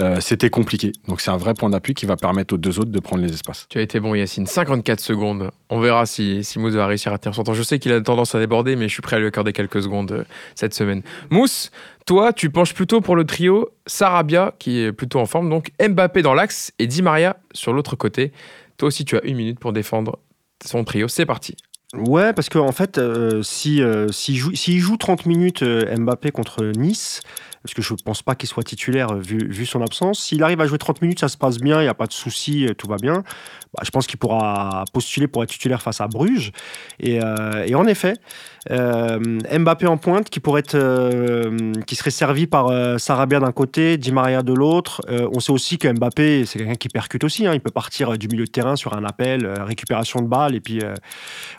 euh, 0.00 0.20
c'était 0.20 0.50
compliqué. 0.50 0.92
Donc 1.08 1.20
c'est 1.20 1.30
un 1.30 1.36
vrai 1.36 1.54
point 1.54 1.70
d'appui 1.70 1.94
qui 1.94 2.06
va 2.06 2.16
permettre 2.16 2.54
aux 2.54 2.58
deux 2.58 2.78
autres 2.78 2.90
de 2.90 3.00
prendre 3.00 3.22
les 3.22 3.32
espaces. 3.32 3.66
Tu 3.68 3.78
as 3.78 3.82
été 3.82 3.98
bon, 4.00 4.14
Yacine. 4.14 4.46
54 4.46 5.00
secondes. 5.00 5.50
On 5.70 5.80
verra 5.80 6.06
si, 6.06 6.44
si 6.44 6.58
Mousse 6.58 6.74
va 6.74 6.86
réussir 6.86 7.12
à 7.12 7.18
tenir 7.18 7.34
son 7.34 7.42
temps. 7.42 7.54
Je 7.54 7.62
sais 7.62 7.78
qu'il 7.78 7.92
a 7.92 8.00
tendance 8.00 8.34
à 8.34 8.38
déborder, 8.38 8.76
mais 8.76 8.88
je 8.88 8.92
suis 8.92 9.02
prêt 9.02 9.16
à 9.16 9.18
lui 9.18 9.26
accorder 9.26 9.52
quelques 9.52 9.82
secondes 9.82 10.12
euh, 10.12 10.24
cette 10.54 10.74
semaine. 10.74 11.02
Mousse, 11.30 11.70
toi, 12.06 12.32
tu 12.32 12.50
penches 12.50 12.74
plutôt 12.74 13.00
pour 13.00 13.16
le 13.16 13.24
trio 13.24 13.70
Sarabia, 13.86 14.54
qui 14.58 14.80
est 14.80 14.92
plutôt 14.92 15.18
en 15.18 15.26
forme, 15.26 15.50
donc 15.50 15.72
Mbappé 15.80 16.22
dans 16.22 16.34
l'axe 16.34 16.72
et 16.78 16.86
Di 16.86 17.02
Maria 17.02 17.36
sur 17.52 17.72
l'autre 17.72 17.96
côté. 17.96 18.32
Toi 18.76 18.88
aussi, 18.88 19.04
tu 19.04 19.16
as 19.16 19.24
une 19.24 19.36
minute 19.36 19.58
pour 19.58 19.72
défendre 19.72 20.18
son 20.64 20.84
trio. 20.84 21.08
C'est 21.08 21.26
parti. 21.26 21.56
Ouais, 21.94 22.34
parce 22.34 22.50
qu'en 22.50 22.66
en 22.66 22.72
fait, 22.72 22.98
euh, 22.98 23.42
si, 23.42 23.82
euh, 23.82 24.08
s'il 24.08 24.36
joue, 24.36 24.54
s'il 24.54 24.78
joue 24.78 24.98
30 24.98 25.24
minutes 25.24 25.62
euh, 25.62 25.96
Mbappé 25.96 26.32
contre 26.32 26.62
Nice, 26.76 27.22
parce 27.62 27.74
que 27.74 27.82
je 27.82 27.92
ne 27.92 27.98
pense 27.98 28.22
pas 28.22 28.34
qu'il 28.34 28.48
soit 28.48 28.62
titulaire 28.62 29.12
euh, 29.12 29.20
vu, 29.20 29.66
son 29.66 29.82
absence, 29.82 30.20
s'il 30.20 30.42
arrive 30.42 30.60
à 30.60 30.66
jouer 30.66 30.78
30 30.78 31.02
minutes, 31.02 31.20
ça 31.20 31.28
se 31.28 31.36
passe 31.36 31.58
bien, 31.58 31.80
il 31.80 31.84
n'y 31.84 31.88
a 31.88 31.94
pas 31.94 32.06
de 32.06 32.12
souci, 32.12 32.66
euh, 32.66 32.74
tout 32.74 32.88
va 32.88 32.96
bien, 32.96 33.24
bah, 33.74 33.82
je 33.84 33.90
pense 33.90 34.06
qu'il 34.06 34.18
pourra 34.18 34.84
postuler 34.92 35.28
pour 35.28 35.42
être 35.42 35.50
titulaire 35.50 35.82
face 35.82 36.00
à 36.00 36.06
Bruges. 36.08 36.52
Et, 37.00 37.20
euh, 37.22 37.76
en 37.76 37.86
effet, 37.86 38.14
Mbappé 38.70 39.86
en 39.86 39.96
pointe 39.96 40.28
qui 40.28 40.40
pourrait 40.40 40.62
euh, 40.74 41.72
qui 41.86 41.96
serait 41.96 42.10
servi 42.10 42.46
par 42.46 42.68
euh, 42.68 42.98
Sarabia 42.98 43.40
d'un 43.40 43.52
côté, 43.52 43.96
Di 43.96 44.12
Maria 44.12 44.42
de 44.42 44.52
l'autre. 44.52 45.00
Euh, 45.08 45.28
on 45.34 45.40
sait 45.40 45.52
aussi 45.52 45.78
que 45.78 45.88
Mbappé, 45.88 46.44
c'est 46.44 46.58
quelqu'un 46.58 46.74
qui 46.74 46.88
percute 46.88 47.24
aussi. 47.24 47.46
hein. 47.46 47.54
Il 47.54 47.60
peut 47.60 47.70
partir 47.70 48.12
euh, 48.12 48.16
du 48.16 48.28
milieu 48.28 48.44
de 48.44 48.50
terrain 48.50 48.76
sur 48.76 48.94
un 48.94 49.04
appel, 49.04 49.46
euh, 49.46 49.64
récupération 49.64 50.20
de 50.20 50.26
balle, 50.26 50.54
et 50.54 50.60
puis 50.60 50.80
euh, 50.82 50.94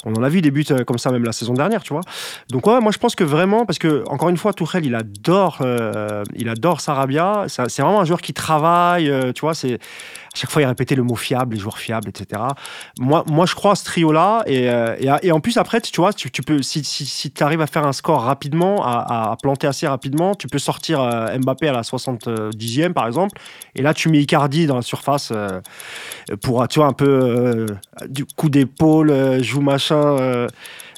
on 0.06 0.14
en 0.14 0.24
a 0.24 0.30
vu 0.30 0.42
des 0.42 0.52
buts 0.52 0.66
euh, 0.72 0.84
comme 0.84 0.98
ça 0.98 1.12
même 1.12 1.24
la 1.24 1.32
saison 1.32 1.54
dernière, 1.54 1.82
tu 1.82 1.94
vois. 1.94 2.02
Donc 2.52 2.66
moi 2.66 2.92
je 2.92 2.98
pense 2.98 3.16
que 3.16 3.24
vraiment, 3.24 3.66
parce 3.66 3.80
que 3.80 4.04
encore 4.08 4.30
une 4.30 4.38
fois, 4.38 4.54
Tourelle, 4.54 4.86
il 4.86 4.96
adore, 4.96 5.60
euh, 5.62 6.24
il 6.36 6.50
adore 6.50 6.82
Sarabia. 6.82 7.46
C'est 7.48 7.82
vraiment 7.82 8.02
un 8.02 8.06
joueur 8.06 8.22
qui 8.22 8.34
travaille, 8.34 9.10
euh, 9.10 9.32
tu 9.34 9.42
vois. 9.42 9.54
C'est 9.54 9.80
à 10.34 10.38
chaque 10.38 10.50
fois 10.50 10.62
il 10.62 10.66
répétait 10.66 10.96
le 10.96 11.04
mot 11.04 11.16
fiable, 11.16 11.56
les 11.56 11.60
joueurs 11.60 11.78
fiables, 11.78 12.10
etc. 12.10 12.42
Moi, 13.00 13.24
moi 13.28 13.46
je 13.46 13.56
crois 13.56 13.72
à 13.74 13.76
ce 13.76 13.84
trio-là, 13.86 14.44
et, 14.46 14.70
euh, 14.70 14.96
et, 15.00 15.28
et 15.28 15.32
en 15.32 15.40
plus 15.40 15.58
après, 15.58 15.82
tu 15.82 16.00
vois, 16.02 16.14
tu, 16.14 16.32
tu 16.32 16.42
peux, 16.42 16.62
si, 16.62 16.84
si, 16.84 17.06
si 17.06 17.32
tu 17.32 17.44
arrives 17.44 17.62
à 17.62 17.68
faire 17.68 17.86
un 17.86 17.94
score 17.94 18.22
rapidement, 18.22 18.86
à, 18.86 19.32
à 19.32 19.36
planter 19.42 19.68
assez 19.68 19.88
rapidement, 19.88 20.36
tu 20.36 20.48
peux 20.48 20.60
sortir 20.60 21.02
euh, 21.02 21.38
Mbappé 21.38 21.68
à 21.68 21.74
la 21.74 21.82
70e 21.82 22.94
par 22.94 23.08
exemple, 23.08 23.40
et 23.76 23.82
là 23.82 23.94
tu 23.94 24.10
mets 24.10 24.20
Icardi 24.20 24.68
dans 24.68 24.76
la 24.76 24.82
surface 24.82 25.32
euh, 25.34 25.60
pour, 26.42 26.68
tu 26.68 26.80
vois, 26.80 26.88
un 26.88 26.94
peu 26.94 27.66
du 28.08 28.26
coup 28.26 28.50
d'épaule, 28.50 29.42
joue 29.42 29.62
machin. 29.62 30.48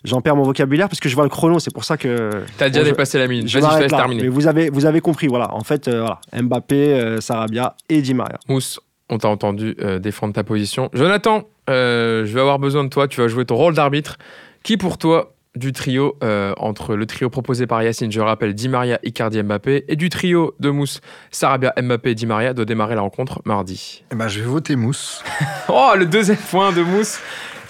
J'en 0.03 0.21
perds 0.21 0.35
mon 0.35 0.43
vocabulaire 0.43 0.89
parce 0.89 0.99
que 0.99 1.09
je 1.09 1.15
vois 1.15 1.23
le 1.25 1.29
chrono, 1.29 1.59
c'est 1.59 1.73
pour 1.73 1.83
ça 1.83 1.95
que. 1.95 2.43
T'as 2.57 2.69
déjà 2.69 2.81
Bon, 2.81 2.89
dépassé 2.89 3.19
la 3.19 3.27
minute. 3.27 3.47
je 3.47 3.59
Vas-y, 3.59 3.71
je 3.71 3.75
te 3.77 3.81
laisse 3.83 3.91
terminer. 3.91 4.23
Mais 4.23 4.29
vous 4.29 4.47
avez, 4.47 4.69
vous 4.69 4.85
avez 4.85 4.99
compris, 4.99 5.27
voilà. 5.27 5.53
En 5.53 5.63
fait, 5.63 5.87
euh, 5.87 5.99
voilà. 5.99 6.19
Mbappé, 6.41 6.93
euh, 6.93 7.21
Sarabia 7.21 7.75
et 7.87 8.01
Di 8.01 8.15
Maria. 8.15 8.39
Mousse, 8.47 8.79
on 9.11 9.17
t'a 9.17 9.27
entendu 9.27 9.75
euh, 9.81 9.99
défendre 9.99 10.33
ta 10.33 10.43
position. 10.43 10.89
Jonathan, 10.93 11.43
euh, 11.69 12.25
je 12.25 12.33
vais 12.33 12.41
avoir 12.41 12.59
besoin 12.59 12.83
de 12.83 12.89
toi. 12.89 13.07
Tu 13.07 13.21
vas 13.21 13.27
jouer 13.27 13.45
ton 13.45 13.55
rôle 13.55 13.73
d'arbitre. 13.75 14.17
Qui 14.63 14.77
pour 14.77 14.97
toi 14.97 15.33
du 15.55 15.73
trio 15.73 16.17
euh, 16.23 16.53
entre 16.57 16.95
le 16.95 17.05
trio 17.05 17.29
proposé 17.29 17.67
par 17.67 17.83
Yacine, 17.83 18.11
je 18.11 18.21
rappelle, 18.21 18.53
Di 18.53 18.69
Maria, 18.69 18.99
Icardi, 19.03 19.41
Mbappé, 19.43 19.83
et 19.87 19.95
du 19.97 20.09
trio 20.09 20.55
de 20.59 20.69
Mousse, 20.69 21.01
Sarabia, 21.29 21.73
Mbappé, 21.81 22.15
Di 22.15 22.25
Maria, 22.25 22.53
doit 22.53 22.63
démarrer 22.63 22.95
la 22.95 23.01
rencontre 23.01 23.41
mardi. 23.43 24.03
Eh 24.11 24.15
ben, 24.15 24.29
je 24.29 24.39
vais 24.39 24.45
voter 24.45 24.75
Mousse. 24.75 25.23
Oh, 25.73 25.93
le 25.97 26.05
deuxième 26.05 26.37
point 26.37 26.73
de 26.73 26.81
Mousse, 26.81 27.19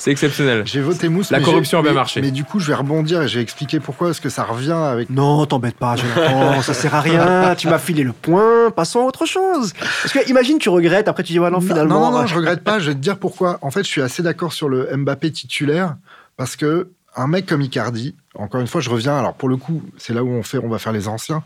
c'est 0.01 0.11
exceptionnel. 0.11 0.63
J'ai 0.65 0.81
voté 0.81 1.07
Mousse. 1.09 1.29
La 1.31 1.39
mais 1.39 1.45
corruption 1.45 1.77
j'ai- 1.77 1.79
a 1.79 1.83
bien 1.83 1.91
mais- 1.91 1.95
marché. 1.95 2.21
Mais 2.21 2.31
du 2.31 2.43
coup, 2.43 2.59
je 2.59 2.67
vais 2.67 2.73
rebondir 2.75 3.21
et 3.21 3.27
je 3.27 3.35
vais 3.35 3.41
expliquer 3.43 3.79
pourquoi. 3.79 4.07
Parce 4.07 4.19
que 4.19 4.29
ça 4.29 4.43
revient 4.43 4.71
avec. 4.71 5.09
Non, 5.09 5.45
t'embête 5.45 5.75
pas, 5.77 5.95
Jonathan, 5.95 6.61
ça 6.63 6.73
sert 6.73 6.95
à 6.95 7.01
rien. 7.01 7.55
Tu 7.55 7.67
m'as 7.67 7.79
filé 7.79 8.03
le 8.03 8.13
point, 8.13 8.71
passons 8.75 8.99
à 9.01 9.03
autre 9.03 9.25
chose. 9.25 9.73
Parce 9.73 10.11
que 10.13 10.29
imagine, 10.29 10.57
tu 10.57 10.69
regrettes, 10.69 11.07
après 11.07 11.23
tu 11.23 11.33
dis, 11.33 11.39
ouais, 11.39 11.51
non, 11.51 11.61
finalement. 11.61 11.99
Non, 11.99 12.11
non, 12.11 12.19
non, 12.21 12.25
je 12.25 12.35
regrette 12.35 12.63
pas. 12.63 12.79
Je 12.79 12.87
vais 12.89 12.95
te 12.95 12.99
dire 12.99 13.17
pourquoi. 13.19 13.59
En 13.61 13.71
fait, 13.71 13.83
je 13.83 13.87
suis 13.89 14.01
assez 14.01 14.23
d'accord 14.23 14.53
sur 14.53 14.67
le 14.69 14.89
Mbappé 14.95 15.31
titulaire 15.31 15.95
parce 16.37 16.55
que 16.55 16.89
un 17.15 17.27
mec 17.27 17.45
comme 17.45 17.61
Icardi, 17.61 18.15
encore 18.35 18.61
une 18.61 18.67
fois, 18.67 18.81
je 18.81 18.89
reviens. 18.89 19.17
Alors 19.17 19.33
pour 19.33 19.49
le 19.49 19.57
coup, 19.57 19.83
c'est 19.97 20.13
là 20.13 20.23
où 20.23 20.29
on 20.29 20.43
fait, 20.43 20.57
on 20.57 20.69
va 20.69 20.79
faire 20.79 20.93
les 20.93 21.07
anciens. 21.07 21.43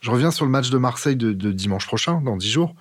Je 0.00 0.10
reviens 0.12 0.30
sur 0.30 0.44
le 0.44 0.50
match 0.50 0.70
de 0.70 0.78
Marseille 0.78 1.16
de, 1.16 1.32
de 1.32 1.50
dimanche 1.50 1.86
prochain, 1.86 2.20
dans 2.24 2.36
10 2.36 2.48
jours. 2.48 2.74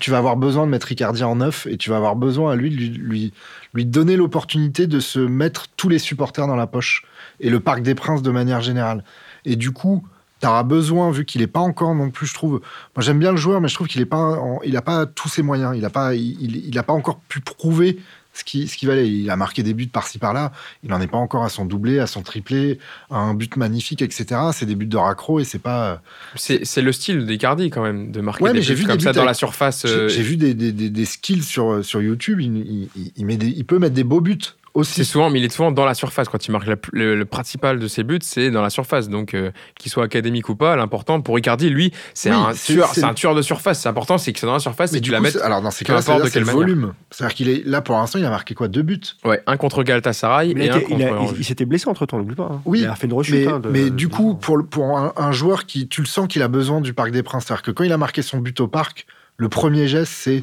Tu 0.00 0.10
vas 0.10 0.18
avoir 0.18 0.36
besoin 0.36 0.66
de 0.66 0.70
mettre 0.70 0.90
Icardi 0.90 1.22
en 1.22 1.36
neuf 1.36 1.66
et 1.66 1.76
tu 1.76 1.90
vas 1.90 1.96
avoir 1.96 2.16
besoin 2.16 2.52
à 2.52 2.56
lui 2.56 2.70
de 2.70 2.76
lui, 2.76 3.32
lui, 3.74 3.84
donner 3.84 4.16
l'opportunité 4.16 4.86
de 4.86 5.00
se 5.00 5.18
mettre 5.18 5.66
tous 5.76 5.88
les 5.88 5.98
supporters 5.98 6.46
dans 6.46 6.56
la 6.56 6.66
poche 6.66 7.04
et 7.40 7.50
le 7.50 7.60
Parc 7.60 7.82
des 7.82 7.94
Princes 7.94 8.22
de 8.22 8.30
manière 8.30 8.60
générale. 8.60 9.04
Et 9.44 9.56
du 9.56 9.72
coup, 9.72 10.02
tu 10.40 10.46
auras 10.46 10.62
besoin, 10.62 11.10
vu 11.10 11.24
qu'il 11.24 11.40
n'est 11.40 11.46
pas 11.46 11.60
encore 11.60 11.94
non 11.94 12.10
plus, 12.10 12.26
je 12.26 12.34
trouve. 12.34 12.60
Moi, 12.94 13.02
j'aime 13.02 13.18
bien 13.18 13.30
le 13.30 13.36
joueur, 13.36 13.60
mais 13.60 13.68
je 13.68 13.74
trouve 13.74 13.86
qu'il 13.86 14.00
n'a 14.00 14.06
pas, 14.06 14.38
il 14.64 14.80
pas 14.82 15.06
tous 15.06 15.28
ses 15.28 15.42
moyens. 15.42 15.72
Il 15.74 15.82
n'a 15.82 15.90
pas, 15.90 16.14
il, 16.14 16.56
il- 16.56 16.82
pas 16.82 16.92
encore 16.92 17.20
pu 17.28 17.40
prouver 17.40 17.98
ce 18.36 18.44
qui, 18.44 18.68
ce 18.68 18.76
qui 18.76 18.86
valait. 18.86 19.08
Il 19.08 19.30
a 19.30 19.36
marqué 19.36 19.62
des 19.62 19.74
buts 19.74 19.86
par-ci 19.86 20.18
par-là. 20.18 20.52
Il 20.82 20.90
n'en 20.90 21.00
est 21.00 21.06
pas 21.06 21.16
encore 21.16 21.44
à 21.44 21.48
son 21.48 21.64
doublé, 21.64 21.98
à 21.98 22.06
son 22.06 22.22
triplé, 22.22 22.78
à 23.10 23.16
un 23.18 23.34
but 23.34 23.56
magnifique, 23.56 24.02
etc. 24.02 24.26
C'est 24.52 24.66
des 24.66 24.74
buts 24.74 24.86
de 24.86 24.96
raccro 24.96 25.40
et 25.40 25.44
c'est 25.44 25.58
pas. 25.58 26.02
C'est 26.34 26.64
c'est 26.64 26.82
le 26.82 26.92
style 26.92 27.26
d'Icardi 27.26 27.70
quand 27.70 27.82
même, 27.82 28.12
de 28.12 28.20
marquer 28.20 28.44
Ouais, 28.44 28.52
des 28.52 28.60
buts 28.60 28.74
vu 28.74 28.84
comme 28.86 28.96
des 28.98 29.04
ça 29.04 29.10
buts 29.10 29.16
dans 29.16 29.20
avec- 29.22 29.28
la 29.30 29.34
surface. 29.34 29.86
J'ai 29.86 29.92
euh, 29.92 30.08
j'ai 30.08 30.22
vu 30.22 30.36
des, 30.36 30.54
des, 30.54 30.72
des- 30.72 30.90
des 30.90 31.04
skills 31.04 31.42
sur, 31.42 31.84
sur 31.84 32.02
YouTube. 32.02 32.40
Il, 32.40 32.56
il- 32.56 32.88
il- 32.96 33.12
il 33.16 33.26
met 33.26 33.36
des- 33.36 33.48
il 33.48 33.64
peut 33.64 33.78
mettre 33.78 33.94
des 33.94 34.04
beaux 34.04 34.20
buts 34.20 34.38
C'est 34.84 35.04
souvent, 35.04 35.30
mais 35.30 35.38
il 35.40 35.44
est 35.44 35.48
souvent 35.52 35.70
dans 35.72 35.84
la 35.84 35.94
surface. 35.94 36.28
Quand 36.28 36.46
il 36.46 36.50
marque 36.50 36.66
la- 36.66 36.76
le, 36.92 37.14
le 37.16 37.24
principal 37.24 37.78
de 37.78 37.88
ses 37.88 38.04
buts, 38.04 38.18
c'est 38.22 38.50
dans 38.50 38.62
la 38.62 38.70
surface. 38.70 39.08
Donc, 39.08 39.34
euh, 39.34 39.50
qu'il 39.78 39.90
soit 39.90 40.04
académique 40.04 40.48
ou 40.48 40.56
pas, 40.56 40.76
l'important 40.76 41.20
pour 41.20 41.38
Icardi, 41.38 41.70
lui, 41.70 41.92
c'est 42.14 42.30
Oui, 42.30 42.36
un 42.36 42.52
tueur, 42.52 42.92
c'est- 42.94 43.04
un 43.04 43.14
tueur 43.14 43.34
de 43.34 43.42
surface. 43.42 43.80
C'est 43.80 43.88
important, 43.88 44.18
c'est 44.18 44.32
que 44.32 44.38
c'est 44.38 44.46
dans 44.46 44.52
la 44.54 44.58
surface 44.58 44.92
et 44.92 45.00
que 45.00 45.04
tu 45.04 45.10
la 45.10 45.20
mettes. 45.20 45.36
alors 45.36 45.62
dans 45.62 45.70
ces 45.70 45.84
cas-là, 45.84 46.02
c'est 46.02 46.12
manière. 46.40 46.54
volume. 46.54 46.92
C'est-à-dire 47.10 47.34
qu'il 47.34 47.48
est 47.48 47.62
là 47.66 47.80
pour 47.80 47.96
l'instant, 47.96 48.18
il 48.18 48.24
a 48.24 48.30
marqué 48.30 48.54
quoi 48.54 48.68
Deux 48.68 48.82
buts? 48.82 49.00
Ouais, 49.24 49.42
un 49.46 49.56
contre 49.56 49.82
Galatasaray 49.82 50.50
et 50.50 50.52
un 50.52 50.56
il 50.64 50.70
a- 50.70 50.80
contre. 50.80 51.32
il- 51.34 51.40
il 51.40 51.44
s'était 51.44 51.64
blessé 51.64 51.88
entre 51.88 52.04
temps, 52.06 52.18
n'oublie 52.18 52.34
pas. 52.34 52.50
hein. 52.52 52.60
Oui, 52.64 52.80
il 52.80 52.86
a 52.86 52.94
fait 52.96 53.06
une 53.06 53.12
rechute. 53.12 53.34
Mais, 53.34 53.46
hein, 53.46 53.60
de- 53.60 53.68
mais 53.70 53.90
du 53.90 54.08
coup, 54.08 54.34
pour 54.34 54.58
un, 54.98 55.12
un 55.16 55.32
joueur 55.32 55.66
qui, 55.66 55.88
tu 55.88 56.00
le 56.00 56.06
sens 56.06 56.28
qu'il 56.28 56.42
a 56.42 56.48
besoin 56.48 56.80
du 56.80 56.92
Parc 56.92 57.10
des 57.10 57.22
Princes. 57.22 57.44
C'est-à-dire 57.46 57.62
que 57.62 57.70
quand 57.70 57.84
il 57.84 57.92
a 57.92 57.98
marqué 57.98 58.22
son 58.22 58.38
but 58.38 58.60
au 58.60 58.68
Parc, 58.68 59.06
le 59.38 59.48
premier 59.48 59.86
geste, 59.88 60.12
c'est 60.14 60.42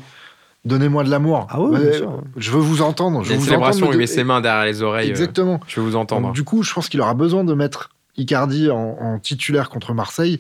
donnez-moi 0.65 1.03
de 1.03 1.09
l'amour. 1.09 1.47
Ah 1.49 1.61
oui, 1.61 1.71
Ouais, 1.77 1.81
bien 1.89 1.93
sûr. 1.93 2.21
Je 2.37 2.51
veux 2.51 2.59
vous 2.59 2.81
entendre. 2.81 3.21
Il 3.21 3.25
Je 3.25 3.29
y 3.29 3.33
a 3.33 3.35
veux 3.35 3.35
une 3.35 3.39
vous 3.41 3.45
célébration, 3.45 3.77
entendre. 3.85 3.93
il 3.93 3.97
me 3.97 4.01
met 4.03 4.07
ses 4.07 4.23
mains 4.23 4.41
derrière 4.41 4.65
les 4.65 4.81
oreilles. 4.81 5.07
euh, 5.07 5.11
Exactement. 5.11 5.59
je 5.67 5.79
veux 5.79 5.85
vous 5.85 5.95
entendre. 5.95 6.27
Donc, 6.27 6.35
du 6.35 6.43
coup, 6.43 6.63
je 6.63 6.73
pense 6.73 6.89
qu'il 6.89 7.01
aura 7.01 7.13
besoin 7.13 7.43
de 7.43 7.53
mettre 7.53 7.89
Icardi 8.17 8.69
en, 8.69 8.77
en 8.99 9.19
titulaire 9.19 9.69
contre 9.69 9.93
Marseille. 9.93 10.39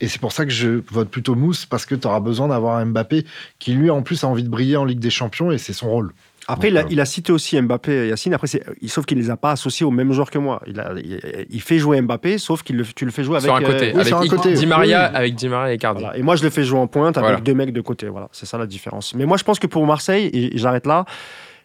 Et 0.00 0.08
c'est 0.08 0.20
pour 0.20 0.32
ça 0.32 0.44
que 0.44 0.50
je 0.50 0.82
vote 0.90 1.08
plutôt 1.08 1.34
Mousse, 1.36 1.66
parce 1.66 1.86
que 1.86 1.94
tu 1.94 2.06
auras 2.06 2.20
besoin 2.20 2.48
d'avoir 2.48 2.76
un 2.78 2.86
Mbappé 2.86 3.24
qui, 3.58 3.72
lui, 3.74 3.90
en 3.90 4.02
plus, 4.02 4.24
a 4.24 4.28
envie 4.28 4.42
de 4.42 4.48
briller 4.48 4.76
en 4.76 4.84
Ligue 4.84 4.98
des 4.98 5.10
Champions, 5.10 5.50
et 5.52 5.58
c'est 5.58 5.72
son 5.72 5.88
rôle. 5.88 6.12
Après, 6.46 6.68
il 6.68 6.76
a, 6.76 6.84
il 6.90 7.00
a 7.00 7.04
cité 7.04 7.32
aussi 7.32 7.60
Mbappé 7.60 7.92
et 8.04 8.08
Yacine. 8.08 8.34
Après, 8.34 8.46
sauf 8.86 9.06
qu'il 9.06 9.18
les 9.18 9.30
a 9.30 9.36
pas 9.36 9.52
associés 9.52 9.86
au 9.86 9.90
même 9.90 10.12
joueur 10.12 10.30
que 10.30 10.38
moi. 10.38 10.60
Il, 10.66 10.78
a, 10.80 10.92
il, 10.96 11.20
il 11.50 11.60
fait 11.62 11.78
jouer 11.78 12.00
Mbappé, 12.02 12.38
sauf 12.38 12.62
qu'il 12.62 12.76
le, 12.76 12.84
tu 12.84 13.04
le 13.04 13.10
fais 13.10 13.24
jouer 13.24 13.36
avec. 13.36 13.44
sur 13.46 13.54
un 13.56 13.60
côté, 13.62 13.86
euh, 13.86 13.92
oui, 13.92 13.94
avec 13.94 14.06
sur 14.06 14.18
un 14.20 14.26
côté. 14.26 14.52
Di 14.52 14.66
Maria, 14.66 15.08
Oui. 15.10 15.16
avec 15.16 15.34
Di 15.34 15.48
Maria 15.48 15.72
et 15.72 15.76
Icardi. 15.76 16.02
Voilà. 16.02 16.18
Et 16.18 16.22
moi, 16.22 16.36
je 16.36 16.44
le 16.44 16.50
fais 16.50 16.64
jouer 16.64 16.78
en 16.78 16.86
pointe 16.86 17.16
avec 17.16 17.28
Voilà. 17.28 17.40
deux 17.40 17.54
mecs 17.54 17.72
de 17.72 17.80
côté. 17.80 18.08
Voilà, 18.08 18.28
c'est 18.32 18.46
ça 18.46 18.58
la 18.58 18.66
différence. 18.66 19.14
Mais 19.14 19.24
moi, 19.26 19.36
je 19.36 19.44
pense 19.44 19.58
que 19.58 19.66
pour 19.66 19.86
Marseille, 19.86 20.26
et, 20.26 20.54
et 20.54 20.58
j'arrête 20.58 20.86
là, 20.86 21.04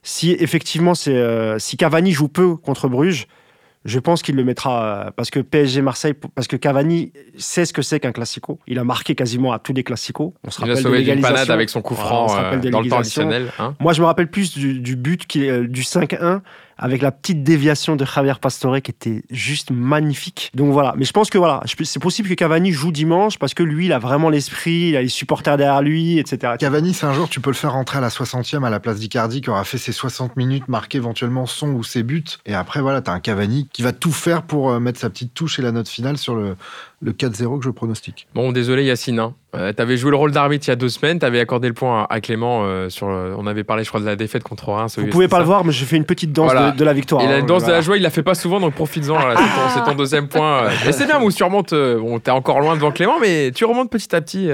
si 0.02 0.32
effectivement, 0.32 0.96
c'est 0.96 1.16
euh, 1.16 1.60
si 1.60 1.76
Cavani 1.76 2.12
joue 2.12 2.30
peu 2.30 2.56
contre 2.56 2.88
Bruges, 2.88 3.28
je 3.86 3.98
pense 4.00 4.22
qu'il 4.22 4.36
le 4.36 4.44
mettra 4.44 4.84
euh, 5.08 5.12
parce 5.16 5.30
que 5.30 5.40
PSG 5.40 5.82
Marseille, 5.82 6.14
parce 6.36 6.48
que 6.48 6.58
Cavani 6.58 7.14
sait 7.38 7.66
ce 7.66 7.72
que 7.74 7.82
c'est 7.82 8.00
qu'un 8.00 8.12
classico. 8.12 8.60
Il 8.68 8.78
a 8.78 8.84
marqué 8.84 9.16
quasiment 9.16 9.54
à 9.54 9.60
tous 9.60 9.74
les 9.74 9.84
classicos. 9.84 10.34
On 10.44 10.52
se 10.52 10.60
Il 10.60 10.64
a 10.64 10.68
rappelle 10.68 10.84
de 10.84 10.90
sauvé 10.90 11.22
panade 11.22 11.50
avec 11.50 11.70
son 11.70 11.82
coup 11.82 11.96
franc 11.96 12.28
rappelle 12.28 12.60
euh, 12.66 12.70
dans 12.72 12.82
le 12.82 12.90
temps 12.90 13.00
additionnel. 13.00 13.52
hein. 13.58 13.76
Moi, 13.80 13.94
je 13.94 14.02
me 14.02 14.06
rappelle 14.06 14.30
plus 14.30 14.54
du, 14.54 14.80
du 14.80 14.96
but 14.98 15.26
qui 15.26 15.46
est, 15.46 15.50
euh, 15.50 15.68
du 15.68 15.82
5-1 15.84 16.42
avec 16.80 17.02
la 17.02 17.12
petite 17.12 17.44
déviation 17.44 17.96
de 17.96 18.06
Javier 18.06 18.34
Pastore 18.42 18.82
qui 18.82 18.92
était 18.92 19.24
juste 19.30 19.70
magnifique. 19.70 20.50
Donc 20.56 20.72
voilà. 20.72 20.94
Mais 20.98 21.06
je 21.06 21.12
pense 21.12 21.30
que 21.30 21.38
voilà, 21.38 21.62
c'est 21.84 22.02
possible 22.02 22.30
que 22.30 22.34
Cavani 22.34 22.72
joue 22.72 22.92
dimanche 22.92 23.38
parce 23.38 23.54
que 23.54 23.64
lui, 23.64 23.86
il 23.86 23.94
a 23.94 24.00
vraiment 24.00 24.30
l'esprit, 24.30 24.90
il 24.90 24.96
a 24.96 25.02
les 25.02 25.10
supporters 25.10 25.58
derrière 25.58 25.82
lui, 25.82 26.18
etc. 26.18 26.54
Cavani, 26.58 26.94
c'est 26.94 27.06
un 27.06 27.14
jour, 27.14 27.28
tu 27.30 27.42
peux 27.42 27.50
le 27.50 27.56
faire 27.56 27.74
rentrer 27.74 27.98
à 27.98 28.02
la 28.02 28.10
60e 28.10 28.66
à 28.66 28.70
la 28.70 28.80
place 28.80 29.00
d'Icardi 29.00 29.42
qui 29.42 29.50
aura 29.50 29.66
fait 29.66 29.78
ses 29.78 29.92
60 29.92 30.38
minutes, 30.38 30.68
marqué 30.68 30.98
éventuellement 30.98 31.46
son 31.46 31.70
ou 31.70 31.84
ses 31.84 32.04
buts. 32.04 32.24
Et 32.46 32.54
après, 32.54 32.82
voilà, 32.82 33.02
tu 33.02 33.10
as 33.12 33.14
un 33.14 33.20
Cavani 33.20 33.68
qui 33.72 33.82
va 33.82 33.92
tout 33.92 34.12
faire 34.12 34.44
pour 34.44 34.72
euh, 34.72 34.80
mettre 34.80 35.00
sa 35.00 35.10
petite 35.10 35.34
touche 35.34 35.60
et 35.60 35.62
la 35.62 35.74
note 35.74 35.90
finale 35.90 36.18
sur 36.18 36.36
le, 36.36 36.56
le 37.02 37.12
4-0 37.12 37.60
que 37.60 37.66
je 37.66 37.70
pronostique. 37.70 38.28
Bon, 38.34 38.52
désolé 38.52 38.86
Yacine, 38.86 39.20
hein. 39.20 39.34
Euh, 39.56 39.74
tu 39.76 39.82
avais 39.82 39.98
joué 39.98 40.12
le 40.12 40.18
rôle 40.18 40.32
d'arbitre 40.32 40.68
il 40.68 40.70
y 40.70 40.74
a 40.74 40.76
deux 40.76 40.90
semaines, 40.90 41.18
tu 41.18 41.26
avais 41.26 41.40
accordé 41.40 41.68
le 41.68 41.74
point 41.74 42.06
à, 42.10 42.22
Clément 42.22 42.62
euh, 42.64 42.90
sur. 42.90 43.08
on 43.08 43.48
avait 43.48 43.64
parlé, 43.64 43.84
je 43.84 43.90
crois, 43.90 44.00
de 44.00 44.06
la 44.06 44.16
défaite 44.16 44.44
contre 44.44 44.70
Reims. 44.70 45.00
Vous 45.00 45.08
pouvez 45.08 45.28
pas 45.28 45.40
le 45.40 45.46
voir, 45.46 45.66
mais 45.66 45.72
je 45.72 45.86
fais 45.86 45.98
une 45.98 46.06
petite 46.06 46.32
danse 46.32 46.52
de, 46.76 46.84
la 46.84 46.94
victoire. 46.94 47.24
Et 47.24 47.28
la 47.28 47.38
hein, 47.38 47.44
danse 47.44 47.66
de 47.66 47.72
la 47.72 47.82
joie, 47.82 47.98
il 47.98 48.04
la 48.04 48.12
fait 48.12 48.22
pas 48.22 48.36
souvent, 48.36 48.60
donc 48.60 48.76
profites-en. 48.76 49.18
c'est 49.74 49.84
ton, 49.84 49.96
deuxième 49.96 50.28
point. 50.28 50.70
Mais 50.86 50.92
c'est 50.92 51.06
bien, 51.06 51.20
vous 51.20 51.32
tu 51.32 51.44
remontes. 51.44 51.74
bon, 51.74 52.20
t'es 52.20 52.32
encore 52.32 52.60
loin 52.60 52.76
devant 52.76 52.92
Clément, 52.92 53.20
mais 53.20 53.52
tu 53.52 53.66
remontes 53.66 53.90
petit 53.90 54.16
à 54.16 54.22
petit. 54.22 54.50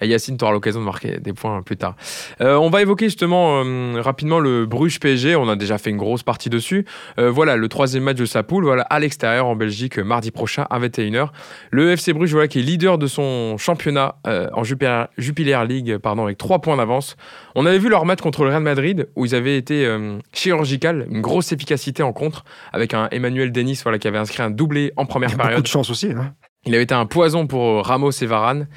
et 0.00 0.06
Yacine, 0.06 0.36
tu 0.36 0.44
auras 0.44 0.52
l'occasion 0.52 0.80
de 0.80 0.84
marquer 0.84 1.18
des 1.18 1.32
points 1.32 1.62
plus 1.62 1.76
tard. 1.76 1.94
on 2.40 2.70
va 2.70 2.82
évoquer 2.82 3.06
justement 3.06 3.62
rapidement 4.00 4.38
le 4.40 4.66
Bruges 4.66 4.98
PSG. 5.00 5.36
On 5.36 5.48
a 5.48 5.56
déjà 5.56 5.78
fait 5.78 5.90
une 5.90 5.96
grosse 5.96 6.22
partie 6.22 6.50
dessus. 6.50 6.84
voilà, 7.18 7.56
le 7.56 7.68
troisième 7.68 8.04
match 8.04 8.16
de 8.16 8.24
sa 8.24 8.42
poule, 8.42 8.64
voilà, 8.64 8.82
à 8.82 8.98
l'extérieur 8.98 9.46
en 9.46 9.56
Belgique, 9.56 9.98
mardi 9.98 10.30
prochain 10.30 10.66
à 10.70 10.78
21h. 10.80 11.28
Le 11.70 11.92
FC 11.92 12.12
Bruges, 12.12 12.32
voilà, 12.32 12.48
qui 12.48 12.60
est 12.60 12.62
leader 12.62 12.98
de 12.98 13.06
son 13.06 13.56
championnat 13.58 14.16
euh, 14.40 14.48
en 14.52 14.64
Jupiler, 14.64 15.64
League 15.68 15.98
pardon, 15.98 16.24
avec 16.24 16.38
3 16.38 16.60
points 16.60 16.76
d'avance. 16.76 17.16
On 17.54 17.66
avait 17.66 17.78
vu 17.78 17.88
leur 17.88 18.04
match 18.04 18.20
contre 18.20 18.44
le 18.44 18.50
Real 18.50 18.62
Madrid 18.62 19.08
où 19.16 19.24
ils 19.26 19.34
avaient 19.34 19.56
été 19.56 19.86
euh, 19.86 20.18
chirurgical, 20.32 21.06
une 21.10 21.20
grosse 21.20 21.52
efficacité 21.52 22.02
en 22.02 22.12
contre 22.12 22.44
avec 22.72 22.94
un 22.94 23.08
Emmanuel 23.10 23.52
Denis 23.52 23.80
voilà, 23.82 23.98
qui 23.98 24.08
avait 24.08 24.18
inscrit 24.18 24.42
un 24.42 24.50
doublé 24.50 24.92
en 24.96 25.06
première 25.06 25.36
période. 25.36 25.56
Beaucoup 25.56 25.62
de 25.62 25.68
chance 25.68 25.90
aussi. 25.90 26.12
Hein. 26.12 26.34
Il 26.64 26.74
avait 26.74 26.84
été 26.84 26.94
un 26.94 27.06
poison 27.06 27.46
pour 27.46 27.64
euh, 27.64 27.80
Ramos 27.80 28.10
et 28.10 28.26
Varane. 28.26 28.68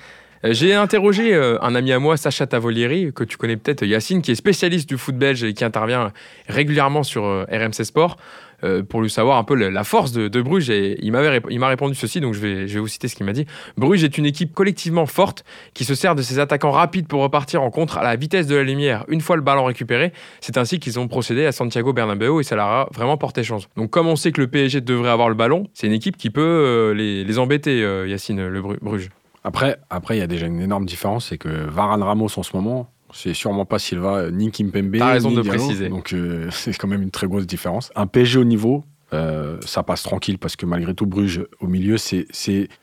J'ai 0.45 0.73
interrogé 0.73 1.33
un 1.33 1.73
ami 1.73 1.93
à 1.93 1.99
moi, 1.99 2.17
Sacha 2.17 2.45
Tavolieri, 2.45 3.13
que 3.13 3.23
tu 3.23 3.37
connais 3.37 3.55
peut-être, 3.55 3.85
Yacine, 3.85 4.21
qui 4.21 4.31
est 4.31 4.35
spécialiste 4.35 4.89
du 4.89 4.97
foot 4.97 5.15
belge 5.15 5.41
et 5.45 5.53
qui 5.53 5.63
intervient 5.63 6.11
régulièrement 6.49 7.03
sur 7.03 7.45
RMC 7.49 7.85
Sport. 7.85 8.17
Euh, 8.63 8.81
pour 8.81 9.01
lui 9.01 9.09
savoir 9.09 9.37
un 9.37 9.43
peu 9.43 9.55
la 9.55 9.83
force 9.83 10.13
de, 10.13 10.41
Bruges. 10.41 10.69
Et 10.69 10.97
il 11.03 11.11
m'a 11.11 11.67
répondu 11.67 11.95
ceci, 11.95 12.21
donc 12.21 12.33
je 12.33 12.39
vais, 12.39 12.65
vous 12.65 12.87
citer 12.87 13.07
ce 13.07 13.15
qu'il 13.15 13.25
m'a 13.25 13.33
dit. 13.33 13.45
Bruges 13.77 14.03
est 14.03 14.17
une 14.17 14.25
équipe 14.25 14.53
collectivement 14.53 15.05
forte 15.05 15.43
qui 15.73 15.83
se 15.83 15.95
sert 15.95 16.15
de 16.15 16.21
ses 16.21 16.39
attaquants 16.39 16.71
rapides 16.71 17.07
pour 17.07 17.21
repartir 17.21 17.61
en 17.61 17.69
contre 17.71 17.97
à 17.97 18.03
la 18.03 18.15
vitesse 18.15 18.47
de 18.47 18.55
la 18.55 18.63
lumière 18.63 19.03
une 19.09 19.21
fois 19.21 19.35
le 19.35 19.41
ballon 19.41 19.65
récupéré. 19.65 20.13
C'est 20.39 20.57
ainsi 20.57 20.79
qu'ils 20.79 20.97
ont 20.99 21.07
procédé 21.07 21.45
à 21.45 21.51
Santiago 21.51 21.91
Bernabéu 21.91 22.39
et 22.39 22.43
ça 22.43 22.55
leur 22.55 22.67
a 22.67 22.89
vraiment 22.93 23.17
porté 23.17 23.43
chance. 23.43 23.67
Donc 23.75 23.89
comme 23.89 24.07
on 24.07 24.15
sait 24.15 24.31
que 24.31 24.39
le 24.39 24.47
PSG 24.47 24.81
devrait 24.81 25.09
avoir 25.09 25.29
le 25.29 25.35
ballon, 25.35 25.67
c'est 25.73 25.87
une 25.87 25.93
équipe 25.93 26.15
qui 26.15 26.29
peut 26.29 26.41
euh, 26.41 26.93
les, 26.93 27.39
embêter, 27.39 27.83
euh, 27.83 28.07
Yacine, 28.07 28.47
le 28.47 28.61
Bruges. 28.61 29.09
Après, 29.43 29.77
après, 29.89 30.15
il 30.15 30.19
y 30.19 30.23
a 30.23 30.27
déjà 30.27 30.45
une 30.45 30.61
énorme 30.61 30.85
différence, 30.85 31.27
c'est 31.27 31.37
que 31.37 31.49
Varane 31.49 32.01
Ramos 32.01 32.29
en 32.37 32.43
ce 32.43 32.55
moment, 32.55 32.89
c'est 33.13 33.33
sûrement 33.33 33.65
pas 33.65 33.79
Silva 33.79 34.31
ni 34.31 34.51
Kimpembe. 34.51 34.97
T'as 34.97 35.13
raison 35.13 35.31
de 35.31 35.41
préciser. 35.41 35.89
Donc 35.89 36.13
euh, 36.13 36.47
c'est 36.51 36.75
quand 36.77 36.87
même 36.87 37.01
une 37.01 37.11
très 37.11 37.27
grosse 37.27 37.47
différence. 37.47 37.91
Un 37.95 38.07
PSG 38.07 38.39
au 38.39 38.43
niveau, 38.43 38.83
euh, 39.13 39.57
ça 39.65 39.83
passe 39.83 40.03
tranquille 40.03 40.39
parce 40.39 40.55
que 40.55 40.65
malgré 40.65 40.93
tout, 40.93 41.05
Bruges 41.05 41.45
au 41.59 41.67
milieu, 41.67 41.97
c'est 41.97 42.27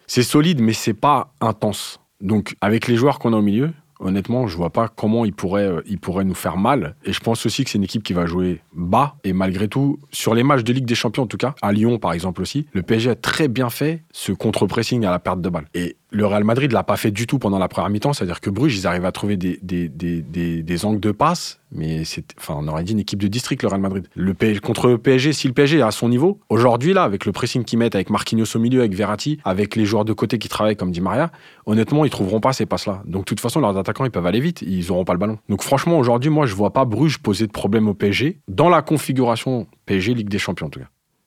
solide, 0.06 0.60
mais 0.60 0.72
c'est 0.72 0.94
pas 0.94 1.34
intense. 1.40 2.00
Donc 2.20 2.54
avec 2.60 2.86
les 2.86 2.96
joueurs 2.96 3.18
qu'on 3.18 3.32
a 3.32 3.36
au 3.36 3.42
milieu, 3.42 3.70
honnêtement, 4.00 4.46
je 4.46 4.56
vois 4.56 4.70
pas 4.70 4.88
comment 4.88 5.24
ils 5.24 5.32
pourraient, 5.32 5.66
euh, 5.66 5.82
ils 5.86 5.98
pourraient 5.98 6.24
nous 6.24 6.34
faire 6.34 6.56
mal. 6.56 6.96
Et 7.04 7.12
je 7.12 7.20
pense 7.20 7.44
aussi 7.46 7.64
que 7.64 7.70
c'est 7.70 7.78
une 7.78 7.84
équipe 7.84 8.02
qui 8.02 8.12
va 8.12 8.26
jouer 8.26 8.60
bas. 8.74 9.16
Et 9.24 9.32
malgré 9.32 9.68
tout, 9.68 9.98
sur 10.10 10.34
les 10.34 10.42
matchs 10.42 10.64
de 10.64 10.72
Ligue 10.72 10.86
des 10.86 10.94
Champions 10.94 11.24
en 11.24 11.26
tout 11.26 11.36
cas, 11.36 11.54
à 11.62 11.72
Lyon 11.72 11.98
par 11.98 12.12
exemple 12.12 12.42
aussi, 12.42 12.66
le 12.72 12.82
PSG 12.82 13.10
a 13.10 13.14
très 13.14 13.48
bien 13.48 13.70
fait 13.70 14.02
ce 14.12 14.32
contre-pressing 14.32 15.04
à 15.04 15.10
la 15.10 15.18
perte 15.18 15.40
de 15.40 15.48
balle. 15.48 15.66
Et 15.74 15.96
le 16.10 16.26
Real 16.26 16.44
Madrid 16.44 16.72
l'a 16.72 16.82
pas 16.82 16.96
fait 16.96 17.10
du 17.10 17.26
tout 17.26 17.38
pendant 17.38 17.58
la 17.58 17.68
première 17.68 17.90
mi-temps, 17.90 18.12
c'est-à-dire 18.12 18.40
que 18.40 18.50
Bruges, 18.50 18.76
ils 18.76 18.86
arrivent 18.86 19.04
à 19.04 19.12
trouver 19.12 19.36
des, 19.36 19.58
des, 19.62 19.88
des, 19.88 20.22
des, 20.62 20.84
angles 20.84 21.00
de 21.00 21.12
passe, 21.12 21.60
mais 21.72 22.04
c'est, 22.04 22.24
enfin, 22.38 22.54
on 22.58 22.66
aurait 22.68 22.84
dit 22.84 22.92
une 22.92 23.00
équipe 23.00 23.20
de 23.20 23.28
district, 23.28 23.62
le 23.62 23.68
Real 23.68 23.80
Madrid. 23.80 24.08
Le 24.14 24.34
contre 24.60 24.88
le 24.88 24.98
PSG, 24.98 25.32
si 25.32 25.46
le 25.46 25.54
PSG 25.54 25.78
est 25.78 25.82
à 25.82 25.90
son 25.90 26.08
niveau, 26.08 26.40
aujourd'hui, 26.48 26.92
là, 26.92 27.04
avec 27.04 27.26
le 27.26 27.32
pressing 27.32 27.64
qu'ils 27.64 27.78
mettent, 27.78 27.94
avec 27.94 28.10
Marquinhos 28.10 28.56
au 28.56 28.58
milieu, 28.58 28.80
avec 28.80 28.94
Verratti, 28.94 29.38
avec 29.44 29.76
les 29.76 29.84
joueurs 29.84 30.04
de 30.04 30.12
côté 30.12 30.38
qui 30.38 30.48
travaillent 30.48 30.76
comme 30.76 30.90
dit 30.90 31.00
Maria, 31.00 31.30
honnêtement, 31.66 32.04
ils 32.04 32.10
trouveront 32.10 32.40
pas 32.40 32.52
ces 32.52 32.66
passes-là. 32.66 33.02
Donc, 33.06 33.22
de 33.22 33.26
toute 33.26 33.40
façon, 33.40 33.60
leurs 33.60 33.76
attaquants, 33.76 34.04
ils 34.04 34.10
peuvent 34.10 34.26
aller 34.26 34.40
vite, 34.40 34.62
ils 34.62 34.90
auront 34.90 35.04
pas 35.04 35.12
le 35.12 35.18
ballon. 35.18 35.38
Donc, 35.48 35.62
franchement, 35.62 35.98
aujourd'hui, 35.98 36.30
moi, 36.30 36.46
je 36.46 36.54
vois 36.54 36.72
pas 36.72 36.84
Bruges 36.84 37.18
poser 37.18 37.46
de 37.46 37.52
problème 37.52 37.88
au 37.88 37.94
PSG 37.94 38.40
dans 38.48 38.68
la 38.68 38.82
configuration 38.82 39.66
PSG 39.86 40.14
Ligue 40.14 40.28
des 40.28 40.38
Champions, 40.38 40.66
en 40.66 40.70
tout 40.70 40.80
cas 40.80 40.86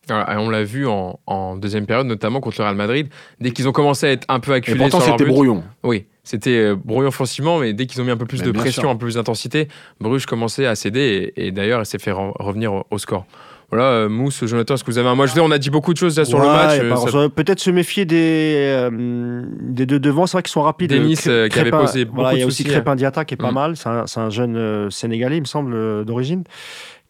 on 0.10 0.50
l'a 0.50 0.64
vu 0.64 0.88
en, 0.88 1.58
deuxième 1.58 1.86
période, 1.86 2.08
notamment 2.08 2.40
contre 2.40 2.60
le 2.60 2.66
Real 2.66 2.76
Madrid. 2.76 3.08
Dès 3.40 3.52
qu'ils 3.52 3.68
ont 3.68 3.72
commencé 3.72 4.08
à 4.08 4.12
être 4.12 4.26
un 4.30 4.40
peu 4.40 4.54
acculés. 4.54 4.78
Et 4.78 4.80
pourtant, 4.80 5.00
c'était 5.00 5.26
brouillon. 5.26 5.64
Oui, 5.84 6.06
c'était 6.24 6.58
euh, 6.58 6.76
brouillon 6.76 7.10
offensivement, 7.10 7.60
mais 7.60 7.74
dès 7.74 7.86
qu'ils 7.86 8.02
ont 8.02 8.06
mis 8.06 8.12
un 8.12 8.18
peu 8.18 8.26
plus 8.26 8.42
de 8.42 8.52
pression, 8.52 8.90
un 8.90 8.96
peu 8.96 9.06
plus 9.06 9.16
d'intensité, 9.16 9.68
Bruges 10.00 10.26
commençait 10.26 10.66
à 10.66 10.76
céder 10.76 11.34
et, 11.36 11.52
d'ailleurs, 11.52 11.82
il 11.82 11.86
s'est 11.86 12.00
fait 12.00 12.12
revenir 12.12 12.84
au, 12.90 12.98
score. 12.98 13.26
Voilà, 13.70 13.86
euh, 13.86 14.10
Mousse, 14.10 14.46
Jonathan, 14.46 14.76
est-ce 14.76 14.84
que 14.84 14.92
vous 14.92 15.00
avez 15.00 15.10
un 15.10 15.16
match 15.16 15.32
On 15.38 15.50
a 15.50 15.58
dit 15.58 15.72
beaucoup 15.72 15.94
de 15.94 15.98
choses 15.98 16.18
là, 16.18 16.26
sur 16.26 16.40
le 16.40 16.46
match. 16.46 16.80
Euh, 16.80 17.30
peut-être 17.30 17.60
se 17.60 17.72
méfier 17.72 18.06
des, 18.06 18.90
des 18.92 19.86
deux 19.86 20.00
devants, 20.00 20.28
c'est 20.28 20.34
vrai 20.34 20.44
qu'ils 20.44 20.52
sont 20.52 20.62
rapides. 20.62 20.92
Denis 20.92 21.18
qui 21.18 21.30
avait 21.30 21.72
posé 21.72 22.06
beaucoup 22.06 22.30
Il 22.34 22.40
y 22.40 22.44
a 22.44 22.46
aussi 22.46 22.64
Crépin 22.64 22.96
Diata 22.96 23.26
qui 23.26 23.34
est 23.34 23.38
pas 23.38 23.52
mm. 23.52 23.56
mal, 23.56 23.76
c'est 23.76 24.20
un, 24.20 24.30
jeune 24.30 24.92
Sénégalais, 24.92 25.38
il 25.38 25.42
me 25.42 25.46
semble, 25.46 26.06
d'origine 26.06 26.44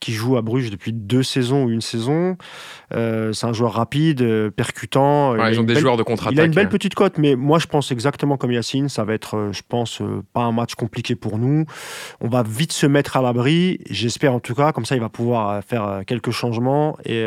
qui 0.04 0.12
joue 0.12 0.36
à 0.36 0.42
Bruges 0.42 0.70
depuis 0.70 0.92
deux 0.92 1.24
saisons 1.24 1.64
ou 1.64 1.70
une 1.70 1.80
saison. 1.80 2.36
Euh, 2.94 3.32
c'est 3.32 3.48
un 3.48 3.54
joueur 3.54 3.72
rapide, 3.72 4.22
euh, 4.22 4.52
percutant. 4.52 5.34
ils 5.48 5.60
ont 5.60 5.64
des 5.64 5.76
joueurs 5.76 5.96
de 5.96 6.04
contre-attaque. 6.04 6.34
Il 6.34 6.42
a 6.42 6.44
une 6.44 6.52
belle 6.52 6.68
petite 6.68 6.94
cote, 6.94 7.18
mais 7.18 7.36
moi 7.38 7.58
je 7.58 7.68
pense 7.68 7.90
exactement 7.92 8.36
comme 8.36 8.52
Yacine, 8.52 8.90
ça 8.90 9.06
va 9.06 9.14
être, 9.14 9.38
euh, 9.38 9.54
je 9.54 9.62
pense, 9.68 10.02
pas 10.34 10.42
un 10.42 10.52
match 10.52 10.76
compliqué 10.76 11.16
pour 11.16 11.38
nous. 11.38 11.66
On 12.20 12.28
va 12.28 12.44
vite 12.44 12.74
se 12.74 12.86
mettre 12.86 13.16
à 13.16 13.22
l'abri. 13.22 13.80
J'espère 13.90 14.34
en 14.34 14.42
tout 14.42 14.56
cas, 14.56 14.74
comme 14.74 14.86
ça 14.86 14.96
il 14.96 15.02
va 15.02 15.08
pouvoir 15.08 15.64
faire 15.64 16.02
quelques 16.06 16.32
changements 16.32 16.98
et, 17.06 17.26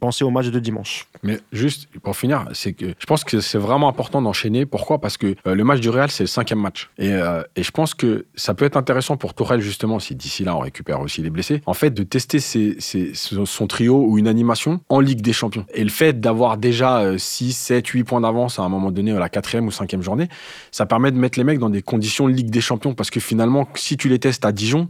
penser 0.00 0.24
au 0.24 0.30
match 0.30 0.48
de 0.48 0.58
dimanche. 0.58 1.06
Mais 1.22 1.38
juste 1.52 1.88
pour 2.02 2.16
finir, 2.16 2.46
c'est 2.54 2.72
que 2.72 2.86
je 2.98 3.06
pense 3.06 3.22
que 3.22 3.40
c'est 3.40 3.58
vraiment 3.58 3.88
important 3.88 4.20
d'enchaîner. 4.20 4.66
Pourquoi? 4.66 5.00
Parce 5.00 5.16
que 5.16 5.36
le 5.44 5.64
match 5.64 5.80
du 5.80 5.90
Real 5.90 6.10
c'est 6.10 6.24
le 6.24 6.28
cinquième 6.28 6.58
match 6.58 6.90
et, 6.98 7.10
et, 7.56 7.62
je 7.62 7.70
pense 7.70 7.94
que 7.94 8.26
ça 8.34 8.54
peut 8.54 8.64
être 8.64 8.76
intéressant 8.76 9.16
pour 9.16 9.34
Tourelle 9.34 9.60
justement 9.60 9.98
si 9.98 10.14
d'ici 10.14 10.44
là 10.44 10.56
on 10.56 10.60
récupère 10.60 11.00
aussi 11.00 11.22
les 11.22 11.30
blessés. 11.30 11.62
En 11.66 11.74
fait, 11.74 11.90
de 11.90 12.02
tester 12.12 12.40
son 13.14 13.66
trio 13.66 14.04
ou 14.06 14.18
une 14.18 14.28
animation 14.28 14.80
en 14.90 15.00
Ligue 15.00 15.22
des 15.22 15.32
Champions. 15.32 15.64
Et 15.72 15.82
le 15.82 15.90
fait 15.90 16.20
d'avoir 16.20 16.58
déjà 16.58 17.16
6, 17.16 17.52
7, 17.52 17.86
8 17.86 18.04
points 18.04 18.20
d'avance 18.20 18.58
à 18.58 18.62
un 18.62 18.68
moment 18.68 18.90
donné 18.90 19.12
à 19.12 19.18
la 19.18 19.30
quatrième 19.30 19.66
ou 19.66 19.70
cinquième 19.70 20.02
journée, 20.02 20.28
ça 20.70 20.84
permet 20.84 21.10
de 21.10 21.16
mettre 21.16 21.38
les 21.38 21.44
mecs 21.44 21.58
dans 21.58 21.70
des 21.70 21.80
conditions 21.80 22.28
de 22.28 22.34
Ligue 22.34 22.50
des 22.50 22.60
Champions. 22.60 22.92
Parce 22.92 23.10
que 23.10 23.18
finalement, 23.18 23.66
si 23.74 23.96
tu 23.96 24.10
les 24.10 24.18
testes 24.18 24.44
à 24.44 24.52
Dijon, 24.52 24.88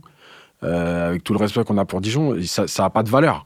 euh, 0.65 1.11
avec 1.11 1.23
tout 1.23 1.33
le 1.33 1.39
respect 1.39 1.63
qu'on 1.65 1.79
a 1.79 1.85
pour 1.85 2.01
Dijon, 2.01 2.37
ça 2.45 2.67
n'a 2.83 2.91
pas 2.91 3.05
de 3.05 3.09
valeur. 3.09 3.45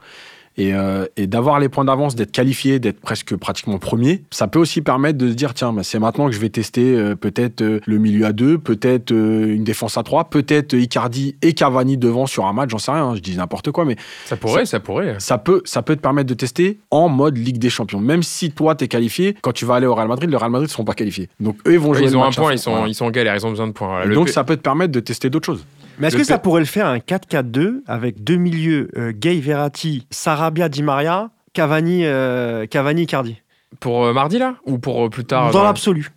Euh, 0.58 1.06
et, 1.16 1.26
d'avoir 1.26 1.60
les 1.60 1.68
points 1.68 1.84
d'avance, 1.84 2.14
d'être 2.14 2.32
qualifié, 2.32 2.78
d'être 2.78 3.00
presque 3.00 3.36
pratiquement 3.36 3.78
premier, 3.78 4.22
ça 4.30 4.48
peut 4.48 4.58
aussi 4.58 4.80
permettre 4.80 5.18
de 5.18 5.28
se 5.28 5.34
dire 5.34 5.54
tiens, 5.54 5.72
bah, 5.72 5.82
c'est 5.82 5.98
maintenant 5.98 6.26
que 6.26 6.32
je 6.32 6.40
vais 6.40 6.48
tester 6.48 6.94
euh, 6.94 7.14
peut-être 7.14 7.62
euh, 7.62 7.80
le 7.86 7.98
milieu 7.98 8.24
à 8.24 8.32
deux, 8.32 8.58
peut-être 8.58 9.10
une 9.10 9.64
défense 9.64 9.98
à 9.98 10.02
trois, 10.02 10.30
peut-être 10.30 10.74
Icardi 10.74 11.36
et 11.42 11.52
Cavani 11.52 11.96
devant 11.96 12.26
sur 12.26 12.46
un 12.46 12.52
match, 12.52 12.70
j'en 12.70 12.78
sais 12.78 12.92
rien, 12.92 13.04
hein, 13.04 13.14
je 13.14 13.20
dis 13.20 13.36
n'importe 13.36 13.70
quoi, 13.70 13.84
mais 13.84 13.96
ça 14.24 14.36
pourrait, 14.36 14.66
ça, 14.66 14.80
pourrait. 14.80 15.16
Ça 15.18 15.38
peut, 15.38 15.62
ça 15.64 15.82
peut 15.82 15.96
te 15.96 16.00
permettre 16.00 16.28
de 16.28 16.34
tester 16.34 16.78
en 16.90 17.08
mode 17.08 17.36
Ligue 17.36 17.58
des 17.58 17.70
Champions. 17.70 18.00
Même 18.00 18.22
si 18.22 18.50
toi 18.50 18.74
t'es 18.74 18.88
qualifié, 18.88 19.36
quand 19.42 19.52
tu 19.52 19.64
vas 19.64 19.74
aller 19.74 19.86
au 19.86 19.94
Real 19.94 20.08
Madrid, 20.08 20.30
le 20.30 20.36
Real 20.36 20.50
Madrid 20.50 20.68
ne 20.68 20.72
seront 20.72 20.84
pas 20.84 20.94
qualifiés. 20.94 21.28
Donc 21.40 21.56
eux 21.66 21.74
ils 21.74 21.78
vont 21.78 21.92
jouer. 21.92 22.06
Ils 22.06 22.16
ont 22.16 22.24
un 22.24 22.30
point, 22.30 22.52
ils 22.52 22.58
sont, 22.58 22.86
ils 22.86 22.94
sont 22.94 23.06
en 23.06 23.10
galère, 23.10 23.34
ils 23.34 23.46
ont 23.46 23.50
besoin 23.50 23.66
de 23.66 23.72
points. 23.72 24.06
donc 24.08 24.28
ça 24.28 24.44
peut 24.44 24.56
te 24.56 24.62
permettre 24.62 24.92
de 24.92 25.00
tester 25.00 25.28
d'autres 25.28 25.46
choses. 25.46 25.66
Mais 25.98 26.08
est-ce 26.08 26.16
que 26.16 26.24
ça 26.24 26.38
pourrait 26.38 26.60
le 26.60 26.66
faire 26.66 26.86
un 26.86 26.98
4-4-2 26.98 27.82
avec 27.86 28.22
deux 28.22 28.36
milieux, 28.36 28.88
euh, 28.96 29.12
Gay 29.14 29.38
Verratti, 29.40 30.06
Sarabia 30.10 30.68
Di 30.68 30.82
Maria, 30.82 31.30
Cavani, 31.52 32.04
euh, 32.04 32.66
Cavani 32.66 33.06
Cardi 33.06 33.36
pour 33.80 34.04
euh, 34.04 34.12
mardi 34.12 34.38
là? 34.38 34.54
Ou 34.64 34.78
pour 34.78 35.10
plus 35.10 35.24
tard 35.24 35.50
Dans 35.50 35.62
l'absolu. 35.62 36.10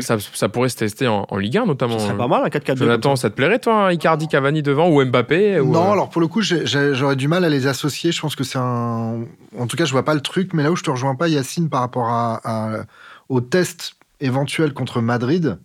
ça, 0.00 0.16
ça, 0.18 0.48
pourrait 0.48 0.68
se 0.68 0.76
tester 0.76 1.06
en, 1.06 1.24
Ligue 1.36 1.56
1 1.56 1.66
notamment. 1.66 1.98
Ça 1.98 2.06
serait 2.06 2.16
pas 2.16 2.26
mal 2.26 2.42
un 2.44 2.48
4-4-2. 2.48 2.76
Jonathan, 2.76 3.16
ça 3.16 3.30
te 3.30 3.34
plairait 3.34 3.58
toi, 3.58 3.86
un 3.86 3.92
Icardi, 3.92 4.28
Cavani 4.28 4.62
devant 4.62 4.88
ou 4.90 5.02
Mbappé 5.02 5.60
Non, 5.64 5.92
alors 5.92 6.10
pour 6.10 6.20
le 6.20 6.26
coup, 6.26 6.42
j'aurais 6.42 7.16
du 7.16 7.28
mal 7.28 7.44
à 7.44 7.48
les 7.48 7.66
associer. 7.66 8.12
Je 8.12 8.20
pense 8.20 8.36
que 8.36 8.44
c'est 8.44 8.58
un. 8.58 9.20
En 9.58 9.66
tout 9.66 9.76
cas, 9.76 9.84
je 9.84 9.92
vois 9.92 10.04
pas 10.04 10.14
le 10.14 10.20
truc, 10.20 10.52
mais 10.52 10.62
là 10.62 10.70
où 10.70 10.76
je 10.76 10.82
te 10.82 10.90
rejoins 10.90 11.14
pas, 11.14 11.28
Yacine, 11.28 11.68
par 11.68 11.80
rapport 11.80 12.08
à, 12.08 12.84
au 13.28 13.40
test 13.40 13.94
éventuel 14.20 14.74
contre 14.74 15.00
Madrid, 15.00 15.58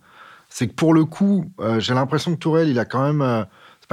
c'est 0.56 0.68
que 0.68 0.74
pour 0.74 0.94
le 0.94 1.04
coup, 1.04 1.46
j'ai 1.78 1.94
l'impression 1.94 2.32
que 2.32 2.38
Tourelle, 2.38 2.68
il 2.68 2.78
a 2.78 2.84
quand 2.84 3.12
même 3.12 3.44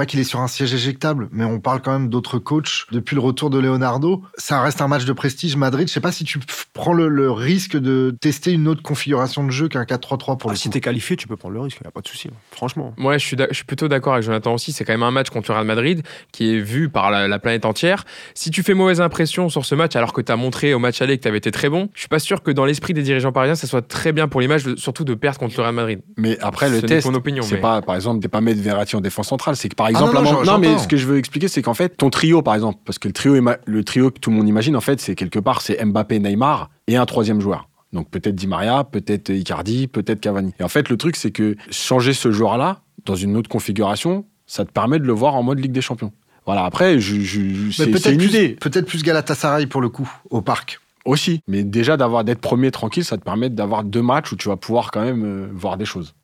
pas 0.02 0.06
qu'il 0.06 0.18
est 0.18 0.24
sur 0.24 0.40
un 0.40 0.48
siège 0.48 0.74
éjectable, 0.74 1.28
mais 1.30 1.44
on 1.44 1.60
parle 1.60 1.80
quand 1.80 1.92
même 1.92 2.08
d'autres 2.08 2.40
coachs 2.40 2.86
depuis 2.90 3.14
le 3.14 3.20
retour 3.20 3.50
de 3.50 3.60
Leonardo. 3.60 4.24
Ça 4.36 4.60
reste 4.60 4.80
un 4.80 4.88
match 4.88 5.04
de 5.04 5.12
prestige 5.12 5.54
Madrid. 5.54 5.86
Je 5.86 5.92
sais 5.92 6.00
pas 6.00 6.10
si 6.10 6.24
tu 6.24 6.40
prends 6.72 6.92
le, 6.92 7.30
risque 7.30 7.76
de 7.76 8.12
tester 8.20 8.50
une 8.50 8.66
autre 8.66 8.82
configuration 8.82 9.44
de 9.44 9.50
jeu 9.52 9.68
qu'un 9.68 9.84
4-3-3 9.84 10.38
pour 10.38 10.50
ah, 10.50 10.54
le 10.54 10.56
Si 10.56 10.70
t'es 10.70 10.80
qualifié, 10.80 11.14
tu 11.16 11.28
peux 11.28 11.36
prendre 11.36 11.54
le 11.54 11.60
risque, 11.60 11.78
il 11.80 11.86
a 11.86 11.92
pas 11.92 12.00
de 12.00 12.08
souci, 12.08 12.28
hein. 12.32 12.36
franchement. 12.50 12.92
Moi, 12.96 13.16
je 13.16 13.24
suis, 13.24 13.36
je 13.38 13.54
suis 13.54 13.64
plutôt 13.64 13.86
d'accord 13.86 14.14
avec 14.14 14.24
Jonathan 14.24 14.54
aussi. 14.54 14.72
C'est 14.72 14.84
quand 14.84 14.92
même 14.92 15.04
un 15.04 15.12
match 15.12 15.30
contre 15.30 15.52
le 15.52 15.54
Real 15.54 15.66
Madrid 15.66 16.02
qui 16.32 16.52
est 16.52 16.58
vu 16.58 16.88
par 16.88 17.12
la, 17.12 17.38
planète 17.38 17.64
entière. 17.64 18.04
Si 18.34 18.50
tu 18.50 18.64
fais 18.64 18.74
mauvaise 18.74 19.00
impression 19.00 19.48
sur 19.50 19.64
ce 19.64 19.76
match 19.76 19.94
alors 19.94 20.12
que 20.12 20.20
tu 20.20 20.32
as 20.32 20.36
montré 20.36 20.74
au 20.74 20.80
match 20.80 21.00
aller 21.00 21.16
que 21.16 21.22
tu 21.22 21.28
avais 21.28 21.38
été 21.38 21.52
très 21.52 21.68
bon, 21.68 21.90
je 21.94 22.00
suis 22.00 22.08
pas 22.08 22.18
sûr 22.18 22.42
que 22.42 22.50
dans 22.50 22.64
l'esprit 22.64 22.92
des 22.92 23.02
dirigeants 23.02 23.30
parisiens, 23.30 23.54
ça 23.54 23.68
soit 23.68 23.86
très 23.86 24.12
bien 24.12 24.26
pour 24.26 24.40
l'image, 24.40 24.74
surtout 24.74 25.04
de 25.04 25.14
perdre 25.14 25.38
contre 25.38 25.54
le 25.56 25.62
Real 25.62 25.74
Madrid. 25.76 26.00
Mais 26.16 26.36
après, 26.40 26.68
le 26.68 26.82
test, 26.82 27.08
c'est 27.42 27.56
pas, 27.58 27.82
par 27.82 27.94
exemple, 27.94 28.20
de 28.20 28.26
pas 28.26 28.40
mettre 28.40 28.60
Verratti 28.60 28.96
en 28.96 29.00
défense 29.00 29.28
centrale. 29.28 29.54
C'est 29.54 29.68
que 29.68 29.76
par 29.76 29.91
ah 29.94 30.20
exemple, 30.20 30.46
non, 30.46 30.58
mais 30.58 30.78
ce 30.78 30.88
que 30.88 30.96
je 30.96 31.06
veux 31.06 31.18
expliquer, 31.18 31.48
c'est 31.48 31.62
qu'en 31.62 31.74
fait, 31.74 31.96
ton 31.96 32.10
trio, 32.10 32.42
par 32.42 32.54
exemple, 32.54 32.80
parce 32.84 32.98
que 32.98 33.08
le 33.08 33.14
trio, 33.14 33.40
le 33.66 33.84
trio 33.84 34.10
que 34.10 34.18
tout 34.18 34.30
le 34.30 34.36
monde 34.36 34.48
imagine, 34.48 34.76
en 34.76 34.80
fait, 34.80 35.00
c'est 35.00 35.14
quelque 35.14 35.38
part, 35.38 35.60
c'est 35.62 35.82
Mbappé, 35.84 36.18
Neymar 36.18 36.70
et 36.86 36.96
un 36.96 37.06
troisième 37.06 37.40
joueur. 37.40 37.68
Donc 37.92 38.08
peut-être 38.10 38.34
Di 38.34 38.46
Maria, 38.46 38.84
peut-être 38.84 39.30
Icardi, 39.30 39.86
peut-être 39.86 40.20
Cavani. 40.20 40.54
Et 40.58 40.62
en 40.62 40.68
fait, 40.68 40.88
le 40.88 40.96
truc, 40.96 41.16
c'est 41.16 41.30
que 41.30 41.56
changer 41.70 42.14
ce 42.14 42.32
joueur-là 42.32 42.80
dans 43.04 43.16
une 43.16 43.36
autre 43.36 43.50
configuration, 43.50 44.24
ça 44.46 44.64
te 44.64 44.72
permet 44.72 44.98
de 44.98 45.04
le 45.04 45.12
voir 45.12 45.34
en 45.34 45.42
mode 45.42 45.58
Ligue 45.58 45.72
des 45.72 45.82
Champions. 45.82 46.12
Voilà, 46.46 46.64
après, 46.64 46.98
je, 46.98 47.70
c'est 47.70 48.12
une 48.12 48.22
idée. 48.22 48.50
Peut-être 48.60 48.86
plus 48.86 49.02
Galatasaray 49.02 49.66
pour 49.66 49.80
le 49.80 49.88
coup, 49.88 50.10
au 50.30 50.42
parc. 50.42 50.80
Aussi, 51.04 51.40
mais 51.48 51.64
déjà 51.64 51.96
d'avoir 51.96 52.22
d'être 52.22 52.40
premier 52.40 52.70
tranquille, 52.70 53.04
ça 53.04 53.16
te 53.16 53.24
permet 53.24 53.50
d'avoir 53.50 53.82
deux 53.82 54.02
matchs 54.02 54.30
où 54.32 54.36
tu 54.36 54.48
vas 54.48 54.56
pouvoir 54.56 54.92
quand 54.92 55.02
même 55.02 55.24
euh, 55.24 55.48
voir 55.52 55.76
des 55.76 55.84
choses. 55.84 56.14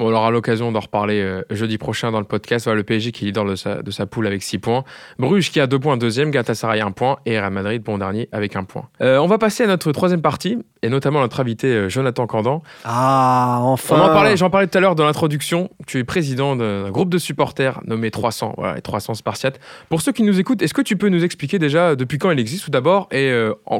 On 0.00 0.12
aura 0.12 0.30
l'occasion 0.30 0.70
d'en 0.70 0.80
reparler 0.80 1.20
euh, 1.20 1.42
jeudi 1.50 1.76
prochain 1.76 2.12
dans 2.12 2.20
le 2.20 2.24
podcast. 2.24 2.68
le 2.68 2.82
PSG 2.84 3.10
qui 3.10 3.24
est 3.24 3.26
leader 3.28 3.44
de 3.44 3.56
sa, 3.56 3.82
de 3.82 3.90
sa 3.90 4.06
poule 4.06 4.26
avec 4.26 4.42
6 4.42 4.58
points. 4.58 4.84
Bruges 5.18 5.50
qui 5.50 5.58
a 5.58 5.66
2 5.66 5.78
points 5.78 5.96
deuxième, 5.96 6.30
Galatasaray 6.30 6.80
1 6.80 6.92
point 6.92 7.18
et 7.26 7.38
Real 7.38 7.52
Madrid 7.52 7.82
bon 7.82 7.98
dernier 7.98 8.28
avec 8.30 8.54
1 8.54 8.64
point. 8.64 8.88
Euh, 9.00 9.18
on 9.18 9.26
va 9.26 9.38
passer 9.38 9.64
à 9.64 9.66
notre 9.66 9.90
troisième 9.90 10.22
partie 10.22 10.58
et 10.82 10.88
notamment 10.88 11.20
notre 11.20 11.40
invité 11.40 11.66
euh, 11.66 11.88
Jonathan 11.88 12.28
Candan. 12.28 12.62
Ah, 12.84 13.58
enfin 13.62 13.96
en 13.96 14.36
j'en 14.36 14.50
parlais 14.50 14.68
tout 14.68 14.78
à 14.78 14.80
l'heure 14.80 14.94
dans 14.94 15.04
l'introduction. 15.04 15.70
Tu 15.86 15.98
es 15.98 16.04
président 16.04 16.54
d'un 16.54 16.90
groupe 16.90 17.10
de 17.10 17.18
supporters 17.18 17.80
nommé 17.84 18.12
300, 18.12 18.54
voilà, 18.56 18.76
les 18.76 18.82
300 18.82 19.14
Spartiates. 19.14 19.58
Pour 19.88 20.00
ceux 20.00 20.12
qui 20.12 20.22
nous 20.22 20.38
écoutent, 20.38 20.62
est-ce 20.62 20.74
que 20.74 20.82
tu 20.82 20.96
peux 20.96 21.08
nous 21.08 21.24
expliquer 21.24 21.58
déjà 21.58 21.96
depuis 21.96 22.18
quand 22.18 22.30
il 22.30 22.38
existe 22.38 22.64
tout 22.66 22.70
d'abord 22.70 23.08
et 23.10 23.32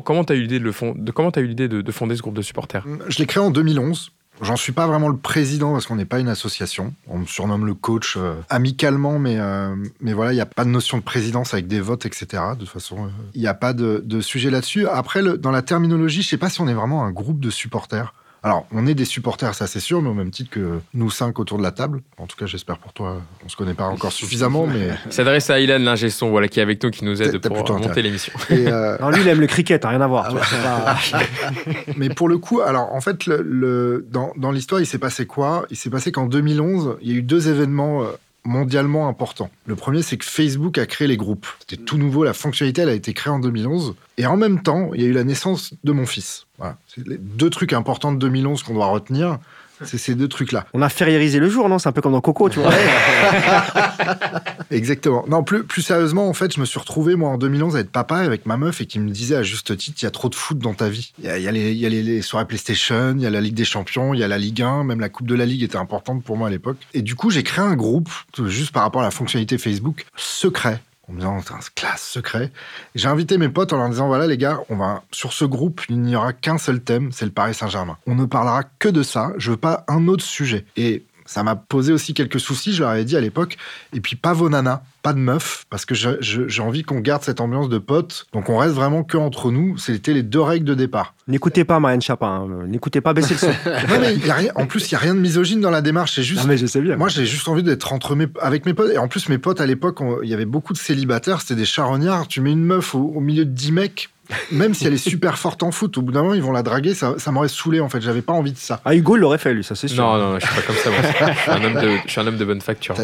comment 0.05 0.25
tu 0.25 0.33
as 0.33 0.37
eu 0.37 0.43
l'idée 0.43 0.59
de, 0.59 0.65
le 0.65 0.73
fond, 0.73 0.95
de, 0.97 1.13
comment 1.13 1.31
as 1.31 1.41
eu 1.41 1.47
l'idée 1.47 1.69
de, 1.69 1.81
de 1.81 1.93
fonder 1.93 2.17
ce 2.17 2.23
groupe 2.23 2.35
de 2.35 2.43
supporters? 2.43 2.85
Je 3.09 3.19
l'ai 3.19 3.27
créé 3.27 3.43
en 3.43 3.51
2011 3.51 4.13
J'en 4.41 4.57
suis 4.57 4.73
pas 4.73 4.87
vraiment 4.87 5.09
le 5.09 5.17
président 5.17 5.73
parce 5.73 5.87
qu'on 5.87 5.97
n'est 5.97 6.05
pas 6.05 6.21
une 6.21 6.29
association. 6.29 6.95
On 7.09 7.19
me 7.19 7.27
surnomme 7.27 7.67
le 7.67 7.75
coach 7.75 8.17
euh, 8.17 8.35
amicalement, 8.49 9.19
mais, 9.19 9.37
euh, 9.39 9.75
mais 10.01 10.13
voilà, 10.13 10.33
il 10.33 10.37
n'y 10.37 10.41
a 10.41 10.47
pas 10.47 10.65
de 10.65 10.71
notion 10.71 10.99
de 10.99 11.03
présidence 11.03 11.55
avec 11.55 11.67
des 11.67 11.81
votes, 11.81 12.07
etc. 12.07 12.43
De 12.55 12.61
toute 12.61 12.69
façon, 12.69 13.07
euh, 13.07 13.09
il 13.35 13.41
n'y 13.41 13.47
a 13.47 13.55
pas 13.55 13.73
de, 13.73 14.03
de 14.05 14.21
sujet 14.21 14.51
là-dessus. 14.51 14.87
Après, 14.87 15.23
dans 15.39 15.51
la 15.51 15.63
terminologie, 15.63 16.23
je 16.23 16.29
sais 16.29 16.37
pas 16.37 16.51
si 16.51 16.61
on 16.61 16.69
est 16.69 16.75
vraiment 16.75 17.05
un 17.05 17.11
groupe 17.11 17.41
de 17.41 17.51
supporters. 17.51 18.15
Alors, 18.43 18.67
on 18.73 18.87
est 18.87 18.95
des 18.95 19.05
supporters, 19.05 19.55
ça 19.55 19.67
c'est 19.67 19.81
sûr, 19.81 20.01
mais 20.01 20.09
au 20.09 20.15
même 20.15 20.31
titre 20.31 20.51
que 20.51 20.81
nous 20.95 21.11
cinq 21.11 21.41
autour 21.41 21.59
de 21.59 21.63
la 21.63 21.73
table. 21.73 22.03
En 22.19 22.27
tout 22.27 22.37
cas, 22.37 22.47
j'espère 22.47 22.79
pour 22.79 22.93
toi, 22.93 23.21
on 23.45 23.49
se 23.49 23.57
connaît 23.57 23.75
pas 23.75 23.87
encore 23.87 24.13
suffisamment, 24.13 24.67
mais... 24.67 24.91
s'adresse 25.11 25.51
à 25.51 25.59
Ilan 25.59 25.79
Lingesson, 25.79 26.31
voilà, 26.31 26.47
qui 26.47 26.61
est 26.61 26.63
avec 26.63 26.83
nous, 26.83 26.91
qui 26.91 27.05
nous 27.05 27.21
aide 27.21 27.39
pour 27.39 27.79
monter 27.79 28.03
l'émission. 28.03 28.33
Euh... 28.51 29.11
lui, 29.13 29.23
il 29.23 29.29
aime 29.29 29.41
le 29.41 29.47
cricket, 29.49 29.85
hein, 29.85 29.89
rien 29.89 30.01
à 30.01 30.07
voir. 30.07 30.35
Ah 30.65 30.97
mais 31.97 32.11
pour 32.11 32.29
le 32.29 32.39
coup, 32.39 32.61
alors 32.61 32.95
en 32.95 33.01
fait, 33.01 33.27
le, 33.27 34.07
dans, 34.11 34.53
l'histoire, 34.53 34.81
il 34.81 34.87
s'est 34.87 34.99
passé 34.99 35.27
quoi? 35.27 35.67
Il 35.71 35.77
s'est 35.77 35.91
passé 35.91 36.13
qu'en 36.13 36.27
2011, 36.27 36.99
il 37.03 37.11
y 37.11 37.15
a 37.15 37.17
eu 37.17 37.23
deux 37.23 37.49
événements 37.49 38.03
euh, 38.03 38.07
mondialement 38.49 39.09
important. 39.09 39.51
Le 39.67 39.77
premier, 39.77 40.03
c'est 40.03 40.17
que 40.17 40.25
Facebook 40.25 40.79
a 40.79 40.87
créé 40.87 41.07
les 41.07 41.17
groupes. 41.17 41.47
C'était 41.61 41.83
tout 41.83 41.99
nouveau, 41.99 42.25
la 42.25 42.33
fonctionnalité, 42.33 42.83
elle 42.83 42.89
a 42.89 42.95
été 42.95 43.13
créée 43.13 43.33
en 43.33 43.39
2011. 43.39 43.95
Et 44.17 44.27
en 44.27 44.37
même 44.37 44.63
temps, 44.63 44.91
il 44.95 45.03
y 45.03 45.05
a 45.05 45.09
eu 45.09 45.13
la 45.13 45.25
naissance 45.25 45.75
de 45.85 45.93
mon 45.93 46.07
fils. 46.07 46.47
Voilà. 46.59 46.77
C'est 46.89 47.07
les 47.07 47.19
deux 47.19 47.51
trucs 47.51 47.73
importants 47.73 48.13
de 48.13 48.19
2011 48.19 48.63
qu'on 48.63 48.75
doit 48.75 48.87
retenir. 48.87 49.39
C'est 49.85 49.99
ces 49.99 50.15
deux 50.15 50.29
trucs-là. 50.29 50.67
On 50.75 50.83
a 50.83 50.89
fériérisé 50.89 51.39
le 51.39 51.49
jour, 51.49 51.69
non? 51.69 51.79
C'est 51.79 51.89
un 51.89 51.93
peu 51.93 52.01
comme 52.01 52.13
dans 52.13 52.21
Coco, 52.21 52.49
tu 52.49 52.61
vois. 52.61 52.73
Exactement. 54.71 55.25
Non, 55.29 55.43
plus, 55.43 55.65
plus 55.65 55.83
sérieusement, 55.83 56.29
en 56.29 56.33
fait, 56.33 56.55
je 56.55 56.61
me 56.61 56.67
suis 56.67 56.79
retrouvé, 56.79 57.15
moi, 57.15 57.31
en 57.31 57.39
2011, 57.39 57.77
à 57.77 57.81
être 57.81 57.91
papa 57.91 58.19
avec 58.19 58.47
ma 58.47 58.57
meuf 58.57 58.81
et 58.81 58.87
qui 58.87 58.99
me 58.99 59.11
disait 59.11 59.37
à 59.37 59.43
juste 59.43 59.77
titre, 59.77 59.99
il 60.03 60.05
y 60.05 60.09
a 60.09 60.11
trop 60.11 60.29
de 60.29 60.35
foot 60.35 60.59
dans 60.59 60.75
ta 60.75 60.89
vie. 60.89 61.13
Il 61.23 61.25
y 61.25 61.49
a, 61.49 61.53
les, 61.53 61.73
y 61.73 61.87
a 61.87 61.89
les, 61.89 62.23
soirées 62.23 62.47
PlayStation, 62.47 63.15
il 63.17 63.23
y 63.23 63.27
a 63.27 63.31
la 63.31 63.41
Ligue 63.41 63.55
des 63.55 63.65
Champions, 63.65 64.15
il 64.15 64.21
y 64.21 64.25
a 64.25 64.29
la 64.29 64.39
Ligue 64.39 64.63
1, 64.63 64.85
même 64.85 65.01
la 65.01 65.09
Coupe 65.09 65.27
de 65.27 65.35
la 65.35 65.47
Ligue 65.47 65.63
était 65.63 65.77
importante 65.77 66.23
pour 66.23 66.37
moi 66.37 66.49
à 66.49 66.51
l'époque. 66.51 66.79
Et 66.95 67.03
du 67.03 67.15
coup, 67.15 67.31
j'ai 67.31 67.43
créé 67.43 67.65
un 67.65 67.77
groupe, 67.77 68.11
juste 68.47 68.73
par 68.73 68.83
rapport 68.83 69.01
à 69.01 69.05
la 69.05 69.11
fonctionnalité 69.11 69.59
Facebook, 69.59 70.07
secret 70.17 70.81
en 71.09 71.13
me 71.13 71.19
disant, 71.19 71.41
c'est 71.41 71.55
un 71.55 71.59
classe 71.75 72.03
secret. 72.03 72.53
J'ai 72.95 73.09
invité 73.09 73.39
mes 73.39 73.49
potes 73.49 73.73
en 73.73 73.79
leur 73.79 73.89
disant, 73.89 74.09
voilà 74.09 74.27
les 74.27 74.37
gars, 74.37 74.61
on 74.69 74.77
va 74.77 75.03
sur 75.11 75.33
ce 75.33 75.45
groupe, 75.45 75.83
il 75.89 76.01
n'y 76.01 76.17
aura 76.17 76.33
qu'un 76.33 76.59
seul 76.59 76.81
thème, 76.81 77.11
c'est 77.13 77.25
le 77.25 77.31
Paris 77.31 77.55
Saint-Germain. 77.55 77.97
On 78.07 78.15
ne 78.15 78.27
parlera 78.27 78.65
que 78.79 78.89
de 78.89 79.03
ça, 79.03 79.33
je 79.39 79.53
veux 79.53 79.57
pas 79.57 79.85
un 79.89 80.07
autre 80.09 80.25
sujet. 80.25 80.65
Et 80.77 81.05
ça 81.29 81.43
m'a 81.43 81.57
posé 81.57 81.93
aussi 81.93 82.15
quelques 82.15 82.41
soucis, 82.41 82.73
je 82.73 82.81
leur 82.81 82.89
avais 82.89 83.05
dit 83.05 83.15
à 83.15 83.21
l'époque. 83.21 83.59
Et 83.93 84.01
puis 84.01 84.17
pas 84.17 84.33
vos 84.33 84.49
nanas, 84.49 84.81
pas 85.03 85.13
de 85.13 85.19
meufs, 85.19 85.67
parce 85.69 85.85
que 85.85 85.95
j'ai 85.95 86.63
envie 86.63 86.85
qu'on 86.85 87.01
garde 87.01 87.23
cette 87.23 87.43
ambiance 87.43 87.69
de 87.69 87.77
potes. 87.77 88.27
Donc 88.33 88.49
on 88.49 88.57
reste 88.57 88.75
vraiment 88.75 89.05
que 89.05 89.19
entre 89.19 89.51
nous. 89.51 89.77
C'était 89.77 90.15
les 90.15 90.23
deux 90.23 90.41
règles 90.41 90.65
de 90.65 90.73
départ. 90.73 91.13
N'écoutez 91.29 91.65
pas 91.65 91.81
Marianne 91.81 92.01
Chapin, 92.01 92.49
hein. 92.51 92.67
n'écoutez 92.67 93.03
pas 93.03 93.13
baisser 93.13 93.35
le 93.35 93.41
son. 93.41 93.49
en 94.55 94.67
plus, 94.67 94.89
il 94.89 94.93
y 94.93 94.95
a 94.95 94.99
rien 94.99 95.15
de 95.15 95.21
misogyne 95.21 95.61
dans 95.61 95.71
la 95.71 95.83
démarche. 95.83 96.15
C'est 96.15 96.23
juste. 96.23 96.47
mais 96.47 96.57
je 96.57 96.65
sais 96.65 96.81
bien. 96.81 96.97
Moi, 96.97 97.09
j'ai 97.09 97.27
juste 97.27 97.47
envie 97.47 97.63
d'être 97.63 97.93
entre 97.93 98.17
mes, 98.17 98.27
avec 98.41 98.65
mes 98.65 98.73
potes. 98.73 98.91
Et 98.91 98.99
en 98.99 99.09
plus, 99.09 99.29
mes 99.29 99.37
potes 99.37 99.61
à 99.61 99.67
l'époque, 99.67 99.99
il 100.23 100.31
y 100.31 100.35
avait 100.35 100.47
beaucoup 100.47 100.73
de 100.73 100.79
célibataires. 100.79 101.43
C'était 101.43 101.57
des 101.57 101.67
charognards. 101.67 102.27
Tu 102.27 102.41
mets 102.41 102.53
une 102.53 102.65
meuf 102.65 102.95
au, 102.95 103.01
au 103.01 103.21
milieu 103.21 103.45
de 103.45 103.51
10 103.51 103.73
mecs 103.73 104.09
même 104.51 104.75
si 104.75 104.87
elle 104.87 104.95
est 104.95 104.97
super 104.97 105.39
forte 105.39 105.63
en 105.63 105.71
foot, 105.71 105.97
au 105.99 106.03
bout 106.03 106.13
d'un 106.13 106.23
moment, 106.23 106.35
ils 106.35 106.43
vont 106.43 106.53
la 106.53 106.63
draguer, 106.63 106.95
ça, 106.95 107.17
m'aurait 107.31 107.49
saulé 107.49 107.81
en 107.81 107.89
fait. 107.89 108.01
J'avais 108.01 108.23
pas 108.23 108.33
envie 108.33 108.53
de 108.53 108.59
ça. 108.59 108.81
Ah, 108.85 108.95
Hugo 108.95 109.17
l'aurait 109.17 109.39
fait, 109.39 109.55
lui, 109.55 109.65
ça 109.65 109.75
c'est 109.75 109.89
sûr. 109.89 110.05
Non, 110.05 110.19
non, 110.19 110.39
je 110.39 110.47
suis 110.47 110.55
pas 110.55 110.63
comme 110.63 110.77
ça. 110.77 110.91
Je, 110.91 111.41
suis 111.41 111.51
un 111.51 111.65
homme 111.65 111.83
de, 111.83 111.97
je 112.05 112.11
suis 112.11 112.21
un 112.21 112.27
homme 112.27 112.37
de 112.37 112.45
bonne 112.45 112.61
facture. 112.61 112.95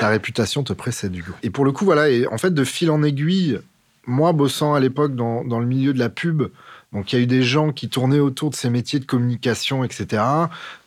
Ta, 0.00 0.08
réputation 0.08 0.62
te 0.62 0.72
précède, 0.72 1.14
Hugo. 1.14 1.32
Et 1.42 1.50
pour 1.50 1.64
le 1.64 1.72
coup, 1.72 1.84
voilà, 1.84 2.08
et 2.08 2.26
en 2.28 2.38
fait, 2.38 2.54
de 2.54 2.64
fil 2.64 2.90
en 2.90 3.02
aiguille, 3.02 3.58
moi, 4.06 4.32
bossant 4.32 4.74
à 4.74 4.80
l'époque 4.80 5.14
dans, 5.14 5.44
dans, 5.44 5.60
le 5.60 5.66
milieu 5.66 5.92
de 5.92 5.98
la 5.98 6.08
pub, 6.08 6.44
donc 6.92 7.12
il 7.12 7.16
y 7.16 7.18
a 7.18 7.22
eu 7.22 7.26
des 7.26 7.42
gens 7.42 7.72
qui 7.72 7.88
tournaient 7.88 8.20
autour 8.20 8.50
de 8.50 8.54
ces 8.54 8.70
métiers 8.70 8.98
de 8.98 9.04
communication, 9.04 9.84
etc. 9.84 10.22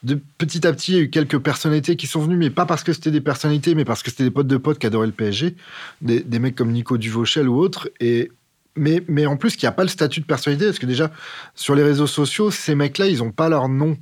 De 0.04 0.20
petit 0.38 0.66
à 0.66 0.74
petit, 0.74 0.94
il 0.94 0.96
y 0.96 1.00
a 1.00 1.04
eu 1.04 1.10
quelques 1.10 1.38
personnalités 1.38 1.96
qui 1.96 2.08
sont 2.08 2.22
venues, 2.22 2.38
mais 2.38 2.50
pas 2.50 2.66
parce 2.66 2.84
que 2.84 2.94
c'était 2.94 3.12
des 3.12 3.22
personnalités, 3.22 3.76
mais 3.76 3.86
parce 3.86 4.02
que 4.02 4.10
c'était 4.10 4.24
des 4.24 4.32
potes 4.32 4.48
de 4.48 4.58
potes 4.58 4.80
qui 4.80 4.88
adoraient 4.88 5.08
le 5.08 5.14
PSG, 5.14 5.56
des, 6.02 6.22
des 6.22 6.40
mecs 6.40 6.56
comme 6.56 6.72
Nico 6.72 6.98
Duvauchel 6.98 7.48
ou 7.48 7.60
autres. 7.60 7.90
Et 8.00 8.32
mais, 8.76 9.04
mais 9.08 9.26
en 9.26 9.38
plus, 9.38 9.56
qu'il 9.56 9.68
n'y 9.68 9.70
a 9.70 9.74
pas 9.74 9.84
le 9.84 9.90
statut 9.90 10.22
de 10.22 10.26
personnalité, 10.26 10.66
parce 10.66 10.80
que 10.80 10.86
déjà, 10.86 11.12
sur 11.56 11.76
les 11.76 11.84
réseaux 11.84 12.08
sociaux, 12.08 12.52
ces 12.52 12.76
mecs-là, 12.76 13.08
ils 13.08 13.20
n'ont 13.20 13.32
pas 13.32 13.50
leur 13.50 13.70
nom 13.70 13.98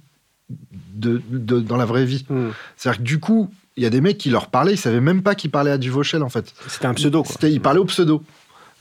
de, 0.94 1.22
dans 1.30 1.78
la 1.78 1.86
vraie 1.86 2.06
vie. 2.06 2.26
Hmm. 2.30 2.50
C'est-à-dire 2.76 3.00
que 3.00 3.04
du 3.04 3.20
coup, 3.20 3.50
il 3.78 3.84
y 3.84 3.86
a 3.86 3.90
des 3.90 4.02
mecs 4.02 4.18
qui 4.18 4.30
leur 4.30 4.48
parlaient, 4.48 4.74
ils 4.74 4.78
savaient 4.78 5.02
même 5.02 5.24
pas 5.24 5.36
qu'ils 5.36 5.52
parlaient 5.52 5.72
à 5.72 5.78
Duvauchel, 5.78 6.24
en 6.24 6.30
fait. 6.30 6.54
C'était 6.68 6.88
un 6.88 6.94
pseudo, 6.94 7.24
quoi. 7.24 7.50
Ils 7.50 7.62
parlaient 7.62 7.80
au 7.80 7.86
pseudo. 7.86 8.24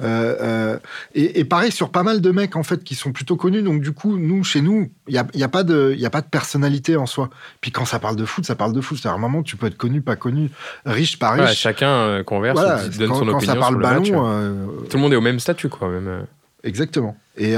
Euh, 0.01 0.37
euh, 0.41 0.79
et, 1.15 1.45
pareil 1.45 1.73
sur 1.73 1.91
pas 1.91 2.03
mal 2.03 2.21
de 2.21 2.31
mecs 2.31 2.55
en 2.55 2.63
fait 2.63 2.85
qui 2.85 2.95
sont 2.95 3.13
plutôt 3.13 3.37
connus. 3.37 3.63
Donc 3.63 3.81
du 3.81 3.93
coup, 3.93 4.17
nous 4.17 4.45
chez 4.45 4.61
nous, 4.61 4.91
il 5.09 5.15
y 5.15 5.19
a, 5.19 5.27
y 5.35 5.43
a, 5.43 5.49
pas 5.49 5.65
de 5.65 5.95
y 5.97 6.07
a 6.07 6.11
pas 6.11 6.21
de 6.21 6.27
personnalité 6.27 6.97
en 6.97 7.07
soi. 7.07 7.31
Puis 7.61 7.73
quand 7.73 7.85
ça 7.85 7.99
parle 7.99 8.17
de 8.17 8.25
foot, 8.25 8.45
ça 8.45 8.55
parle 8.55 8.73
de 8.73 8.81
foot. 8.81 8.99
C'est 9.01 9.09
à 9.09 9.13
un 9.13 9.19
moment 9.19 9.43
tu 9.43 9.57
peux 9.57 9.67
être 9.67 9.77
connu, 9.77 10.01
pas 10.01 10.17
connu, 10.17 10.51
riche, 10.85 11.19
pas 11.19 11.31
riche. 11.31 11.59
chacun 11.59 11.91
euh, 11.91 12.23
converse, 12.23 12.61
donne 12.97 13.09
son 13.09 13.15
opinion. 13.15 13.33
Quand 13.33 13.41
ça 13.41 13.57
parle 13.57 13.81
ballon, 13.81 14.03
tout 14.89 14.97
le 14.97 15.03
monde 15.03 15.13
est 15.13 15.17
au 15.17 15.21
même 15.21 15.41
statut 15.41 15.69
quoi. 15.69 15.89
Même. 15.89 16.27
Exactement. 16.65 17.17
Et, 17.37 17.53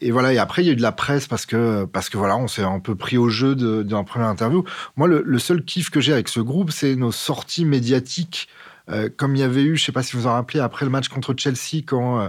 et, 0.00 0.10
voilà. 0.10 0.32
Et 0.32 0.38
après, 0.38 0.62
il 0.62 0.66
y 0.66 0.70
a 0.70 0.72
eu 0.72 0.76
de 0.76 0.82
la 0.82 0.92
presse 0.92 1.26
parce 1.26 1.44
que 1.44 1.84
parce 1.84 2.08
que 2.08 2.16
voilà, 2.16 2.36
on 2.38 2.48
s'est 2.48 2.62
un 2.62 2.80
peu 2.80 2.94
pris 2.94 3.18
au 3.18 3.28
jeu 3.28 3.54
d'une 3.54 4.04
première 4.04 4.28
interview. 4.28 4.64
Moi, 4.96 5.06
le, 5.06 5.22
le 5.24 5.38
seul 5.38 5.62
kiff 5.62 5.90
que 5.90 6.00
j'ai 6.00 6.14
avec 6.14 6.28
ce 6.28 6.40
groupe, 6.40 6.70
c'est 6.70 6.96
nos 6.96 7.12
sorties 7.12 7.66
médiatiques 7.66 8.48
euh, 8.90 9.08
comme 9.14 9.36
il 9.36 9.40
y 9.40 9.42
avait 9.42 9.62
eu, 9.62 9.76
je 9.76 9.82
ne 9.82 9.86
sais 9.86 9.92
pas 9.92 10.02
si 10.02 10.16
vous 10.16 10.26
en 10.26 10.32
rappelez, 10.32 10.60
après 10.60 10.84
le 10.84 10.90
match 10.90 11.08
contre 11.08 11.34
Chelsea, 11.36 11.82
quand 11.86 12.20
euh, 12.20 12.28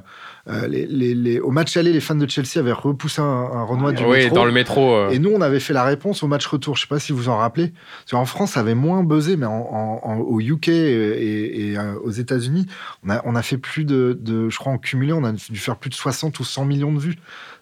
euh, 0.49 0.67
les, 0.67 1.39
au 1.39 1.51
match 1.51 1.77
aller, 1.77 1.93
les 1.93 2.01
fans 2.01 2.15
de 2.15 2.29
Chelsea 2.29 2.57
avaient 2.57 2.71
repoussé 2.73 3.21
un, 3.21 3.25
un 3.25 3.63
Renoir 3.63 3.93
du 3.93 4.03
oui, 4.03 4.17
métro. 4.23 4.35
dans 4.35 4.45
le 4.45 4.51
métro. 4.51 5.09
Et 5.09 5.19
nous, 5.19 5.31
on 5.31 5.41
avait 5.41 5.59
fait 5.59 5.73
la 5.73 5.83
réponse 5.83 6.23
au 6.23 6.27
match 6.27 6.45
retour. 6.47 6.75
Je 6.75 6.81
ne 6.81 6.87
sais 6.87 6.89
pas 6.89 6.99
si 6.99 7.13
vous 7.13 7.29
en 7.29 7.37
rappelez. 7.37 7.73
En 8.11 8.25
France, 8.25 8.51
ça 8.51 8.59
avait 8.59 8.75
moins 8.75 9.03
buzzé, 9.03 9.37
mais 9.37 9.45
en, 9.45 10.19
au 10.19 10.39
UK 10.41 10.69
et, 10.69 11.75
aux 12.03 12.11
États-Unis, 12.11 12.65
on 13.05 13.09
a, 13.09 13.21
on 13.25 13.35
a 13.35 13.41
fait 13.41 13.57
plus 13.57 13.85
de, 13.85 14.17
de, 14.19 14.49
je 14.49 14.57
crois, 14.57 14.73
en 14.73 14.77
cumulé, 14.77 15.13
on 15.13 15.23
a 15.23 15.31
dû 15.31 15.57
faire 15.57 15.77
plus 15.77 15.89
de 15.89 15.95
60 15.95 16.39
ou 16.39 16.43
100 16.43 16.65
millions 16.65 16.91
de 16.91 16.99
vues. 16.99 17.17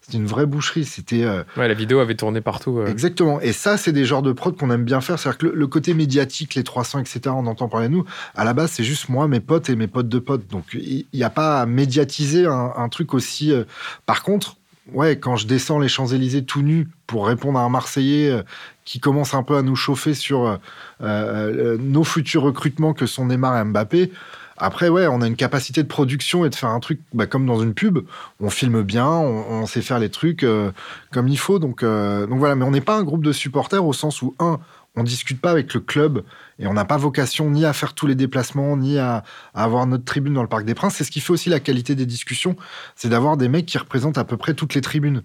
C'était 0.07 0.19
une 0.19 0.27
vraie 0.27 0.45
boucherie. 0.45 0.85
C'était. 0.85 1.23
Euh, 1.23 1.43
ouais, 1.57 1.67
la 1.67 1.73
vidéo 1.73 1.99
avait 1.99 2.15
tourné 2.15 2.39
partout. 2.39 2.81
Exactement. 2.81 3.41
Et 3.41 3.51
ça, 3.51 3.75
c'est 3.75 3.91
des 3.91 4.05
genres 4.05 4.21
de 4.21 4.31
prod 4.31 4.55
qu'on 4.55 4.71
aime 4.71 4.85
bien 4.85 5.01
faire. 5.01 5.19
C'est-à-dire 5.19 5.37
que 5.37 5.47
le, 5.47 5.67
côté 5.67 5.93
médiatique, 5.93 6.55
les 6.55 6.63
300, 6.63 6.99
etc., 6.99 7.19
on 7.27 7.45
entend 7.45 7.67
parler 7.67 7.89
de 7.89 7.93
nous. 7.93 8.05
À 8.33 8.45
la 8.45 8.53
base, 8.53 8.71
c'est 8.71 8.85
juste 8.85 9.09
moi, 9.09 9.27
mes 9.27 9.41
potes 9.41 9.69
et 9.69 9.75
mes 9.75 9.87
potes 9.87 10.07
de 10.07 10.19
potes. 10.19 10.47
Donc, 10.47 10.63
il 10.73 11.05
n'y 11.13 11.23
a 11.23 11.29
pas 11.29 11.61
à 11.61 11.65
médiatiser 11.65 12.45
un, 12.45 12.87
truc 12.87 13.13
aussi. 13.13 13.51
Euh, 13.51 13.65
par 14.05 14.23
contre, 14.23 14.55
ouais, 14.93 15.19
quand 15.19 15.35
je 15.35 15.47
descends 15.47 15.79
les 15.79 15.87
Champs-Élysées 15.87 16.45
tout 16.45 16.61
nu 16.61 16.87
pour 17.05 17.27
répondre 17.27 17.59
à 17.59 17.63
un 17.63 17.69
Marseillais 17.69 18.29
euh, 18.29 18.43
qui 18.85 18.99
commence 18.99 19.33
un 19.33 19.43
peu 19.43 19.57
à 19.57 19.61
nous 19.61 19.75
chauffer 19.75 20.13
sur 20.13 20.45
euh, 20.45 20.57
euh, 21.01 21.77
nos 21.79 22.03
futurs 22.03 22.43
recrutements 22.43 22.93
que 22.93 23.05
sont 23.05 23.25
Neymar 23.25 23.59
et 23.59 23.63
Mbappé, 23.63 24.11
après, 24.57 24.89
ouais, 24.89 25.07
on 25.07 25.21
a 25.21 25.27
une 25.27 25.35
capacité 25.35 25.83
de 25.83 25.87
production 25.87 26.45
et 26.45 26.49
de 26.49 26.55
faire 26.55 26.69
un 26.69 26.79
truc 26.79 26.99
bah, 27.13 27.27
comme 27.27 27.45
dans 27.45 27.61
une 27.61 27.73
pub. 27.73 27.99
On 28.39 28.49
filme 28.49 28.81
bien, 28.81 29.07
on, 29.07 29.65
sait 29.65 29.81
faire 29.81 29.99
les 29.99 30.09
trucs 30.09 30.43
euh, 30.43 30.71
comme 31.11 31.27
il 31.27 31.37
faut. 31.37 31.59
Donc, 31.59 31.83
euh, 31.83 32.25
donc 32.27 32.39
voilà, 32.39 32.55
mais 32.55 32.65
on 32.65 32.71
n'est 32.71 32.81
pas 32.81 32.97
un 32.97 33.03
groupe 33.03 33.23
de 33.23 33.31
supporters 33.31 33.85
au 33.85 33.93
sens 33.93 34.21
où, 34.21 34.35
un, 34.39 34.59
on 34.97 35.03
discute 35.03 35.39
pas 35.39 35.51
avec 35.51 35.73
le 35.75 35.79
club 35.79 36.23
et 36.57 36.65
on 36.65 36.73
n'a 36.73 36.83
pas 36.83 36.97
vocation 36.97 37.51
ni 37.51 37.65
à 37.65 37.73
faire 37.73 37.93
tous 37.93 38.07
les 38.07 38.15
déplacements, 38.15 38.75
ni 38.75 38.97
à, 38.97 39.23
avoir 39.53 39.85
notre 39.85 40.03
tribune 40.03 40.33
dans 40.33 40.41
le 40.41 40.47
Parc 40.47 40.65
des 40.65 40.73
Princes. 40.73 40.95
C'est 40.95 41.03
ce 41.03 41.11
qui 41.11 41.19
fait 41.21 41.31
aussi 41.31 41.49
la 41.49 41.59
qualité 41.59 41.93
des 41.93 42.07
discussions, 42.07 42.55
c'est 42.95 43.09
d'avoir 43.09 43.37
des 43.37 43.47
mecs 43.47 43.67
qui 43.67 43.77
représentent 43.77 44.17
à 44.17 44.23
peu 44.23 44.37
près 44.37 44.55
toutes 44.55 44.73
les 44.73 44.81
tribunes 44.81 45.21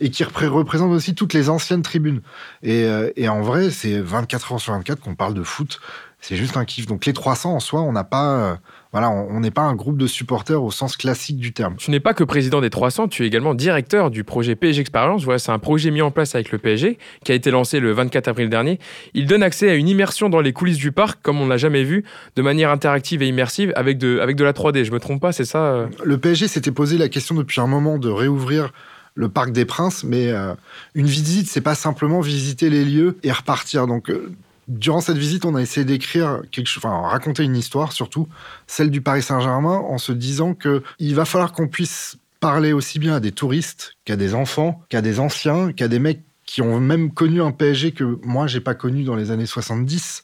et 0.00 0.10
qui 0.10 0.22
repré- 0.22 0.46
représentent 0.46 0.92
aussi 0.92 1.16
toutes 1.16 1.34
les 1.34 1.50
anciennes 1.50 1.82
tribunes. 1.82 2.20
Et, 2.62 2.84
euh, 2.84 3.10
en 3.28 3.42
vrai, 3.42 3.70
c'est 3.70 4.00
24 4.00 4.52
heures 4.52 4.60
sur 4.60 4.72
24 4.74 5.00
qu'on 5.00 5.16
parle 5.16 5.34
de 5.34 5.42
foot. 5.42 5.80
C'est 6.20 6.36
juste 6.36 6.56
un 6.56 6.64
kiff. 6.64 6.86
Donc 6.86 7.04
les 7.04 7.12
300 7.12 7.54
en 7.54 7.60
soi, 7.60 7.82
on 7.82 7.92
n'a 7.92 8.04
pas, 8.04 8.58
voilà, 8.98 9.10
on 9.10 9.40
n'est 9.40 9.50
pas 9.50 9.60
un 9.60 9.74
groupe 9.74 9.98
de 9.98 10.06
supporters 10.06 10.62
au 10.62 10.70
sens 10.70 10.96
classique 10.96 11.36
du 11.36 11.52
terme. 11.52 11.76
Tu 11.76 11.90
n'es 11.90 12.00
pas 12.00 12.14
que 12.14 12.24
président 12.24 12.62
des 12.62 12.70
300, 12.70 13.08
tu 13.08 13.24
es 13.24 13.26
également 13.26 13.52
directeur 13.52 14.10
du 14.10 14.24
projet 14.24 14.56
PSG 14.56 14.80
Experience. 14.80 15.22
Voilà, 15.22 15.38
c'est 15.38 15.52
un 15.52 15.58
projet 15.58 15.90
mis 15.90 16.00
en 16.00 16.10
place 16.10 16.34
avec 16.34 16.50
le 16.50 16.56
PSG 16.56 16.96
qui 17.22 17.30
a 17.30 17.34
été 17.34 17.50
lancé 17.50 17.78
le 17.78 17.92
24 17.92 18.28
avril 18.28 18.48
dernier. 18.48 18.78
Il 19.12 19.26
donne 19.26 19.42
accès 19.42 19.68
à 19.68 19.74
une 19.74 19.86
immersion 19.86 20.30
dans 20.30 20.40
les 20.40 20.54
coulisses 20.54 20.78
du 20.78 20.92
parc 20.92 21.18
comme 21.20 21.38
on 21.42 21.46
l'a 21.46 21.58
jamais 21.58 21.84
vu, 21.84 22.04
de 22.36 22.40
manière 22.40 22.70
interactive 22.70 23.20
et 23.20 23.28
immersive 23.28 23.70
avec 23.76 23.98
de, 23.98 24.18
avec 24.18 24.34
de 24.34 24.44
la 24.44 24.54
3D. 24.54 24.84
Je 24.84 24.92
me 24.92 24.98
trompe 24.98 25.20
pas, 25.20 25.32
c'est 25.32 25.44
ça 25.44 25.58
euh 25.58 25.86
Le 26.02 26.16
PSG 26.16 26.48
s'était 26.48 26.72
posé 26.72 26.96
la 26.96 27.10
question 27.10 27.34
depuis 27.34 27.60
un 27.60 27.66
moment 27.66 27.98
de 27.98 28.08
réouvrir 28.08 28.72
le 29.14 29.28
Parc 29.28 29.52
des 29.52 29.66
Princes, 29.66 30.04
mais 30.04 30.28
euh, 30.30 30.54
une 30.94 31.06
visite, 31.06 31.48
c'est 31.48 31.60
pas 31.60 31.74
simplement 31.74 32.20
visiter 32.20 32.70
les 32.70 32.86
lieux 32.86 33.18
et 33.22 33.32
repartir. 33.32 33.86
Donc, 33.86 34.08
euh, 34.08 34.32
durant 34.68 35.00
cette 35.00 35.16
visite, 35.16 35.44
on 35.44 35.54
a 35.54 35.62
essayé 35.62 35.84
d'écrire 35.84 36.42
quelque 36.50 36.66
chose, 36.66 36.84
enfin, 36.84 37.08
raconter 37.08 37.44
une 37.44 37.56
histoire, 37.56 37.92
surtout 37.92 38.28
celle 38.66 38.90
du 38.90 39.00
Paris 39.00 39.22
Saint-Germain, 39.22 39.78
en 39.78 39.98
se 39.98 40.12
disant 40.12 40.54
que 40.54 40.82
il 40.98 41.14
va 41.14 41.24
falloir 41.24 41.52
qu'on 41.52 41.68
puisse 41.68 42.18
parler 42.40 42.72
aussi 42.72 42.98
bien 42.98 43.16
à 43.16 43.20
des 43.20 43.32
touristes 43.32 43.94
qu'à 44.04 44.16
des 44.16 44.34
enfants, 44.34 44.82
qu'à 44.88 45.02
des 45.02 45.20
anciens, 45.20 45.72
qu'à 45.72 45.88
des 45.88 45.98
mecs 45.98 46.22
qui 46.46 46.62
ont 46.62 46.78
même 46.78 47.10
connu 47.12 47.42
un 47.42 47.50
PSG 47.50 47.90
que 47.92 48.18
moi 48.24 48.46
j'ai 48.46 48.60
pas 48.60 48.74
connu 48.74 49.02
dans 49.02 49.16
les 49.16 49.30
années 49.32 49.46
70. 49.46 50.22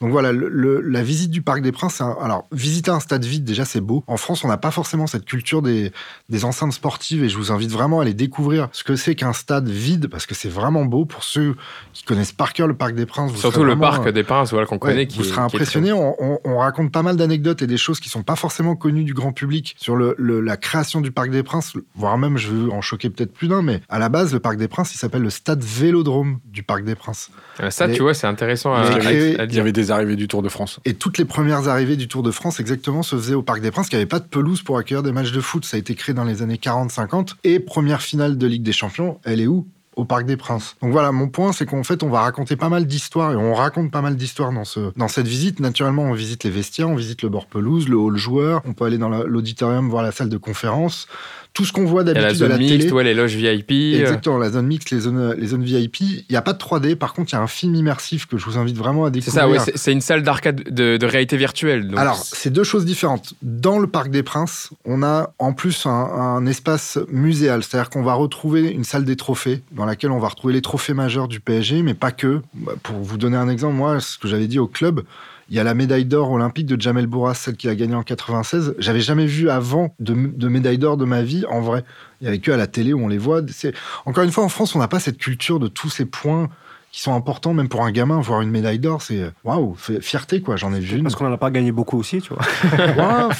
Donc 0.00 0.10
voilà, 0.12 0.30
le- 0.32 0.48
le- 0.48 0.80
la 0.80 1.02
visite 1.02 1.30
du 1.32 1.42
Parc 1.42 1.62
des 1.62 1.72
Princes, 1.72 2.00
un- 2.00 2.16
alors 2.22 2.46
visiter 2.52 2.90
un 2.92 3.00
stade 3.00 3.24
vide 3.24 3.44
déjà 3.44 3.64
c'est 3.64 3.80
beau. 3.80 4.04
En 4.06 4.16
France, 4.16 4.44
on 4.44 4.48
n'a 4.48 4.56
pas 4.56 4.70
forcément 4.70 5.06
cette 5.08 5.24
culture 5.24 5.62
des, 5.62 5.90
des 6.28 6.44
enceintes 6.44 6.72
sportives 6.72 7.24
et 7.24 7.28
je 7.28 7.36
vous 7.36 7.50
invite 7.50 7.70
vraiment 7.70 7.98
à 7.98 8.02
aller 8.02 8.14
découvrir 8.14 8.68
ce 8.72 8.84
que 8.84 8.94
c'est 8.96 9.14
qu'un 9.16 9.32
stade 9.32 9.68
vide 9.68 10.06
parce 10.08 10.26
que 10.26 10.34
c'est 10.34 10.48
vraiment 10.48 10.84
beau 10.84 11.04
pour 11.06 11.24
ceux 11.24 11.56
qui 11.92 12.04
connaissent 12.04 12.32
par 12.32 12.52
cœur 12.52 12.68
le 12.68 12.74
Parc 12.74 12.94
des 12.94 13.06
Princes. 13.06 13.32
vous 13.32 13.38
Surtout 13.40 13.64
le 13.64 13.76
parc 13.78 14.08
des 14.10 14.22
Princes 14.22 14.50
voilà, 14.52 14.66
qu'on 14.66 14.74
Ouais, 14.76 14.80
connaît. 14.80 15.06
Qui 15.08 15.18
vous 15.18 15.24
serez 15.24 15.34
très 15.36 15.42
impressionné. 15.44 15.92
On, 15.92 16.14
on- 16.20 16.38
on 16.44 16.58
raconte 16.58 16.92
pas 16.92 17.02
mal 17.02 17.16
d'anecdotes 17.16 17.62
et 17.62 17.66
des 17.66 17.76
choses 17.78 17.98
qui 17.98 18.08
sont 18.08 18.22
pas 18.22 18.36
forcément 18.36 18.76
connues 18.76 19.04
du 19.04 19.14
grand 19.14 19.32
public 19.32 19.74
sur 19.78 19.96
le- 19.96 20.14
la 20.18 20.56
création 20.56 21.00
du 21.00 21.10
Parc 21.10 21.30
des 21.30 21.42
Princes, 21.42 21.72
voire 21.96 22.16
même, 22.16 22.36
je 22.38 22.48
veux 22.48 22.70
en 22.70 22.80
choquer 22.80 23.10
peut-être 23.10 23.32
plus 23.32 23.48
d'un, 23.48 23.62
mais 23.62 23.80
à 23.88 23.98
la 23.98 24.08
base, 24.08 24.32
le 24.32 24.38
Parc 24.40 24.56
des 24.56 24.68
Princes, 24.68 24.94
il 24.94 24.98
s'appelle 24.98 25.22
le 25.22 25.30
stade 25.30 25.63
Vélodrome 25.64 26.38
du 26.44 26.62
Parc 26.62 26.84
des 26.84 26.94
Princes. 26.94 27.30
Euh, 27.60 27.70
Ça, 27.70 27.86
Les- 27.86 27.94
tu 27.94 28.02
vois, 28.02 28.14
c'est 28.14 28.26
intéressant 28.26 28.72
à, 28.74 28.80
à 28.80 29.44
Il 29.44 29.54
y 29.54 29.60
avait 29.60 29.72
des 29.72 29.90
arrivées 29.90 30.16
du 30.16 30.28
Tour 30.28 30.42
de 30.42 30.48
France. 30.48 30.80
Et 30.84 30.94
toutes 30.94 31.18
les 31.18 31.24
premières 31.24 31.68
arrivées 31.68 31.96
du 31.96 32.08
Tour 32.08 32.22
de 32.22 32.30
France, 32.30 32.60
exactement, 32.60 33.02
se 33.02 33.16
faisaient 33.16 33.34
au 33.34 33.42
Parc 33.42 33.60
des 33.60 33.70
Princes, 33.70 33.88
qui 33.88 33.96
n'avait 33.96 34.06
pas 34.06 34.20
de 34.20 34.26
pelouse 34.26 34.62
pour 34.62 34.78
accueillir 34.78 35.02
des 35.02 35.12
matchs 35.12 35.32
de 35.32 35.40
foot. 35.40 35.64
Ça 35.64 35.76
a 35.76 35.80
été 35.80 35.94
créé 35.94 36.14
dans 36.14 36.24
les 36.24 36.42
années 36.42 36.58
40-50. 36.58 37.34
Et 37.44 37.58
première 37.60 38.02
finale 38.02 38.38
de 38.38 38.46
Ligue 38.46 38.62
des 38.62 38.72
Champions, 38.72 39.18
elle 39.24 39.40
est 39.40 39.46
où? 39.46 39.66
Au 39.96 40.04
Parc 40.04 40.26
des 40.26 40.36
Princes. 40.36 40.74
Donc 40.82 40.90
voilà, 40.90 41.12
mon 41.12 41.28
point, 41.28 41.52
c'est 41.52 41.66
qu'en 41.66 41.84
fait, 41.84 42.02
on 42.02 42.08
va 42.08 42.22
raconter 42.22 42.56
pas 42.56 42.68
mal 42.68 42.84
d'histoires 42.84 43.32
et 43.32 43.36
on 43.36 43.54
raconte 43.54 43.92
pas 43.92 44.00
mal 44.02 44.16
d'histoires 44.16 44.50
dans, 44.50 44.64
ce, 44.64 44.90
dans 44.96 45.06
cette 45.06 45.28
visite. 45.28 45.60
Naturellement, 45.60 46.02
on 46.02 46.14
visite 46.14 46.42
les 46.42 46.50
vestiaires, 46.50 46.88
on 46.88 46.96
visite 46.96 47.22
le 47.22 47.28
bord 47.28 47.46
pelouse, 47.46 47.88
le 47.88 47.96
hall 47.96 48.16
joueur, 48.16 48.60
on 48.64 48.72
peut 48.72 48.86
aller 48.86 48.98
dans 48.98 49.08
la- 49.08 49.22
l'auditorium 49.22 49.88
voir 49.88 50.02
la 50.02 50.10
salle 50.10 50.30
de 50.30 50.36
conférence. 50.36 51.06
Tout 51.54 51.64
ce 51.64 51.72
qu'on 51.72 51.84
voit 51.84 52.02
d'habitude 52.02 52.28
à 52.30 52.34
zone 52.34 52.48
la 52.48 52.58
mixte, 52.58 52.78
télé. 52.78 52.92
ouais, 52.92 53.04
les 53.04 53.14
loges 53.14 53.36
VIP. 53.36 53.70
euh, 53.70 54.00
Exactement, 54.00 54.38
la 54.38 54.50
zone 54.50 54.66
mixte, 54.66 54.90
les 54.90 54.98
zones, 54.98 55.34
les 55.38 55.46
zones 55.46 55.62
VIP. 55.62 56.00
Il 56.00 56.24
n'y 56.28 56.36
a 56.36 56.42
pas 56.42 56.52
de 56.52 56.58
3D, 56.58 56.96
par 56.96 57.12
contre, 57.14 57.30
il 57.32 57.36
y 57.36 57.38
a 57.38 57.40
un 57.42 57.46
film 57.46 57.76
immersif 57.76 58.26
que 58.26 58.36
je 58.36 58.44
vous 58.44 58.58
invite 58.58 58.76
vraiment 58.76 59.04
à 59.04 59.06
C'est 59.08 59.12
découvrir. 59.12 59.40
ça, 59.42 59.48
ouais, 59.48 59.58
c'est 59.60 59.78
c'est 59.78 59.92
une 59.92 60.00
salle 60.00 60.24
d'arcade 60.24 60.62
de, 60.68 60.96
de 60.96 61.06
réalité 61.06 61.36
virtuelle. 61.36 61.86
donc 61.86 61.98
Alors, 62.00 62.16
c'est 62.18 62.50
deux 62.50 62.64
choses 62.64 62.84
différentes. 62.84 63.34
Dans 63.40 63.78
le 63.78 63.86
Parc 63.86 64.10
des 64.10 64.24
Princes, 64.24 64.70
on 64.84 65.04
a 65.04 65.32
en 65.38 65.52
plus 65.52 65.86
un, 65.86 65.90
un 65.90 66.44
espace 66.46 66.98
muséal, 67.08 67.62
c'est-à-dire 67.62 67.88
qu'on 67.88 68.02
va 68.02 68.14
retrouver 68.14 68.68
une 68.70 68.82
salle 68.84 69.04
des 69.04 69.14
trophées 69.14 69.62
dans 69.70 69.84
laquelle 69.86 70.10
on 70.10 70.18
va 70.18 70.26
retrouver 70.28 70.54
les 70.54 70.62
trophées 70.62 70.92
majeurs 70.94 71.28
du 71.28 71.38
PSG, 71.38 71.82
mais 71.82 71.94
pas 71.94 72.10
que. 72.10 72.42
Bah, 72.54 72.72
Pour 72.82 72.96
vous 72.96 73.16
donner 73.16 73.36
un 73.36 73.48
exemple, 73.48 73.74
moi, 73.76 74.00
ce 74.00 74.18
que 74.18 74.26
j'avais 74.26 74.48
dit 74.48 74.58
au 74.58 74.66
club, 74.66 75.02
il 75.50 75.56
y 75.56 75.60
a 75.60 75.64
la 75.64 75.74
médaille 75.74 76.04
d'or 76.04 76.30
olympique 76.30 76.66
de 76.66 76.80
Jamel 76.80 77.06
Bourras, 77.06 77.34
celle 77.34 77.56
qu'il 77.56 77.68
a 77.70 77.74
gagnée 77.74 77.94
en 77.94 78.02
96. 78.02 78.74
J'avais 78.78 79.00
jamais 79.00 79.26
vu 79.26 79.50
avant 79.50 79.94
de, 80.00 80.14
de 80.14 80.48
médaille 80.48 80.78
d'or 80.78 80.96
de 80.96 81.04
ma 81.04 81.22
vie, 81.22 81.44
en 81.50 81.60
vrai. 81.60 81.84
Il 82.20 82.24
y 82.24 82.28
avait 82.28 82.38
que 82.38 82.50
à 82.52 82.56
la 82.56 82.66
télé 82.66 82.92
où 82.94 83.04
on 83.04 83.08
les 83.08 83.18
voit. 83.18 83.42
C'est- 83.48 83.74
Encore 84.06 84.24
une 84.24 84.30
fois, 84.32 84.44
en 84.44 84.48
France, 84.48 84.74
on 84.74 84.78
n'a 84.78 84.88
pas 84.88 85.00
cette 85.00 85.18
culture 85.18 85.58
de 85.60 85.68
tous 85.68 85.90
ces 85.90 86.06
points 86.06 86.48
qui 86.92 87.00
sont 87.02 87.12
importants, 87.14 87.52
même 87.54 87.68
pour 87.68 87.84
un 87.84 87.90
gamin, 87.90 88.20
voir 88.20 88.40
une 88.40 88.50
médaille 88.50 88.78
d'or, 88.78 89.02
c'est 89.02 89.32
waouh, 89.42 89.76
fierté 90.00 90.40
quoi. 90.40 90.54
J'en 90.56 90.72
ai 90.72 90.78
vu 90.80 90.96
une. 90.98 91.02
Parce 91.02 91.16
qu'on 91.16 91.24
n'en 91.24 91.32
a 91.32 91.38
pas 91.38 91.50
gagné 91.50 91.72
beaucoup 91.72 91.98
aussi, 91.98 92.20
tu 92.22 92.32
vois. 92.32 92.44
Ouais, 92.78 93.34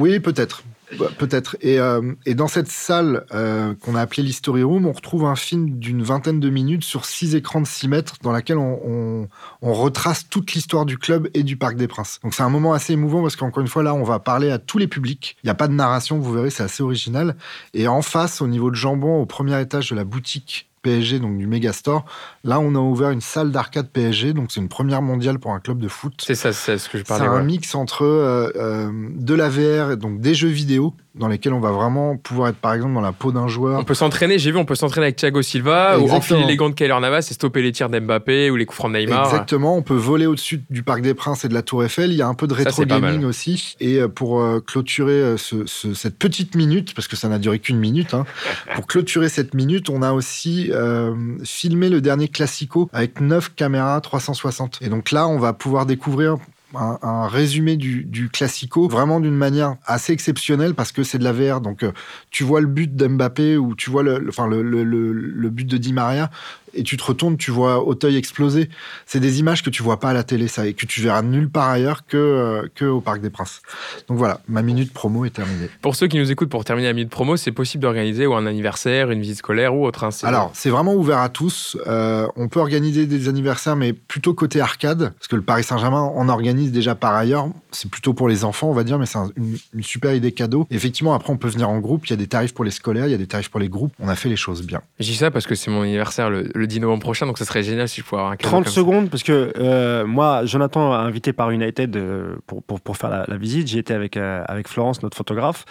oui, 0.00 0.18
peut-être. 0.20 0.62
Bah, 0.98 1.06
Peut-être. 1.18 1.56
Et, 1.60 1.80
euh, 1.80 2.12
et 2.26 2.34
dans 2.34 2.46
cette 2.46 2.68
salle 2.68 3.26
euh, 3.34 3.74
qu'on 3.74 3.94
a 3.96 4.00
appelée 4.00 4.22
l'History 4.22 4.62
Room, 4.62 4.86
on 4.86 4.92
retrouve 4.92 5.24
un 5.24 5.34
film 5.34 5.70
d'une 5.78 6.02
vingtaine 6.02 6.38
de 6.38 6.48
minutes 6.48 6.84
sur 6.84 7.04
six 7.06 7.34
écrans 7.34 7.60
de 7.60 7.66
6 7.66 7.88
mètres 7.88 8.14
dans 8.22 8.30
laquelle 8.32 8.58
on, 8.58 8.80
on- 8.86 9.28
on 9.62 9.72
retrace 9.72 10.28
toute 10.28 10.52
l'histoire 10.54 10.86
du 10.86 10.96
club 10.96 11.28
et 11.34 11.42
du 11.42 11.56
Parc 11.56 11.76
des 11.76 11.88
Princes. 11.88 12.20
Donc 12.22 12.34
c'est 12.34 12.44
un 12.44 12.50
moment 12.50 12.72
assez 12.72 12.92
émouvant 12.92 13.22
parce 13.22 13.34
qu'encore 13.34 13.62
une 13.62 13.68
fois, 13.68 13.82
là, 13.82 13.94
on 13.94 14.04
va 14.04 14.20
parler 14.20 14.50
à 14.50 14.58
tous 14.58 14.78
les 14.78 14.86
publics. 14.86 15.36
Il 15.42 15.46
n'y 15.46 15.50
a 15.50 15.54
pas 15.54 15.66
de 15.68 15.72
narration, 15.74 16.18
vous 16.20 16.32
verrez, 16.32 16.50
c'est 16.50 16.62
assez 16.62 16.82
original. 16.84 17.36
Et 17.74 17.88
en 17.88 18.02
face, 18.02 18.40
au 18.40 18.46
niveau 18.46 18.70
de 18.70 18.76
Jambon, 18.76 19.20
au 19.20 19.26
premier 19.26 19.60
étage 19.60 19.90
de 19.90 19.96
la 19.96 20.04
boutique 20.04 20.68
PSG, 20.86 21.18
donc 21.18 21.36
du 21.36 21.46
Megastore, 21.46 22.04
là, 22.44 22.60
on 22.60 22.74
a 22.74 22.78
ouvert 22.78 23.10
une 23.10 23.20
salle 23.20 23.50
d'arcade 23.50 23.88
PSG. 23.88 24.32
Donc 24.32 24.52
c'est 24.52 24.60
une 24.60 24.68
première 24.68 25.02
mondiale 25.02 25.38
pour 25.38 25.50
un 25.52 25.60
club 25.60 25.78
de 25.78 25.88
foot. 25.88 26.14
c'est 26.24 26.34
ça, 26.36 26.52
c'est 26.52 26.78
ce 26.78 26.88
que 26.88 26.98
je 26.98 27.02
C'est 27.02 27.08
parlais. 27.08 27.26
un 27.26 27.30
voilà. 27.30 27.44
mix 27.44 27.74
entre 27.74 28.04
euh, 28.04 28.50
euh, 28.56 28.90
de 29.16 29.34
la 29.34 29.48
VR, 29.48 29.92
et 29.92 29.96
donc 29.96 30.20
des 30.20 30.34
jeux 30.34 30.48
vidéo, 30.48 30.94
dans 31.18 31.28
lesquels 31.28 31.52
on 31.52 31.60
va 31.60 31.70
vraiment 31.70 32.16
pouvoir 32.16 32.48
être 32.50 32.56
par 32.56 32.74
exemple 32.74 32.94
dans 32.94 33.00
la 33.00 33.12
peau 33.12 33.32
d'un 33.32 33.48
joueur. 33.48 33.80
On 33.80 33.84
peut 33.84 33.94
s'entraîner, 33.94 34.38
j'ai 34.38 34.50
vu, 34.50 34.58
on 34.58 34.64
peut 34.64 34.74
s'entraîner 34.74 35.06
avec 35.06 35.16
Thiago 35.16 35.42
Silva 35.42 35.98
ou 35.98 36.10
enfiler 36.10 36.40
les 36.46 36.56
gants 36.56 36.68
de 36.68 36.74
Kaylor 36.74 37.00
Navas 37.00 37.26
et 37.30 37.34
stopper 37.34 37.62
les 37.62 37.72
tirs 37.72 37.88
d'Mbappé 37.88 38.50
ou 38.50 38.56
les 38.56 38.66
coups 38.66 38.76
francs 38.76 38.92
de 38.92 38.98
Neymar. 38.98 39.24
Exactement, 39.24 39.76
on 39.76 39.82
peut 39.82 39.94
voler 39.94 40.26
au-dessus 40.26 40.62
du 40.70 40.82
Parc 40.82 41.00
des 41.02 41.14
Princes 41.14 41.44
et 41.44 41.48
de 41.48 41.54
la 41.54 41.62
Tour 41.62 41.84
Eiffel. 41.84 42.12
Il 42.12 42.16
y 42.16 42.22
a 42.22 42.28
un 42.28 42.34
peu 42.34 42.46
de 42.46 42.52
rétro 42.54 42.82
gaming 43.00 43.24
aussi. 43.24 43.76
Et 43.80 43.98
euh, 44.00 44.08
pour 44.08 44.40
euh, 44.40 44.60
clôturer 44.66 45.12
euh, 45.12 45.36
ce- 45.36 45.66
ce- 45.66 45.94
cette 45.94 46.18
petite 46.18 46.54
minute, 46.54 46.94
parce 46.94 47.08
que 47.08 47.16
ça 47.16 47.28
n'a 47.28 47.38
duré 47.38 47.58
qu'une 47.58 47.78
minute, 47.78 48.14
hein, 48.14 48.24
pour 48.74 48.86
clôturer 48.86 49.28
cette 49.28 49.54
minute, 49.54 49.88
on 49.90 50.02
a 50.02 50.12
aussi 50.12 50.70
euh, 50.72 51.14
filmé 51.44 51.88
le 51.88 52.00
dernier 52.00 52.28
Classico 52.28 52.88
avec 52.92 53.20
9 53.20 53.54
caméras 53.54 54.00
360. 54.00 54.78
Et 54.82 54.88
donc 54.88 55.10
là, 55.12 55.26
on 55.28 55.38
va 55.38 55.52
pouvoir 55.52 55.86
découvrir 55.86 56.36
un, 56.76 57.26
résumé 57.28 57.76
du, 57.76 58.04
du 58.04 58.28
Classico 58.28 58.88
vraiment 58.88 59.20
d'une 59.20 59.36
manière 59.36 59.76
assez 59.86 60.12
exceptionnelle 60.12 60.74
parce 60.74 60.92
que 60.92 61.02
c'est 61.02 61.18
de 61.18 61.24
la 61.24 61.32
VR. 61.32 61.60
Donc 61.60 61.82
euh, 61.82 61.92
tu 62.30 62.44
vois 62.44 62.60
le 62.60 62.66
but 62.66 62.94
d'Mbappé 62.94 63.56
ou 63.56 63.74
tu 63.74 63.90
vois 63.90 64.02
le, 64.02 64.18
le- 64.18 64.62
le- 64.62 65.12
le 65.12 65.50
but 65.50 65.66
de 65.66 65.76
Di 65.76 65.92
Maria 65.92 66.30
et 66.74 66.82
tu 66.82 66.96
te 66.96 67.04
retournes, 67.04 67.36
tu 67.36 67.50
vois 67.50 67.84
Auteuil 67.86 68.16
exploser. 68.16 68.68
C'est 69.06 69.20
des 69.20 69.38
images 69.40 69.62
que 69.62 69.70
tu 69.70 69.82
vois 69.82 69.98
pas 70.00 70.10
à 70.10 70.12
la 70.14 70.22
télé, 70.24 70.48
ça, 70.48 70.66
et 70.66 70.74
que 70.74 70.86
tu 70.86 71.00
verras 71.00 71.22
nulle 71.22 71.48
part 71.48 71.68
ailleurs 71.70 72.06
que, 72.06 72.16
euh, 72.16 72.68
que 72.74 72.84
au 72.84 73.00
Parc 73.00 73.20
des 73.20 73.30
Princes. 73.30 73.60
Donc 74.08 74.18
voilà, 74.18 74.40
ma 74.48 74.62
minute 74.62 74.92
promo 74.92 75.24
est 75.24 75.30
terminée. 75.30 75.68
Pour 75.82 75.96
ceux 75.96 76.06
qui 76.08 76.18
nous 76.18 76.30
écoutent 76.30 76.48
pour 76.50 76.64
terminer 76.64 76.88
la 76.88 76.94
minute 76.94 77.10
promo, 77.10 77.36
c'est 77.36 77.52
possible 77.52 77.82
d'organiser 77.82 78.26
ou 78.26 78.34
un 78.34 78.46
anniversaire, 78.46 79.10
une 79.10 79.20
visite 79.20 79.38
scolaire 79.38 79.74
ou 79.74 79.86
autre. 79.86 80.04
hein, 80.04 80.10
Alors, 80.22 80.50
c'est 80.54 80.70
vraiment 80.70 80.94
ouvert 80.94 81.18
à 81.18 81.28
tous. 81.28 81.76
Euh, 81.86 82.26
on 82.36 82.48
peut 82.48 82.60
organiser 82.60 83.06
des 83.06 83.28
anniversaires, 83.28 83.76
mais 83.76 83.92
plutôt 83.92 84.34
côté 84.34 84.60
arcade, 84.60 85.12
parce 85.18 85.28
que 85.28 85.36
le 85.36 85.42
Paris 85.42 85.64
Saint-Germain 85.64 86.00
en 86.00 86.28
organise 86.28 86.72
déjà 86.72 86.94
par 86.94 87.14
ailleurs. 87.14 87.48
C'est 87.72 87.90
plutôt 87.90 88.14
pour 88.14 88.28
les 88.28 88.44
enfants, 88.44 88.68
on 88.70 88.72
va 88.74 88.84
dire, 88.84 88.98
mais 88.98 89.06
c'est 89.06 89.18
un- 89.18 89.30
une, 89.36 89.56
une 89.74 89.82
super 89.82 90.14
idée 90.14 90.32
cadeau. 90.32 90.66
Effectivement, 90.70 91.14
après, 91.14 91.32
on 91.32 91.36
peut 91.36 91.48
venir 91.48 91.68
en 91.68 91.78
groupe. 91.78 92.06
Il 92.06 92.10
y 92.10 92.14
a 92.14 92.16
des 92.16 92.26
tarifs 92.26 92.54
pour 92.54 92.64
les 92.64 92.70
scolaires, 92.70 93.06
il 93.06 93.10
y 93.10 93.14
a 93.14 93.18
des 93.18 93.26
tarifs 93.26 93.50
pour 93.50 93.60
les 93.60 93.68
groupes. 93.68 93.92
On 94.00 94.08
a 94.08 94.16
fait 94.16 94.28
les 94.28 94.36
choses 94.36 94.62
bien. 94.62 94.80
Je 94.98 95.04
dis 95.04 95.14
ça 95.16 95.30
parce 95.30 95.46
que 95.46 95.54
c'est 95.54 95.70
mon 95.70 95.82
anniversaire 95.82 96.30
le, 96.30 96.48
le 96.54 96.65
10 96.66 96.80
novembre 96.80 97.02
prochain, 97.02 97.26
donc 97.26 97.38
ça 97.38 97.44
serait 97.44 97.62
génial 97.62 97.88
si 97.88 98.00
je 98.00 98.06
pouvais 98.06 98.20
avoir 98.20 98.32
un 98.32 98.36
cadeau 98.36 98.50
30 98.50 98.64
comme 98.64 98.72
ça. 98.72 98.80
secondes, 98.80 99.10
parce 99.10 99.22
que 99.22 99.52
euh, 99.58 100.06
moi, 100.06 100.44
Jonathan, 100.44 100.92
invité 100.92 101.32
par 101.32 101.50
United 101.50 101.96
euh, 101.96 102.36
pour, 102.46 102.62
pour, 102.62 102.80
pour 102.80 102.96
faire 102.96 103.10
la, 103.10 103.24
la 103.26 103.36
visite, 103.36 103.66
j'y 103.66 103.78
étais 103.78 103.94
avec, 103.94 104.16
euh, 104.16 104.42
avec 104.46 104.68
Florence, 104.68 105.02
notre 105.02 105.16
photographe. 105.16 105.64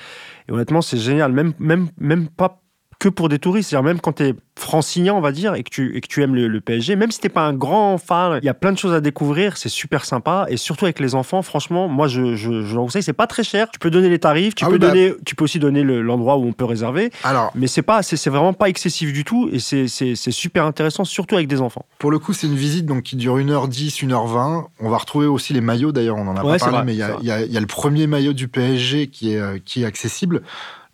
Et 0.48 0.52
honnêtement, 0.52 0.82
c'est 0.82 0.98
génial. 0.98 1.32
Même, 1.32 1.54
même, 1.60 1.90
même 1.98 2.28
pas 2.28 2.62
que 3.00 3.10
pour 3.10 3.30
des 3.30 3.40
touristes. 3.40 3.70
C'est-à-dire 3.70 3.84
même 3.86 4.00
quand 4.02 4.14
tu 4.14 4.24
es 4.24 4.34
francilien, 4.58 5.14
on 5.14 5.20
va 5.22 5.34
dire, 5.34 5.54
et 5.56 5.64
que 5.64 5.70
tu, 5.70 5.96
et 5.98 6.02
que 6.02 6.08
tu 6.08 6.24
aimes 6.24 6.34
le, 6.34 6.48
le 6.48 6.62
PSG, 6.62 6.96
même 6.96 7.12
si 7.12 7.20
t'es 7.20 7.28
pas 7.30 7.46
un 7.46 7.54
grand 7.54 7.98
fan, 7.98 8.40
il 8.42 8.46
y 8.46 8.50
a 8.50 8.54
plein 8.54 8.72
de 8.72 8.78
choses 8.78 8.94
à 8.94 9.02
découvrir, 9.02 9.58
c'est 9.58 9.68
super 9.70 10.06
sympa. 10.06 10.46
Et 10.50 10.56
surtout 10.56 10.86
avec 10.86 11.00
les 11.02 11.14
enfants, 11.14 11.42
franchement, 11.42 11.88
moi, 11.90 12.08
je, 12.08 12.36
je, 12.36 12.62
je 12.64 12.74
le 12.74 12.80
conseille, 12.80 13.04
c'est 13.04 13.12
pas 13.14 13.28
très 13.28 13.44
cher. 13.44 13.70
Tu 13.70 13.80
peux 13.80 13.90
donner 13.90 14.08
les 14.10 14.20
tarifs, 14.20 14.56
tu, 14.56 14.64
Ah 14.64 14.68
peux, 14.68 14.74
oui, 14.76 14.80
bah- 15.10 15.16
tu 15.26 15.36
peux 15.36 15.44
aussi 15.44 15.60
donner 15.60 15.84
le- 15.84 16.02
l'endroit 16.02 16.38
où 16.38 16.46
on 16.46 16.54
peut 16.54 16.64
réserver. 16.66 17.12
Alors, 17.24 17.52
Mais 17.54 17.68
c'est 17.68 17.82
pas, 17.82 18.02
c'est 18.02 18.30
vraiment 18.30 18.54
pas 18.54 18.70
excessif 18.70 19.12
du 19.12 19.26
tout 19.26 19.50
et 19.52 19.60
c'est 19.60 20.16
super 20.32 20.66
intéressant, 20.66 21.04
surtout 21.04 21.36
avec 21.36 21.48
des 21.48 21.60
enfants. 21.62 21.86
pour 22.00 22.12
le 22.12 22.20
coup, 22.20 22.32
c'est 22.34 22.48
une 22.48 22.56
visite 22.56 22.86
donc, 22.86 23.04
qui 23.04 23.18
dure 23.18 23.38
1h10, 23.38 24.06
1h20. 24.06 24.68
On 24.80 24.90
va 24.90 24.98
retrouver 24.98 25.26
aussi 25.28 25.52
les 25.54 25.62
maillots, 25.62 25.92
d'ailleurs, 25.92 26.16
on 26.18 26.28
en 26.28 26.38
a 26.38 26.44
Ouais, 26.46 26.54
pas 26.54 26.60
parlé, 26.60 26.76
vrai, 26.78 26.86
mais 26.86 26.94
il 26.94 27.00
y, 27.26 27.32
a- 27.32 27.42
y 27.46 27.52
y 27.54 27.60
le 27.60 27.66
premier 27.68 28.08
maillot 28.08 28.32
du 28.34 28.48
PSG 28.48 29.08
qui 29.08 29.34
est, 29.34 29.38
euh, 29.40 29.58
qui 29.64 29.84
est 29.84 29.86
accessible. 29.86 30.42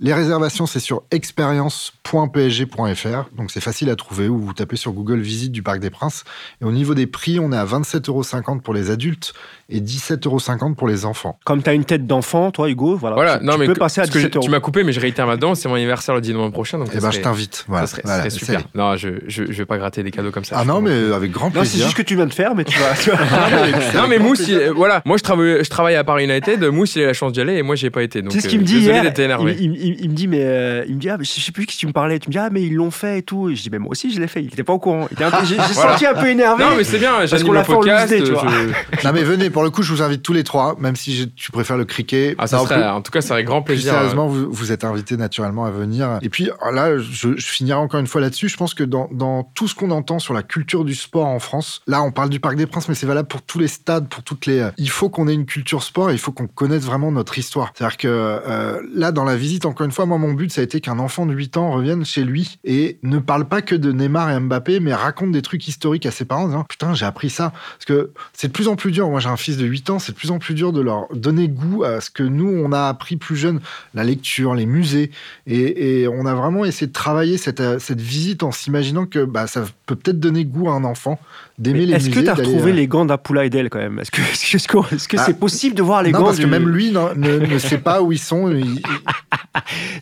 Les 0.04 0.16
réservations, 0.16 0.66
c'est 0.66 0.80
sur 0.80 1.04
expérience.psg.fr. 1.12 3.36
Donc, 3.38 3.52
c'est 3.52 3.62
facile 3.62 3.92
à 3.92 3.96
trouver 3.96 4.30
ou 4.30 4.40
vous 4.40 4.54
tapez 4.54 4.76
sur 4.76 4.94
Google 4.94 5.20
Visite 5.20 5.52
du 5.52 5.62
Parc 5.62 5.80
des 5.80 5.92
Princes. 5.92 6.24
Et 6.60 6.66
au 6.66 6.72
niveau 6.72 6.96
des 6.96 7.06
prix, 7.06 7.40
on 7.40 7.52
est 7.52 7.58
à 7.58 7.66
27,50 7.66 8.10
euros 8.10 8.24
pour 8.62 8.74
les 8.74 8.90
adultes 8.90 9.34
et 9.72 9.80
17,50 9.82 10.26
euros 10.28 10.76
pour 10.76 10.88
les 10.88 11.06
enfants. 11.06 11.38
Comme 11.46 11.64
tu 11.64 11.70
as 11.70 11.74
une 11.74 11.86
tête 11.86 12.06
d'enfant, 12.06 12.52
toi, 12.52 12.70
Hugo, 12.70 12.96
voilà, 12.96 13.16
Voilà, 13.16 13.38
tu, 13.40 13.46
non, 13.46 13.54
tu 13.54 13.60
mais 13.60 13.66
peux 13.68 13.74
que- 13.74 13.80
passer 13.80 14.02
à 14.02 14.04
parce 14.04 14.14
que 14.14 14.20
je- 14.20 14.26
17 14.28 14.36
euros. 14.38 14.46
tu 14.46 14.52
m'as 14.52 14.60
coupé, 14.60 14.84
mais 14.84 14.92
je 14.94 15.00
réitère 15.00 15.28
maintenant. 15.28 15.56
C'est 15.56 15.70
mon 15.70 15.76
anniversaire 15.76 16.14
le 16.16 16.22
10 16.22 16.34
novembre 16.34 16.54
prochain. 16.54 16.78
Donc 16.78 16.90
Eh 16.94 17.00
ben, 17.00 17.12
je 17.12 17.20
t'invite. 17.20 17.66
Voilà, 17.68 17.88
ça 17.88 17.92
serait, 17.94 18.02
voilà, 18.06 18.24
ça 18.24 18.30
serait 18.30 18.40
super. 18.46 18.62
Non, 18.76 18.96
je, 18.98 19.10
je, 19.28 19.44
je 19.50 19.58
vais 19.58 19.66
pas 19.66 19.78
gratter 19.78 20.04
des 20.04 20.12
cadeaux 20.12 20.32
comme 20.32 20.44
ça. 20.46 20.58
Ah 20.60 20.66
non, 20.66 20.82
mais 20.82 21.14
avec 21.14 21.32
grand 21.32 21.48
Non, 21.48 21.52
c'est 21.56 21.60
plaisir. 21.62 21.86
juste 21.86 21.98
que 21.98 22.02
tu 22.04 22.16
viens 22.16 22.26
de 22.28 22.34
faire, 22.34 22.56
mais 22.56 22.64
tu 22.64 22.78
vas. 22.80 22.94
tu 23.02 23.10
vas- 23.10 23.18
Non, 24.02 24.08
mais 24.08 24.20
Mousse, 24.20 24.48
il- 24.48 24.56
euh, 24.56 24.72
voilà, 24.76 25.02
moi 25.06 25.18
je 25.18 25.24
travaille, 25.24 25.64
je 25.64 25.70
travaille 25.70 25.96
à 25.96 26.04
Paris 26.04 26.26
United. 26.26 26.64
Mousse, 26.66 26.96
il 26.96 27.04
a 27.04 27.08
la 27.08 27.14
chance 27.14 27.32
d'y 27.34 27.42
aller 27.42 27.56
et 27.56 27.64
moi 27.64 27.76
j'y 27.76 27.86
ai 27.88 27.90
pas 27.90 28.04
été. 28.04 28.22
Sais 28.30 28.42
ce 28.42 28.48
euh, 28.48 28.50
qu'il 28.50 28.60
me 28.60 28.66
dit 28.66 28.80
hier 28.80 29.04
il, 29.04 30.10
me 30.10 30.14
dit, 30.16 30.28
mais 30.28 30.42
euh, 30.44 30.84
il 30.88 30.96
me 30.96 31.00
dit, 31.00 31.10
ah, 31.10 31.18
mais 31.18 31.24
je 31.26 31.40
sais 31.40 31.52
plus 31.52 31.66
qui 31.66 31.78
tu 31.78 31.88
me 31.88 31.92
parlais. 31.92 32.20
Tu 32.20 32.30
me 32.30 32.32
dis, 32.34 32.38
ah, 32.40 32.50
mais 32.52 32.62
ils 32.64 32.74
l'ont 32.74 32.92
fait 32.92 33.20
et 33.20 33.22
tout. 33.24 33.50
Et 33.50 33.56
je 33.56 33.62
dis, 33.64 33.70
mais 33.70 33.80
moi 33.80 33.92
aussi, 33.92 34.12
je 34.14 34.20
l'ai 34.20 34.28
fait. 34.28 34.42
Il 34.42 34.48
était 34.48 34.64
pas 34.64 34.74
au 34.74 34.80
courant. 34.80 35.08
Il 35.12 35.14
était 35.16 35.24
un 35.24 35.32
peu- 35.32 35.46
J'ai 35.46 35.56
j'ai 35.56 35.74
senti 35.74 36.06
un 36.06 36.14
peu 36.14 36.28
énervé. 36.28 36.64
Non, 36.64 36.72
mais 36.78 36.84
c'est 36.84 36.98
bien, 37.00 37.26
j'anime 37.26 37.46
qu'on 37.48 37.52
le 37.54 37.58
l'a 37.60 37.64
fait 37.64 37.74
en 37.74 37.80
podcast. 37.80 38.14
Non, 39.04 39.12
mais 39.14 39.24
venez, 39.24 39.50
pour 39.50 39.61
le 39.64 39.70
coup, 39.70 39.82
je 39.84 39.92
vous 39.94 40.02
invite 40.02 40.22
tous 40.24 40.34
les 40.34 40.44
trois, 40.44 40.76
même 40.80 40.96
si 40.96 41.16
je- 41.16 41.26
tu 41.26 41.52
préfères 41.52 41.78
le 41.78 41.86
cricket. 41.86 42.36
Ah, 42.38 42.48
ça 42.48 42.60
serait, 42.60 42.76
plus- 42.76 42.84
en 42.84 43.02
tout 43.02 43.12
cas, 43.12 43.22
ça 43.22 43.30
serait 43.30 43.44
grand 43.44 43.62
Plus 43.62 43.76
plaisir. 43.76 43.94
euh, 43.94 43.98
sérieusement, 43.98 44.28
vous, 44.28 44.52
vous 44.52 44.72
êtes 44.72 44.84
invités 44.84 45.18
naturellement 45.18 45.66
à 45.66 45.72
venir. 45.72 46.20
Et 46.22 46.30
puis 46.30 46.50
là, 46.72 46.98
je, 46.98 47.36
je 47.38 47.46
finirai 47.48 47.78
encore 47.78 48.00
une 48.00 48.08
fois 48.08 48.22
là-dessus. 48.22 48.50
Je 48.50 48.58
pense 48.58 48.74
que 48.74 48.84
dans, 48.84 49.10
dans 49.12 49.44
tout 49.44 49.68
ce 49.68 49.76
qu'on 49.76 49.92
entend 49.92 50.20
sur 50.20 50.34
la 50.34 50.44
culture 50.44 50.86
du 50.86 50.96
sport 50.96 51.26
en 51.28 51.40
France, 51.40 51.82
là, 51.88 52.02
on 52.04 52.12
parle 52.12 52.30
du 52.30 52.40
Parc 52.40 52.56
des 52.56 52.66
Princes, 52.66 52.88
mais 52.90 52.96
c'est 52.96 53.06
valable 53.06 53.28
pour 53.28 53.42
tous 53.42 53.60
les 53.60 53.68
stades, 53.68 54.08
pour 54.10 54.24
toutes 54.24 54.46
les. 54.46 54.70
Il 54.78 54.90
faut 54.90 55.10
qu'on 55.10 55.28
ait 55.28 55.34
une 55.34 55.46
culture 55.46 55.84
sport 55.84 56.10
et 56.10 56.14
il 56.14 56.20
faut 56.20 56.32
qu'on 56.32 56.48
connaisse 56.48 56.84
vraiment 56.84 57.12
notre 57.12 57.38
histoire. 57.38 57.72
C'est-à-dire 57.76 57.98
que 57.98 58.08
euh, 58.08 58.82
là, 58.94 59.12
dans 59.12 59.24
la 59.24 59.36
visite, 59.36 59.66
encore 59.66 59.86
une 59.86 59.92
fois, 59.92 60.06
moi, 60.06 60.18
mon 60.18 60.34
but, 60.34 60.52
ça 60.52 60.62
a 60.62 60.64
été 60.64 60.82
qu'un 60.82 61.00
enfant 61.00 61.26
de 61.26 61.34
8 61.34 61.58
ans 61.58 61.72
revienne 61.72 62.06
chez 62.06 62.24
lui 62.24 62.60
et 62.64 63.00
ne 63.04 63.20
parle 63.20 63.48
pas 63.48 63.62
que 63.62 63.76
de 63.76 63.92
Neymar 63.92 64.30
et 64.32 64.40
Mbappé, 64.40 64.80
mais 64.80 64.94
raconte 64.94 65.32
des 65.32 65.42
trucs 65.42 65.68
historiques 65.68 66.06
à 66.06 66.12
ses 66.12 66.26
parents 66.26 66.44
en 66.44 66.48
disant 66.48 66.64
Putain, 66.68 66.94
j'ai 66.94 67.06
appris 67.06 67.30
ça. 67.30 67.52
Parce 67.52 67.86
que 67.86 68.12
c'est 68.34 68.48
de 68.48 68.54
plus 68.54 68.68
en 68.68 68.76
plus 68.76 68.92
dur. 68.92 69.10
Moi, 69.10 69.20
j'ai 69.20 69.30
un 69.30 69.38
fils 69.38 69.51
de 69.58 69.66
8 69.66 69.90
ans, 69.90 70.00
c'est 70.00 70.12
de 70.12 70.18
plus 70.18 70.32
en 70.32 70.40
plus 70.40 70.54
dur 70.54 70.74
de 70.74 70.82
leur 70.82 71.08
donner 71.14 71.48
goût 71.48 71.84
à 71.84 72.02
ce 72.02 72.10
que 72.10 72.24
nous, 72.24 72.48
on 72.48 72.72
a 72.72 72.88
appris 72.88 73.18
plus 73.18 73.36
jeune, 73.36 73.60
la 73.94 74.04
lecture, 74.04 74.56
les 74.56 74.66
musées. 74.66 75.12
Et, 75.48 76.02
et 76.02 76.08
on 76.08 76.26
a 76.26 76.34
vraiment 76.34 76.66
essayé 76.66 76.88
de 76.88 76.94
travailler 76.94 77.38
cette, 77.38 77.60
euh, 77.60 77.80
cette 77.80 78.02
visite 78.02 78.44
en 78.44 78.52
s'imaginant 78.52 79.06
que 79.06 79.26
bah, 79.26 79.48
ça 79.48 79.64
peut 79.86 79.96
peut-être 79.96 80.20
donner 80.20 80.46
goût 80.46 80.70
à 80.70 80.74
un 80.74 80.84
enfant 80.84 81.20
d'aimer 81.62 81.80
Mais 81.80 81.86
les 81.86 81.94
Est-ce 81.94 82.08
musées. 82.10 82.20
que 82.22 82.26
tu 82.26 82.30
as 82.30 82.34
retrouvé 82.34 82.72
euh, 82.72 82.76
les 82.76 82.88
gants 82.88 83.06
d'Apoula 83.06 83.46
Edel 83.46 83.70
quand 83.70 83.80
même? 83.80 84.00
Est-ce 84.00 84.12
que 84.12 84.22
Ah. 85.18 85.24
c'est 85.26 85.40
possible 85.40 85.76
de 85.76 85.82
voir 85.84 86.04
les 86.04 86.12
Non, 86.12 86.20
gants 86.20 86.26
parce 86.26 86.40
que 86.40 86.46
même 86.46 86.68
lui 86.70 86.92
non, 86.92 87.10
ne, 87.16 87.38
ne 87.40 87.58
sait 87.60 87.78
pas 87.78 88.02
où 88.02 88.12
ils 88.12 88.20
sont. 88.20 88.50
Il- 88.50 88.82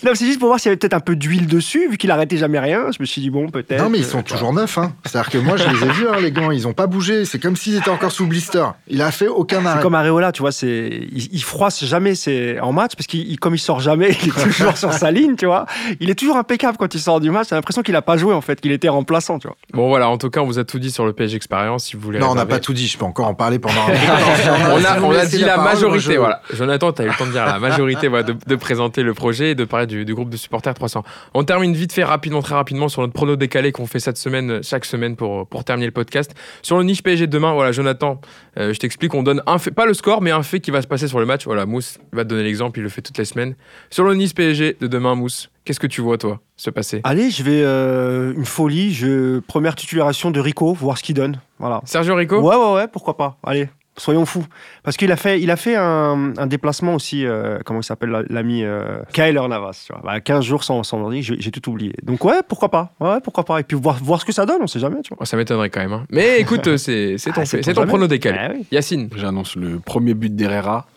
Non, 0.03 0.11
c'est 0.15 0.25
juste 0.25 0.39
pour 0.39 0.47
voir 0.47 0.59
s'il 0.59 0.69
y 0.69 0.71
avait 0.71 0.77
peut-être 0.77 0.93
un 0.93 0.99
peu 0.99 1.15
d'huile 1.15 1.47
dessus, 1.47 1.89
vu 1.89 1.97
qu'il 1.97 2.09
arrêtait 2.11 2.37
jamais 2.37 2.59
rien. 2.59 2.85
Je 2.91 2.97
me 3.01 3.05
suis 3.05 3.21
dit 3.21 3.29
bon, 3.29 3.49
peut-être. 3.49 3.81
Non, 3.83 3.89
mais 3.89 3.97
ils 3.99 4.05
sont 4.05 4.19
euh, 4.19 4.23
toujours 4.23 4.53
neufs. 4.53 4.77
Hein. 4.77 4.93
C'est-à-dire 5.05 5.29
que 5.31 5.37
moi, 5.37 5.57
je 5.57 5.67
les 5.67 5.83
ai 5.83 5.89
vus, 5.91 6.07
hein, 6.07 6.17
les 6.21 6.31
gants. 6.31 6.51
Ils 6.51 6.67
ont 6.67 6.73
pas 6.73 6.87
bougé. 6.87 7.25
C'est 7.25 7.39
comme 7.39 7.55
s'ils 7.55 7.75
étaient 7.75 7.89
encore 7.89 8.11
sous 8.11 8.25
blister. 8.25 8.65
Il 8.87 9.01
a 9.01 9.11
fait 9.11 9.27
aucun 9.27 9.61
C'est 9.61 9.67
arrêt. 9.67 9.81
comme 9.81 9.95
Areola, 9.95 10.31
tu 10.31 10.41
vois, 10.41 10.51
c'est 10.51 10.89
il, 11.11 11.29
il 11.33 11.43
froisse 11.43 11.83
jamais 11.83 12.15
c'est 12.15 12.59
en 12.59 12.71
match 12.71 12.93
parce 12.95 13.07
qu'il 13.07 13.29
il- 13.29 13.39
comme 13.39 13.55
il 13.55 13.59
sort 13.59 13.79
jamais, 13.81 14.09
il 14.23 14.29
est 14.29 14.43
toujours 14.43 14.77
sur 14.77 14.93
sa 14.93 15.11
ligne, 15.11 15.35
tu 15.35 15.45
vois. 15.45 15.65
Il 15.99 16.09
est 16.09 16.15
toujours 16.15 16.37
impeccable 16.37 16.77
quand 16.77 16.93
il 16.93 16.99
sort 17.01 17.19
du 17.19 17.29
match. 17.31 17.49
J'ai 17.49 17.55
l'impression 17.55 17.81
qu'il 17.81 17.95
a 17.95 18.01
pas 18.01 18.17
joué 18.17 18.33
en 18.33 18.41
fait, 18.41 18.61
qu'il 18.61 18.71
était 18.71 18.89
remplaçant, 18.89 19.39
tu 19.39 19.47
vois. 19.47 19.57
Bon, 19.73 19.89
voilà, 19.89 20.09
en 20.09 20.17
tout 20.17 20.29
cas, 20.29 20.41
on 20.41 20.45
vous 20.45 20.59
a 20.59 20.63
tout 20.63 20.79
dit 20.79 20.91
sur 20.91 21.05
le 21.05 21.13
PSG 21.13 21.39
Si 21.79 21.95
vous 21.95 22.03
voulez 22.03 22.19
Non, 22.19 22.29
on 22.29 22.35
n'a 22.35 22.45
pas 22.45 22.59
tout 22.59 22.73
dit. 22.73 22.87
Je 22.87 22.95
peux 22.95 23.05
encore 23.05 23.25
en 23.25 23.33
parler 23.33 23.57
pendant. 23.57 23.81
un 23.81 24.71
on 24.71 24.85
a, 24.85 25.01
on 25.01 25.11
a 25.11 25.25
dit 25.25 25.39
la, 25.39 25.57
majorité, 25.57 26.17
voilà. 26.17 26.41
Jonathan, 26.53 26.91
tu 26.91 27.01
as 27.01 27.05
eu 27.05 27.07
le 27.07 27.15
temps 27.15 27.25
de 27.25 27.31
dire 27.31 27.43
la 27.43 27.57
majorité 27.57 28.07
voilà, 28.07 28.23
de, 28.23 28.35
de 28.45 28.55
présenter 28.55 29.01
le 29.01 29.15
projet 29.15 29.51
et 29.51 29.55
de 29.55 29.65
parler 29.65 29.87
du, 29.87 30.05
du 30.05 30.13
groupe 30.13 30.29
de 30.29 30.37
supporters 30.37 30.75
300. 30.75 31.03
On 31.33 31.43
termine 31.43 31.73
vite 31.73 31.91
fait, 31.91 32.03
rapidement, 32.03 32.43
très 32.43 32.53
rapidement, 32.53 32.87
sur 32.87 33.01
notre 33.01 33.13
prono 33.13 33.35
décalé 33.35 33.71
qu'on 33.71 33.87
fait 33.87 33.99
cette 33.99 34.17
semaine, 34.17 34.61
chaque 34.61 34.85
semaine 34.85 35.15
pour, 35.15 35.47
pour 35.47 35.63
terminer 35.63 35.87
le 35.87 35.91
podcast. 35.91 36.35
Sur 36.61 36.77
le 36.77 36.83
niche 36.83 37.01
PSG 37.01 37.25
de 37.25 37.31
demain, 37.31 37.53
voilà, 37.53 37.71
Jonathan, 37.71 38.21
euh, 38.59 38.71
je 38.71 38.77
t'explique, 38.77 39.15
on 39.15 39.23
donne 39.23 39.41
un 39.47 39.57
fait, 39.57 39.71
pas 39.71 39.87
le 39.87 39.95
score, 39.95 40.21
mais 40.21 40.31
un 40.31 40.43
fait 40.43 40.59
qui 40.59 40.69
va 40.69 40.83
se 40.83 40.87
passer 40.87 41.07
sur 41.07 41.19
le 41.19 41.25
match. 41.25 41.45
Voilà, 41.45 41.65
Mousse 41.65 41.97
va 42.13 42.25
te 42.25 42.29
donner 42.29 42.43
l'exemple, 42.43 42.77
il 42.79 42.83
le 42.83 42.89
fait 42.89 43.01
toutes 43.01 43.17
les 43.17 43.25
semaines. 43.25 43.55
Sur 43.89 44.03
le 44.03 44.13
nice 44.13 44.33
PSG 44.33 44.77
de 44.79 44.85
demain, 44.85 45.15
Mousse, 45.15 45.49
qu'est-ce 45.65 45.79
que 45.79 45.87
tu 45.87 46.01
vois, 46.01 46.17
toi, 46.17 46.39
se 46.57 46.69
passer 46.69 47.01
Allez, 47.03 47.29
je 47.29 47.43
vais 47.43 47.61
euh, 47.63 48.33
une 48.35 48.45
folie. 48.45 48.93
Je 48.93 49.39
première 49.39 49.75
titularisation 49.75 50.31
de 50.31 50.39
Rico, 50.39 50.73
voir 50.73 50.97
ce 50.97 51.03
qu'il 51.03 51.15
donne. 51.15 51.39
Voilà. 51.59 51.81
Sergio 51.85 52.15
Rico? 52.15 52.39
Ouais, 52.39 52.55
ouais, 52.55 52.73
ouais, 52.73 52.87
pourquoi 52.87 53.17
pas. 53.17 53.37
Allez, 53.43 53.69
soyons 53.97 54.25
fous. 54.25 54.45
Parce 54.83 54.95
qu'il 54.97 55.11
a 55.11 55.17
fait, 55.17 55.41
il 55.41 55.51
a 55.51 55.55
fait 55.57 55.75
un, 55.75 56.33
un 56.37 56.47
déplacement 56.47 56.95
aussi, 56.95 57.25
euh, 57.25 57.59
comment 57.65 57.81
il 57.81 57.83
s'appelle 57.83 58.09
la- 58.09 58.23
l'ami 58.29 58.63
euh, 58.63 58.99
Kyler 59.13 59.45
Navas. 59.49 59.83
Tu 59.85 59.91
vois. 59.93 60.01
Bah, 60.03 60.19
15 60.21 60.43
jours 60.45 60.63
sans, 60.63 60.83
sans 60.83 61.01
ordi, 61.01 61.21
j'ai 61.21 61.51
tout 61.51 61.69
oublié. 61.69 61.93
Donc 62.03 62.23
ouais, 62.23 62.39
pourquoi 62.47 62.69
pas. 62.69 62.93
Ouais, 62.99 63.19
pourquoi 63.23 63.43
pas. 63.43 63.59
Et 63.59 63.63
puis 63.63 63.75
voir, 63.77 63.97
voir 64.01 64.21
ce 64.21 64.25
que 64.25 64.31
ça 64.31 64.45
donne, 64.45 64.59
on 64.61 64.67
sait 64.67 64.79
jamais, 64.79 65.01
tu 65.01 65.09
vois. 65.09 65.17
Oh, 65.21 65.25
Ça 65.25 65.35
m'étonnerait 65.37 65.69
quand 65.69 65.81
même. 65.81 65.93
hein. 65.93 66.05
Mais 66.09 66.39
écoute, 66.39 66.65
euh, 66.67 66.77
c'est 66.77 67.17
c'est 67.17 67.31
ton, 67.33 67.41
Ah, 67.41 67.45
fait, 67.45 67.61
ton 67.61 67.73
jamais. 67.73 67.87
prono 67.87 68.07
décalé. 68.07 68.37
Ah 68.41 68.51
oui. 68.55 68.65
Yacine, 68.71 69.09
J'annonce 69.15 69.55
le 69.57 69.79
premier 69.79 70.13
but 70.13 70.33
d'Herrera, 70.35 70.87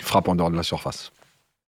frappe 0.00 0.28
en 0.28 0.34
dehors 0.34 0.50
de 0.50 0.56
la 0.56 0.62
surface. 0.62 1.12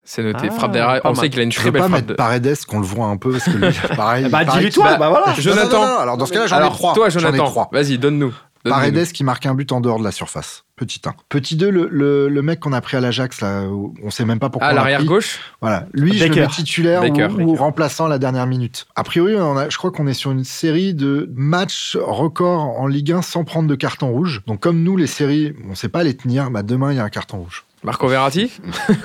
C'est 0.09 0.23
noté. 0.23 0.47
Ah, 0.49 0.53
frappe 0.53 0.71
derrière. 0.71 1.01
On 1.03 1.13
sait 1.13 1.29
qu'il 1.29 1.39
a 1.39 1.43
une 1.43 1.51
très 1.51 1.69
belle 1.69 1.81
pas 1.81 1.87
frappe. 1.89 1.97
mettre 1.99 2.07
de- 2.07 2.13
Paredes 2.13 2.55
qu'on 2.65 2.79
le 2.79 2.85
voit 2.85 3.07
un 3.07 3.17
peu 3.17 3.31
parce 3.31 3.43
que 3.43 3.51
lui, 3.57 3.67
pareil. 3.97 4.29
Bah, 4.29 4.45
dis-lui 4.45 4.69
toi, 4.71 4.91
Bah, 4.93 4.97
bah, 4.97 5.09
voilà. 5.09 5.33
Jonathan. 5.37 5.81
Non, 5.81 5.85
non, 5.87 5.93
non, 5.95 5.99
Alors 5.99 6.17
dans 6.17 6.25
ce 6.25 6.31
cas-là, 6.33 6.47
j'en 6.47 6.65
ai 6.65 6.69
trois. 6.69 6.93
toi, 6.93 7.09
J'en 7.09 7.19
ai 7.19 7.21
Jonathan, 7.23 7.45
trois. 7.45 7.69
vas-y, 7.73 7.97
donne-nous. 7.97 8.33
Donne-nous. 8.63 8.79
Paredes 8.79 9.11
qui 9.11 9.23
marque 9.23 9.45
un 9.45 9.53
but 9.53 9.71
en 9.71 9.81
dehors 9.81 9.99
de 9.99 10.03
la 10.03 10.11
surface. 10.11 10.63
Petit 10.75 11.01
1. 11.05 11.13
Petit 11.29 11.55
2, 11.55 11.69
le, 11.69 11.87
le, 11.91 12.27
le 12.29 12.41
mec 12.41 12.59
qu'on 12.59 12.73
a 12.73 12.81
pris 12.81 12.97
à 12.97 12.99
l'Ajax, 13.01 13.41
là, 13.41 13.63
où 13.63 13.93
on 14.03 14.09
sait 14.09 14.25
même 14.25 14.39
pas 14.39 14.49
pourquoi. 14.49 14.67
À 14.67 14.71
l'a 14.73 14.77
l'arrière 14.81 15.03
gauche 15.05 15.39
Voilà. 15.61 15.85
Lui, 15.93 16.17
je 16.17 16.23
le 16.23 16.29
Baker. 16.29 16.41
mets 16.41 16.47
titulaire 16.47 17.01
Baker. 17.01 17.27
ou, 17.39 17.51
ou 17.51 17.55
remplaçant 17.55 18.05
à 18.05 18.09
la 18.09 18.17
dernière 18.19 18.47
minute. 18.47 18.87
A 18.95 19.03
priori, 19.03 19.35
on 19.35 19.57
a, 19.57 19.69
je 19.69 19.77
crois 19.77 19.91
qu'on 19.91 20.07
est 20.07 20.13
sur 20.13 20.31
une 20.31 20.43
série 20.43 20.93
de 20.93 21.29
matchs 21.35 21.97
records 22.01 22.79
en 22.79 22.87
Ligue 22.87 23.11
1 23.11 23.21
sans 23.21 23.43
prendre 23.43 23.67
de 23.69 23.75
carton 23.75 24.09
rouge. 24.09 24.41
Donc, 24.47 24.59
comme 24.59 24.83
nous, 24.83 24.97
les 24.97 25.07
séries, 25.07 25.53
on 25.69 25.75
sait 25.75 25.89
pas 25.89 26.03
les 26.03 26.15
tenir, 26.17 26.49
bah, 26.51 26.63
demain, 26.63 26.91
il 26.91 26.97
y 26.97 26.99
a 26.99 27.03
un 27.03 27.09
carton 27.09 27.37
rouge. 27.37 27.63
Marco 27.83 28.07
Verratti 28.07 28.51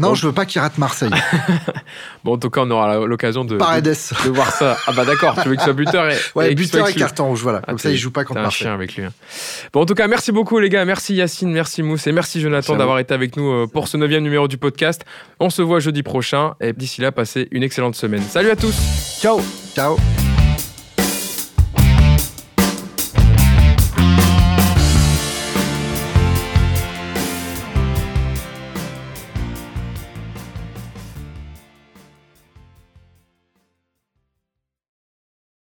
Non, 0.00 0.14
je 0.14 0.26
veux 0.26 0.32
pas 0.32 0.46
qu'il 0.46 0.60
rate 0.60 0.78
Marseille. 0.78 1.10
Bon, 2.22 2.34
en 2.34 2.38
tout 2.38 2.50
cas, 2.50 2.60
on 2.64 2.70
aura 2.70 2.98
l'occasion 3.06 3.44
de, 3.44 3.56
de, 3.56 4.28
voir 4.30 4.52
ça. 4.52 4.76
Ah 4.86 4.92
bah 4.92 5.04
d'accord, 5.04 5.34
tu 5.42 5.48
veux 5.48 5.54
qu'il 5.54 5.64
soit 5.64 5.72
buteur 5.72 6.08
et, 6.10 6.16
Ouais, 6.34 6.52
et 6.52 6.54
buteur 6.54 6.86
et 6.88 6.92
carton 6.94 7.26
rouge, 7.26 7.40
voilà. 7.42 7.60
Ah, 7.62 7.68
Comme 7.70 7.78
ça, 7.78 7.90
il 7.90 7.96
joue 7.96 8.10
pas 8.10 8.24
contre 8.24 8.40
un 8.40 8.42
Marseille. 8.42 8.58
chien 8.66 8.74
avec 8.74 8.94
lui. 8.94 9.04
hein. 9.04 9.12
Bon, 9.72 9.80
en 9.80 9.86
tout 9.86 9.94
cas, 9.94 10.06
merci 10.06 10.30
beaucoup 10.30 10.58
les 10.58 10.68
gars. 10.68 10.84
Merci 10.84 11.14
Yacine, 11.14 11.50
merci 11.50 11.82
Mousse 11.82 12.06
et 12.06 12.12
merci 12.12 12.40
Jonathan 12.40 12.76
d'avoir 12.76 12.98
été 12.98 13.14
avec 13.14 13.36
nous 13.36 13.50
euh, 13.50 13.66
pour 13.66 13.88
ce 13.88 13.96
neuvième 13.96 14.22
numéro 14.22 14.48
du 14.48 14.58
podcast. 14.58 15.04
On 15.40 15.48
se 15.50 15.62
voit 15.62 15.80
jeudi 15.80 16.02
prochain 16.02 16.54
et 16.60 16.72
d'ici 16.74 17.00
là, 17.00 17.10
passez 17.10 17.48
une 17.50 17.62
excellente 17.62 17.96
semaine. 17.96 18.22
Salut 18.28 18.50
à 18.50 18.56
tous 18.56 18.76
Ciao. 19.20 19.40
Ciao. 19.74 19.96